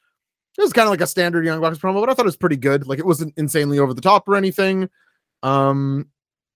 It 0.59 0.62
was 0.62 0.72
kind 0.72 0.87
of 0.87 0.91
like 0.91 1.01
a 1.01 1.07
standard 1.07 1.45
Young 1.45 1.61
Bucks 1.61 1.78
promo, 1.78 2.01
but 2.01 2.11
I 2.11 2.14
thought 2.14 2.26
it 2.26 2.26
was 2.26 2.37
pretty 2.37 2.57
good. 2.57 2.87
Like 2.87 2.99
it 2.99 3.07
wasn't 3.07 3.35
insanely 3.37 3.78
over 3.78 3.95
the 3.95 4.01
top 4.01 4.28
or 4.28 4.37
anything. 4.37 4.89
Um, 5.43 6.09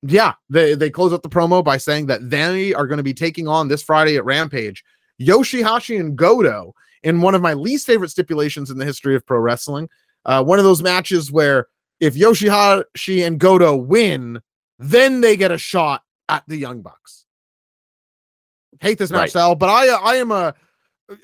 yeah, 0.03 0.35
they 0.51 0.75
they 0.75 0.91
close 0.91 1.13
up 1.13 1.23
the 1.23 1.29
promo 1.29 1.65
by 1.65 1.79
saying 1.79 2.07
that 2.07 2.29
they 2.29 2.75
are 2.75 2.87
going 2.87 2.99
to 2.99 3.05
be 3.05 3.15
taking 3.15 3.49
on 3.49 3.69
this 3.69 3.83
Friday 3.83 4.17
at 4.17 4.25
Rampage 4.25 4.85
Yoshihashi 5.21 5.99
and 5.99 6.17
Goto 6.17 6.75
in 7.05 7.21
one 7.21 7.35
of 7.37 7.43
my 7.43 7.53
least 7.55 7.87
favorite 7.87 8.11
stipulations 8.11 8.71
in 8.71 8.79
the 8.79 8.85
history 8.85 9.15
of 9.15 9.25
pro 9.25 9.39
wrestling. 9.39 9.89
Uh, 10.25 10.43
one 10.43 10.59
of 10.59 10.65
those 10.65 10.83
matches 10.83 11.31
where 11.31 11.69
if 12.01 12.15
Yoshihashi 12.17 13.25
and 13.27 13.39
Goto 13.39 13.77
win, 13.77 14.41
then 14.79 15.21
they 15.21 15.37
get 15.37 15.53
a 15.53 15.59
shot 15.59 16.03
at 16.29 16.43
the 16.49 16.57
Young 16.57 16.81
Bucks. 16.83 17.27
Hate 18.81 18.99
this 18.99 19.11
match 19.11 19.21
Right. 19.21 19.31
style, 19.31 19.55
but 19.55 19.69
I 19.69 19.87
I 19.89 20.17
am 20.17 20.33
a 20.33 20.55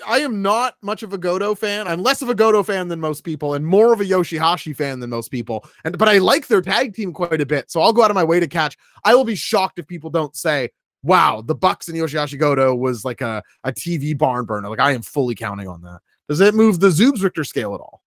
I 0.07 0.19
am 0.19 0.43
not 0.43 0.75
much 0.83 1.03
of 1.03 1.15
a 1.15 1.19
Goto 1.19 1.55
fan. 1.55 1.89
I'm 1.89 2.03
less 2.03 2.21
of 2.21 2.29
a 2.29 2.35
Goto 2.35 2.63
fan 2.63 2.89
than 2.89 3.01
most 3.01 3.25
people, 3.25 3.55
and 3.55 3.67
more 3.67 3.93
of 3.95 4.01
a 4.01 4.05
Yoshihashi 4.05 4.77
fan 4.77 5.01
than 5.01 5.09
most 5.11 5.31
people. 5.31 5.65
And 5.85 5.97
but 5.97 6.09
I 6.09 6.19
like 6.19 6.47
their 6.47 6.61
tag 6.61 6.95
team 6.95 7.13
quite 7.15 7.41
a 7.41 7.47
bit, 7.47 7.71
so 7.71 7.81
I'll 7.81 7.93
go 7.95 8.03
out 8.03 8.11
of 8.11 8.15
my 8.15 8.23
way 8.25 8.39
to 8.41 8.47
catch. 8.47 8.77
I 9.05 9.15
will 9.15 9.25
be 9.25 9.35
shocked 9.35 9.79
if 9.79 9.87
people 9.87 10.11
don't 10.11 10.37
say, 10.37 10.71
"Wow, 11.03 11.43
the 11.43 11.55
Bucks 11.55 11.89
and 11.89 11.97
Yoshihashi 11.97 12.39
Goto 12.39 12.75
was 12.75 13.05
like 13.05 13.21
a 13.21 13.43
a 13.65 13.73
TV 13.73 14.17
barn 14.17 14.45
burner." 14.45 14.69
Like 14.69 14.81
I 14.81 14.93
am 14.93 15.03
fully 15.03 15.35
counting 15.35 15.69
on 15.69 15.83
that. 15.83 16.01
Does 16.29 16.41
it 16.41 16.55
move 16.55 16.81
the 16.81 16.89
Zoobs 16.89 17.23
Richter 17.23 17.45
scale 17.45 17.75
at 17.75 17.81
all? 17.81 18.03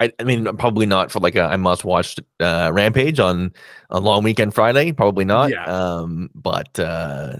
I, 0.00 0.12
I 0.20 0.24
mean, 0.24 0.44
probably 0.56 0.86
not 0.86 1.10
for 1.10 1.18
like 1.18 1.34
a 1.34 1.42
I 1.42 1.56
must 1.56 1.84
watch 1.84 2.18
uh, 2.40 2.70
Rampage 2.72 3.18
on 3.18 3.52
a 3.90 4.00
long 4.00 4.22
weekend 4.22 4.54
Friday. 4.54 4.92
Probably 4.92 5.24
not. 5.24 5.50
Yeah. 5.50 5.64
Um, 5.64 6.30
but 6.34 6.78
uh, 6.78 7.36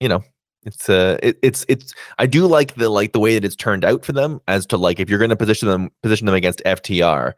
you 0.00 0.08
know, 0.08 0.22
it's 0.64 0.90
uh, 0.90 1.18
it, 1.22 1.38
it's 1.42 1.64
it's. 1.68 1.94
I 2.18 2.26
do 2.26 2.46
like 2.46 2.74
the 2.74 2.90
like 2.90 3.12
the 3.12 3.20
way 3.20 3.34
that 3.34 3.44
it's 3.44 3.56
turned 3.56 3.84
out 3.84 4.04
for 4.04 4.12
them 4.12 4.40
as 4.46 4.66
to 4.66 4.76
like 4.76 5.00
if 5.00 5.08
you're 5.08 5.18
going 5.18 5.30
to 5.30 5.36
position 5.36 5.68
them 5.68 5.90
position 6.02 6.26
them 6.26 6.34
against 6.34 6.62
FTR, 6.66 7.32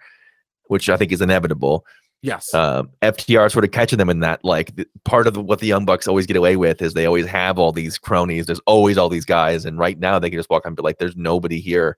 which 0.66 0.88
I 0.88 0.96
think 0.96 1.12
is 1.12 1.20
inevitable. 1.20 1.86
Yes. 2.20 2.52
um, 2.52 2.90
FTR 3.00 3.50
sort 3.50 3.64
of 3.64 3.70
catching 3.70 3.98
them 3.98 4.10
in 4.10 4.20
that. 4.20 4.44
Like 4.44 4.74
th- 4.74 4.88
part 5.04 5.26
of 5.26 5.34
the, 5.34 5.40
what 5.40 5.60
the 5.60 5.66
Young 5.68 5.84
Bucks 5.84 6.08
always 6.08 6.26
get 6.26 6.36
away 6.36 6.56
with 6.56 6.82
is 6.82 6.94
they 6.94 7.06
always 7.06 7.26
have 7.26 7.58
all 7.58 7.70
these 7.70 7.96
cronies. 7.96 8.46
There's 8.46 8.60
always 8.66 8.98
all 8.98 9.08
these 9.08 9.24
guys, 9.24 9.64
and 9.64 9.78
right 9.78 9.98
now 9.98 10.18
they 10.18 10.28
can 10.30 10.38
just 10.38 10.50
walk 10.50 10.66
on 10.66 10.70
and 10.70 10.76
be 10.76 10.82
like, 10.82 10.98
"There's 10.98 11.16
nobody 11.16 11.60
here." 11.60 11.96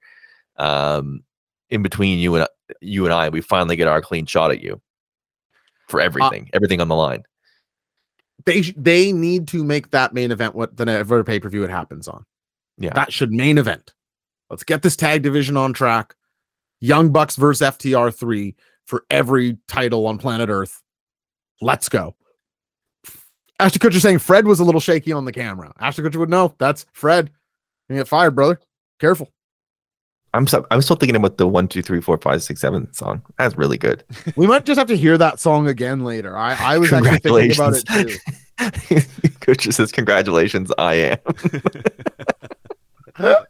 Um, 0.57 1.23
in 1.71 1.83
between 1.83 2.19
you 2.19 2.35
and 2.35 2.47
you 2.81 3.05
and 3.07 3.15
I, 3.15 3.29
we 3.31 3.41
finally 3.41 3.77
get 3.77 3.89
our 3.89 4.03
clean 4.03 4.27
shot 4.27 4.51
at 4.51 4.61
you 4.61 4.81
for 5.89 6.01
everything, 6.01 6.51
everything 6.53 6.81
on 6.81 6.89
the 6.89 6.97
line. 6.97 7.23
they 8.45 8.61
they 8.77 9.13
need 9.13 9.49
to 9.49 9.65
make 9.65 9.91
that 9.91 10.13
main 10.13 10.31
event 10.33 10.55
what 10.55 10.77
the 10.77 10.85
never 10.85 11.25
pay 11.25 11.41
per 11.41 11.49
view 11.49 11.65
it 11.65 11.71
happens 11.71 12.09
on. 12.09 12.27
Yeah. 12.77 12.93
that 12.95 13.13
should 13.13 13.33
main 13.33 13.57
event. 13.59 13.95
Let's 14.51 14.65
get 14.65 14.83
this 14.83 14.97
tag 14.97 15.23
division 15.23 15.57
on 15.57 15.73
track. 15.73 16.15
Young 16.81 17.11
Bucks 17.11 17.37
versus 17.37 17.67
FTR 17.67 18.15
three 18.15 18.57
for 18.91 19.05
every 19.09 19.57
title 19.69 20.07
on 20.07 20.19
planet 20.19 20.51
Earth. 20.51 20.83
Let's 21.62 21.89
go. 21.89 22.17
Ashton 23.61 23.81
Kutcher 23.81 24.01
saying 24.01 24.19
Fred 24.19 24.47
was 24.47 24.59
a 24.59 24.65
little 24.65 24.81
shaky 24.81 25.12
on 25.12 25.25
the 25.25 25.33
camera. 25.33 25.73
Ashton 25.79 26.05
Kutcher 26.05 26.17
would 26.17 26.29
know 26.29 26.55
that's 26.59 26.87
Fred. 26.93 27.31
You 27.89 27.97
get 27.97 28.09
fired, 28.09 28.35
brother. 28.35 28.61
Careful. 28.99 29.31
I'm 30.33 30.47
so, 30.47 30.67
I'm 30.71 30.81
still 30.83 30.97
thinking 30.97 31.17
about 31.17 31.39
the 31.39 31.47
one, 31.47 31.69
two, 31.69 31.83
three, 31.83 32.01
four, 32.01 32.17
five, 32.19 32.43
six, 32.43 32.61
seven 32.61 32.93
song. 32.93 33.23
That's 33.39 33.57
really 33.57 33.79
good. 33.79 34.05
We 34.37 34.47
might 34.47 34.65
just 34.65 34.79
have 34.79 34.89
to 34.89 34.97
hear 34.97 35.19
that 35.19 35.41
song 35.41 35.69
again 35.69 36.05
later. 36.05 36.37
I, 36.37 36.55
I 36.55 36.79
was 36.79 36.93
actually 36.93 37.19
thinking 37.19 37.53
about 37.53 37.75
it 37.77 37.87
too. 37.87 39.55
Just 39.59 39.79
says, 39.79 39.91
"Congratulations, 39.91 40.71
I 40.79 40.95
am." 40.95 41.19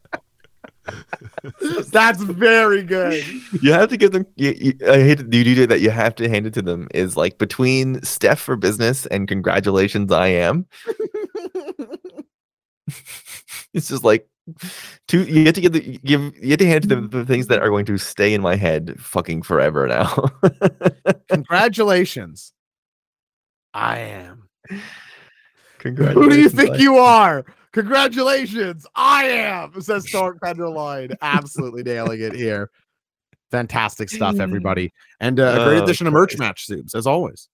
That's 1.91 2.23
very 2.23 2.83
good. 2.83 3.25
you 3.62 3.73
have 3.73 3.89
to 3.91 3.97
give 3.97 4.12
them. 4.12 4.27
You, 4.37 4.55
you, 4.59 4.75
I 4.89 4.99
hate 5.03 5.19
to, 5.19 5.25
you 5.37 5.55
do 5.55 5.67
that. 5.67 5.81
You 5.81 5.91
have 5.91 6.15
to 6.17 6.29
hand 6.29 6.47
it 6.47 6.55
to 6.55 6.62
them. 6.62 6.89
Is 6.95 7.17
like 7.17 7.39
between 7.39 8.03
Steph 8.03 8.41
for 8.41 8.57
business 8.57 9.07
and 9.07 9.27
congratulations, 9.29 10.12
I 10.12 10.29
am. 10.29 10.67
It's 13.73 13.89
just 13.89 14.03
like 14.03 14.29
two. 15.07 15.23
You 15.25 15.45
get 15.45 15.55
to 15.55 15.61
give 15.61 15.73
the 15.73 15.99
give. 16.05 16.33
You 16.43 16.51
have 16.51 16.59
to 16.59 16.67
hand 16.67 16.85
it 16.85 16.89
to 16.89 16.95
them 16.97 17.09
the 17.11 17.25
things 17.25 17.47
that 17.47 17.62
are 17.62 17.69
going 17.69 17.85
to 17.87 17.99
stay 17.99 18.35
in 18.35 18.43
my 18.43 18.57
head 18.57 18.99
fucking 18.99 19.43
forever 19.43 19.87
now. 19.87 20.31
Congratulations. 21.29 22.53
I 23.73 23.99
am. 23.99 24.49
Congratulations. 25.79 26.25
Who 26.25 26.31
do 26.31 26.41
you 26.41 26.49
think 26.49 26.71
I- 26.71 26.79
you 26.79 26.97
are? 26.97 27.45
Congratulations. 27.73 28.87
I 28.95 29.25
am, 29.25 29.81
says 29.81 30.05
Stark 30.09 30.41
Penderline. 30.41 31.17
Absolutely 31.23 31.83
nailing 31.83 32.21
it 32.21 32.35
here. 32.35 32.71
Fantastic 33.51 34.09
stuff, 34.11 34.39
everybody. 34.39 34.93
And 35.21 35.41
uh, 35.41 35.57
a 35.61 35.65
great 35.65 35.81
Oh, 35.81 35.85
addition 35.85 36.07
of 36.07 36.13
merch 36.13 36.39
match 36.39 36.67
subs, 36.67 36.95
as 36.95 37.07
always. 37.07 37.49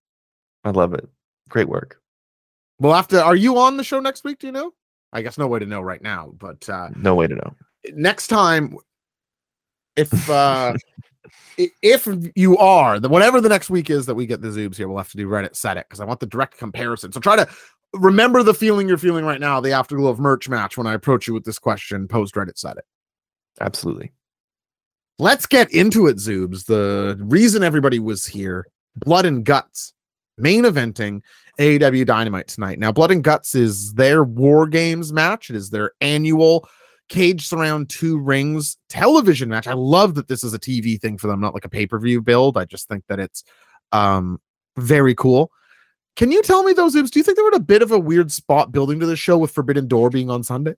I 0.64 0.70
love 0.70 0.92
it. 0.94 1.08
Great 1.48 1.68
work. 1.68 2.00
We'll 2.78 2.92
have 2.92 3.08
to. 3.08 3.22
Are 3.22 3.36
you 3.36 3.58
on 3.58 3.76
the 3.78 3.84
show 3.84 4.00
next 4.00 4.24
week? 4.24 4.38
Do 4.40 4.46
you 4.46 4.52
know? 4.52 4.72
I 5.12 5.22
guess 5.22 5.38
no 5.38 5.46
way 5.46 5.58
to 5.58 5.66
know 5.66 5.80
right 5.80 6.02
now, 6.02 6.32
but 6.38 6.68
uh, 6.68 6.88
No 6.96 7.14
way 7.14 7.26
to 7.26 7.34
know. 7.34 7.54
next 7.94 8.26
time, 8.26 8.76
if 9.96 10.28
uh, 10.30 10.74
if 11.56 12.06
you 12.34 12.58
are 12.58 13.00
the 13.00 13.08
whatever 13.08 13.40
the 13.40 13.48
next 13.48 13.70
week 13.70 13.88
is 13.88 14.04
that 14.06 14.14
we 14.14 14.26
get 14.26 14.42
the 14.42 14.48
zoobs 14.48 14.76
here, 14.76 14.88
we'll 14.88 14.98
have 14.98 15.10
to 15.12 15.16
do 15.16 15.26
Reddit 15.28 15.56
set 15.56 15.78
it 15.78 15.86
because 15.88 16.00
I 16.00 16.04
want 16.04 16.20
the 16.20 16.26
direct 16.26 16.58
comparison. 16.58 17.12
So 17.12 17.20
try 17.20 17.36
to 17.36 17.48
remember 17.98 18.42
the 18.42 18.54
feeling 18.54 18.88
you're 18.88 18.98
feeling 18.98 19.24
right 19.24 19.40
now, 19.40 19.60
the 19.60 19.72
afterglow 19.72 20.10
of 20.10 20.18
merch 20.18 20.48
match 20.48 20.76
when 20.76 20.86
I 20.86 20.94
approach 20.94 21.26
you 21.26 21.34
with 21.34 21.44
this 21.44 21.58
question 21.58 22.08
post 22.08 22.34
Reddit 22.34 22.58
set 22.58 22.76
it. 22.76 22.84
Absolutely. 23.60 24.12
Let's 25.18 25.46
get 25.46 25.72
into 25.72 26.06
it, 26.08 26.16
Zoobs. 26.16 26.66
The 26.66 27.16
reason 27.20 27.62
everybody 27.62 27.98
was 27.98 28.26
here, 28.26 28.66
Blood 28.96 29.24
and 29.24 29.44
Guts, 29.44 29.94
main 30.36 30.64
eventing 30.64 31.22
AEW 31.58 32.04
Dynamite 32.04 32.48
tonight. 32.48 32.78
Now, 32.78 32.92
Blood 32.92 33.10
and 33.10 33.24
Guts 33.24 33.54
is 33.54 33.94
their 33.94 34.24
War 34.24 34.66
Games 34.66 35.12
match. 35.12 35.48
It 35.48 35.56
is 35.56 35.70
their 35.70 35.92
annual 36.02 36.68
Cage 37.08 37.46
Surround 37.46 37.88
Two 37.88 38.18
Rings 38.18 38.76
television 38.88 39.48
match. 39.48 39.66
I 39.66 39.72
love 39.72 40.16
that 40.16 40.28
this 40.28 40.44
is 40.44 40.52
a 40.52 40.58
TV 40.58 41.00
thing 41.00 41.16
for 41.16 41.28
them, 41.28 41.40
not 41.40 41.54
like 41.54 41.64
a 41.64 41.70
pay 41.70 41.86
per 41.86 41.98
view 41.98 42.20
build. 42.20 42.58
I 42.58 42.66
just 42.66 42.88
think 42.88 43.04
that 43.08 43.18
it's 43.18 43.42
um, 43.92 44.38
very 44.76 45.14
cool. 45.14 45.50
Can 46.16 46.32
you 46.32 46.42
tell 46.42 46.62
me 46.62 46.72
those 46.72 46.94
Zoobs? 46.94 47.10
Do 47.10 47.18
you 47.18 47.22
think 47.22 47.36
they 47.36 47.42
were 47.42 47.50
in 47.50 47.54
a 47.54 47.60
bit 47.60 47.82
of 47.82 47.92
a 47.92 47.98
weird 47.98 48.32
spot 48.32 48.72
building 48.72 48.98
to 49.00 49.06
the 49.06 49.16
show 49.16 49.38
with 49.38 49.50
Forbidden 49.50 49.86
Door 49.86 50.10
being 50.10 50.30
on 50.30 50.42
Sunday? 50.42 50.74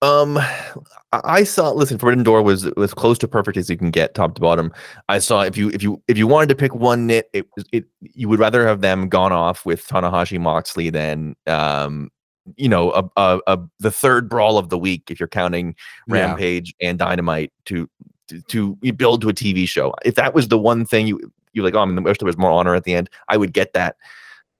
Um, 0.00 0.38
I 0.38 0.76
I 1.12 1.42
saw. 1.42 1.72
Listen, 1.72 1.98
Forbidden 1.98 2.22
Door 2.22 2.42
was 2.42 2.64
was 2.76 2.94
close 2.94 3.18
to 3.18 3.28
perfect 3.28 3.56
as 3.56 3.68
you 3.68 3.76
can 3.76 3.90
get, 3.90 4.14
top 4.14 4.36
to 4.36 4.40
bottom. 4.40 4.72
I 5.08 5.18
saw 5.18 5.42
if 5.42 5.56
you 5.56 5.70
if 5.70 5.82
you 5.82 6.00
if 6.06 6.16
you 6.16 6.28
wanted 6.28 6.48
to 6.50 6.54
pick 6.54 6.72
one 6.74 7.06
nit, 7.06 7.28
it 7.32 7.48
it. 7.72 7.84
You 8.00 8.28
would 8.28 8.38
rather 8.38 8.66
have 8.66 8.80
them 8.80 9.08
gone 9.08 9.32
off 9.32 9.66
with 9.66 9.86
Tanahashi 9.86 10.38
Moxley 10.38 10.90
than 10.90 11.34
um, 11.48 12.10
you 12.56 12.68
know, 12.68 12.92
a, 12.92 13.10
a, 13.16 13.40
a 13.46 13.58
the 13.80 13.90
third 13.90 14.28
brawl 14.28 14.56
of 14.56 14.68
the 14.68 14.78
week 14.78 15.10
if 15.10 15.18
you're 15.18 15.28
counting 15.28 15.74
Yeah. 16.06 16.14
Rampage 16.14 16.74
and 16.80 16.98
Dynamite 16.98 17.52
to 17.66 17.88
to, 18.28 18.42
to 18.42 18.92
build 18.92 19.22
to 19.22 19.28
a 19.28 19.34
TV 19.34 19.68
show. 19.68 19.94
If 20.04 20.14
that 20.14 20.34
was 20.34 20.48
the 20.48 20.58
one 20.58 20.84
thing 20.84 21.06
you 21.06 21.32
you 21.52 21.62
like, 21.62 21.74
oh, 21.74 21.80
I 21.80 21.84
mean, 21.86 22.02
wish 22.02 22.18
there 22.18 22.26
was 22.26 22.38
more 22.38 22.50
honor 22.50 22.74
at 22.74 22.84
the 22.84 22.94
end. 22.94 23.10
I 23.28 23.36
would 23.36 23.52
get 23.52 23.72
that 23.72 23.96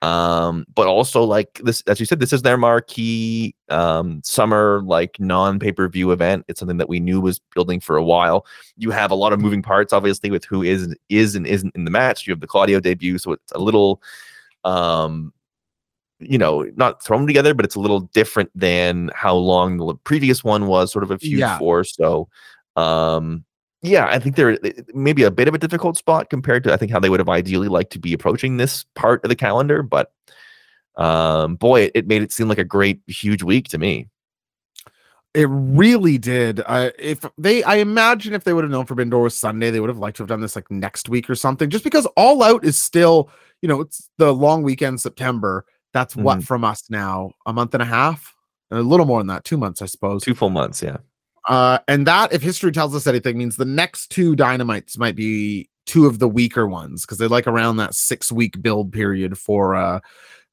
um 0.01 0.65
but 0.77 0.87
also 0.87 1.25
like 1.25 1.61
this 1.65 1.83
as 1.89 1.99
you 1.99 2.07
said 2.07 2.21
this 2.21 2.33
is 2.33 2.43
their 2.43 2.57
marquee 2.57 3.53
um 3.69 4.21
summer 4.23 4.81
like 4.85 5.19
non 5.19 5.59
pay-per-view 5.59 6.13
event. 6.13 6.45
It's 6.47 6.61
something 6.61 6.77
that 6.77 6.89
we 6.89 7.01
knew 7.01 7.21
was 7.21 7.41
building 7.55 7.81
for 7.81 7.97
a 7.97 8.05
while. 8.05 8.47
You 8.77 8.93
have 8.93 9.11
a 9.11 9.17
lot 9.17 9.33
of 9.33 9.41
moving 9.41 9.61
parts 9.61 9.93
obviously 9.93 10.31
with 10.31 10.45
who 10.45 10.63
is 10.63 10.95
is 11.09 11.35
and 11.35 11.47
isn't 11.49 11.75
in 11.75 11.85
the 11.85 11.91
match. 11.91 12.27
You 12.27 12.33
have 12.33 12.41
the 12.41 12.47
claudio 12.47 12.79
debut 12.79 13.19
so 13.19 13.33
it's 13.33 13.51
a 13.53 13.59
little 13.59 14.01
um 14.65 15.33
you 16.21 16.39
know 16.39 16.69
not 16.77 17.03
thrown 17.05 17.27
together 17.27 17.53
but 17.55 17.65
it's 17.65 17.75
a 17.77 17.81
little 17.81 18.01
different 18.01 18.51
than 18.55 19.11
how 19.15 19.35
long 19.35 19.79
the 19.79 19.95
previous 20.05 20.45
one 20.45 20.67
was 20.69 20.93
sort 20.93 21.03
of 21.03 21.11
a 21.11 21.19
feud 21.19 21.41
Yeah. 21.41 21.59
for. 21.59 21.83
So 21.83 22.29
um 22.77 23.45
yeah, 23.83 24.07
I 24.07 24.19
think 24.19 24.37
they're 24.37 24.65
eh, 24.65 24.73
maybe 24.95 25.23
a 25.23 25.31
bit 25.31 25.49
of 25.49 25.55
a 25.55 25.59
difficult 25.59 25.97
spot 25.97 26.31
compared 26.31 26.65
to 26.65 26.73
I 26.73 26.77
think 26.77 26.91
how 26.93 27.01
they 27.01 27.11
would 27.11 27.21
have 27.21 27.29
ideally 27.29 27.69
liked 27.69 27.93
to 27.93 27.99
be 27.99 28.13
approaching 28.13 28.57
this 28.57 28.85
part 28.95 29.25
of 29.25 29.29
the 29.29 29.37
calendar, 29.37 29.83
but 29.83 30.13
um 30.97 31.57
boy, 31.57 31.83
it, 31.83 31.93
it 31.95 32.07
made 32.07 32.23
it 32.23 32.33
seem 32.33 32.49
like 32.49 32.59
a 32.59 32.65
great 32.65 33.01
huge 33.07 33.43
week 33.43 33.69
to 33.69 33.79
me. 33.79 34.09
It 35.35 35.47
really 35.51 36.17
did. 36.19 36.63
Uh, 36.67 36.91
if 36.99 37.21
they, 37.37 37.63
I 37.63 37.77
imagine 37.77 38.33
if 38.33 38.45
they 38.45 38.53
would 38.55 38.65
have 38.65 38.71
known 38.71 38.87
Forbidden 38.87 39.11
Door 39.11 39.25
was 39.25 39.37
Sunday, 39.37 39.71
they 39.71 39.79
would 39.79 39.91
have 39.91 39.99
liked 39.99 40.17
to 40.17 40.23
have 40.23 40.29
done 40.29 40.41
this 40.41 40.57
like 40.57 40.69
next 40.71 41.09
week 41.09 41.29
or 41.29 41.35
something. 41.35 41.69
Just 41.69 41.85
because 41.85 42.07
All 42.17 42.43
Out 42.43 42.65
is 42.65 42.79
still, 42.79 43.31
you 43.61 43.69
know, 43.69 43.83
it's 43.83 44.09
the 44.17 44.33
long 44.33 44.63
weekend 44.63 45.01
September. 45.01 45.67
That's 45.93 46.17
what 46.17 46.39
Mhm. 46.39 46.45
from 46.47 46.65
us 46.65 46.85
now, 46.91 47.33
a 47.47 47.53
month 47.53 47.75
and 47.75 47.83
a 47.83 47.87
half, 47.87 48.35
a 48.71 48.81
little 48.81 49.07
more 49.07 49.21
than 49.21 49.27
that, 49.29 49.45
two 49.45 49.59
months, 49.59 49.83
I 49.83 49.87
suppose. 49.87 50.25
Two 50.25 50.35
full 50.35 50.51
months, 50.51 50.83
yeah. 50.83 50.97
Uh, 51.49 51.79
and 51.89 52.07
that, 52.07 52.33
if 52.33 52.43
history 52.43 52.71
tells 52.71 52.95
us 52.95 53.07
anything, 53.07 53.39
means 53.39 53.57
the 53.57 53.65
next 53.65 54.09
two 54.09 54.37
dynamites 54.37 54.99
might 54.99 55.17
be 55.17 55.69
two 55.87 56.07
of 56.07 56.19
the 56.19 56.29
weaker 56.29 56.67
ones 56.67 57.03
because 57.03 57.17
they're 57.17 57.29
like 57.29 57.47
around 57.47 57.79
that 57.79 57.95
six 57.95 58.31
week 58.31 58.61
build 58.61 58.93
period 58.93 59.39
for 59.39 59.75
uh 59.75 59.99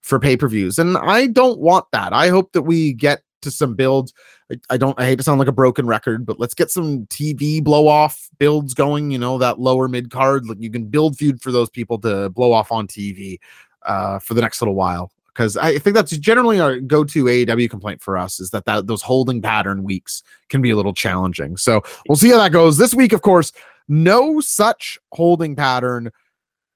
for 0.01 0.19
pay 0.19 0.37
per 0.37 0.47
views. 0.47 0.79
And 0.79 0.97
I 0.97 1.27
don't 1.27 1.59
want 1.59 1.85
that. 1.91 2.13
I 2.13 2.29
hope 2.29 2.53
that 2.53 2.61
we 2.61 2.93
get 2.93 3.21
to 3.41 3.51
some 3.51 3.75
builds. 3.75 4.13
I, 4.51 4.55
I 4.69 4.77
don't. 4.77 4.97
I 4.99 5.05
hate 5.05 5.17
to 5.17 5.23
sound 5.23 5.39
like 5.39 5.47
a 5.47 5.53
broken 5.53 5.87
record, 5.87 6.25
but 6.25 6.39
let's 6.39 6.53
get 6.53 6.71
some 6.71 7.05
TV 7.07 7.63
blow 7.63 7.87
off 7.87 8.29
builds 8.37 8.73
going. 8.73 9.11
You 9.11 9.17
know 9.17 9.37
that 9.37 9.59
lower 9.59 9.87
mid 9.87 10.11
card. 10.11 10.47
Like 10.47 10.61
you 10.61 10.71
can 10.71 10.85
build 10.85 11.17
feud 11.17 11.41
for 11.41 11.51
those 11.51 11.69
people 11.69 11.99
to 11.99 12.29
blow 12.29 12.53
off 12.53 12.71
on 12.71 12.87
TV 12.87 13.39
uh, 13.83 14.19
for 14.19 14.33
the 14.33 14.41
next 14.41 14.61
little 14.61 14.75
while. 14.75 15.11
Because 15.35 15.57
I 15.57 15.77
think 15.79 15.95
that's 15.95 16.15
generally 16.17 16.61
our 16.61 16.79
go-to 16.79 17.25
AEW 17.25 17.69
complaint 17.69 18.01
for 18.01 18.17
us 18.17 18.39
is 18.39 18.51
that, 18.51 18.63
that 18.65 18.87
those 18.87 19.01
holding 19.01 19.41
pattern 19.41 19.83
weeks 19.83 20.23
can 20.47 20.61
be 20.61 20.69
a 20.69 20.77
little 20.77 20.93
challenging. 20.93 21.57
So 21.57 21.83
we'll 22.07 22.15
see 22.15 22.29
how 22.29 22.37
that 22.37 22.53
goes. 22.53 22.77
This 22.77 22.93
week, 22.93 23.11
of 23.11 23.21
course, 23.21 23.51
no 23.89 24.39
such 24.39 24.97
holding 25.11 25.53
pattern. 25.53 26.09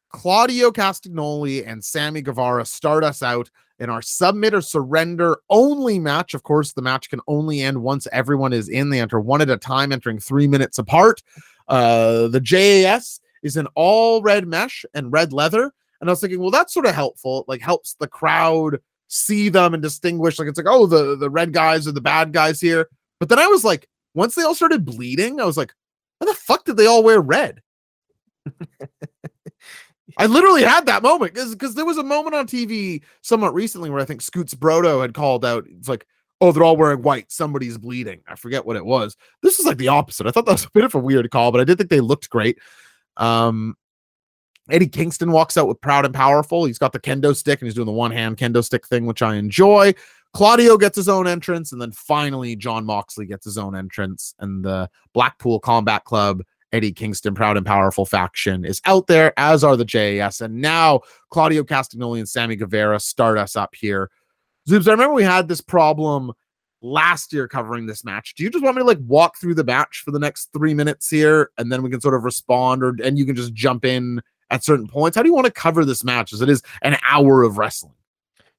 Claudio 0.09 0.71
Castagnoli 0.71 1.65
and 1.65 1.81
Sammy 1.81 2.21
Guevara 2.21 2.65
start 2.65 3.05
us 3.05 3.23
out 3.23 3.49
in 3.79 3.89
our 3.89 4.01
submit 4.01 4.53
or 4.53 4.61
surrender 4.61 5.37
only 5.49 5.97
match. 5.97 6.33
Of 6.33 6.43
course, 6.43 6.73
the 6.73 6.81
match 6.81 7.09
can 7.09 7.21
only 7.27 7.61
end 7.61 7.81
once 7.81 8.07
everyone 8.11 8.51
is 8.51 8.67
in. 8.67 8.89
They 8.89 8.99
enter 8.99 9.21
one 9.21 9.41
at 9.41 9.49
a 9.49 9.55
time, 9.55 9.93
entering 9.93 10.19
three 10.19 10.47
minutes 10.47 10.77
apart. 10.77 11.23
Uh, 11.69 12.27
the 12.27 12.41
JAS 12.41 13.21
is 13.41 13.55
in 13.55 13.67
all 13.75 14.21
red 14.21 14.47
mesh 14.47 14.83
and 14.93 15.13
red 15.13 15.31
leather. 15.31 15.71
And 16.01 16.09
I 16.09 16.13
was 16.13 16.21
thinking, 16.21 16.39
well, 16.39 16.51
that's 16.51 16.73
sort 16.73 16.85
of 16.85 16.95
helpful. 16.95 17.41
It 17.41 17.49
like 17.49 17.61
helps 17.61 17.95
the 17.95 18.07
crowd 18.07 18.79
see 19.07 19.49
them 19.49 19.73
and 19.73 19.83
distinguish. 19.83 20.39
Like 20.39 20.47
it's 20.47 20.57
like, 20.57 20.67
oh, 20.69 20.85
the 20.85 21.15
the 21.15 21.29
red 21.29 21.51
guys 21.53 21.87
are 21.87 21.91
the 21.91 22.01
bad 22.01 22.31
guys 22.31 22.61
here. 22.61 22.87
But 23.19 23.29
then 23.29 23.39
I 23.39 23.47
was 23.47 23.63
like, 23.63 23.87
once 24.13 24.35
they 24.35 24.43
all 24.43 24.55
started 24.55 24.85
bleeding, 24.85 25.39
I 25.39 25.45
was 25.45 25.57
like, 25.57 25.73
why 26.19 26.27
the 26.27 26.33
fuck 26.33 26.65
did 26.65 26.77
they 26.77 26.85
all 26.85 27.03
wear 27.03 27.19
red? 27.19 27.61
I 30.17 30.25
literally 30.27 30.63
had 30.63 30.85
that 30.85 31.03
moment 31.03 31.33
because 31.33 31.75
there 31.75 31.85
was 31.85 31.97
a 31.97 32.03
moment 32.03 32.35
on 32.35 32.47
TV 32.47 33.01
somewhat 33.21 33.53
recently 33.53 33.89
where 33.89 34.01
I 34.01 34.05
think 34.05 34.21
Scoots 34.21 34.55
Brodo 34.55 35.01
had 35.01 35.13
called 35.13 35.45
out. 35.45 35.65
It's 35.67 35.89
like, 35.89 36.05
oh, 36.41 36.51
they're 36.51 36.63
all 36.63 36.77
wearing 36.77 37.01
white. 37.01 37.31
Somebody's 37.31 37.77
bleeding. 37.77 38.21
I 38.27 38.35
forget 38.35 38.65
what 38.65 38.77
it 38.77 38.85
was. 38.85 39.17
This 39.43 39.59
is 39.59 39.65
like 39.65 39.77
the 39.77 39.89
opposite. 39.89 40.27
I 40.27 40.31
thought 40.31 40.45
that 40.45 40.53
was 40.53 40.65
a 40.65 40.71
bit 40.71 40.85
of 40.85 40.95
a 40.95 40.99
weird 40.99 41.29
call, 41.31 41.51
but 41.51 41.61
I 41.61 41.65
did 41.65 41.77
think 41.77 41.89
they 41.89 41.99
looked 41.99 42.29
great. 42.29 42.59
Um, 43.17 43.75
Eddie 44.71 44.87
Kingston 44.87 45.31
walks 45.31 45.57
out 45.57 45.67
with 45.67 45.81
proud 45.81 46.05
and 46.05 46.13
powerful. 46.13 46.65
He's 46.65 46.77
got 46.77 46.93
the 46.93 46.99
kendo 46.99 47.35
stick 47.35 47.61
and 47.61 47.67
he's 47.67 47.75
doing 47.75 47.85
the 47.85 47.91
one 47.91 48.11
hand 48.11 48.37
kendo 48.37 48.63
stick 48.63 48.87
thing, 48.87 49.05
which 49.05 49.21
I 49.21 49.35
enjoy. 49.35 49.93
Claudio 50.33 50.77
gets 50.77 50.95
his 50.95 51.09
own 51.09 51.27
entrance, 51.27 51.71
and 51.71 51.81
then 51.81 51.91
finally 51.91 52.55
Jon 52.55 52.85
Moxley 52.85 53.25
gets 53.25 53.45
his 53.45 53.57
own 53.57 53.75
entrance, 53.75 54.35
and 54.39 54.63
the 54.63 54.89
Blackpool 55.13 55.59
Combat 55.59 56.03
Club, 56.03 56.43
Eddie 56.71 56.91
Kingston, 56.91 57.33
proud 57.33 57.57
and 57.57 57.65
powerful 57.65 58.05
faction 58.05 58.63
is 58.63 58.79
out 58.85 59.07
there, 59.07 59.33
as 59.37 59.63
are 59.63 59.75
the 59.75 59.85
JAS. 59.85 60.41
And 60.41 60.61
now 60.61 61.01
Claudio 61.31 61.63
Castagnoli 61.63 62.19
and 62.19 62.29
Sammy 62.29 62.55
Guevara 62.55 62.99
start 62.99 63.39
us 63.39 63.55
up 63.55 63.73
here. 63.73 64.11
Zoobs, 64.69 64.87
I 64.87 64.91
remember 64.91 65.15
we 65.15 65.23
had 65.23 65.47
this 65.47 65.61
problem 65.61 66.31
last 66.81 67.33
year 67.33 67.47
covering 67.47 67.87
this 67.87 68.05
match. 68.05 68.35
Do 68.35 68.43
you 68.43 68.51
just 68.51 68.63
want 68.63 68.75
me 68.75 68.81
to 68.81 68.87
like 68.87 68.99
walk 69.05 69.37
through 69.39 69.55
the 69.55 69.63
match 69.63 70.03
for 70.05 70.11
the 70.11 70.19
next 70.19 70.49
three 70.53 70.75
minutes 70.75 71.09
here, 71.09 71.49
and 71.57 71.71
then 71.71 71.81
we 71.81 71.89
can 71.89 72.01
sort 72.01 72.13
of 72.13 72.23
respond, 72.23 72.83
or 72.83 72.95
and 73.03 73.17
you 73.17 73.25
can 73.25 73.35
just 73.35 73.53
jump 73.53 73.83
in 73.83 74.21
at 74.51 74.63
certain 74.63 74.87
points? 74.87 75.15
How 75.15 75.23
do 75.23 75.29
you 75.29 75.35
want 75.35 75.45
to 75.45 75.51
cover 75.51 75.85
this 75.85 76.03
match 76.03 76.33
as 76.33 76.41
it 76.41 76.49
is 76.49 76.61
an 76.81 76.97
hour 77.09 77.43
of 77.43 77.57
wrestling? 77.57 77.93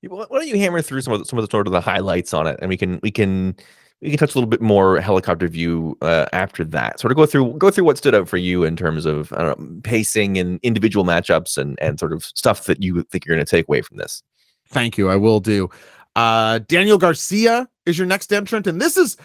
Why 0.03 0.27
don't 0.31 0.49
you 0.49 0.59
hammer 0.59 0.81
through 0.81 1.03
some 1.03 1.12
of 1.12 1.21
the, 1.21 1.25
some 1.27 1.39
of 1.39 1.47
the 1.47 1.51
sort 1.51 1.67
of 1.67 1.73
the 1.73 1.81
highlights 1.81 2.33
on 2.33 2.47
it, 2.47 2.59
and 2.62 2.71
we 2.71 2.77
can 2.77 3.01
we 3.03 3.11
can 3.11 3.55
we 4.01 4.09
can 4.09 4.19
touch 4.19 4.35
a 4.35 4.39
little 4.39 4.49
bit 4.49 4.62
more 4.62 4.99
helicopter 4.99 5.47
view 5.47 5.97
uh, 6.01 6.25
after 6.33 6.65
that. 6.65 6.99
Sort 6.99 7.12
of 7.12 7.17
go 7.17 7.27
through 7.27 7.53
go 7.59 7.71
through 7.71 7.85
what 7.85 7.99
stood 7.99 8.15
out 8.15 8.29
for 8.29 8.39
you 8.39 8.65
in 8.65 8.77
terms 8.77 9.05
of 9.05 9.31
know, 9.33 9.55
pacing 9.83 10.39
and 10.39 10.59
individual 10.62 11.05
matchups 11.05 11.59
and 11.59 11.79
and 11.83 11.99
sort 11.99 12.15
of 12.15 12.25
stuff 12.25 12.65
that 12.65 12.83
you 12.83 13.03
think 13.05 13.27
you're 13.27 13.37
going 13.37 13.45
to 13.45 13.51
take 13.51 13.69
away 13.69 13.83
from 13.83 13.99
this. 13.99 14.23
Thank 14.69 14.97
you. 14.97 15.11
I 15.11 15.17
will 15.17 15.41
do. 15.41 15.69
Uh, 16.17 16.61
Daniel 16.67 16.97
Garcia 16.97 17.69
is 17.85 17.99
your 17.99 18.07
next 18.07 18.33
entrant, 18.33 18.67
and 18.67 18.81
this 18.81 18.97
is 18.97 19.19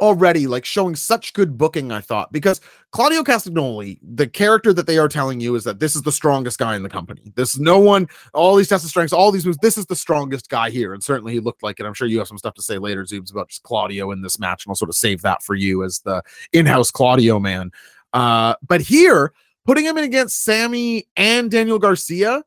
already 0.00 0.46
like 0.46 0.64
showing 0.64 0.96
such 0.96 1.32
good 1.34 1.58
booking, 1.58 1.92
I 1.92 2.00
thought, 2.00 2.32
because 2.32 2.60
Claudio 2.90 3.22
Castagnoli, 3.22 3.98
the 4.02 4.26
character 4.26 4.72
that 4.72 4.86
they 4.86 4.98
are 4.98 5.08
telling 5.08 5.40
you 5.40 5.54
is 5.54 5.64
that 5.64 5.78
this 5.78 5.94
is 5.94 6.02
the 6.02 6.12
strongest 6.12 6.58
guy 6.58 6.74
in 6.74 6.82
the 6.82 6.88
company. 6.88 7.32
This 7.34 7.58
no 7.58 7.78
one, 7.78 8.08
all 8.32 8.56
these 8.56 8.68
tests 8.68 8.84
of 8.84 8.90
strengths, 8.90 9.12
all 9.12 9.30
these 9.30 9.44
moves, 9.44 9.58
this 9.58 9.76
is 9.76 9.86
the 9.86 9.96
strongest 9.96 10.48
guy 10.48 10.70
here. 10.70 10.94
And 10.94 11.02
certainly 11.02 11.32
he 11.32 11.40
looked 11.40 11.62
like 11.62 11.78
it. 11.80 11.86
I'm 11.86 11.94
sure 11.94 12.08
you 12.08 12.18
have 12.18 12.28
some 12.28 12.38
stuff 12.38 12.54
to 12.54 12.62
say 12.62 12.78
later, 12.78 13.04
Zoobs, 13.04 13.30
about 13.30 13.48
just 13.48 13.62
Claudio 13.62 14.10
in 14.10 14.22
this 14.22 14.38
match, 14.38 14.64
and 14.64 14.70
I'll 14.70 14.76
sort 14.76 14.88
of 14.88 14.96
save 14.96 15.22
that 15.22 15.42
for 15.42 15.54
you 15.54 15.84
as 15.84 16.00
the 16.00 16.22
in-house 16.52 16.90
Claudio 16.90 17.38
man. 17.38 17.70
Uh, 18.12 18.54
but 18.66 18.80
here, 18.80 19.32
putting 19.66 19.84
him 19.84 19.98
in 19.98 20.04
against 20.04 20.42
Sammy 20.42 21.06
and 21.16 21.50
Daniel 21.50 21.78
Garcia, 21.78 22.42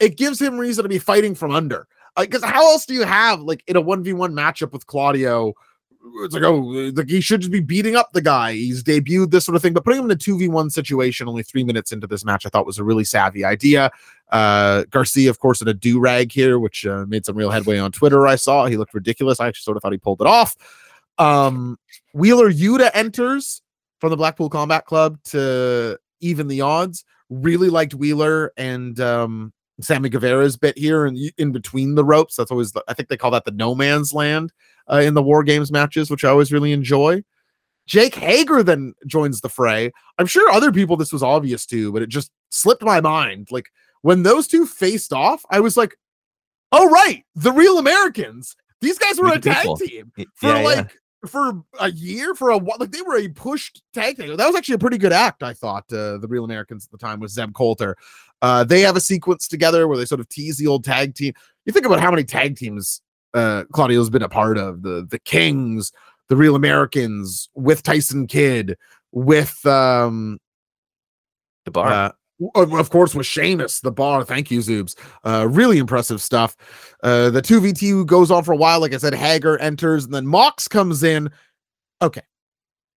it 0.00 0.16
gives 0.16 0.40
him 0.40 0.58
reason 0.58 0.82
to 0.82 0.88
be 0.88 0.98
fighting 0.98 1.34
from 1.34 1.52
under. 1.52 1.86
Because 2.18 2.42
uh, 2.42 2.48
how 2.48 2.70
else 2.70 2.86
do 2.86 2.94
you 2.94 3.04
have 3.04 3.40
like 3.40 3.62
in 3.66 3.76
a 3.76 3.82
1v1 3.82 4.32
matchup 4.32 4.72
with 4.72 4.86
Claudio? 4.86 5.54
It's 6.22 6.34
like 6.34 6.42
oh 6.42 6.56
like 6.58 7.08
he 7.08 7.20
should 7.20 7.40
just 7.40 7.52
be 7.52 7.60
beating 7.60 7.96
up 7.96 8.12
the 8.12 8.20
guy. 8.22 8.52
He's 8.52 8.82
debuted 8.82 9.30
this 9.30 9.44
sort 9.44 9.56
of 9.56 9.62
thing. 9.62 9.72
But 9.72 9.84
putting 9.84 10.00
him 10.00 10.06
in 10.06 10.10
a 10.10 10.16
2v1 10.16 10.70
situation 10.72 11.28
only 11.28 11.42
three 11.42 11.64
minutes 11.64 11.92
into 11.92 12.06
this 12.06 12.24
match 12.24 12.46
i 12.46 12.48
thought 12.48 12.66
was 12.66 12.78
a 12.78 12.84
really 12.84 13.04
savvy 13.04 13.44
idea. 13.44 13.90
Uh 14.30 14.84
garcia 14.90 15.30
of 15.30 15.38
course 15.38 15.60
in 15.60 15.68
a 15.68 15.74
do-rag 15.74 16.32
here 16.32 16.58
which 16.58 16.86
uh, 16.86 17.04
made 17.06 17.24
some 17.24 17.36
real 17.36 17.50
headway 17.50 17.78
on 17.78 17.92
twitter. 17.92 18.26
I 18.26 18.36
saw 18.36 18.66
he 18.66 18.76
looked 18.76 18.94
ridiculous. 18.94 19.40
I 19.40 19.48
actually 19.48 19.64
sort 19.64 19.76
of 19.76 19.82
thought 19.82 19.92
he 19.92 19.98
pulled 19.98 20.20
it 20.20 20.26
off. 20.26 20.56
Um 21.18 21.78
wheeler 22.12 22.50
yuta 22.50 22.90
enters 22.94 23.62
from 24.00 24.10
the 24.10 24.16
blackpool 24.16 24.50
combat 24.50 24.84
club 24.86 25.18
to 25.24 25.98
even 26.20 26.48
the 26.48 26.60
odds. 26.60 27.04
Really 27.28 27.70
liked 27.70 27.94
wheeler 27.94 28.52
and 28.56 28.98
um 29.00 29.52
sammy 29.80 30.08
guevara's 30.08 30.56
bit 30.56 30.76
here 30.78 31.06
and 31.06 31.18
in, 31.18 31.30
in 31.38 31.52
between 31.52 31.94
the 31.94 32.04
ropes 32.04 32.36
that's 32.36 32.50
always 32.50 32.72
the, 32.72 32.82
i 32.88 32.94
think 32.94 33.08
they 33.08 33.16
call 33.16 33.30
that 33.30 33.44
the 33.44 33.50
no 33.50 33.74
man's 33.74 34.14
land 34.14 34.52
uh, 34.90 34.96
in 34.96 35.14
the 35.14 35.22
War 35.22 35.42
Games 35.42 35.72
matches, 35.72 36.10
which 36.10 36.24
I 36.24 36.30
always 36.30 36.52
really 36.52 36.72
enjoy. 36.72 37.22
Jake 37.86 38.14
Hager 38.14 38.62
then 38.62 38.94
joins 39.06 39.40
the 39.40 39.48
fray. 39.48 39.92
I'm 40.18 40.26
sure 40.26 40.50
other 40.50 40.72
people 40.72 40.96
this 40.96 41.12
was 41.12 41.22
obvious 41.22 41.66
to, 41.66 41.92
but 41.92 42.02
it 42.02 42.08
just 42.08 42.32
slipped 42.50 42.82
my 42.82 43.00
mind. 43.00 43.48
Like 43.50 43.70
when 44.02 44.22
those 44.22 44.48
two 44.48 44.66
faced 44.66 45.12
off, 45.12 45.44
I 45.50 45.60
was 45.60 45.76
like, 45.76 45.96
"Oh 46.72 46.88
right, 46.90 47.24
the 47.36 47.52
real 47.52 47.78
Americans. 47.78 48.56
These 48.80 48.98
guys 48.98 49.18
were 49.18 49.32
a 49.32 49.38
tag 49.38 49.66
team 49.78 50.12
for 50.34 50.48
yeah, 50.48 50.58
like 50.58 50.78
yeah. 50.78 51.28
for 51.28 51.62
a 51.78 51.90
year, 51.92 52.34
for 52.34 52.50
a 52.50 52.58
while, 52.58 52.76
like 52.80 52.90
they 52.90 53.02
were 53.02 53.18
a 53.18 53.28
pushed 53.28 53.82
tag 53.94 54.16
team. 54.16 54.36
That 54.36 54.46
was 54.46 54.56
actually 54.56 54.74
a 54.74 54.78
pretty 54.78 54.98
good 54.98 55.12
act, 55.12 55.44
I 55.44 55.54
thought. 55.54 55.84
Uh, 55.92 56.18
the 56.18 56.26
real 56.28 56.44
Americans 56.44 56.86
at 56.86 56.90
the 56.90 56.98
time 56.98 57.20
was 57.20 57.32
Zeb 57.32 57.54
Colter. 57.54 57.96
Uh, 58.42 58.64
they 58.64 58.80
have 58.80 58.96
a 58.96 59.00
sequence 59.00 59.48
together 59.48 59.88
where 59.88 59.96
they 59.96 60.04
sort 60.04 60.20
of 60.20 60.28
tease 60.28 60.56
the 60.56 60.66
old 60.66 60.84
tag 60.84 61.14
team. 61.14 61.32
You 61.64 61.72
think 61.72 61.86
about 61.86 62.00
how 62.00 62.10
many 62.10 62.24
tag 62.24 62.56
teams 62.56 63.00
uh, 63.34 63.64
Claudio's 63.72 64.10
been 64.10 64.22
a 64.22 64.28
part 64.28 64.58
of 64.58 64.82
the 64.82 65.06
the 65.08 65.18
Kings, 65.18 65.92
the 66.28 66.36
Real 66.36 66.56
Americans, 66.56 67.48
with 67.54 67.82
Tyson 67.82 68.26
Kidd, 68.26 68.76
with 69.12 69.64
um, 69.66 70.38
the 71.64 71.70
bar. 71.70 71.92
Uh, 71.92 72.10
of 72.54 72.90
course, 72.90 73.14
with 73.14 73.26
Sheamus, 73.26 73.80
the 73.80 73.90
bar. 73.90 74.22
Thank 74.22 74.50
you, 74.50 74.60
Zoobs. 74.60 74.94
Uh, 75.24 75.48
really 75.48 75.78
impressive 75.78 76.20
stuff. 76.20 76.54
Uh, 77.02 77.30
the 77.30 77.40
2v2 77.40 78.04
goes 78.04 78.30
on 78.30 78.44
for 78.44 78.52
a 78.52 78.56
while. 78.56 78.78
Like 78.78 78.92
I 78.92 78.98
said, 78.98 79.14
Hager 79.14 79.58
enters, 79.58 80.04
and 80.04 80.12
then 80.12 80.26
Mox 80.26 80.68
comes 80.68 81.02
in. 81.02 81.30
Okay. 82.02 82.20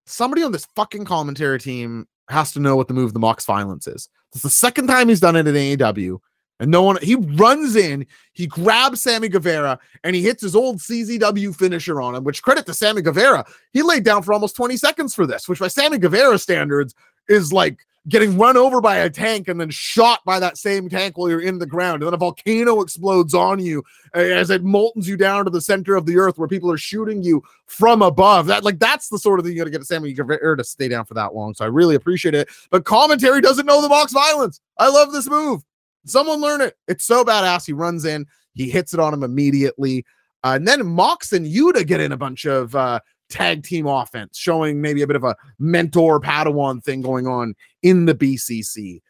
Somebody 0.08 0.42
on 0.42 0.52
this 0.52 0.66
fucking 0.76 1.06
commentary 1.06 1.60
team 1.60 2.08
has 2.30 2.52
to 2.54 2.60
know 2.60 2.76
what 2.76 2.88
the 2.88 2.94
move 2.94 3.14
the 3.14 3.20
Mox 3.20 3.46
violence 3.46 3.88
is. 3.88 4.10
It's 4.34 4.44
the 4.44 4.50
second 4.50 4.88
time 4.88 5.10
he's 5.10 5.20
done 5.20 5.36
it 5.36 5.48
in 5.48 5.56
AEW. 5.56 6.20
And 6.60 6.72
no 6.72 6.82
one, 6.82 6.98
he 7.04 7.16
runs 7.16 7.76
in, 7.76 8.06
he 8.34 8.48
grabs 8.48 9.02
Sammy 9.02 9.30
Guevara, 9.30 9.78
and 10.04 10.16
he 10.16 10.24
hits 10.24 10.42
his 10.42 10.56
old 10.56 10.78
CZW 10.78 11.56
finisher 11.56 12.02
on 12.02 12.16
him, 12.16 12.24
which 12.24 12.42
credit 12.42 12.66
to 12.66 12.74
Sammy 12.74 13.04
Guevara. 13.04 13.46
He 13.74 13.84
laid 13.84 14.04
down 14.04 14.24
for 14.24 14.34
almost 14.34 14.56
20 14.56 14.76
seconds 14.76 15.14
for 15.14 15.28
this, 15.28 15.48
which 15.48 15.60
by 15.60 15.68
Sammy 15.68 16.00
Guevara 16.00 16.40
standards 16.40 16.96
is 17.30 17.54
like 17.54 17.86
getting 18.10 18.38
run 18.38 18.56
over 18.56 18.80
by 18.80 18.98
a 18.98 19.10
tank 19.10 19.48
and 19.48 19.60
then 19.60 19.70
shot 19.70 20.24
by 20.24 20.40
that 20.40 20.58
same 20.58 20.88
tank 20.88 21.18
while 21.18 21.30
you're 21.30 21.42
in 21.42 21.60
the 21.60 21.66
ground. 21.66 22.02
And 22.02 22.08
then 22.08 22.14
a 22.14 22.18
volcano 22.18 22.82
explodes 22.82 23.34
on 23.34 23.60
you 23.60 23.84
as 24.14 24.50
it 24.50 24.64
moltens 24.64 25.08
you 25.08 25.18
down 25.18 25.46
to 25.46 25.52
the 25.52 25.62
center 25.62 25.96
of 25.96 26.06
the 26.06 26.18
earth 26.18 26.38
where 26.38 26.48
people 26.48 26.72
are 26.72 26.78
shooting 26.78 27.22
you 27.22 27.44
from 27.66 28.02
above. 28.02 28.48
That 28.48 28.64
like 28.64 28.80
that's 28.80 29.10
the 29.10 29.20
sort 29.20 29.40
of 29.40 29.46
thing 29.46 29.54
you 29.54 29.60
gotta 29.60 29.72
get 29.72 29.80
to 29.80 29.86
Sammy 29.86 30.14
Guevara 30.14 30.56
to 30.58 30.64
stay 30.64 30.88
down 30.88 31.06
for 31.06 31.16
that 31.16 31.36
long. 31.36 31.54
So 31.54 31.66
I 31.66 31.68
really 31.68 31.96
appreciate 31.96 32.36
it. 32.36 32.50
But 32.72 32.86
commentary 32.86 33.42
doesn't 33.42 33.66
know 33.66 33.82
the 33.82 33.90
Mox 33.90 34.14
violence. 34.14 34.62
I 34.78 34.90
love 34.90 35.12
this 35.12 35.30
move. 35.30 35.64
Someone 36.06 36.40
learn 36.40 36.62
it. 36.62 36.78
It's 36.88 37.04
so 37.04 37.26
badass. 37.26 37.66
He 37.66 37.74
runs 37.74 38.06
in, 38.06 38.26
he 38.54 38.70
hits 38.70 38.94
it 38.94 39.00
on 39.00 39.14
him 39.14 39.24
immediately. 39.24 40.06
Uh, 40.44 40.54
and 40.56 40.68
then 40.68 40.86
Mox 40.86 41.34
and 41.34 41.46
Yuta 41.46 41.86
get 41.86 42.00
in 42.00 42.12
a 42.14 42.18
bunch 42.18 42.46
of 42.46 42.74
uh, 42.76 43.00
tag 43.30 43.64
team 43.64 43.88
offense, 43.88 44.38
showing 44.38 44.82
maybe 44.82 45.02
a 45.02 45.08
bit 45.08 45.16
of 45.16 45.24
a 45.24 45.36
mentor 45.60 46.20
Padawan 46.20 46.84
thing 46.84 47.02
going 47.02 47.28
on 47.28 47.56
in 47.82 48.06
the 48.06 48.16
BCC. 48.16 49.02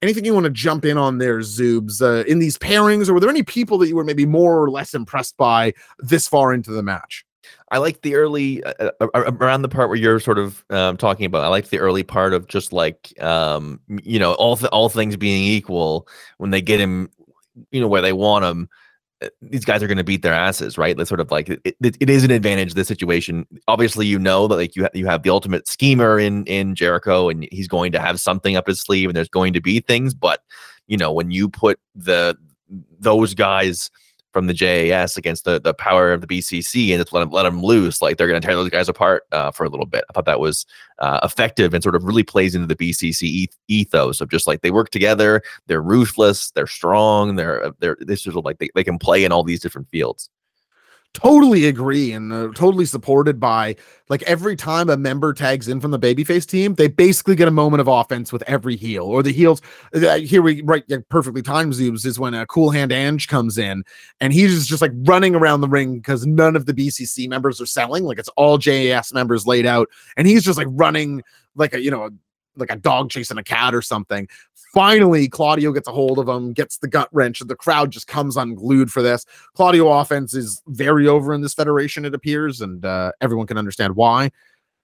Anything 0.00 0.24
you 0.24 0.34
want 0.34 0.44
to 0.44 0.50
jump 0.50 0.84
in 0.84 0.96
on 0.96 1.18
there, 1.18 1.40
Zoobs, 1.40 2.00
uh, 2.00 2.24
in 2.26 2.38
these 2.38 2.56
pairings, 2.56 3.08
or 3.08 3.14
were 3.14 3.20
there 3.20 3.30
any 3.30 3.42
people 3.42 3.78
that 3.78 3.88
you 3.88 3.96
were 3.96 4.04
maybe 4.04 4.26
more 4.26 4.62
or 4.62 4.70
less 4.70 4.94
impressed 4.94 5.36
by 5.36 5.74
this 5.98 6.28
far 6.28 6.52
into 6.52 6.70
the 6.70 6.82
match? 6.82 7.24
I 7.70 7.78
like 7.78 8.02
the 8.02 8.14
early 8.14 8.62
uh, 8.64 8.90
uh 9.00 9.06
around 9.14 9.62
the 9.62 9.68
part 9.68 9.88
where 9.88 9.98
you're 9.98 10.20
sort 10.20 10.38
of 10.38 10.64
um, 10.70 10.96
talking 10.96 11.26
about. 11.26 11.44
I 11.44 11.48
like 11.48 11.68
the 11.68 11.78
early 11.78 12.02
part 12.02 12.32
of 12.32 12.46
just 12.46 12.72
like 12.72 13.12
um, 13.22 13.80
you 13.88 14.18
know 14.18 14.34
all 14.34 14.56
th- 14.56 14.70
all 14.70 14.88
things 14.88 15.16
being 15.16 15.44
equal 15.44 16.08
when 16.38 16.50
they 16.50 16.62
get 16.62 16.80
him, 16.80 17.10
you 17.70 17.80
know 17.80 17.88
where 17.88 18.02
they 18.02 18.12
want 18.12 18.44
him. 18.44 18.68
These 19.42 19.64
guys 19.64 19.82
are 19.82 19.86
going 19.88 19.98
to 19.98 20.04
beat 20.04 20.22
their 20.22 20.34
asses, 20.34 20.78
right? 20.78 20.96
That's 20.96 21.08
sort 21.08 21.20
of 21.20 21.30
like 21.30 21.48
it, 21.48 21.60
it, 21.64 21.96
it 21.98 22.08
is 22.08 22.22
an 22.22 22.30
advantage. 22.30 22.74
This 22.74 22.88
situation, 22.88 23.46
obviously, 23.66 24.06
you 24.06 24.18
know 24.18 24.46
that 24.46 24.54
like 24.54 24.76
you 24.76 24.84
ha- 24.84 24.90
you 24.94 25.06
have 25.06 25.22
the 25.22 25.30
ultimate 25.30 25.66
schemer 25.66 26.18
in 26.18 26.44
in 26.44 26.74
Jericho, 26.74 27.28
and 27.28 27.48
he's 27.50 27.68
going 27.68 27.92
to 27.92 28.00
have 28.00 28.20
something 28.20 28.56
up 28.56 28.66
his 28.66 28.80
sleeve, 28.80 29.08
and 29.08 29.16
there's 29.16 29.28
going 29.28 29.52
to 29.54 29.60
be 29.60 29.80
things. 29.80 30.14
But 30.14 30.42
you 30.86 30.96
know 30.96 31.12
when 31.12 31.30
you 31.30 31.48
put 31.48 31.80
the 31.94 32.36
those 33.00 33.34
guys 33.34 33.90
from 34.32 34.46
the 34.46 34.54
JAS 34.54 35.16
against 35.16 35.44
the 35.44 35.60
the 35.60 35.74
power 35.74 36.12
of 36.12 36.20
the 36.20 36.26
BCC 36.26 36.90
and 36.90 37.00
just 37.00 37.12
let 37.12 37.20
them, 37.20 37.30
let 37.30 37.44
them 37.44 37.62
loose. 37.62 38.02
Like 38.02 38.16
they're 38.16 38.28
going 38.28 38.40
to 38.40 38.46
tear 38.46 38.56
those 38.56 38.70
guys 38.70 38.88
apart 38.88 39.24
uh, 39.32 39.50
for 39.50 39.64
a 39.64 39.68
little 39.68 39.86
bit. 39.86 40.04
I 40.08 40.12
thought 40.12 40.26
that 40.26 40.40
was 40.40 40.66
uh, 40.98 41.20
effective 41.22 41.74
and 41.74 41.82
sort 41.82 41.94
of 41.94 42.04
really 42.04 42.22
plays 42.22 42.54
into 42.54 42.66
the 42.66 42.76
BCC 42.76 43.46
ethos 43.68 44.20
of 44.20 44.30
just 44.30 44.46
like 44.46 44.60
they 44.60 44.70
work 44.70 44.90
together. 44.90 45.42
They're 45.66 45.82
ruthless. 45.82 46.50
They're 46.52 46.66
strong. 46.66 47.36
They're 47.36 47.72
they're 47.80 47.96
this 48.00 48.26
is 48.26 48.34
like 48.34 48.58
they, 48.58 48.68
they 48.74 48.84
can 48.84 48.98
play 48.98 49.24
in 49.24 49.32
all 49.32 49.44
these 49.44 49.60
different 49.60 49.88
fields 49.88 50.28
totally 51.14 51.66
agree 51.66 52.12
and 52.12 52.32
uh, 52.32 52.48
totally 52.54 52.84
supported 52.84 53.40
by 53.40 53.74
like 54.08 54.22
every 54.22 54.54
time 54.54 54.88
a 54.88 54.96
member 54.96 55.32
tags 55.32 55.66
in 55.66 55.80
from 55.80 55.90
the 55.90 55.98
babyface 55.98 56.46
team 56.46 56.74
they 56.74 56.86
basically 56.86 57.34
get 57.34 57.48
a 57.48 57.52
moment 57.52 57.80
of 57.80 57.88
offense 57.88 58.32
with 58.32 58.42
every 58.42 58.76
heel 58.76 59.04
or 59.04 59.22
the 59.22 59.32
heels 59.32 59.60
uh, 59.94 60.18
here 60.18 60.42
we 60.42 60.62
right 60.62 60.84
yeah, 60.86 60.98
perfectly 61.08 61.42
time 61.42 61.72
zooms 61.72 62.04
is 62.04 62.20
when 62.20 62.34
a 62.34 62.46
cool 62.46 62.70
hand 62.70 62.92
Ange 62.92 63.26
comes 63.26 63.58
in 63.58 63.82
and 64.20 64.32
he's 64.32 64.66
just 64.66 64.82
like 64.82 64.92
running 64.94 65.34
around 65.34 65.60
the 65.60 65.68
ring 65.68 65.96
because 65.96 66.26
none 66.26 66.54
of 66.54 66.66
the 66.66 66.74
bcc 66.74 67.28
members 67.28 67.60
are 67.60 67.66
selling 67.66 68.04
like 68.04 68.18
it's 68.18 68.30
all 68.36 68.58
jas 68.58 69.12
members 69.12 69.46
laid 69.46 69.66
out 69.66 69.88
and 70.16 70.28
he's 70.28 70.44
just 70.44 70.58
like 70.58 70.68
running 70.70 71.22
like 71.56 71.74
a 71.74 71.80
you 71.80 71.90
know 71.90 72.04
a, 72.04 72.10
like 72.56 72.70
a 72.70 72.76
dog 72.76 73.10
chasing 73.10 73.38
a 73.38 73.44
cat 73.44 73.74
or 73.74 73.82
something 73.82 74.28
Finally, 74.74 75.28
Claudio 75.28 75.72
gets 75.72 75.88
a 75.88 75.92
hold 75.92 76.18
of 76.18 76.28
him, 76.28 76.52
gets 76.52 76.78
the 76.78 76.88
gut 76.88 77.08
wrench, 77.12 77.40
and 77.40 77.48
the 77.48 77.56
crowd 77.56 77.90
just 77.90 78.06
comes 78.06 78.36
unglued 78.36 78.92
for 78.92 79.02
this. 79.02 79.24
Claudio 79.54 79.90
offense 79.90 80.34
is 80.34 80.62
very 80.66 81.08
over 81.08 81.32
in 81.32 81.40
this 81.40 81.54
federation, 81.54 82.04
it 82.04 82.14
appears, 82.14 82.60
and 82.60 82.84
uh, 82.84 83.12
everyone 83.20 83.46
can 83.46 83.56
understand 83.56 83.96
why. 83.96 84.30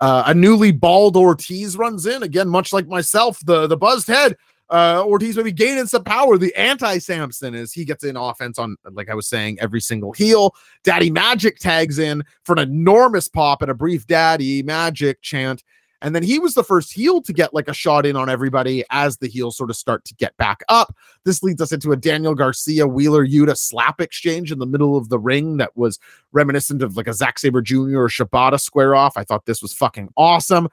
Uh, 0.00 0.24
a 0.26 0.34
newly 0.34 0.72
bald 0.72 1.16
Ortiz 1.16 1.76
runs 1.76 2.06
in 2.06 2.22
again, 2.22 2.48
much 2.48 2.72
like 2.72 2.88
myself, 2.88 3.40
the 3.44 3.66
the 3.66 3.76
buzzed 3.76 4.08
head. 4.08 4.36
Uh, 4.70 5.04
Ortiz 5.06 5.36
maybe 5.36 5.52
gaining 5.52 5.86
some 5.86 6.02
power. 6.02 6.38
The 6.38 6.54
anti 6.56 6.98
Samson 6.98 7.54
is 7.54 7.72
he 7.72 7.84
gets 7.84 8.02
in 8.02 8.16
offense 8.16 8.58
on, 8.58 8.76
like 8.90 9.10
I 9.10 9.14
was 9.14 9.28
saying, 9.28 9.58
every 9.60 9.80
single 9.80 10.12
heel. 10.12 10.54
Daddy 10.82 11.10
Magic 11.10 11.58
tags 11.58 11.98
in 11.98 12.24
for 12.44 12.54
an 12.54 12.60
enormous 12.60 13.28
pop 13.28 13.62
and 13.62 13.70
a 13.70 13.74
brief 13.74 14.06
Daddy 14.06 14.62
Magic 14.62 15.20
chant. 15.20 15.62
And 16.04 16.14
then 16.14 16.22
he 16.22 16.38
was 16.38 16.52
the 16.52 16.62
first 16.62 16.92
heel 16.92 17.22
to 17.22 17.32
get 17.32 17.54
like 17.54 17.66
a 17.66 17.72
shot 17.72 18.04
in 18.04 18.14
on 18.14 18.28
everybody 18.28 18.84
as 18.90 19.16
the 19.16 19.26
heels 19.26 19.56
sort 19.56 19.70
of 19.70 19.76
start 19.76 20.04
to 20.04 20.14
get 20.16 20.36
back 20.36 20.62
up. 20.68 20.94
This 21.24 21.42
leads 21.42 21.62
us 21.62 21.72
into 21.72 21.92
a 21.92 21.96
Daniel 21.96 22.34
Garcia 22.34 22.86
Wheeler 22.86 23.26
Yuta 23.26 23.56
slap 23.56 24.02
exchange 24.02 24.52
in 24.52 24.58
the 24.58 24.66
middle 24.66 24.98
of 24.98 25.08
the 25.08 25.18
ring 25.18 25.56
that 25.56 25.74
was 25.78 25.98
reminiscent 26.30 26.82
of 26.82 26.98
like 26.98 27.08
a 27.08 27.14
Zack 27.14 27.38
Sabre 27.38 27.62
Jr. 27.62 28.02
or 28.02 28.08
Shibata 28.10 28.60
square 28.60 28.94
off. 28.94 29.16
I 29.16 29.24
thought 29.24 29.46
this 29.46 29.62
was 29.62 29.72
fucking 29.72 30.10
awesome. 30.14 30.68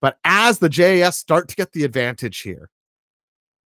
But 0.00 0.18
as 0.22 0.60
the 0.60 0.68
JAS 0.68 1.18
start 1.18 1.48
to 1.48 1.56
get 1.56 1.72
the 1.72 1.82
advantage 1.82 2.40
here, 2.40 2.70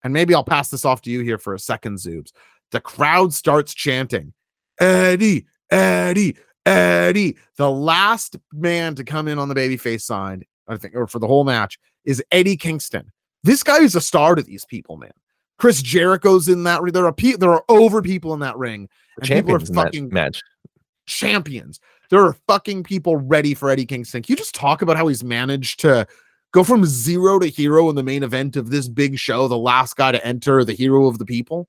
and 0.05 0.15
maybe 0.15 0.35
I'll 0.35 0.43
pass 0.43 0.71
this 0.71 0.87
off 0.87 1.03
to 1.03 1.11
you 1.11 1.21
here 1.21 1.39
for 1.39 1.53
a 1.53 1.59
second, 1.59 1.99
Zoobs. 1.99 2.33
The 2.71 2.81
crowd 2.81 3.35
starts 3.35 3.75
chanting, 3.75 4.33
Eddie, 4.81 5.45
Eddie, 5.71 6.39
Eddie. 6.65 7.37
The 7.59 7.71
last 7.71 8.37
man 8.55 8.95
to 8.95 9.05
come 9.05 9.29
in 9.29 9.39
on 9.39 9.51
the 9.51 9.55
babyface 9.55 10.01
side 10.01 10.47
I 10.69 10.77
think, 10.77 10.95
or 10.95 11.07
for 11.07 11.19
the 11.19 11.27
whole 11.27 11.45
match, 11.45 11.79
is 12.05 12.23
Eddie 12.31 12.57
Kingston. 12.57 13.11
This 13.43 13.63
guy 13.63 13.81
is 13.83 13.95
a 13.95 14.01
star 14.01 14.35
to 14.35 14.43
these 14.43 14.65
people, 14.65 14.97
man. 14.97 15.13
Chris 15.59 15.83
Jericho's 15.83 16.49
in 16.49 16.65
that. 16.65 16.81
There 16.93 17.07
are 17.07 17.13
pe- 17.13 17.37
there 17.37 17.53
are 17.53 17.65
over 17.69 18.03
people 18.03 18.35
in 18.35 18.41
that 18.41 18.57
ring. 18.57 18.89
And 19.21 19.29
people 19.29 19.55
are 19.55 19.61
fucking 19.61 20.09
match. 20.09 20.43
champions. 21.07 21.81
There 22.11 22.25
are 22.25 22.37
fucking 22.47 22.85
people 22.85 23.17
ready 23.17 23.55
for 23.55 23.71
Eddie 23.71 23.87
Kingston. 23.87 24.23
Can 24.23 24.33
you 24.33 24.37
just 24.37 24.55
talk 24.55 24.83
about 24.83 24.97
how 24.97 25.07
he's 25.07 25.25
managed 25.25 25.81
to 25.81 26.07
go 26.53 26.65
from 26.65 26.85
zero 26.85 27.39
to 27.39 27.47
hero 27.47 27.89
in 27.89 27.97
the 27.97 28.03
main 28.03 28.23
event 28.23 28.57
of 28.57 28.71
this 28.71 28.89
big 28.89 29.19
show, 29.19 29.49
the 29.49 29.59
last 29.59 29.97
guy 29.97 30.13
to 30.13 30.27
enter, 30.27 30.65
the 30.65 30.75
hero 30.75 31.07
of 31.07 31.19
the 31.19 31.25
people? 31.25 31.69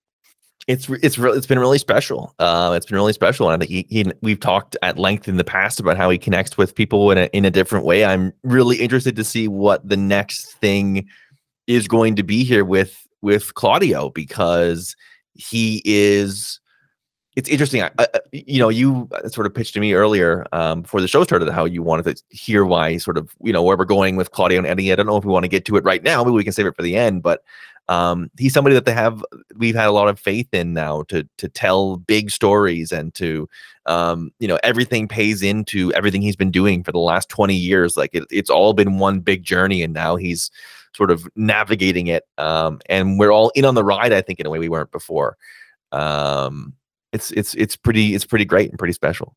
It's 0.67 0.89
it's 0.89 1.17
really 1.17 1.37
it's 1.37 1.45
been 1.47 1.59
really 1.59 1.77
special. 1.77 2.33
Uh, 2.39 2.73
it's 2.75 2.87
been 2.87 2.95
really 2.95 3.13
special, 3.13 3.49
and 3.49 3.61
I 3.61 3.65
think 3.65 3.87
he, 3.89 4.03
he, 4.03 4.11
we've 4.21 4.39
talked 4.39 4.75
at 4.81 4.97
length 4.97 5.27
in 5.27 5.37
the 5.37 5.43
past 5.43 5.79
about 5.79 5.97
how 5.97 6.09
he 6.09 6.17
connects 6.17 6.57
with 6.57 6.73
people 6.73 7.11
in 7.11 7.17
a 7.17 7.25
in 7.33 7.45
a 7.45 7.51
different 7.51 7.85
way. 7.85 8.03
I'm 8.03 8.33
really 8.43 8.77
interested 8.77 9.15
to 9.15 9.23
see 9.23 9.47
what 9.47 9.87
the 9.87 9.97
next 9.97 10.53
thing 10.53 11.07
is 11.67 11.87
going 11.87 12.15
to 12.15 12.23
be 12.23 12.43
here 12.43 12.65
with 12.65 13.07
with 13.21 13.53
Claudio 13.53 14.09
because 14.09 14.95
he 15.33 15.81
is. 15.85 16.59
It's 17.35 17.49
interesting. 17.49 17.83
I, 17.83 17.91
I, 17.99 18.07
you 18.31 18.59
know, 18.59 18.69
you 18.69 19.09
sort 19.27 19.45
of 19.45 19.53
pitched 19.53 19.73
to 19.73 19.81
me 19.81 19.93
earlier 19.93 20.45
um, 20.53 20.83
before 20.83 21.01
the 21.01 21.07
show 21.07 21.21
started 21.25 21.49
how 21.49 21.65
you 21.65 21.83
wanted 21.83 22.15
to 22.15 22.23
hear 22.29 22.63
why, 22.63 22.95
sort 22.95 23.17
of, 23.17 23.35
you 23.43 23.51
know, 23.51 23.61
where 23.61 23.75
we're 23.75 23.83
going 23.83 24.15
with 24.15 24.31
Claudio 24.31 24.57
and 24.57 24.65
Eddie. 24.65 24.89
I 24.89 24.95
don't 24.95 25.05
know 25.05 25.17
if 25.17 25.25
we 25.25 25.33
want 25.33 25.43
to 25.43 25.49
get 25.49 25.65
to 25.65 25.75
it 25.75 25.83
right 25.83 26.01
now. 26.01 26.23
Maybe 26.23 26.33
we 26.33 26.45
can 26.45 26.53
save 26.53 26.65
it 26.65 26.77
for 26.77 26.81
the 26.81 26.95
end. 26.95 27.23
But 27.23 27.43
um, 27.87 28.31
he's 28.37 28.53
somebody 28.53 28.73
that 28.73 28.85
they 28.85 28.93
have 28.93 29.23
we've 29.55 29.75
had 29.75 29.87
a 29.87 29.91
lot 29.91 30.07
of 30.07 30.19
faith 30.19 30.47
in 30.53 30.73
now 30.73 31.03
to 31.03 31.27
to 31.37 31.47
tell 31.47 31.97
big 31.97 32.31
stories 32.31 32.91
and 32.91 33.13
to 33.15 33.47
um, 33.85 34.31
you 34.39 34.47
know 34.47 34.59
everything 34.63 35.07
pays 35.07 35.43
into 35.43 35.93
everything 35.93 36.21
he's 36.21 36.35
been 36.35 36.51
doing 36.51 36.83
for 36.83 36.91
the 36.91 36.99
last 36.99 37.29
20 37.29 37.55
years 37.55 37.95
like 37.95 38.13
it, 38.13 38.25
it's 38.31 38.49
all 38.49 38.73
been 38.73 38.97
one 38.97 39.19
big 39.19 39.43
journey 39.43 39.83
and 39.83 39.93
now 39.93 40.15
he's 40.15 40.49
sort 40.95 41.11
of 41.11 41.27
navigating 41.35 42.07
it 42.07 42.23
um, 42.37 42.79
and 42.87 43.19
we're 43.19 43.31
all 43.31 43.51
in 43.55 43.65
on 43.65 43.75
the 43.75 43.83
ride 43.83 44.13
i 44.13 44.21
think 44.21 44.39
in 44.39 44.45
a 44.45 44.49
way 44.49 44.59
we 44.59 44.69
weren't 44.69 44.91
before. 44.91 45.37
Um, 45.91 46.73
it's 47.13 47.31
it's 47.31 47.53
it's 47.55 47.75
pretty 47.75 48.13
it's 48.13 48.25
pretty 48.25 48.45
great 48.45 48.69
and 48.69 48.77
pretty 48.77 48.93
special. 48.93 49.35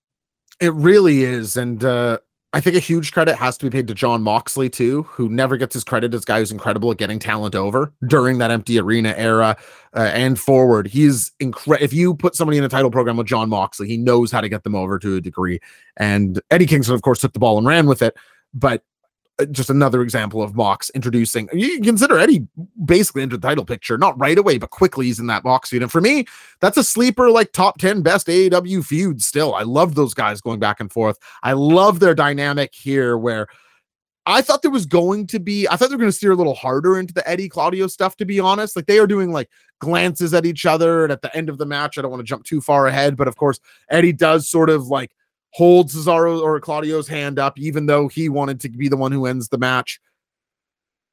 It 0.61 0.75
really 0.75 1.23
is 1.23 1.57
and 1.57 1.83
uh 1.85 2.19
I 2.55 2.61
think 2.61 2.77
a 2.77 2.81
huge 2.81 3.12
credit 3.12 3.37
has 3.37 3.59
to 3.59 3.66
be 3.66 3.70
paid 3.70 3.89
to 3.89 3.95
Jon 3.95 4.23
Moxley 4.23 4.70
too, 4.70 5.03
who 5.03 5.29
never 5.29 5.59
gets 5.59 5.75
his 5.75 5.85
credit 5.85 6.15
as 6.15 6.25
guy 6.25 6.39
who's 6.39 6.51
incredible 6.51 6.91
at 6.91 6.97
getting 6.97 7.19
talent 7.19 7.55
over 7.55 7.93
during 8.07 8.39
that 8.39 8.51
empty 8.51 8.79
arena 8.79 9.12
era 9.19 9.55
uh, 9.95 10.11
and 10.15 10.41
forward. 10.41 10.87
He's 10.87 11.31
incredible. 11.41 11.85
If 11.85 11.93
you 11.93 12.15
put 12.15 12.35
somebody 12.35 12.57
in 12.57 12.65
a 12.65 12.69
title 12.69 12.91
program 12.91 13.19
with 13.19 13.27
Jon 13.27 13.51
Moxley, 13.51 13.87
he 13.87 13.99
knows 13.99 14.33
how 14.33 14.41
to 14.41 14.49
get 14.49 14.65
them 14.65 14.75
over 14.75 14.99
to 14.99 15.16
a 15.16 15.20
degree. 15.20 15.61
And 15.99 16.41
Eddie 16.51 16.65
Kingston, 16.65 16.95
of 16.95 17.03
course, 17.03 17.20
took 17.20 17.35
the 17.35 17.39
ball 17.39 17.59
and 17.59 17.66
ran 17.66 17.87
with 17.87 18.01
it. 18.01 18.16
But 18.55 18.83
Uh, 19.40 19.44
just 19.47 19.70
another 19.70 20.02
example 20.02 20.43
of 20.43 20.55
Mox 20.55 20.90
introducing. 20.90 21.48
You 21.52 21.81
consider 21.81 22.19
Eddie 22.19 22.47
basically 22.85 23.23
into 23.23 23.36
the 23.36 23.47
title 23.47 23.65
picture, 23.65 23.97
not 23.97 24.19
right 24.19 24.36
away, 24.36 24.59
but 24.59 24.70
quickly 24.70 25.06
he's 25.06 25.20
in 25.20 25.28
that 25.28 25.44
Mox 25.44 25.69
feud. 25.70 25.82
And 25.82 25.93
for 25.93 26.01
me, 26.01 26.27
that's 26.60 26.77
a 26.77 26.85
sleeper, 26.85 27.31
like 27.31 27.52
top 27.52 27.78
10 27.78 28.02
best 28.02 28.27
AEW 28.27 28.85
feud 28.85 29.23
still. 29.23 29.55
I 29.55 29.62
love 29.62 29.94
those 29.94 30.15
guys 30.15 30.40
going 30.40 30.59
back 30.59 30.81
and 30.81 30.90
forth. 30.93 31.19
I 31.43 31.52
love 31.52 32.01
their 32.01 32.15
dynamic 32.15 32.74
here 32.74 33.16
where 33.16 33.47
I 34.27 34.43
thought 34.43 34.62
there 34.62 34.70
was 34.70 34.86
going 34.86 35.27
to 35.28 35.39
be, 35.39 35.66
I 35.69 35.77
thought 35.77 35.89
they 35.89 35.94
were 35.94 36.01
going 36.01 36.10
to 36.10 36.16
steer 36.16 36.32
a 36.32 36.36
little 36.36 36.55
harder 36.55 36.98
into 36.98 37.15
the 37.15 37.27
Eddie 37.27 37.48
Claudio 37.48 37.86
stuff, 37.86 38.16
to 38.16 38.24
be 38.24 38.40
honest. 38.40 38.77
Like 38.77 38.86
they 38.86 38.98
are 38.98 39.06
doing 39.06 39.32
like 39.32 39.48
glances 39.78 40.35
at 40.35 40.47
each 40.47 40.66
other. 40.66 41.05
And 41.05 41.12
at 41.12 41.23
the 41.23 41.35
end 41.35 41.48
of 41.48 41.59
the 41.59 41.65
match, 41.65 41.97
I 41.97 42.02
don't 42.02 42.10
want 42.10 42.20
to 42.20 42.27
jump 42.27 42.44
too 42.44 42.60
far 42.60 42.89
ahead, 42.89 43.16
but 43.16 43.28
of 43.28 43.36
course, 43.36 43.60
Eddie 43.89 44.12
does 44.12 44.48
sort 44.48 44.69
of 44.69 44.89
like 44.89 45.12
hold 45.51 45.89
Cesaro 45.89 46.41
or 46.41 46.61
Claudio's 46.61 47.09
hand 47.09 47.39
up, 47.39 47.59
even 47.59 47.87
though 47.87 48.09
he 48.09 48.29
wanted 48.29 48.61
to 48.61 48.69
be 48.69 48.89
the 48.89 48.97
one 48.97 49.12
who 49.12 49.27
ends 49.27 49.49
the 49.49 49.59
match. 49.59 50.01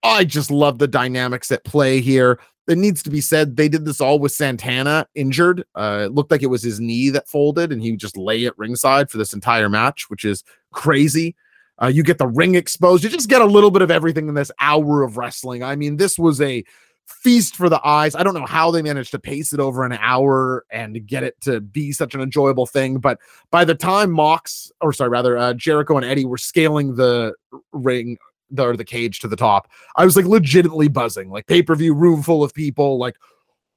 I 0.04 0.24
just 0.24 0.52
love 0.52 0.78
the 0.78 0.88
dynamics 0.88 1.52
at 1.52 1.64
play 1.64 2.00
here. 2.00 2.40
It 2.68 2.78
needs 2.78 3.04
to 3.04 3.10
be 3.10 3.22
said 3.22 3.56
they 3.56 3.70
did 3.70 3.86
this 3.86 4.02
all 4.02 4.20
with 4.20 4.32
Santana 4.32 5.08
injured. 5.16 5.64
Uh, 5.76 6.04
it 6.06 6.14
looked 6.14 6.32
like 6.32 6.44
it 6.44 6.48
was 6.48 6.64
his 6.64 6.80
knee 6.80 7.10
that 7.12 7.28
folded, 7.28 7.72
and 7.72 7.82
he 7.82 7.96
just 7.96 8.18
lay 8.18 8.46
at 8.46 8.58
ringside 8.58 9.10
for 9.10 9.18
this 9.18 9.34
entire 9.34 9.70
match, 9.70 10.10
which 10.10 10.26
is 10.26 10.44
crazy. 10.72 11.36
Uh, 11.82 11.88
you 11.88 12.04
get 12.04 12.18
the 12.18 12.28
ring 12.28 12.56
exposed. 12.56 13.04
You 13.04 13.10
just 13.10 13.30
get 13.30 13.42
a 13.42 13.46
little 13.46 13.72
bit 13.72 13.82
of 13.82 13.92
everything 13.92 14.28
in 14.30 14.34
this 14.34 14.52
hour 14.60 15.04
of 15.04 15.18
wrestling. 15.18 15.64
I 15.64 15.76
mean, 15.76 15.98
this 15.98 16.18
was 16.18 16.42
a 16.42 16.64
feast 17.08 17.56
for 17.56 17.70
the 17.70 17.86
eyes. 17.86 18.16
I 18.16 18.24
don't 18.24 18.34
know 18.34 18.46
how 18.46 18.72
they 18.72 18.82
managed 18.82 19.12
to 19.12 19.20
pace 19.20 19.54
it 19.54 19.60
over 19.60 19.84
an 19.84 19.94
hour 19.94 20.66
and 20.72 21.06
get 21.06 21.24
it 21.24 21.40
to 21.42 21.60
be 21.62 21.92
such 21.92 22.16
an 22.16 22.22
enjoyable 22.22 22.66
thing. 22.66 22.98
But 22.98 23.20
by 23.52 23.66
the 23.66 23.76
time 23.76 24.12
Mox, 24.12 24.72
or 24.82 24.94
sorry, 24.94 25.10
rather, 25.10 25.38
uh, 25.38 25.54
Jericho 25.54 25.98
and 25.98 26.06
Eddie 26.06 26.26
were 26.26 26.38
scaling 26.38 26.96
the 26.96 27.34
ring, 27.72 28.18
the, 28.50 28.68
or 28.68 28.78
the 28.78 28.86
cage 28.86 29.20
to 29.20 29.28
the 29.28 29.36
top, 29.36 29.70
I 29.96 30.06
was 30.06 30.16
like 30.16 30.26
legitimately 30.26 30.88
buzzing, 30.88 31.30
like 31.30 31.48
pay 31.48 31.62
per 31.62 31.76
view 31.76 31.94
room 31.94 32.22
full 32.24 32.44
of 32.44 32.54
people. 32.54 32.98
Like, 32.98 33.16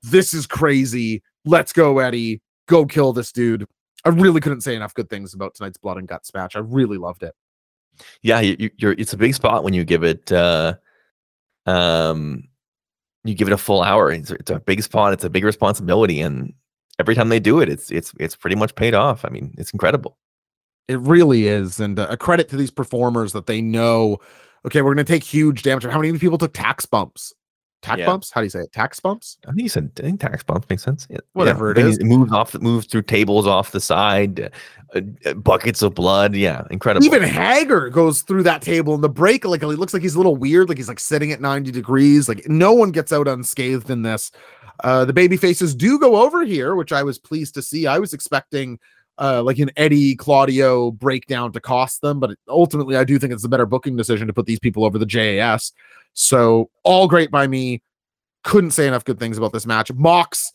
this 0.02 0.32
is 0.32 0.46
crazy. 0.46 1.22
Let's 1.44 1.72
go, 1.72 1.98
Eddie. 1.98 2.40
Go 2.66 2.86
kill 2.86 3.12
this 3.12 3.32
dude. 3.32 3.66
I 4.04 4.10
really 4.10 4.40
couldn't 4.40 4.60
say 4.60 4.76
enough 4.76 4.94
good 4.94 5.10
things 5.10 5.34
about 5.34 5.54
tonight's 5.54 5.78
blood 5.78 5.96
and 5.96 6.06
guts 6.06 6.32
match. 6.32 6.54
I 6.54 6.60
really 6.60 6.98
loved 6.98 7.22
it. 7.22 7.34
Yeah, 8.22 8.40
you, 8.40 8.70
are 8.82 8.92
It's 8.92 9.12
a 9.12 9.16
big 9.16 9.34
spot 9.34 9.64
when 9.64 9.74
you 9.74 9.84
give 9.84 10.04
it. 10.04 10.30
uh 10.30 10.74
um 11.66 12.44
you 13.24 13.34
give 13.34 13.48
it 13.48 13.54
a 13.54 13.58
full 13.58 13.82
hour. 13.82 14.10
It's, 14.10 14.30
it's 14.30 14.50
a 14.50 14.60
big 14.60 14.82
spot. 14.82 15.12
It's 15.12 15.24
a 15.24 15.30
big 15.30 15.44
responsibility, 15.44 16.20
and 16.20 16.52
every 16.98 17.14
time 17.14 17.28
they 17.28 17.40
do 17.40 17.60
it, 17.60 17.68
it's 17.68 17.90
it's 17.90 18.12
it's 18.18 18.36
pretty 18.36 18.56
much 18.56 18.74
paid 18.74 18.94
off. 18.94 19.24
I 19.24 19.28
mean, 19.28 19.54
it's 19.58 19.70
incredible. 19.72 20.16
It 20.88 20.98
really 21.00 21.46
is, 21.46 21.80
and 21.80 21.98
uh, 21.98 22.06
a 22.10 22.16
credit 22.16 22.48
to 22.50 22.56
these 22.56 22.70
performers 22.70 23.32
that 23.32 23.46
they 23.46 23.60
know. 23.60 24.18
Okay, 24.66 24.82
we're 24.82 24.94
going 24.94 25.04
to 25.06 25.12
take 25.12 25.22
huge 25.22 25.62
damage. 25.62 25.84
How 25.84 26.00
many 26.00 26.18
people 26.18 26.38
took 26.38 26.52
tax 26.52 26.86
bumps? 26.86 27.32
Tax 27.80 28.00
yeah. 28.00 28.06
bumps? 28.06 28.30
How 28.30 28.40
do 28.40 28.44
you 28.46 28.50
say 28.50 28.60
it? 28.60 28.72
Tax 28.72 28.98
bumps? 28.98 29.38
I 29.46 29.52
think 29.52 29.62
you 29.62 29.68
said 29.68 29.90
I 29.98 30.02
think 30.02 30.20
tax 30.20 30.42
bumps 30.42 30.68
makes 30.68 30.82
sense. 30.82 31.06
Yeah. 31.08 31.18
Whatever 31.34 31.66
yeah. 31.66 31.82
it 31.82 31.86
is. 31.86 31.98
It 31.98 32.04
moves 32.04 32.32
off, 32.32 32.54
moves 32.54 32.86
through 32.86 33.02
tables 33.02 33.46
off 33.46 33.70
the 33.70 33.80
side, 33.80 34.50
uh, 34.94 35.00
uh, 35.24 35.34
buckets 35.34 35.80
of 35.82 35.94
blood. 35.94 36.34
Yeah, 36.34 36.64
incredible. 36.70 37.06
Even 37.06 37.22
Hager 37.22 37.88
goes 37.88 38.22
through 38.22 38.42
that 38.44 38.62
table 38.62 38.94
in 38.94 39.00
the 39.00 39.08
break. 39.08 39.44
Like 39.44 39.60
he 39.60 39.66
looks 39.66 39.92
like 39.92 40.02
he's 40.02 40.16
a 40.16 40.18
little 40.18 40.36
weird, 40.36 40.68
like 40.68 40.78
he's 40.78 40.88
like 40.88 40.98
sitting 40.98 41.30
at 41.30 41.40
90 41.40 41.70
degrees. 41.70 42.28
Like 42.28 42.48
no 42.48 42.72
one 42.72 42.90
gets 42.90 43.12
out 43.12 43.28
unscathed 43.28 43.90
in 43.90 44.02
this. 44.02 44.32
Uh, 44.82 45.04
the 45.04 45.12
baby 45.12 45.36
faces 45.36 45.74
do 45.74 45.98
go 45.98 46.16
over 46.16 46.44
here, 46.44 46.74
which 46.74 46.92
I 46.92 47.02
was 47.02 47.18
pleased 47.18 47.54
to 47.54 47.62
see. 47.62 47.86
I 47.86 47.98
was 47.98 48.12
expecting 48.12 48.78
uh, 49.18 49.42
like 49.42 49.58
an 49.58 49.70
Eddie 49.76 50.14
Claudio 50.14 50.92
breakdown 50.92 51.52
to 51.52 51.60
cost 51.60 52.00
them, 52.00 52.20
but 52.20 52.36
ultimately 52.48 52.96
I 52.96 53.04
do 53.04 53.18
think 53.18 53.32
it's 53.32 53.44
a 53.44 53.48
better 53.48 53.66
booking 53.66 53.96
decision 53.96 54.26
to 54.26 54.32
put 54.32 54.46
these 54.46 54.60
people 54.60 54.84
over 54.84 54.98
the 54.98 55.06
JAS. 55.06 55.72
So 56.14 56.70
all 56.84 57.08
great 57.08 57.30
by 57.30 57.46
me 57.46 57.82
couldn't 58.44 58.70
say 58.70 58.86
enough 58.86 59.04
good 59.04 59.18
things 59.18 59.36
about 59.36 59.52
this 59.52 59.66
match. 59.66 59.92
Mox 59.92 60.52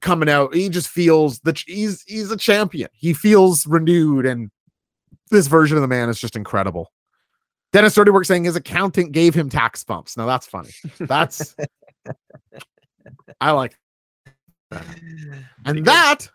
coming 0.00 0.28
out, 0.28 0.54
he 0.54 0.68
just 0.68 0.88
feels 0.88 1.40
that 1.40 1.58
he's 1.66 2.02
he's 2.06 2.30
a 2.30 2.36
champion. 2.36 2.88
He 2.92 3.12
feels 3.12 3.66
renewed, 3.66 4.26
and 4.26 4.50
this 5.30 5.46
version 5.46 5.76
of 5.76 5.82
the 5.82 5.88
man 5.88 6.08
is 6.08 6.18
just 6.18 6.36
incredible. 6.36 6.92
Dennis 7.72 7.94
Dirty 7.94 8.10
saying 8.24 8.44
his 8.44 8.56
accountant 8.56 9.12
gave 9.12 9.34
him 9.34 9.48
tax 9.48 9.84
bumps. 9.84 10.16
Now 10.16 10.26
that's 10.26 10.46
funny. 10.46 10.70
That's 10.98 11.54
I 13.40 13.52
like 13.52 13.76
that. 14.70 14.86
And 15.64 15.84
that 15.84 16.28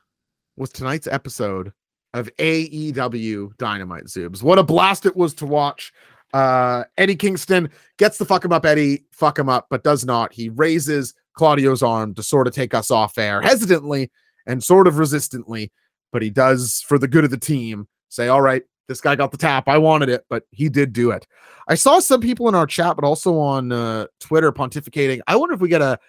was 0.58 0.70
tonight's 0.72 1.08
episode 1.08 1.72
of 2.14 2.30
AEW 2.38 3.58
Dynamite 3.58 4.06
Zoobs. 4.06 4.42
What 4.42 4.60
a 4.60 4.64
blast 4.64 5.06
it 5.06 5.16
was 5.16 5.34
to 5.36 5.46
watch. 5.46 5.92
Uh, 6.34 6.84
Eddie 6.98 7.16
Kingston 7.16 7.70
gets 7.98 8.18
the 8.18 8.26
fuck 8.26 8.44
him 8.44 8.54
up, 8.54 8.66
Eddie, 8.66 9.06
fuck 9.12 9.38
him 9.38 9.50
up, 9.50 9.68
but 9.70 9.84
does 9.84 10.06
not. 10.06 10.34
He 10.34 10.50
raises 10.50 11.14
Claudio's 11.34 11.84
arm 11.84 12.14
to 12.16 12.24
sort 12.24 12.48
of 12.48 12.54
take 12.54 12.74
us 12.74 12.90
off 12.92 13.18
air 13.18 13.42
hesitantly 13.42 14.12
and 14.48 14.64
sort 14.64 14.88
of 14.88 14.98
resistantly, 14.98 15.72
but 16.12 16.22
he 16.22 16.30
does, 16.30 16.84
for 16.88 16.98
the 16.98 17.08
good 17.08 17.26
of 17.26 17.32
the 17.32 17.38
team, 17.38 17.88
say, 18.10 18.28
All 18.28 18.42
right, 18.42 18.64
this 18.88 19.02
guy 19.02 19.16
got 19.16 19.32
the 19.32 19.38
tap. 19.38 19.68
I 19.68 19.78
wanted 19.78 20.10
it, 20.10 20.26
but 20.30 20.44
he 20.52 20.70
did 20.70 20.94
do 20.94 21.12
it. 21.12 21.26
I 21.68 21.76
saw 21.76 22.00
some 22.00 22.22
people 22.22 22.48
in 22.48 22.56
our 22.56 22.68
chat, 22.68 22.96
but 22.96 23.06
also 23.06 23.38
on 23.38 23.72
uh, 23.72 24.08
Twitter 24.20 24.52
pontificating. 24.52 25.22
I 25.28 25.36
wonder 25.36 25.56
if 25.56 25.62
we 25.62 25.70
get 25.70 25.82
a 25.82 26.00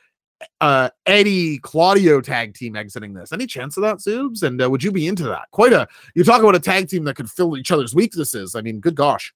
uh 0.61 0.91
Eddie 1.07 1.59
Claudio 1.59 2.21
tag 2.21 2.55
team 2.55 2.77
exiting 2.77 3.15
this. 3.15 3.33
Any 3.33 3.47
chance 3.47 3.77
of 3.77 3.83
that, 3.83 3.99
Zoobs? 3.99 4.43
And 4.43 4.63
uh, 4.63 4.71
would 4.71 4.83
you 4.83 4.93
be 4.93 5.07
into 5.07 5.25
that? 5.25 5.51
Quite 5.51 5.73
a 5.73 5.89
you 6.15 6.25
talk 6.25 6.43
about 6.43 6.55
a 6.55 6.61
tag 6.61 6.89
team 6.89 7.05
that 7.05 7.17
could 7.17 7.31
fill 7.31 7.57
each 7.57 7.73
other's 7.73 7.95
weaknesses. 7.95 8.55
I 8.55 8.61
mean, 8.61 8.81
good 8.81 8.95
gosh. 8.95 9.33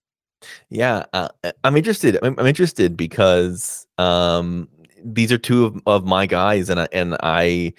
Yeah, 0.70 1.04
uh, 1.12 1.28
I'm 1.64 1.76
interested. 1.76 2.18
I'm, 2.22 2.34
I'm 2.38 2.46
interested 2.46 2.96
because 2.96 3.86
um, 3.98 4.68
these 5.04 5.32
are 5.32 5.38
two 5.38 5.66
of, 5.66 5.82
of 5.86 6.04
my 6.04 6.26
guys, 6.26 6.70
and 6.70 6.80
I, 6.80 6.88
and 6.92 7.16
I 7.22 7.72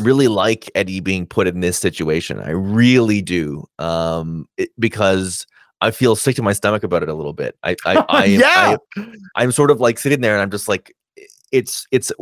really 0.00 0.28
like 0.28 0.70
Eddie 0.74 1.00
being 1.00 1.26
put 1.26 1.46
in 1.46 1.60
this 1.60 1.78
situation. 1.78 2.40
I 2.40 2.50
really 2.50 3.22
do, 3.22 3.66
um, 3.78 4.48
it, 4.56 4.70
because 4.78 5.46
I 5.80 5.90
feel 5.90 6.16
sick 6.16 6.36
to 6.36 6.42
my 6.42 6.52
stomach 6.52 6.82
about 6.82 7.02
it 7.02 7.08
a 7.08 7.14
little 7.14 7.32
bit. 7.32 7.56
I, 7.62 7.76
I, 7.86 8.04
I 8.08 8.24
yeah, 8.26 8.76
I, 8.96 9.06
I'm 9.36 9.52
sort 9.52 9.70
of 9.70 9.80
like 9.80 9.98
sitting 9.98 10.20
there, 10.20 10.34
and 10.34 10.42
I'm 10.42 10.50
just 10.50 10.68
like, 10.68 10.94
it's 11.52 11.86
it's 11.90 12.12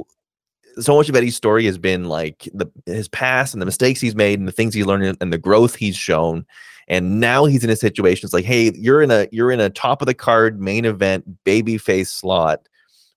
so 0.78 0.97
much 0.97 1.09
of 1.09 1.16
Eddie's 1.16 1.36
story 1.36 1.65
has 1.66 1.78
been 1.78 2.05
like 2.05 2.48
the 2.53 2.66
his 2.86 3.09
past 3.09 3.55
and 3.55 3.61
the 3.61 3.66
mistakes 3.66 4.01
he's 4.01 4.15
made 4.15 4.39
and 4.39 4.47
the 4.47 4.53
things 4.53 4.74
he 4.74 4.85
learned 4.85 5.16
and 5.20 5.32
the 5.32 5.39
growth 5.39 5.74
he's 5.74 5.97
shown. 5.97 6.44
And 6.89 7.19
now 7.19 7.47
he's 7.47 7.65
in 7.65 7.70
a 7.70 7.77
situation. 7.77 8.27
It's 8.27 8.35
like, 8.35 8.44
hey, 8.44 8.73
you're 8.74 9.03
in 9.03 9.11
a 9.11 9.27
you're 9.32 9.51
in 9.51 9.61
a 9.61 9.70
top 9.70 10.03
of 10.03 10.07
the 10.07 10.15
card 10.15 10.61
main 10.61 10.85
event 10.85 11.44
babyface 11.44 12.09
slot 12.09 12.69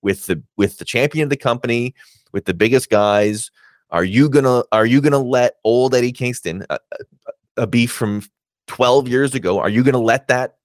with 0.01 0.25
the 0.25 0.41
with 0.57 0.77
the 0.77 0.85
champion 0.85 1.23
of 1.23 1.29
the 1.29 1.37
company, 1.37 1.93
with 2.31 2.45
the 2.45 2.53
biggest 2.53 2.89
guys. 2.89 3.51
Are 3.91 4.03
you 4.03 4.29
gonna 4.29 4.63
are 4.71 4.85
you 4.85 5.01
gonna 5.01 5.19
let 5.19 5.55
old 5.63 5.93
Eddie 5.95 6.11
Kingston, 6.11 6.65
a, 6.69 6.79
a, 7.57 7.67
beef 7.67 7.91
from 7.91 8.23
12 8.67 9.07
years 9.07 9.33
ago, 9.33 9.59
are 9.59 9.69
you 9.69 9.83
gonna 9.83 9.97
let 9.97 10.27
that 10.27 10.57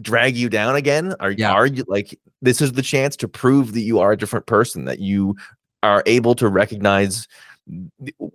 drag 0.00 0.36
you 0.36 0.48
down 0.48 0.74
again? 0.76 1.14
Are 1.20 1.32
Yeah. 1.32 1.52
are 1.52 1.66
you 1.66 1.84
like 1.86 2.18
this 2.42 2.60
is 2.60 2.72
the 2.72 2.82
chance 2.82 3.16
to 3.16 3.28
prove 3.28 3.74
that 3.74 3.82
you 3.82 3.98
are 3.98 4.12
a 4.12 4.16
different 4.16 4.46
person, 4.46 4.86
that 4.86 5.00
you 5.00 5.36
are 5.82 6.02
able 6.06 6.34
to 6.34 6.48
recognize 6.48 7.26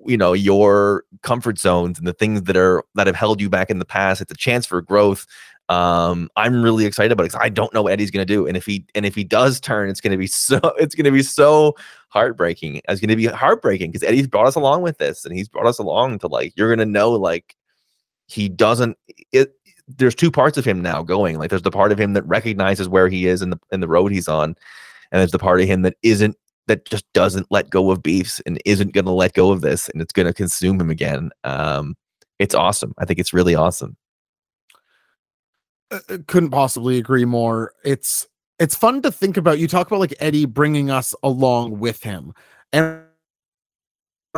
you 0.05 0.17
know 0.17 0.33
your 0.33 1.03
comfort 1.21 1.57
zones 1.57 1.97
and 1.97 2.07
the 2.07 2.13
things 2.13 2.43
that 2.43 2.55
are 2.55 2.83
that 2.95 3.07
have 3.07 3.15
held 3.15 3.41
you 3.41 3.49
back 3.49 3.69
in 3.69 3.79
the 3.79 3.85
past 3.85 4.21
it's 4.21 4.31
a 4.31 4.35
chance 4.35 4.65
for 4.65 4.81
growth 4.81 5.25
um 5.67 6.29
i'm 6.35 6.61
really 6.61 6.85
excited 6.85 7.11
about 7.11 7.25
it 7.25 7.31
'cause 7.31 7.41
i 7.43 7.49
don't 7.49 7.73
know 7.73 7.81
what 7.81 7.91
eddie's 7.91 8.11
to 8.25 8.33
do 8.33 8.47
and 8.47 8.55
if 8.55 8.65
he 8.65 8.85
and 8.93 9.05
if 9.05 9.15
he 9.15 9.23
does 9.23 9.59
turn 9.59 9.89
it's 9.89 9.99
to 9.99 10.17
be 10.17 10.27
so 10.27 10.57
it's 10.79 10.95
to 11.05 11.11
be 11.11 11.23
so 11.23 11.75
heartbreaking 12.09 12.79
it's 12.87 13.01
to 13.01 13.15
be 13.15 13.25
heartbreaking 13.25 13.91
because 13.91 14.03
eddie's 14.03 14.27
brought 14.27 14.47
us 14.47 14.55
along 14.55 14.81
with 14.81 14.97
this 14.99 15.25
and 15.25 15.35
he's 15.35 15.49
brought 15.49 15.65
us 15.65 15.79
along 15.79 16.19
to 16.19 16.27
like 16.27 16.53
you're 16.55 16.75
to 16.75 16.85
know 16.85 17.11
like 17.11 17.55
he 18.27 18.47
doesn't 18.47 18.97
it 19.31 19.53
there's 19.87 20.15
two 20.15 20.31
parts 20.31 20.57
of 20.57 20.65
him 20.65 20.81
now 20.81 21.03
going 21.03 21.37
like 21.37 21.49
there's 21.49 21.61
the 21.61 21.71
part 21.71 21.91
of 21.91 21.99
him 21.99 22.13
that 22.13 22.25
recognizes 22.25 22.87
where 22.87 23.09
he 23.09 23.27
is 23.27 23.41
in 23.41 23.49
the 23.49 23.59
in 23.71 23.81
the 23.81 23.87
road 23.87 24.11
he's 24.11 24.27
on 24.27 24.55
and 25.11 25.19
there's 25.19 25.31
the 25.31 25.39
part 25.39 25.59
of 25.61 25.67
him 25.67 25.81
that 25.81 25.95
isn't 26.03 26.35
that 26.67 26.85
just 26.85 27.05
doesn't 27.13 27.47
let 27.51 27.69
go 27.69 27.91
of 27.91 28.01
beefs 28.01 28.41
and 28.45 28.61
isn't 28.65 28.93
going 28.93 29.05
to 29.05 29.11
let 29.11 29.33
go 29.33 29.51
of 29.51 29.61
this 29.61 29.89
and 29.89 30.01
it's 30.01 30.13
going 30.13 30.25
to 30.25 30.33
consume 30.33 30.79
him 30.79 30.89
again 30.89 31.29
um 31.43 31.95
it's 32.39 32.55
awesome 32.55 32.93
i 32.97 33.05
think 33.05 33.19
it's 33.19 33.33
really 33.33 33.55
awesome 33.55 33.95
uh, 35.91 35.99
uh, 36.09 36.17
couldn't 36.27 36.49
possibly 36.49 36.97
agree 36.97 37.25
more. 37.25 37.73
It's 37.83 38.27
it's 38.59 38.75
fun 38.75 39.01
to 39.03 39.11
think 39.11 39.37
about. 39.37 39.59
You 39.59 39.67
talk 39.67 39.87
about 39.87 39.99
like 39.99 40.15
Eddie 40.19 40.45
bringing 40.45 40.89
us 40.89 41.13
along 41.23 41.79
with 41.79 42.01
him, 42.03 42.33
and 42.73 43.01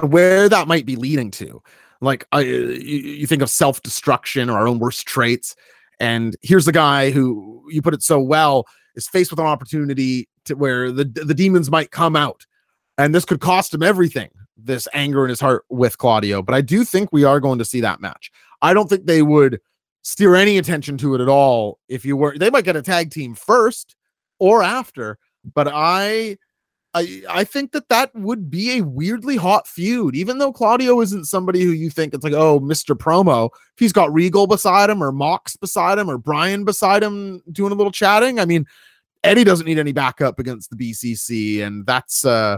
where 0.01 0.49
that 0.49 0.67
might 0.67 0.85
be 0.85 0.95
leading 0.95 1.31
to. 1.31 1.61
Like, 2.01 2.27
I, 2.31 2.41
you, 2.41 2.71
you 2.75 3.27
think 3.27 3.41
of 3.41 3.49
self 3.49 3.81
destruction 3.81 4.49
or 4.49 4.57
our 4.57 4.67
own 4.67 4.79
worst 4.79 5.07
traits, 5.07 5.55
and 5.99 6.35
here's 6.41 6.65
the 6.65 6.71
guy 6.71 7.11
who 7.11 7.63
you 7.69 7.81
put 7.81 7.93
it 7.93 8.03
so 8.03 8.19
well 8.19 8.67
is 8.97 9.07
faced 9.07 9.31
with 9.31 9.39
an 9.39 9.45
opportunity 9.45 10.27
to 10.43 10.55
where 10.55 10.91
the 10.91 11.05
the 11.05 11.33
demons 11.33 11.71
might 11.71 11.91
come 11.91 12.17
out, 12.17 12.45
and 12.97 13.15
this 13.15 13.23
could 13.23 13.39
cost 13.39 13.73
him 13.73 13.83
everything. 13.83 14.29
This 14.57 14.87
anger 14.93 15.23
in 15.23 15.29
his 15.29 15.39
heart 15.39 15.63
with 15.69 15.97
Claudio, 15.97 16.41
but 16.41 16.55
I 16.55 16.61
do 16.61 16.83
think 16.83 17.13
we 17.13 17.23
are 17.23 17.39
going 17.39 17.59
to 17.59 17.65
see 17.65 17.79
that 17.81 18.01
match. 18.01 18.31
I 18.61 18.73
don't 18.73 18.89
think 18.89 19.05
they 19.05 19.21
would 19.21 19.61
steer 20.07 20.35
any 20.35 20.57
attention 20.57 20.97
to 20.97 21.15
it 21.15 21.21
at 21.21 21.27
all 21.27 21.79
if 21.89 22.05
you 22.05 22.15
were 22.15 22.37
they 22.37 22.49
might 22.49 22.63
get 22.63 22.77
a 22.77 22.81
tag 22.81 23.11
team 23.11 23.35
first 23.35 23.97
or 24.39 24.63
after 24.63 25.17
but 25.53 25.67
i 25.69 26.37
i 26.97 27.21
i 27.29 27.43
think 27.43 27.71
that 27.71 27.89
that 27.89 28.13
would 28.15 28.49
be 28.49 28.77
a 28.77 28.81
weirdly 28.81 29.35
hot 29.35 29.67
feud 29.67 30.15
even 30.15 30.37
though 30.37 30.51
claudio 30.51 30.99
isn't 31.01 31.25
somebody 31.25 31.63
who 31.63 31.71
you 31.71 31.89
think 31.89 32.13
it's 32.13 32.23
like 32.23 32.33
oh 32.33 32.59
mr 32.59 32.97
promo. 32.97 33.49
If 33.53 33.79
he's 33.79 33.93
got 33.93 34.13
regal 34.13 34.47
beside 34.47 34.89
him 34.89 35.03
or 35.03 35.11
mox 35.11 35.55
beside 35.55 35.99
him 35.99 36.09
or 36.09 36.17
bryan 36.17 36.65
beside 36.65 37.03
him 37.03 37.41
doing 37.51 37.71
a 37.71 37.75
little 37.75 37.91
chatting 37.91 38.39
i 38.39 38.45
mean 38.45 38.65
eddie 39.23 39.43
doesn't 39.43 39.65
need 39.65 39.79
any 39.79 39.91
backup 39.91 40.39
against 40.39 40.69
the 40.69 40.75
bcc 40.75 41.65
and 41.65 41.85
that's 41.85 42.25
uh 42.25 42.57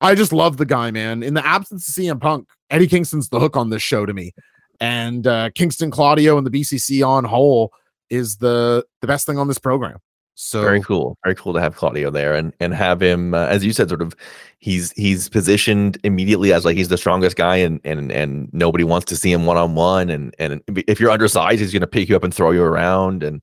i 0.00 0.14
just 0.14 0.32
love 0.32 0.56
the 0.56 0.66
guy 0.66 0.90
man. 0.90 1.22
In 1.22 1.34
the 1.34 1.46
absence 1.46 1.88
of 1.88 1.94
cm 1.94 2.20
punk 2.20 2.48
eddie 2.70 2.86
kingston's 2.86 3.28
the 3.28 3.40
hook 3.40 3.56
on 3.56 3.70
this 3.70 3.82
show 3.82 4.06
to 4.06 4.12
me. 4.12 4.32
And 4.80 5.26
uh, 5.26 5.50
Kingston 5.54 5.90
Claudio 5.90 6.38
and 6.38 6.46
the 6.46 6.50
BCC 6.50 7.06
on 7.06 7.24
whole 7.24 7.72
is 8.08 8.38
the 8.38 8.84
the 9.02 9.06
best 9.06 9.26
thing 9.26 9.38
on 9.38 9.46
this 9.46 9.58
program. 9.58 9.98
So 10.42 10.62
very 10.62 10.80
cool. 10.80 11.18
Very 11.22 11.34
cool 11.34 11.52
to 11.52 11.60
have 11.60 11.76
claudio 11.76 12.10
there 12.10 12.34
and 12.34 12.54
and 12.60 12.72
have 12.72 13.02
him 13.02 13.34
uh, 13.34 13.44
as 13.48 13.62
you 13.62 13.74
said 13.74 13.90
sort 13.90 14.00
of 14.00 14.16
he's 14.58 14.90
he's 14.92 15.28
positioned 15.28 15.98
immediately 16.02 16.50
as 16.54 16.64
like 16.64 16.78
he's 16.78 16.88
the 16.88 16.96
strongest 16.96 17.36
guy 17.36 17.56
and 17.56 17.78
and 17.84 18.10
and 18.10 18.48
nobody 18.54 18.82
wants 18.82 19.04
to 19.08 19.16
see 19.16 19.30
him 19.30 19.44
one-on-one 19.44 20.08
and 20.08 20.34
and 20.38 20.62
if 20.88 20.98
you're 20.98 21.10
undersized 21.10 21.60
he's 21.60 21.72
going 21.72 21.82
to 21.82 21.86
pick 21.86 22.08
you 22.08 22.16
up 22.16 22.24
and 22.24 22.32
throw 22.32 22.52
you 22.52 22.62
around 22.62 23.22
and 23.22 23.42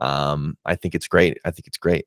um 0.00 0.58
i 0.66 0.74
think 0.74 0.96
it's 0.96 1.06
great. 1.06 1.38
I 1.44 1.52
think 1.52 1.68
it's 1.68 1.78
great 1.78 2.06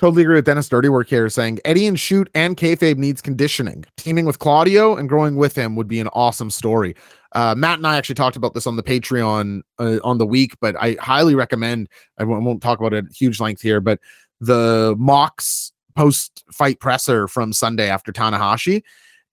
Totally 0.00 0.22
agree 0.22 0.36
with 0.36 0.46
Dennis 0.46 0.66
Dirty 0.66 0.88
Work 0.88 1.10
here 1.10 1.28
saying 1.28 1.58
Eddie 1.62 1.86
and 1.86 2.00
Shoot 2.00 2.30
and 2.34 2.56
Kayfabe 2.56 2.96
needs 2.96 3.20
conditioning. 3.20 3.84
Teaming 3.98 4.24
with 4.24 4.38
Claudio 4.38 4.96
and 4.96 5.10
growing 5.10 5.36
with 5.36 5.54
him 5.54 5.76
would 5.76 5.88
be 5.88 6.00
an 6.00 6.08
awesome 6.14 6.50
story. 6.50 6.96
Uh, 7.32 7.54
Matt 7.54 7.80
and 7.80 7.86
I 7.86 7.98
actually 7.98 8.14
talked 8.14 8.34
about 8.34 8.54
this 8.54 8.66
on 8.66 8.76
the 8.76 8.82
Patreon 8.82 9.60
uh, 9.78 9.98
on 10.02 10.16
the 10.16 10.24
week, 10.24 10.56
but 10.58 10.74
I 10.80 10.96
highly 10.98 11.34
recommend. 11.34 11.90
I 12.16 12.24
won't, 12.24 12.42
won't 12.44 12.62
talk 12.62 12.78
about 12.78 12.94
it 12.94 13.04
at 13.04 13.12
huge 13.12 13.40
length 13.40 13.60
here, 13.60 13.78
but 13.82 14.00
the 14.40 14.94
Mox 14.98 15.70
post 15.94 16.44
fight 16.50 16.80
presser 16.80 17.28
from 17.28 17.52
Sunday 17.52 17.90
after 17.90 18.10
Tanahashi, 18.10 18.82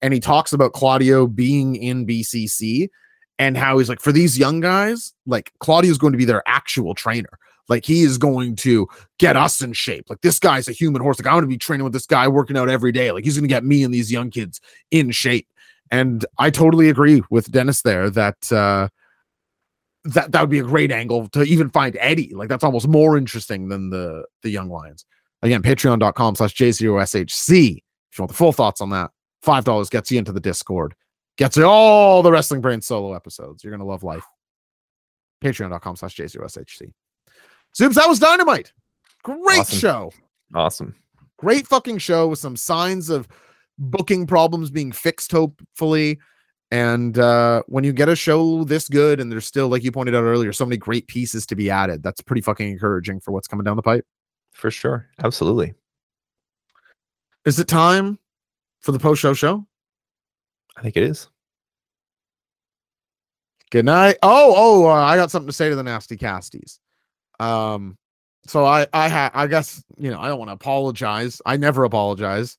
and 0.02 0.14
he 0.14 0.20
talks 0.20 0.52
about 0.52 0.74
Claudio 0.74 1.28
being 1.28 1.78
in 1.78 2.06
BCC 2.06 2.90
and 3.40 3.56
how 3.56 3.78
he's 3.78 3.88
like 3.88 4.02
for 4.02 4.12
these 4.12 4.38
young 4.38 4.60
guys, 4.60 5.14
like 5.26 5.54
Claudio's 5.60 5.98
going 5.98 6.12
to 6.12 6.18
be 6.18 6.26
their 6.26 6.44
actual 6.46 6.94
trainer. 6.94 7.40
Like 7.70 7.86
he 7.86 8.04
is 8.04 8.18
going 8.18 8.56
to 8.58 8.88
get 9.20 9.36
us 9.36 9.62
in 9.62 9.74
shape. 9.74 10.10
Like 10.10 10.22
this 10.22 10.40
guy's 10.40 10.68
a 10.68 10.72
human 10.72 11.02
horse. 11.02 11.20
Like 11.20 11.28
I'm 11.28 11.34
going 11.34 11.44
to 11.44 11.48
be 11.48 11.58
training 11.58 11.84
with 11.84 11.94
this 11.94 12.06
guy, 12.06 12.28
working 12.28 12.58
out 12.58 12.70
every 12.70 12.92
day. 12.92 13.12
Like 13.12 13.24
he's 13.24 13.36
going 13.36 13.48
to 13.48 13.54
get 13.54 13.66
me 13.66 13.84
and 13.84 13.94
these 13.94 14.12
young 14.12 14.30
kids 14.30 14.62
in 14.92 15.12
shape. 15.12 15.48
And 15.92 16.26
I 16.38 16.50
totally 16.50 16.90
agree 16.90 17.24
with 17.30 17.52
Dennis 17.52 17.82
there 17.82 18.10
that 18.10 18.52
uh 18.52 18.90
that 20.04 20.32
that 20.32 20.42
would 20.42 20.50
be 20.50 20.60
a 20.60 20.64
great 20.64 20.92
angle 20.92 21.28
to 21.30 21.44
even 21.44 21.70
find 21.70 21.98
Eddie. 22.00 22.34
Like 22.34 22.50
that's 22.50 22.64
almost 22.64 22.88
more 22.88 23.18
interesting 23.18 23.70
than 23.70 23.90
the 23.90 24.26
the 24.42 24.50
young 24.50 24.70
lions. 24.70 25.06
Again, 25.42 25.62
patreon.com 25.62 26.36
slash 26.36 26.56
J0SHC. 26.56 27.78
If 28.12 28.18
you 28.18 28.22
want 28.22 28.30
the 28.30 28.38
full 28.38 28.54
thoughts 28.54 28.82
on 28.82 28.90
that, 28.92 29.12
five 29.42 29.66
dollars 29.66 29.90
gets 29.90 30.12
you 30.12 30.18
into 30.18 30.32
the 30.32 30.40
Discord, 30.40 30.96
gets 31.38 31.58
you 31.58 31.66
all 31.66 32.24
the 32.24 32.32
wrestling 32.32 32.62
brain 32.62 32.82
solo 32.82 33.14
episodes. 33.14 33.64
You're 33.64 33.72
gonna 33.72 33.86
love 33.86 34.04
life. 34.04 34.24
Patreon.com 35.44 35.98
slash 35.98 36.16
J0SHC. 36.16 36.92
Zoobs, 37.78 37.94
that 37.96 38.08
was 38.08 38.20
dynamite. 38.20 38.74
Great 39.24 39.60
Awesome. 39.60 39.80
show. 39.80 40.12
awesome 40.56 40.96
Great 41.38 41.68
fucking 41.68 42.00
show 42.00 42.28
with 42.28 42.40
some 42.40 42.56
signs 42.56 43.10
of 43.10 43.28
booking 43.78 44.26
problems 44.26 44.72
being 44.72 44.92
fixed, 44.92 45.32
hopefully. 45.32 46.18
And 46.72 47.18
uh, 47.20 47.62
when 47.68 47.84
you 47.84 47.94
get 47.94 48.10
a 48.10 48.16
show 48.16 48.64
this 48.64 48.90
good, 48.90 49.20
and 49.20 49.32
there's 49.32 49.46
still, 49.46 49.68
like 49.68 49.84
you 49.84 49.92
pointed 49.92 50.16
out 50.16 50.24
earlier, 50.24 50.52
so 50.52 50.66
many 50.66 50.78
great 50.78 51.08
pieces 51.08 51.46
to 51.46 51.56
be 51.56 51.70
added, 51.70 52.02
that's 52.02 52.20
pretty 52.22 52.42
fucking 52.42 52.68
encouraging 52.70 53.20
for 53.20 53.32
what's 53.32 53.48
coming 53.48 53.64
down 53.64 53.76
the 53.76 53.84
pipe. 53.84 54.06
for 54.54 54.72
sure 54.72 55.08
absolutely 55.24 55.74
Is 57.46 57.60
it 57.60 57.68
time 57.68 58.18
for 58.82 58.92
the 58.92 59.00
post 59.00 59.22
show 59.22 59.34
show? 59.34 59.66
i 60.76 60.82
think 60.82 60.98
it 60.98 61.04
is 61.04 61.30
Good 63.70 63.84
night. 63.86 64.16
Oh, 64.24 64.54
oh, 64.56 64.86
uh, 64.90 64.94
I 64.94 65.18
got 65.18 65.30
something 65.30 65.48
to 65.48 65.54
say 65.54 65.68
to 65.70 65.76
the 65.76 65.84
nasty 65.84 66.16
casties. 66.16 66.80
Um, 67.40 67.98
so 68.46 68.66
I, 68.66 68.88
I 68.94 69.08
had, 69.08 69.32
I 69.34 69.48
guess, 69.48 69.84
you 69.98 70.10
know, 70.10 70.20
I 70.20 70.28
don't 70.30 70.40
want 70.40 70.50
to 70.50 70.54
apologize. 70.54 71.42
I 71.46 71.58
never 71.58 71.84
apologize. 71.84 72.56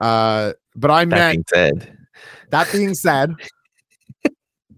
Uh, 0.00 0.52
but 0.74 0.90
I 0.90 1.04
that 1.04 1.10
met 1.10 1.30
being 1.32 1.44
said 1.52 1.96
That 2.50 2.72
being 2.72 2.94
said, 2.94 3.34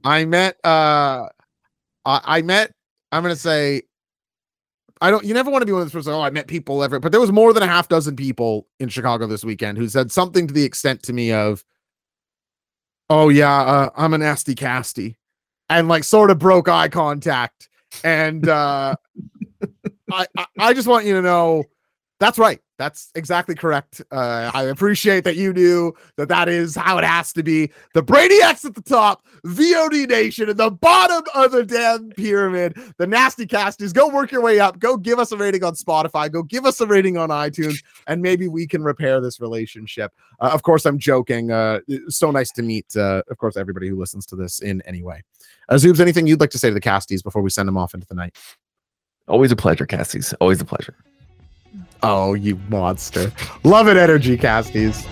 I 0.04 0.24
met 0.24 0.56
uh 0.62 1.28
I, 2.04 2.20
I 2.24 2.42
met 2.42 2.70
I'm 3.10 3.22
gonna 3.22 3.34
say 3.34 3.82
I 5.00 5.10
don't 5.10 5.24
you 5.24 5.34
never 5.34 5.50
want 5.50 5.62
to 5.62 5.66
be 5.66 5.72
one 5.72 5.82
of 5.82 5.90
those 5.90 6.04
people 6.04 6.14
Oh, 6.14 6.22
I 6.22 6.30
met 6.30 6.46
people 6.46 6.82
ever, 6.84 7.00
but 7.00 7.12
there 7.12 7.20
was 7.20 7.32
more 7.32 7.52
than 7.52 7.62
a 7.62 7.66
half 7.66 7.88
dozen 7.88 8.14
people 8.14 8.68
in 8.78 8.88
Chicago 8.88 9.26
this 9.26 9.44
weekend 9.44 9.78
who 9.78 9.88
said 9.88 10.12
something 10.12 10.46
to 10.46 10.54
the 10.54 10.64
extent 10.64 11.02
to 11.04 11.12
me 11.12 11.32
of, 11.32 11.64
Oh 13.10 13.28
yeah, 13.30 13.60
uh, 13.62 13.90
I'm 13.96 14.14
a 14.14 14.18
nasty 14.18 14.54
casty. 14.54 15.16
and 15.68 15.88
like 15.88 16.04
sort 16.04 16.30
of 16.30 16.38
broke 16.38 16.68
eye 16.68 16.88
contact. 16.88 17.68
And 18.04 18.48
uh, 18.48 18.96
I, 20.10 20.26
I 20.36 20.46
I 20.58 20.74
just 20.74 20.88
want 20.88 21.06
you 21.06 21.14
to 21.14 21.22
know 21.22 21.64
that's 22.20 22.38
right. 22.38 22.60
That's 22.78 23.10
exactly 23.14 23.54
correct. 23.54 24.02
Uh, 24.10 24.50
I 24.52 24.64
appreciate 24.64 25.24
that 25.24 25.36
you 25.36 25.52
knew 25.52 25.94
that 26.16 26.28
that 26.28 26.48
is 26.48 26.74
how 26.74 26.98
it 26.98 27.04
has 27.04 27.32
to 27.32 27.42
be. 27.42 27.70
The 27.94 28.02
Brady 28.02 28.36
X 28.42 28.64
at 28.66 28.74
the 28.74 28.82
top, 28.82 29.24
VOD 29.46 30.08
Nation 30.08 30.50
at 30.50 30.58
the 30.58 30.70
bottom 30.70 31.22
of 31.34 31.52
the 31.52 31.64
damn 31.64 32.10
pyramid. 32.10 32.76
The 32.98 33.06
Nasty 33.06 33.46
Casties. 33.46 33.94
Go 33.94 34.08
work 34.08 34.30
your 34.30 34.42
way 34.42 34.60
up. 34.60 34.78
Go 34.78 34.98
give 34.98 35.18
us 35.18 35.32
a 35.32 35.38
rating 35.38 35.64
on 35.64 35.74
Spotify. 35.74 36.30
Go 36.30 36.42
give 36.42 36.66
us 36.66 36.80
a 36.80 36.86
rating 36.86 37.16
on 37.16 37.30
iTunes, 37.30 37.82
and 38.06 38.20
maybe 38.20 38.46
we 38.46 38.66
can 38.66 38.82
repair 38.82 39.20
this 39.20 39.40
relationship. 39.40 40.12
Uh, 40.40 40.50
of 40.52 40.62
course, 40.62 40.84
I'm 40.84 40.98
joking. 40.98 41.50
Uh, 41.50 41.80
so 42.08 42.30
nice 42.30 42.50
to 42.52 42.62
meet, 42.62 42.94
uh, 42.94 43.22
of 43.30 43.38
course, 43.38 43.56
everybody 43.56 43.88
who 43.88 43.98
listens 43.98 44.26
to 44.26 44.36
this 44.36 44.60
in 44.60 44.82
any 44.82 45.02
way. 45.02 45.22
Uh, 45.68 45.74
Zoobs, 45.76 46.00
anything 46.00 46.26
you'd 46.26 46.40
like 46.40 46.50
to 46.50 46.58
say 46.58 46.68
to 46.68 46.74
the 46.74 46.80
Casties 46.80 47.22
before 47.22 47.40
we 47.40 47.50
send 47.50 47.66
them 47.66 47.78
off 47.78 47.94
into 47.94 48.06
the 48.06 48.14
night? 48.14 48.36
Always 49.28 49.50
a 49.50 49.56
pleasure, 49.56 49.86
Casties. 49.86 50.34
Always 50.40 50.60
a 50.60 50.64
pleasure. 50.64 50.94
Oh, 52.02 52.34
you 52.34 52.58
monster. 52.68 53.32
Love 53.64 53.88
it, 53.88 53.96
Energy 53.96 54.36
Casties. 54.36 55.06